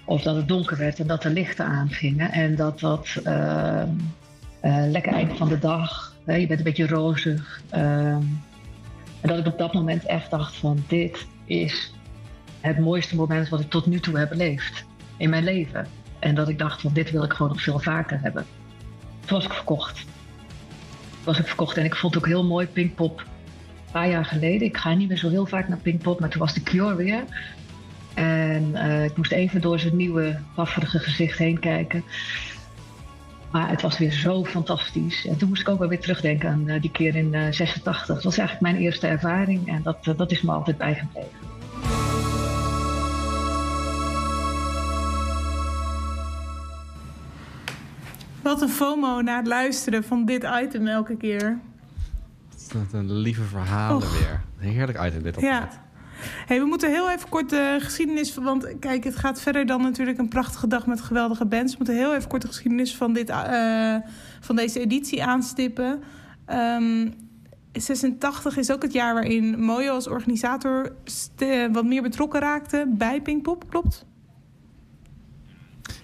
Of 0.05 0.21
dat 0.21 0.35
het 0.35 0.47
donker 0.47 0.77
werd 0.77 0.99
en 0.99 1.07
dat 1.07 1.21
de 1.21 1.29
lichten 1.29 1.65
aangingen. 1.65 2.31
En 2.31 2.55
dat 2.55 2.79
dat 2.79 3.07
ehm, 3.23 3.89
eh, 4.59 4.83
lekker 4.87 5.13
einde 5.13 5.35
van 5.35 5.47
de 5.47 5.59
dag, 5.59 6.15
hè, 6.25 6.35
je 6.35 6.47
bent 6.47 6.59
een 6.59 6.65
beetje 6.65 6.87
rozig. 6.87 7.61
ehm, 7.69 8.21
en 9.21 9.29
dat 9.29 9.37
ik 9.37 9.45
op 9.45 9.57
dat 9.57 9.73
moment 9.73 10.05
echt 10.05 10.31
dacht 10.31 10.55
van 10.55 10.83
dit 10.87 11.27
is 11.45 11.93
het 12.61 12.79
mooiste 12.79 13.15
moment 13.15 13.49
wat 13.49 13.59
ik 13.59 13.69
tot 13.69 13.85
nu 13.85 13.99
toe 13.99 14.17
heb 14.17 14.29
beleefd 14.29 14.85
in 15.17 15.29
mijn 15.29 15.43
leven. 15.43 15.87
En 16.19 16.35
dat 16.35 16.49
ik 16.49 16.59
dacht 16.59 16.81
van 16.81 16.93
dit 16.93 17.11
wil 17.11 17.23
ik 17.23 17.33
gewoon 17.33 17.51
nog 17.51 17.61
veel 17.61 17.79
vaker 17.79 18.19
hebben. 18.21 18.45
Toen 19.25 19.37
was 19.37 19.45
ik 19.45 19.53
verkocht. 19.53 19.95
Toen 19.95 21.23
was 21.23 21.39
ik 21.39 21.47
verkocht 21.47 21.77
en 21.77 21.85
ik 21.85 21.95
vond 21.95 22.13
het 22.13 22.23
ook 22.23 22.29
heel 22.29 22.45
mooi 22.45 22.67
Pinkpop 22.67 23.25
paar 23.93 24.09
jaar 24.09 24.25
geleden. 24.25 24.67
Ik 24.67 24.77
ga 24.77 24.93
niet 24.93 25.07
meer 25.07 25.17
zo 25.17 25.29
heel 25.29 25.45
vaak 25.45 25.67
naar 25.67 25.77
Pinkpop, 25.77 26.19
maar 26.19 26.29
toen 26.29 26.41
was 26.41 26.53
de 26.53 26.63
Cure 26.63 26.95
weer. 26.95 27.23
En 28.13 28.75
eh, 28.75 29.03
ik 29.03 29.17
moest 29.17 29.31
even 29.31 29.61
door 29.61 29.79
zijn 29.79 29.95
nieuwe, 29.95 30.39
pafferige 30.55 30.99
gezicht 30.99 31.37
heen 31.37 31.59
kijken. 31.59 32.03
Maar 33.51 33.69
het 33.69 33.81
was 33.81 33.97
weer 33.97 34.11
zo 34.11 34.45
fantastisch. 34.45 35.27
En 35.27 35.37
toen 35.37 35.49
moest 35.49 35.61
ik 35.61 35.69
ook 35.69 35.79
wel 35.79 35.87
weer 35.87 35.99
terugdenken 35.99 36.49
aan 36.49 36.69
eh, 36.69 36.81
die 36.81 36.91
keer 36.91 37.15
in 37.15 37.33
eh 37.33 37.51
86. 37.51 38.05
Dat 38.05 38.23
was 38.23 38.37
eigenlijk 38.37 38.71
mijn 38.71 38.83
eerste 38.83 39.07
ervaring 39.07 39.67
en 39.67 39.81
dat, 39.83 40.17
dat 40.17 40.31
is 40.31 40.41
me 40.41 40.51
altijd 40.51 40.77
bijgebleven. 40.77 41.51
Wat 48.41 48.61
een 48.61 48.69
FOMO 48.69 49.21
na 49.21 49.37
het 49.37 49.47
luisteren 49.47 50.03
van 50.03 50.25
dit 50.25 50.47
item 50.63 50.87
elke 50.87 51.17
keer. 51.17 51.59
Wat 52.73 52.93
een 52.93 53.13
lieve 53.13 53.43
verhalen 53.43 53.95
Och. 53.97 54.19
weer. 54.19 54.41
Heerlijk 54.57 55.05
item 55.05 55.23
dit 55.23 55.35
altijd. 55.35 55.53
Ja. 55.53 55.81
Hey, 56.45 56.59
we 56.59 56.65
moeten 56.65 56.89
heel 56.91 57.11
even 57.11 57.29
kort 57.29 57.49
de 57.49 57.77
geschiedenis... 57.79 58.35
Want 58.35 58.79
kijk, 58.79 59.03
het 59.03 59.15
gaat 59.15 59.41
verder 59.41 59.65
dan 59.65 59.81
natuurlijk 59.81 60.17
een 60.17 60.27
prachtige 60.27 60.67
dag 60.67 60.85
met 60.85 61.01
geweldige 61.01 61.45
bands. 61.45 61.71
We 61.71 61.77
moeten 61.77 61.95
heel 61.95 62.15
even 62.15 62.29
kort 62.29 62.41
de 62.41 62.47
geschiedenis 62.47 62.95
van, 62.95 63.13
dit, 63.13 63.29
eh, 63.29 63.95
van 64.39 64.55
deze 64.55 64.79
editie 64.79 65.23
aanstippen. 65.23 66.03
Ehm 66.45 67.07
86 67.71 68.57
is 68.57 68.71
ook 68.71 68.81
het 68.81 68.93
jaar 68.93 69.13
waarin 69.13 69.59
Mojo 69.59 69.93
als 69.93 70.07
organisator 70.07 70.91
st- 71.03 71.45
wat 71.71 71.85
meer 71.85 72.01
betrokken 72.01 72.39
raakte 72.39 72.85
bij 72.89 73.21
Pinkpop, 73.21 73.69
klopt? 73.69 74.05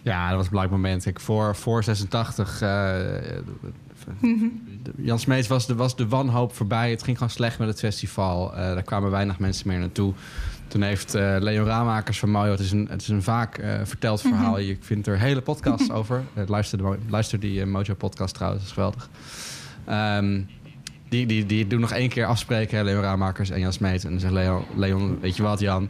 Ja, 0.01 0.27
dat 0.27 0.35
was 0.35 0.45
een 0.45 0.51
belangrijk 0.51 0.81
moment. 0.81 1.03
Kijk, 1.03 1.19
voor, 1.19 1.55
voor 1.55 1.83
86... 1.83 2.61
Jan 4.95 5.19
Smeets 5.19 5.47
was 5.47 5.67
de, 5.67 5.75
was 5.75 5.95
de 5.95 6.07
wanhoop 6.07 6.53
voorbij. 6.55 6.89
Het 6.89 7.03
ging 7.03 7.17
gewoon 7.17 7.31
slecht 7.31 7.59
met 7.59 7.67
het 7.67 7.79
festival. 7.79 8.55
Eh, 8.55 8.57
daar 8.57 8.83
kwamen 8.83 9.11
weinig 9.11 9.39
mensen 9.39 9.67
meer 9.67 9.79
naartoe. 9.79 10.13
Toen 10.67 10.81
heeft 10.81 11.15
eh 11.15 11.35
Leon 11.39 11.65
Raamakers 11.65 12.19
van 12.19 12.29
Mojo... 12.29 12.51
Het 12.51 12.59
is 12.59 12.71
een, 12.71 12.87
het 12.89 13.01
is 13.01 13.07
een 13.07 13.23
vaak 13.23 13.57
eh, 13.57 13.79
verteld 13.83 14.21
verhaal. 14.21 14.51
Mhm. 14.51 14.61
Je 14.61 14.77
vindt 14.79 15.07
er 15.07 15.19
hele 15.19 15.41
podcasts 15.41 15.91
over. 15.91 16.23
Luister, 16.47 16.77
de, 16.77 16.97
luister 17.07 17.39
die 17.39 17.65
Mojo-podcast 17.65 18.33
trouwens. 18.33 18.61
Dat 18.61 18.69
is 18.69 18.75
geweldig. 18.75 19.09
Ehm, 19.85 20.41
die, 21.09 21.25
die, 21.25 21.45
die 21.45 21.67
doen 21.67 21.79
nog 21.79 21.91
één 21.91 22.09
keer 22.09 22.25
afspreken, 22.25 22.77
hè, 22.77 22.83
Leon 22.83 23.01
Raamakers 23.01 23.49
en 23.49 23.59
Jan 23.59 23.73
Smeet. 23.73 24.03
En 24.03 24.09
dan 24.09 24.19
zegt 24.19 24.33
Leon, 24.33 24.63
Leon 24.75 25.19
weet 25.19 25.35
je 25.35 25.43
wat 25.43 25.59
Jan... 25.59 25.89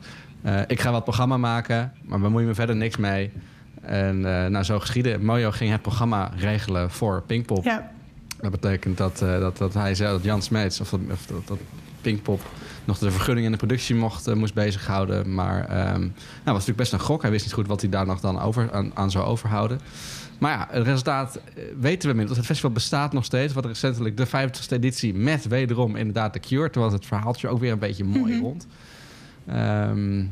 Ik 0.67 0.81
ga 0.81 0.91
wat 0.91 1.03
programma 1.03 1.37
maken, 1.37 1.91
maar 2.05 2.19
bemoei 2.19 2.45
me 2.45 2.53
verder 2.53 2.75
niks 2.75 2.97
mee. 2.97 3.31
En 3.81 4.19
nou, 4.51 4.63
zo 4.63 4.79
geschieden. 4.79 5.25
Mojo 5.25 5.51
ging 5.51 5.71
het 5.71 5.81
programma 5.81 6.31
regelen 6.37 6.91
voor 6.91 7.23
Pinkpop. 7.27 7.63
Ja. 7.63 7.91
Dat 8.41 8.51
betekent 8.51 8.97
dat, 8.97 9.21
eh, 9.21 9.39
dat, 9.39 9.57
dat 9.57 9.73
hij 9.73 9.95
zei 9.95 10.11
dat 10.11 10.23
Jan 10.23 10.41
Smeets, 10.41 10.79
of, 10.79 10.89
dat, 10.89 10.99
of 11.11 11.25
dat, 11.25 11.47
dat 11.47 11.57
Pinkpop 12.01 12.41
nog 12.85 12.97
de 12.97 13.11
vergunning 13.11 13.45
en 13.45 13.51
de 13.51 13.57
productie 13.57 13.95
mocht, 13.95 14.27
eh, 14.27 14.35
moest 14.35 14.53
bezighouden. 14.53 15.33
Maar 15.33 15.65
ehm 15.65 15.99
nou, 15.99 16.09
was 16.43 16.53
natuurlijk 16.53 16.77
best 16.77 16.93
een 16.93 16.99
gok. 16.99 17.21
Hij 17.21 17.31
wist 17.31 17.45
niet 17.45 17.53
goed 17.53 17.67
wat 17.67 17.81
hij 17.81 17.89
daar 17.89 18.05
nog 18.05 18.19
dan 18.19 18.39
over, 18.41 18.71
aan, 18.71 18.91
aan 18.93 19.11
zou 19.11 19.25
overhouden. 19.25 19.79
Maar 20.37 20.51
ja, 20.51 20.67
het 20.71 20.85
resultaat 20.85 21.35
eh, 21.35 21.63
weten 21.79 22.01
we 22.01 22.09
inmiddels. 22.09 22.37
Het 22.37 22.45
festival 22.45 22.71
bestaat 22.71 23.13
nog 23.13 23.25
steeds. 23.25 23.53
Wat 23.53 23.65
recentelijk 23.65 24.17
de 24.17 24.27
50ste 24.27 24.73
editie 24.73 25.13
met 25.13 25.47
wederom 25.47 25.95
inderdaad 25.95 26.33
de 26.33 26.39
Cure. 26.39 26.69
Toen 26.69 26.83
was 26.83 26.93
het 26.93 27.05
verhaaltje 27.05 27.47
ook 27.47 27.59
weer 27.59 27.71
een 27.71 27.79
beetje 27.79 28.03
mooi 28.03 28.33
Mhm. 28.33 28.43
rond. 28.43 28.67
Ehm, 29.47 30.23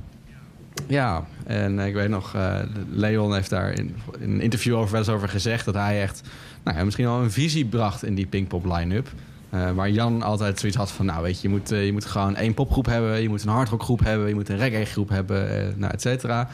ja, 0.88 1.26
en 1.46 1.80
ik 1.80 1.94
weet 1.94 2.10
nog, 2.10 2.36
eh, 2.36 2.60
Leon 2.90 3.34
heeft 3.34 3.50
daar 3.50 3.72
in, 3.72 3.96
een 4.20 4.42
interview 4.42 4.76
over, 4.76 4.92
wel 4.92 5.00
eens 5.00 5.10
over 5.10 5.30
gezegd... 5.30 5.66
dat 5.66 5.76
hij 5.76 6.02
echt 6.02 6.22
nou 6.64 6.78
ja, 6.78 6.84
misschien 6.84 7.06
wel 7.06 7.22
een 7.22 7.32
visie 7.32 7.66
bracht 7.66 8.04
in 8.04 8.16
die 8.16 8.26
Pinkpop 8.26 8.66
line-up. 8.66 9.08
Eh, 9.50 9.72
waar 9.72 9.90
Jan 9.90 10.22
altijd 10.22 10.60
zoiets 10.60 10.78
had 10.78 10.92
van, 10.92 11.06
nou 11.06 11.24
weet 11.24 11.42
je, 11.42 11.48
je 11.48 11.54
moet, 11.54 11.72
eh, 11.72 11.86
je 11.86 11.92
moet 11.92 12.06
gewoon 12.06 12.36
één 12.36 12.54
popgroep 12.54 12.86
hebben... 12.86 13.22
je 13.22 13.30
moet 13.30 13.44
een 13.44 13.50
hardrockgroep 13.50 14.00
hebben, 14.04 14.28
je 14.28 14.36
moet 14.36 14.50
een 14.50 14.58
reggae-groep 14.58 15.10
hebben, 15.10 15.50
eh, 15.50 15.76
nou, 15.76 15.94
et 15.94 16.02
cetera. 16.02 16.50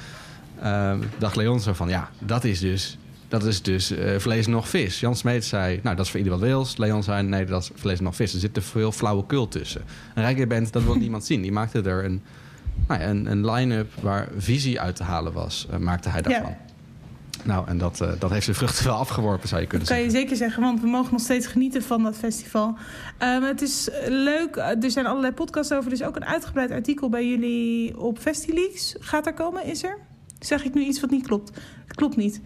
Eh, 0.60 0.94
dacht 1.18 1.36
Leon 1.36 1.60
zo 1.60 1.74
van, 1.74 1.90
ja, 1.90 2.10
dat 2.20 2.44
is 2.44 2.60
dus, 2.60 2.98
dat 3.28 3.46
is 3.46 3.62
dus 3.62 3.92
eh, 3.92 4.20
vlees 4.20 4.48
nog 4.48 4.70
vis. 4.70 5.00
Jan 5.00 5.16
Smeet 5.16 5.46
zei, 5.46 5.80
nou, 5.84 5.96
dat 5.96 6.06
is 6.06 6.12
voor 6.12 6.20
ieder 6.20 6.40
wat 6.40 6.48
wils. 6.48 6.78
Leon 6.78 7.04
zei, 7.04 7.24
nee, 7.24 7.46
dat 7.46 7.62
is 7.62 7.72
vlees 7.76 8.00
nog 8.00 8.16
vis. 8.16 8.34
Er 8.34 8.40
zit 8.40 8.54
te 8.54 8.62
veel 8.62 8.92
flauwekul 8.92 9.48
tussen. 9.48 9.82
Een 10.16 10.24
reggae-band, 10.24 10.74
dat 10.74 10.84
wil 10.84 10.96
niemand 11.06 11.26
zien. 11.26 11.42
Die 11.42 11.52
maakte 11.52 11.82
er 11.82 12.06
een, 12.06 12.22
nou 12.88 13.02
ja, 13.02 13.08
een, 13.08 13.26
een 13.32 13.52
line-up 13.52 13.92
waar 14.02 14.28
visie 14.38 14.80
uit 14.82 14.96
te 14.96 15.04
halen 15.04 15.34
was, 15.34 15.68
eh, 15.72 15.78
maakte 15.78 16.10
hij 16.10 16.22
daarvan. 16.22 16.50
Ja. 16.50 16.58
Nou, 17.44 17.68
en 17.68 17.78
dat, 17.78 18.02
eh, 18.02 18.12
dat 18.20 18.32
heeft 18.32 18.44
zijn 18.44 18.56
vruchten 18.56 18.86
wel 18.86 18.96
afgeworpen, 18.96 19.48
zou 19.48 19.62
je 19.62 19.68
kunnen 19.68 19.88
Dat 19.88 19.96
kan 19.98 20.06
zeggen. 20.06 20.20
je 20.22 20.26
zeker 20.26 20.46
zeggen, 20.46 20.64
want 20.64 20.82
we 20.82 20.88
mogen 20.88 21.12
nog 21.12 21.22
steeds 21.22 21.48
genieten 21.48 21.84
van 21.84 22.04
dat 22.04 22.16
festival. 22.16 22.78
Ehm, 23.18 23.42
het 23.42 23.62
is 23.62 23.90
leuk, 24.08 24.56
eh, 24.56 24.84
er 24.84 24.92
zijn 24.92 25.06
allerlei 25.06 25.34
podcasts 25.34 25.72
over. 25.72 25.86
Er 25.86 25.98
is 25.98 26.04
ook 26.04 26.16
een 26.16 26.26
uitgebreid 26.26 26.72
artikel 26.72 27.10
bij 27.10 27.28
jullie 27.28 28.00
op 28.00 28.20
Festileaks. 28.20 28.96
Gaat 29.00 29.26
er 29.26 29.34
komen, 29.34 29.66
is 29.66 29.84
er? 29.84 29.98
Zeg 30.40 30.64
ik 30.64 30.74
nu 30.74 30.82
iets 30.84 31.00
wat 31.00 31.10
niet 31.10 31.28
klopt? 31.28 31.52
Het 31.86 31.96
klopt 31.96 32.16
niet. 32.16 32.42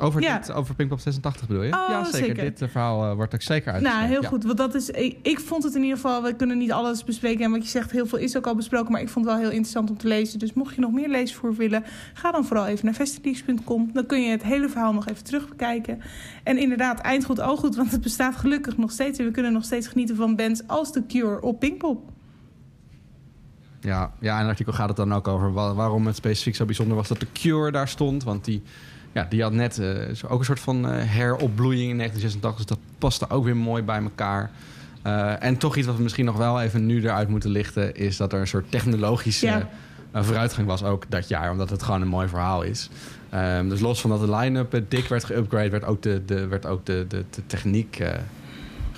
Over, 0.00 0.20
Ja. 0.22 0.38
dit, 0.38 0.52
over 0.52 0.74
Pinkpop 0.74 1.00
86 1.00 1.46
bedoel 1.46 1.62
je? 1.62 1.72
Oh, 1.72 1.84
ja, 1.88 2.04
zeker. 2.04 2.18
zeker. 2.26 2.44
Dit 2.44 2.62
eh, 2.62 2.68
verhaal 2.68 3.04
eh, 3.10 3.14
wordt 3.14 3.34
ook 3.34 3.42
zeker 3.42 3.72
uitgeschreven. 3.72 4.00
Nou, 4.08 4.12
heel 4.12 4.22
Ja. 4.22 4.28
goed. 4.28 4.44
Want 4.44 4.56
dat 4.58 4.74
is, 4.74 4.90
ik, 4.90 5.16
ik 5.22 5.40
vond 5.40 5.62
het 5.62 5.74
in 5.74 5.82
ieder 5.82 5.96
geval, 5.96 6.22
we 6.22 6.34
kunnen 6.34 6.58
niet 6.58 6.72
alles 6.72 7.04
bespreken. 7.04 7.44
En 7.44 7.50
wat 7.50 7.62
je 7.62 7.68
zegt, 7.68 7.90
heel 7.90 8.06
veel 8.06 8.18
is 8.18 8.36
ook 8.36 8.46
al 8.46 8.54
besproken. 8.54 8.92
Maar 8.92 9.00
ik 9.00 9.08
vond 9.08 9.24
het 9.24 9.34
wel 9.34 9.42
heel 9.44 9.52
interessant 9.52 9.90
om 9.90 9.96
te 9.96 10.08
lezen. 10.08 10.38
Dus 10.38 10.52
mocht 10.52 10.74
je 10.74 10.80
nog 10.80 10.92
meer 10.92 11.08
leesvoer 11.08 11.54
willen, 11.54 11.84
ga 12.14 12.30
dan 12.32 12.44
vooral 12.44 12.66
even 12.66 12.84
naar 12.84 12.94
festileaks.com. 12.94 13.90
Dan 13.92 14.06
kun 14.06 14.22
je 14.22 14.30
het 14.30 14.42
hele 14.42 14.68
verhaal 14.68 14.92
nog 14.92 15.08
even 15.08 15.24
terug 15.24 15.48
bekijken. 15.48 16.00
En 16.44 16.58
inderdaad, 16.58 17.00
eind 17.00 17.24
goed, 17.24 17.40
al 17.40 17.56
goed. 17.56 17.76
Want 17.76 17.90
het 17.92 18.00
bestaat 18.00 18.36
gelukkig 18.36 18.76
nog 18.76 18.90
steeds. 18.90 19.18
En 19.18 19.24
we 19.24 19.30
kunnen 19.30 19.52
nog 19.52 19.64
steeds 19.64 19.86
genieten 19.88 20.16
van 20.16 20.36
bands 20.36 20.62
als 20.66 20.92
The 20.92 21.02
Cure 21.06 21.42
op 21.42 21.58
Pinkpop. 21.60 22.10
Ja, 23.80 24.12
ja, 24.20 24.32
in 24.34 24.40
het 24.40 24.48
artikel 24.48 24.72
gaat 24.72 24.88
het 24.88 24.96
dan 24.96 25.12
ook 25.14 25.28
over 25.28 25.52
wa- 25.52 25.74
waarom 25.74 26.06
het 26.06 26.16
specifiek 26.16 26.54
zo 26.54 26.64
bijzonder 26.64 26.96
was 26.96 27.08
dat 27.08 27.20
de 27.20 27.26
Cure 27.32 27.70
daar 27.72 27.88
stond. 27.88 28.24
Want 28.24 28.44
die, 28.44 28.62
ja, 29.18 29.26
die 29.28 29.42
had 29.42 29.52
net 29.52 29.78
eh, 29.78 30.30
ook 30.30 30.38
een 30.38 30.44
soort 30.44 30.60
van 30.60 30.88
eh, 30.88 31.02
heropbloeiing 31.04 31.90
in 31.90 31.96
1986. 31.96 32.56
Dus 32.56 32.66
dat 32.66 32.78
paste 32.98 33.30
ook 33.30 33.44
weer 33.44 33.56
mooi 33.56 33.82
bij 33.82 34.02
elkaar. 34.02 34.50
Eh, 35.02 35.42
en 35.42 35.56
toch 35.56 35.76
iets 35.76 35.86
wat 35.86 35.96
we 35.96 36.02
misschien 36.02 36.24
nog 36.24 36.36
wel 36.36 36.60
even 36.60 36.86
nu 36.86 37.02
eruit 37.02 37.28
moeten 37.28 37.50
lichten... 37.50 37.96
is 37.96 38.16
dat 38.16 38.32
er 38.32 38.40
een 38.40 38.46
soort 38.46 38.70
technologische 38.70 39.46
Ja. 39.46 39.68
vooruitgang 40.22 40.66
was 40.66 40.82
ook 40.82 41.04
dat 41.08 41.28
jaar. 41.28 41.50
Omdat 41.50 41.70
het 41.70 41.82
gewoon 41.82 42.02
een 42.02 42.08
mooi 42.08 42.28
verhaal 42.28 42.62
is. 42.62 42.88
Ehm, 43.30 43.68
dus 43.68 43.80
los 43.80 44.00
van 44.00 44.10
dat 44.10 44.20
de 44.20 44.36
line-up 44.36 44.82
dik 44.88 45.08
werd 45.08 45.32
geüpgrade... 45.32 45.70
werd 45.70 45.84
ook 45.84 46.02
de, 46.02 46.22
de, 46.26 46.46
werd 46.46 46.66
ook 46.66 46.86
de, 46.86 47.04
de, 47.08 47.24
de 47.30 47.42
techniek 47.46 48.02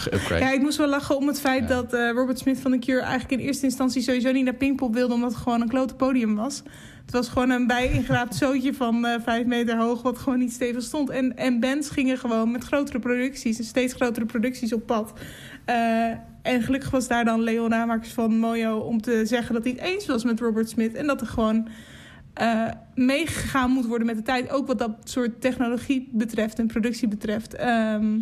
geüpgrade. 0.01 0.41
Ja, 0.41 0.53
ik 0.53 0.61
moest 0.61 0.79
wel 0.79 0.89
lachen 0.89 1.17
om 1.17 1.27
het 1.27 1.41
feit 1.41 1.69
dat 1.69 1.93
eh, 1.93 2.11
Robert 2.11 2.39
Smith 2.39 2.61
van 2.61 2.71
The 2.71 2.79
Cure... 2.79 3.01
eigenlijk 3.01 3.41
in 3.41 3.47
eerste 3.47 3.65
instantie 3.65 4.03
sowieso 4.03 4.33
niet 4.33 4.45
naar 4.45 4.55
Pinkpop 4.55 4.95
wilde... 4.95 5.15
omdat 5.15 5.33
het 5.33 5.43
gewoon 5.43 5.61
een 5.61 5.69
klote 5.69 5.95
podium 5.95 6.35
was. 6.35 6.63
Het 7.05 7.13
was 7.13 7.29
gewoon 7.29 7.51
een 7.51 7.67
bij-ingeraapt 7.67 8.35
zootje 8.35 8.75
van 8.75 9.07
eh, 9.07 9.21
vijf 9.23 9.47
meter 9.47 9.77
hoog... 9.77 10.03
wat 10.03 10.19
gewoon 10.19 10.39
niet 10.39 10.53
stevig 10.53 10.83
stond. 10.83 11.11
En, 11.11 11.37
en 11.37 11.61
bands 11.61 11.91
gingen 11.91 12.19
gewoon 12.19 12.51
met 12.51 12.65
grotere 12.65 12.99
producties... 12.99 13.59
en 13.59 13.65
steeds 13.65 13.95
grotere 13.95 14.27
producties 14.27 14.73
op 14.73 14.87
pad. 14.87 15.13
Eh, 15.65 16.11
en 16.43 16.63
gelukkig 16.63 16.91
was 16.91 17.09
daar 17.09 17.25
dan 17.25 17.41
Leon 17.41 17.71
Ramakers 17.71 18.13
van 18.13 18.39
Mojo... 18.39 18.79
om 18.79 19.01
te 19.01 19.23
zeggen 19.25 19.55
dat 19.55 19.65
hij 19.65 19.73
het 19.73 19.83
eens 19.83 20.07
was 20.07 20.25
met 20.25 20.41
Robert 20.41 20.69
Smith... 20.69 20.95
en 20.95 21.07
dat 21.07 21.21
er 21.21 21.27
gewoon 21.27 21.69
meegegaan 22.95 23.71
moet 23.71 23.87
worden 23.87 24.07
met 24.07 24.17
de 24.17 24.23
tijd. 24.23 24.51
Ook 24.51 24.67
wat 24.67 24.79
dat 24.79 24.91
soort 25.05 25.41
technologie 25.41 26.09
betreft 26.13 26.59
en 26.59 26.67
productie 26.67 27.09
betreft... 27.09 27.55
Ehm, 27.55 28.19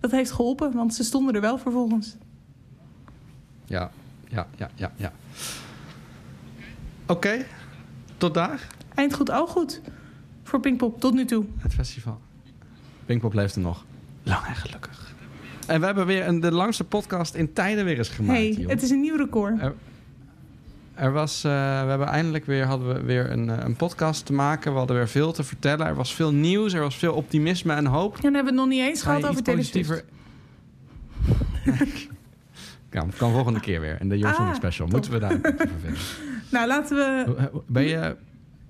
dat 0.00 0.10
heeft 0.10 0.30
geholpen, 0.30 0.72
want 0.72 0.94
ze 0.94 1.04
stonden 1.04 1.34
er 1.34 1.40
wel 1.40 1.58
vervolgens. 1.58 2.16
Ja, 3.64 3.90
ja, 4.28 4.46
ja, 4.56 4.70
ja, 4.74 4.92
ja. 4.96 5.12
Oké, 7.06 7.46
tot 8.16 8.34
daar. 8.34 8.66
Eind 8.94 9.14
goed, 9.14 9.30
al 9.30 9.46
goed. 9.46 9.80
Voor 10.42 10.60
Pinkpop, 10.60 11.00
tot 11.00 11.14
nu 11.14 11.24
toe. 11.24 11.44
Het 11.58 11.74
festival. 11.74 12.20
Pinkpop 13.06 13.34
leeft 13.34 13.54
er 13.54 13.60
nog. 13.60 13.84
Lang 14.22 14.46
en 14.46 14.54
gelukkig. 14.56 15.14
En 15.66 15.80
we 15.80 15.86
hebben 15.86 16.06
weer 16.06 16.26
een, 16.26 16.40
de 16.40 16.52
langste 16.52 16.84
podcast 16.84 17.34
in 17.34 17.52
tijden 17.52 17.84
weer 17.84 17.98
eens 17.98 18.08
gemaakt. 18.08 18.38
hey, 18.38 18.52
joh. 18.52 18.70
het 18.70 18.82
is 18.82 18.90
een 18.90 19.00
nieuw 19.00 19.16
record. 19.16 19.60
Er, 19.60 19.74
er 21.00 21.12
was, 21.12 21.44
eh, 21.44 21.50
we 21.82 21.88
hebben 21.88 22.06
eindelijk 22.06 22.46
weer, 22.46 22.64
hadden 22.64 22.94
we 22.94 23.02
weer 23.02 23.30
een, 23.30 23.50
eh, 23.50 23.64
een 23.64 23.76
podcast 23.76 24.26
te 24.26 24.32
maken. 24.32 24.72
We 24.72 24.78
hadden 24.78 24.96
weer 24.96 25.08
veel 25.08 25.32
te 25.32 25.42
vertellen. 25.44 25.86
Er 25.86 25.94
was 25.94 26.14
veel 26.14 26.32
nieuws, 26.32 26.72
er 26.72 26.80
was 26.80 26.96
veel 26.96 27.14
optimisme 27.14 27.74
en 27.74 27.86
hoop. 27.86 28.14
En 28.14 28.20
dan 28.22 28.34
hebben 28.34 28.54
we 28.54 28.60
het 28.60 28.68
nog 28.68 28.78
niet 28.78 28.88
eens 28.88 29.02
gehad 29.02 29.26
over 29.26 29.64
Swift. 29.64 30.04
Ja, 31.64 31.80
kan 32.96 33.12
volgende 33.12 33.60
keer 33.60 33.80
weer. 33.80 33.96
In 34.00 34.08
de 34.08 34.18
Jong 34.18 34.34
Ah, 34.34 34.54
Special. 34.54 34.86
top. 34.88 34.94
Moeten 34.96 35.12
we 35.12 35.18
daar 35.18 35.38
vinden. 35.56 35.96
Nou, 36.50 36.66
laten 36.66 36.96
we... 36.96 37.24
Ben 37.66 37.82
je, 37.82 38.16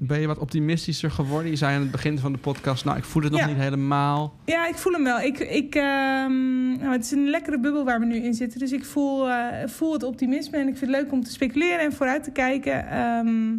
ben 0.03 0.21
je 0.21 0.27
wat 0.27 0.39
optimistischer 0.39 1.11
geworden? 1.11 1.51
Je 1.51 1.57
zei 1.57 1.75
aan 1.75 1.81
het 1.81 1.91
begin 1.91 2.19
van 2.19 2.33
de 2.33 2.39
podcast... 2.39 2.85
nou, 2.85 2.97
ik 2.99 3.05
voel 3.05 3.23
het 3.23 3.33
nog 3.33 3.41
Ja. 3.41 3.47
niet 3.47 3.57
helemaal. 3.57 4.35
Ja, 4.45 4.67
ik 4.69 4.75
voel 4.75 4.93
hem 4.93 5.05
wel. 5.05 5.21
Ik, 5.21 5.39
ik, 5.39 5.75
ehm, 5.75 6.69
nou, 6.79 6.93
het 6.93 7.05
is 7.05 7.11
een 7.11 7.29
lekkere 7.29 7.61
bubbel 7.61 7.85
waar 7.85 8.01
we 8.01 8.07
nu 8.07 8.17
in 8.17 8.35
zitten. 8.35 8.59
Dus 8.59 8.73
ik 8.73 8.85
voel, 8.85 9.31
eh, 9.31 9.69
voel 9.69 9.93
het 9.93 10.03
optimisme. 10.03 10.57
En 10.59 10.69
ik 10.69 10.77
vind 10.77 10.91
het 10.93 11.01
leuk 11.03 11.13
om 11.13 11.25
te 11.25 11.31
speculeren 11.31 11.81
en 11.81 11.93
vooruit 11.93 12.25
te 12.25 12.31
kijken. 12.31 12.89
Ehm, 12.89 13.53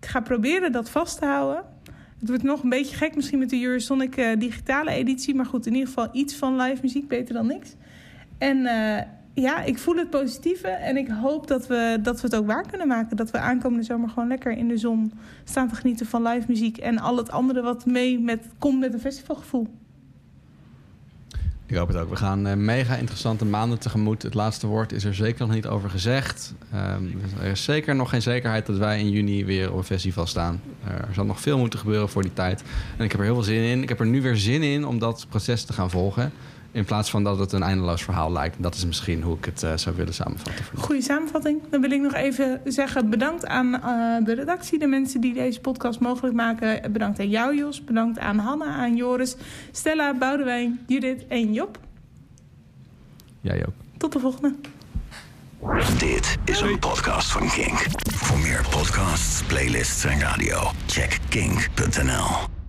ik 0.00 0.06
ga 0.06 0.20
proberen 0.20 0.72
dat 0.72 0.90
vast 0.90 1.18
te 1.18 1.26
houden. 1.26 1.62
Het 2.18 2.28
wordt 2.28 2.42
nog 2.42 2.62
een 2.62 2.68
beetje 2.68 2.96
gek 2.96 3.14
misschien 3.14 3.38
met 3.38 3.50
de 3.50 3.62
Eurosonic 3.64 4.16
eh, 4.16 4.38
digitale 4.38 4.90
editie. 4.90 5.34
Maar 5.34 5.46
goed, 5.46 5.66
in 5.66 5.72
ieder 5.72 5.88
geval 5.88 6.08
iets 6.12 6.34
van 6.36 6.56
live 6.56 6.78
muziek. 6.82 7.08
Beter 7.08 7.34
dan 7.34 7.46
niks. 7.46 7.74
En 8.38 8.66
eh, 8.66 9.02
ja, 9.34 9.62
ik 9.62 9.78
voel 9.78 9.96
het 9.96 10.10
positieve. 10.10 10.68
En 10.68 10.96
ik 10.96 11.08
hoop 11.08 11.46
dat 11.46 11.66
we, 11.66 11.98
dat 12.02 12.20
we 12.20 12.26
het 12.26 12.36
ook 12.36 12.46
waar 12.46 12.66
kunnen 12.66 12.88
maken. 12.88 13.16
Dat 13.16 13.30
we 13.30 13.38
aankomende 13.38 13.84
zomer 13.84 14.08
gewoon 14.08 14.28
lekker 14.28 14.52
in 14.52 14.68
de 14.68 14.76
zon 14.76 15.12
staan 15.44 15.68
te 15.68 15.74
genieten 15.74 16.06
van 16.06 16.22
live 16.22 16.46
muziek. 16.48 16.76
En 16.78 16.98
al 16.98 17.16
het 17.16 17.30
andere 17.30 17.62
wat 17.62 17.86
mee 17.86 18.18
met, 18.18 18.46
komt 18.58 18.80
met 18.80 18.92
een 18.92 19.00
festivalgevoel. 19.00 19.68
Ik 21.66 21.78
hoop 21.78 21.88
het 21.88 21.96
ook. 21.96 22.10
We 22.10 22.16
gaan 22.16 22.46
eh, 22.46 22.54
mega 22.54 22.96
interessante 22.96 23.44
maanden 23.44 23.78
tegemoet. 23.78 24.22
Het 24.22 24.34
laatste 24.34 24.66
woord 24.66 24.92
is 24.92 25.04
er 25.04 25.14
zeker 25.14 25.46
nog 25.46 25.54
niet 25.54 25.66
over 25.66 25.90
gezegd. 25.90 26.54
Ehm, 26.72 27.04
er 27.40 27.50
is 27.50 27.64
zeker 27.64 27.94
nog 27.94 28.10
geen 28.10 28.22
zekerheid 28.22 28.66
dat 28.66 28.76
wij 28.76 28.98
in 28.98 29.10
juni 29.10 29.44
weer 29.44 29.70
op 29.70 29.76
een 29.76 29.84
festival 29.84 30.26
staan. 30.26 30.60
er 30.84 31.14
zal 31.14 31.24
nog 31.24 31.40
veel 31.40 31.58
moeten 31.58 31.78
gebeuren 31.78 32.08
voor 32.08 32.22
die 32.22 32.32
tijd. 32.32 32.62
En 32.96 33.04
ik 33.04 33.10
heb 33.10 33.20
er 33.20 33.26
heel 33.26 33.34
veel 33.34 33.44
zin 33.44 33.62
in. 33.62 33.82
Ik 33.82 33.88
heb 33.88 34.00
er 34.00 34.06
nu 34.06 34.22
weer 34.22 34.36
zin 34.36 34.62
in 34.62 34.86
om 34.86 34.98
dat 34.98 35.26
proces 35.28 35.64
te 35.64 35.72
gaan 35.72 35.90
volgen. 35.90 36.32
In 36.72 36.84
plaats 36.84 37.10
van 37.10 37.24
dat 37.24 37.38
het 37.38 37.52
een 37.52 37.62
eindeloos 37.62 38.02
verhaal 38.02 38.32
lijkt. 38.32 38.62
Dat 38.62 38.74
is 38.74 38.86
misschien 38.86 39.22
hoe 39.22 39.36
ik 39.36 39.44
het 39.44 39.62
eh, 39.62 39.76
zou 39.76 39.96
willen 39.96 40.14
samenvatten. 40.14 40.64
Goede 40.74 41.02
samenvatting. 41.02 41.60
Dan 41.70 41.80
wil 41.80 41.90
ik 41.90 42.00
nog 42.00 42.14
even 42.14 42.60
zeggen 42.64 43.10
bedankt 43.10 43.46
aan 43.46 43.74
eh, 43.74 44.24
de 44.24 44.34
redactie, 44.34 44.78
de 44.78 44.86
mensen 44.86 45.20
die 45.20 45.34
deze 45.34 45.60
podcast 45.60 46.00
mogelijk 46.00 46.34
maken. 46.34 46.92
Bedankt 46.92 47.18
aan 47.20 47.28
jou, 47.28 47.56
Jos. 47.56 47.84
Bedankt 47.84 48.18
aan 48.18 48.38
Hanna, 48.38 48.64
aan 48.64 48.96
Joris, 48.96 49.36
Stella, 49.72 50.14
Boudewijn, 50.14 50.80
Judith 50.86 51.26
en 51.28 51.52
Job. 51.52 51.78
Jij 53.40 53.66
ook. 53.66 53.74
Tot 53.96 54.12
de 54.12 54.18
volgende. 54.18 54.54
Dit 55.98 56.38
is 56.44 56.60
een 56.60 56.78
podcast 56.78 57.32
van 57.32 57.48
Kink. 57.48 57.86
Voor 58.14 58.38
meer 58.38 58.66
podcasts, 58.70 59.42
playlists 59.42 60.04
en 60.04 60.20
radio, 60.20 60.70
check 60.86 61.18
kink.nl. 61.28 62.61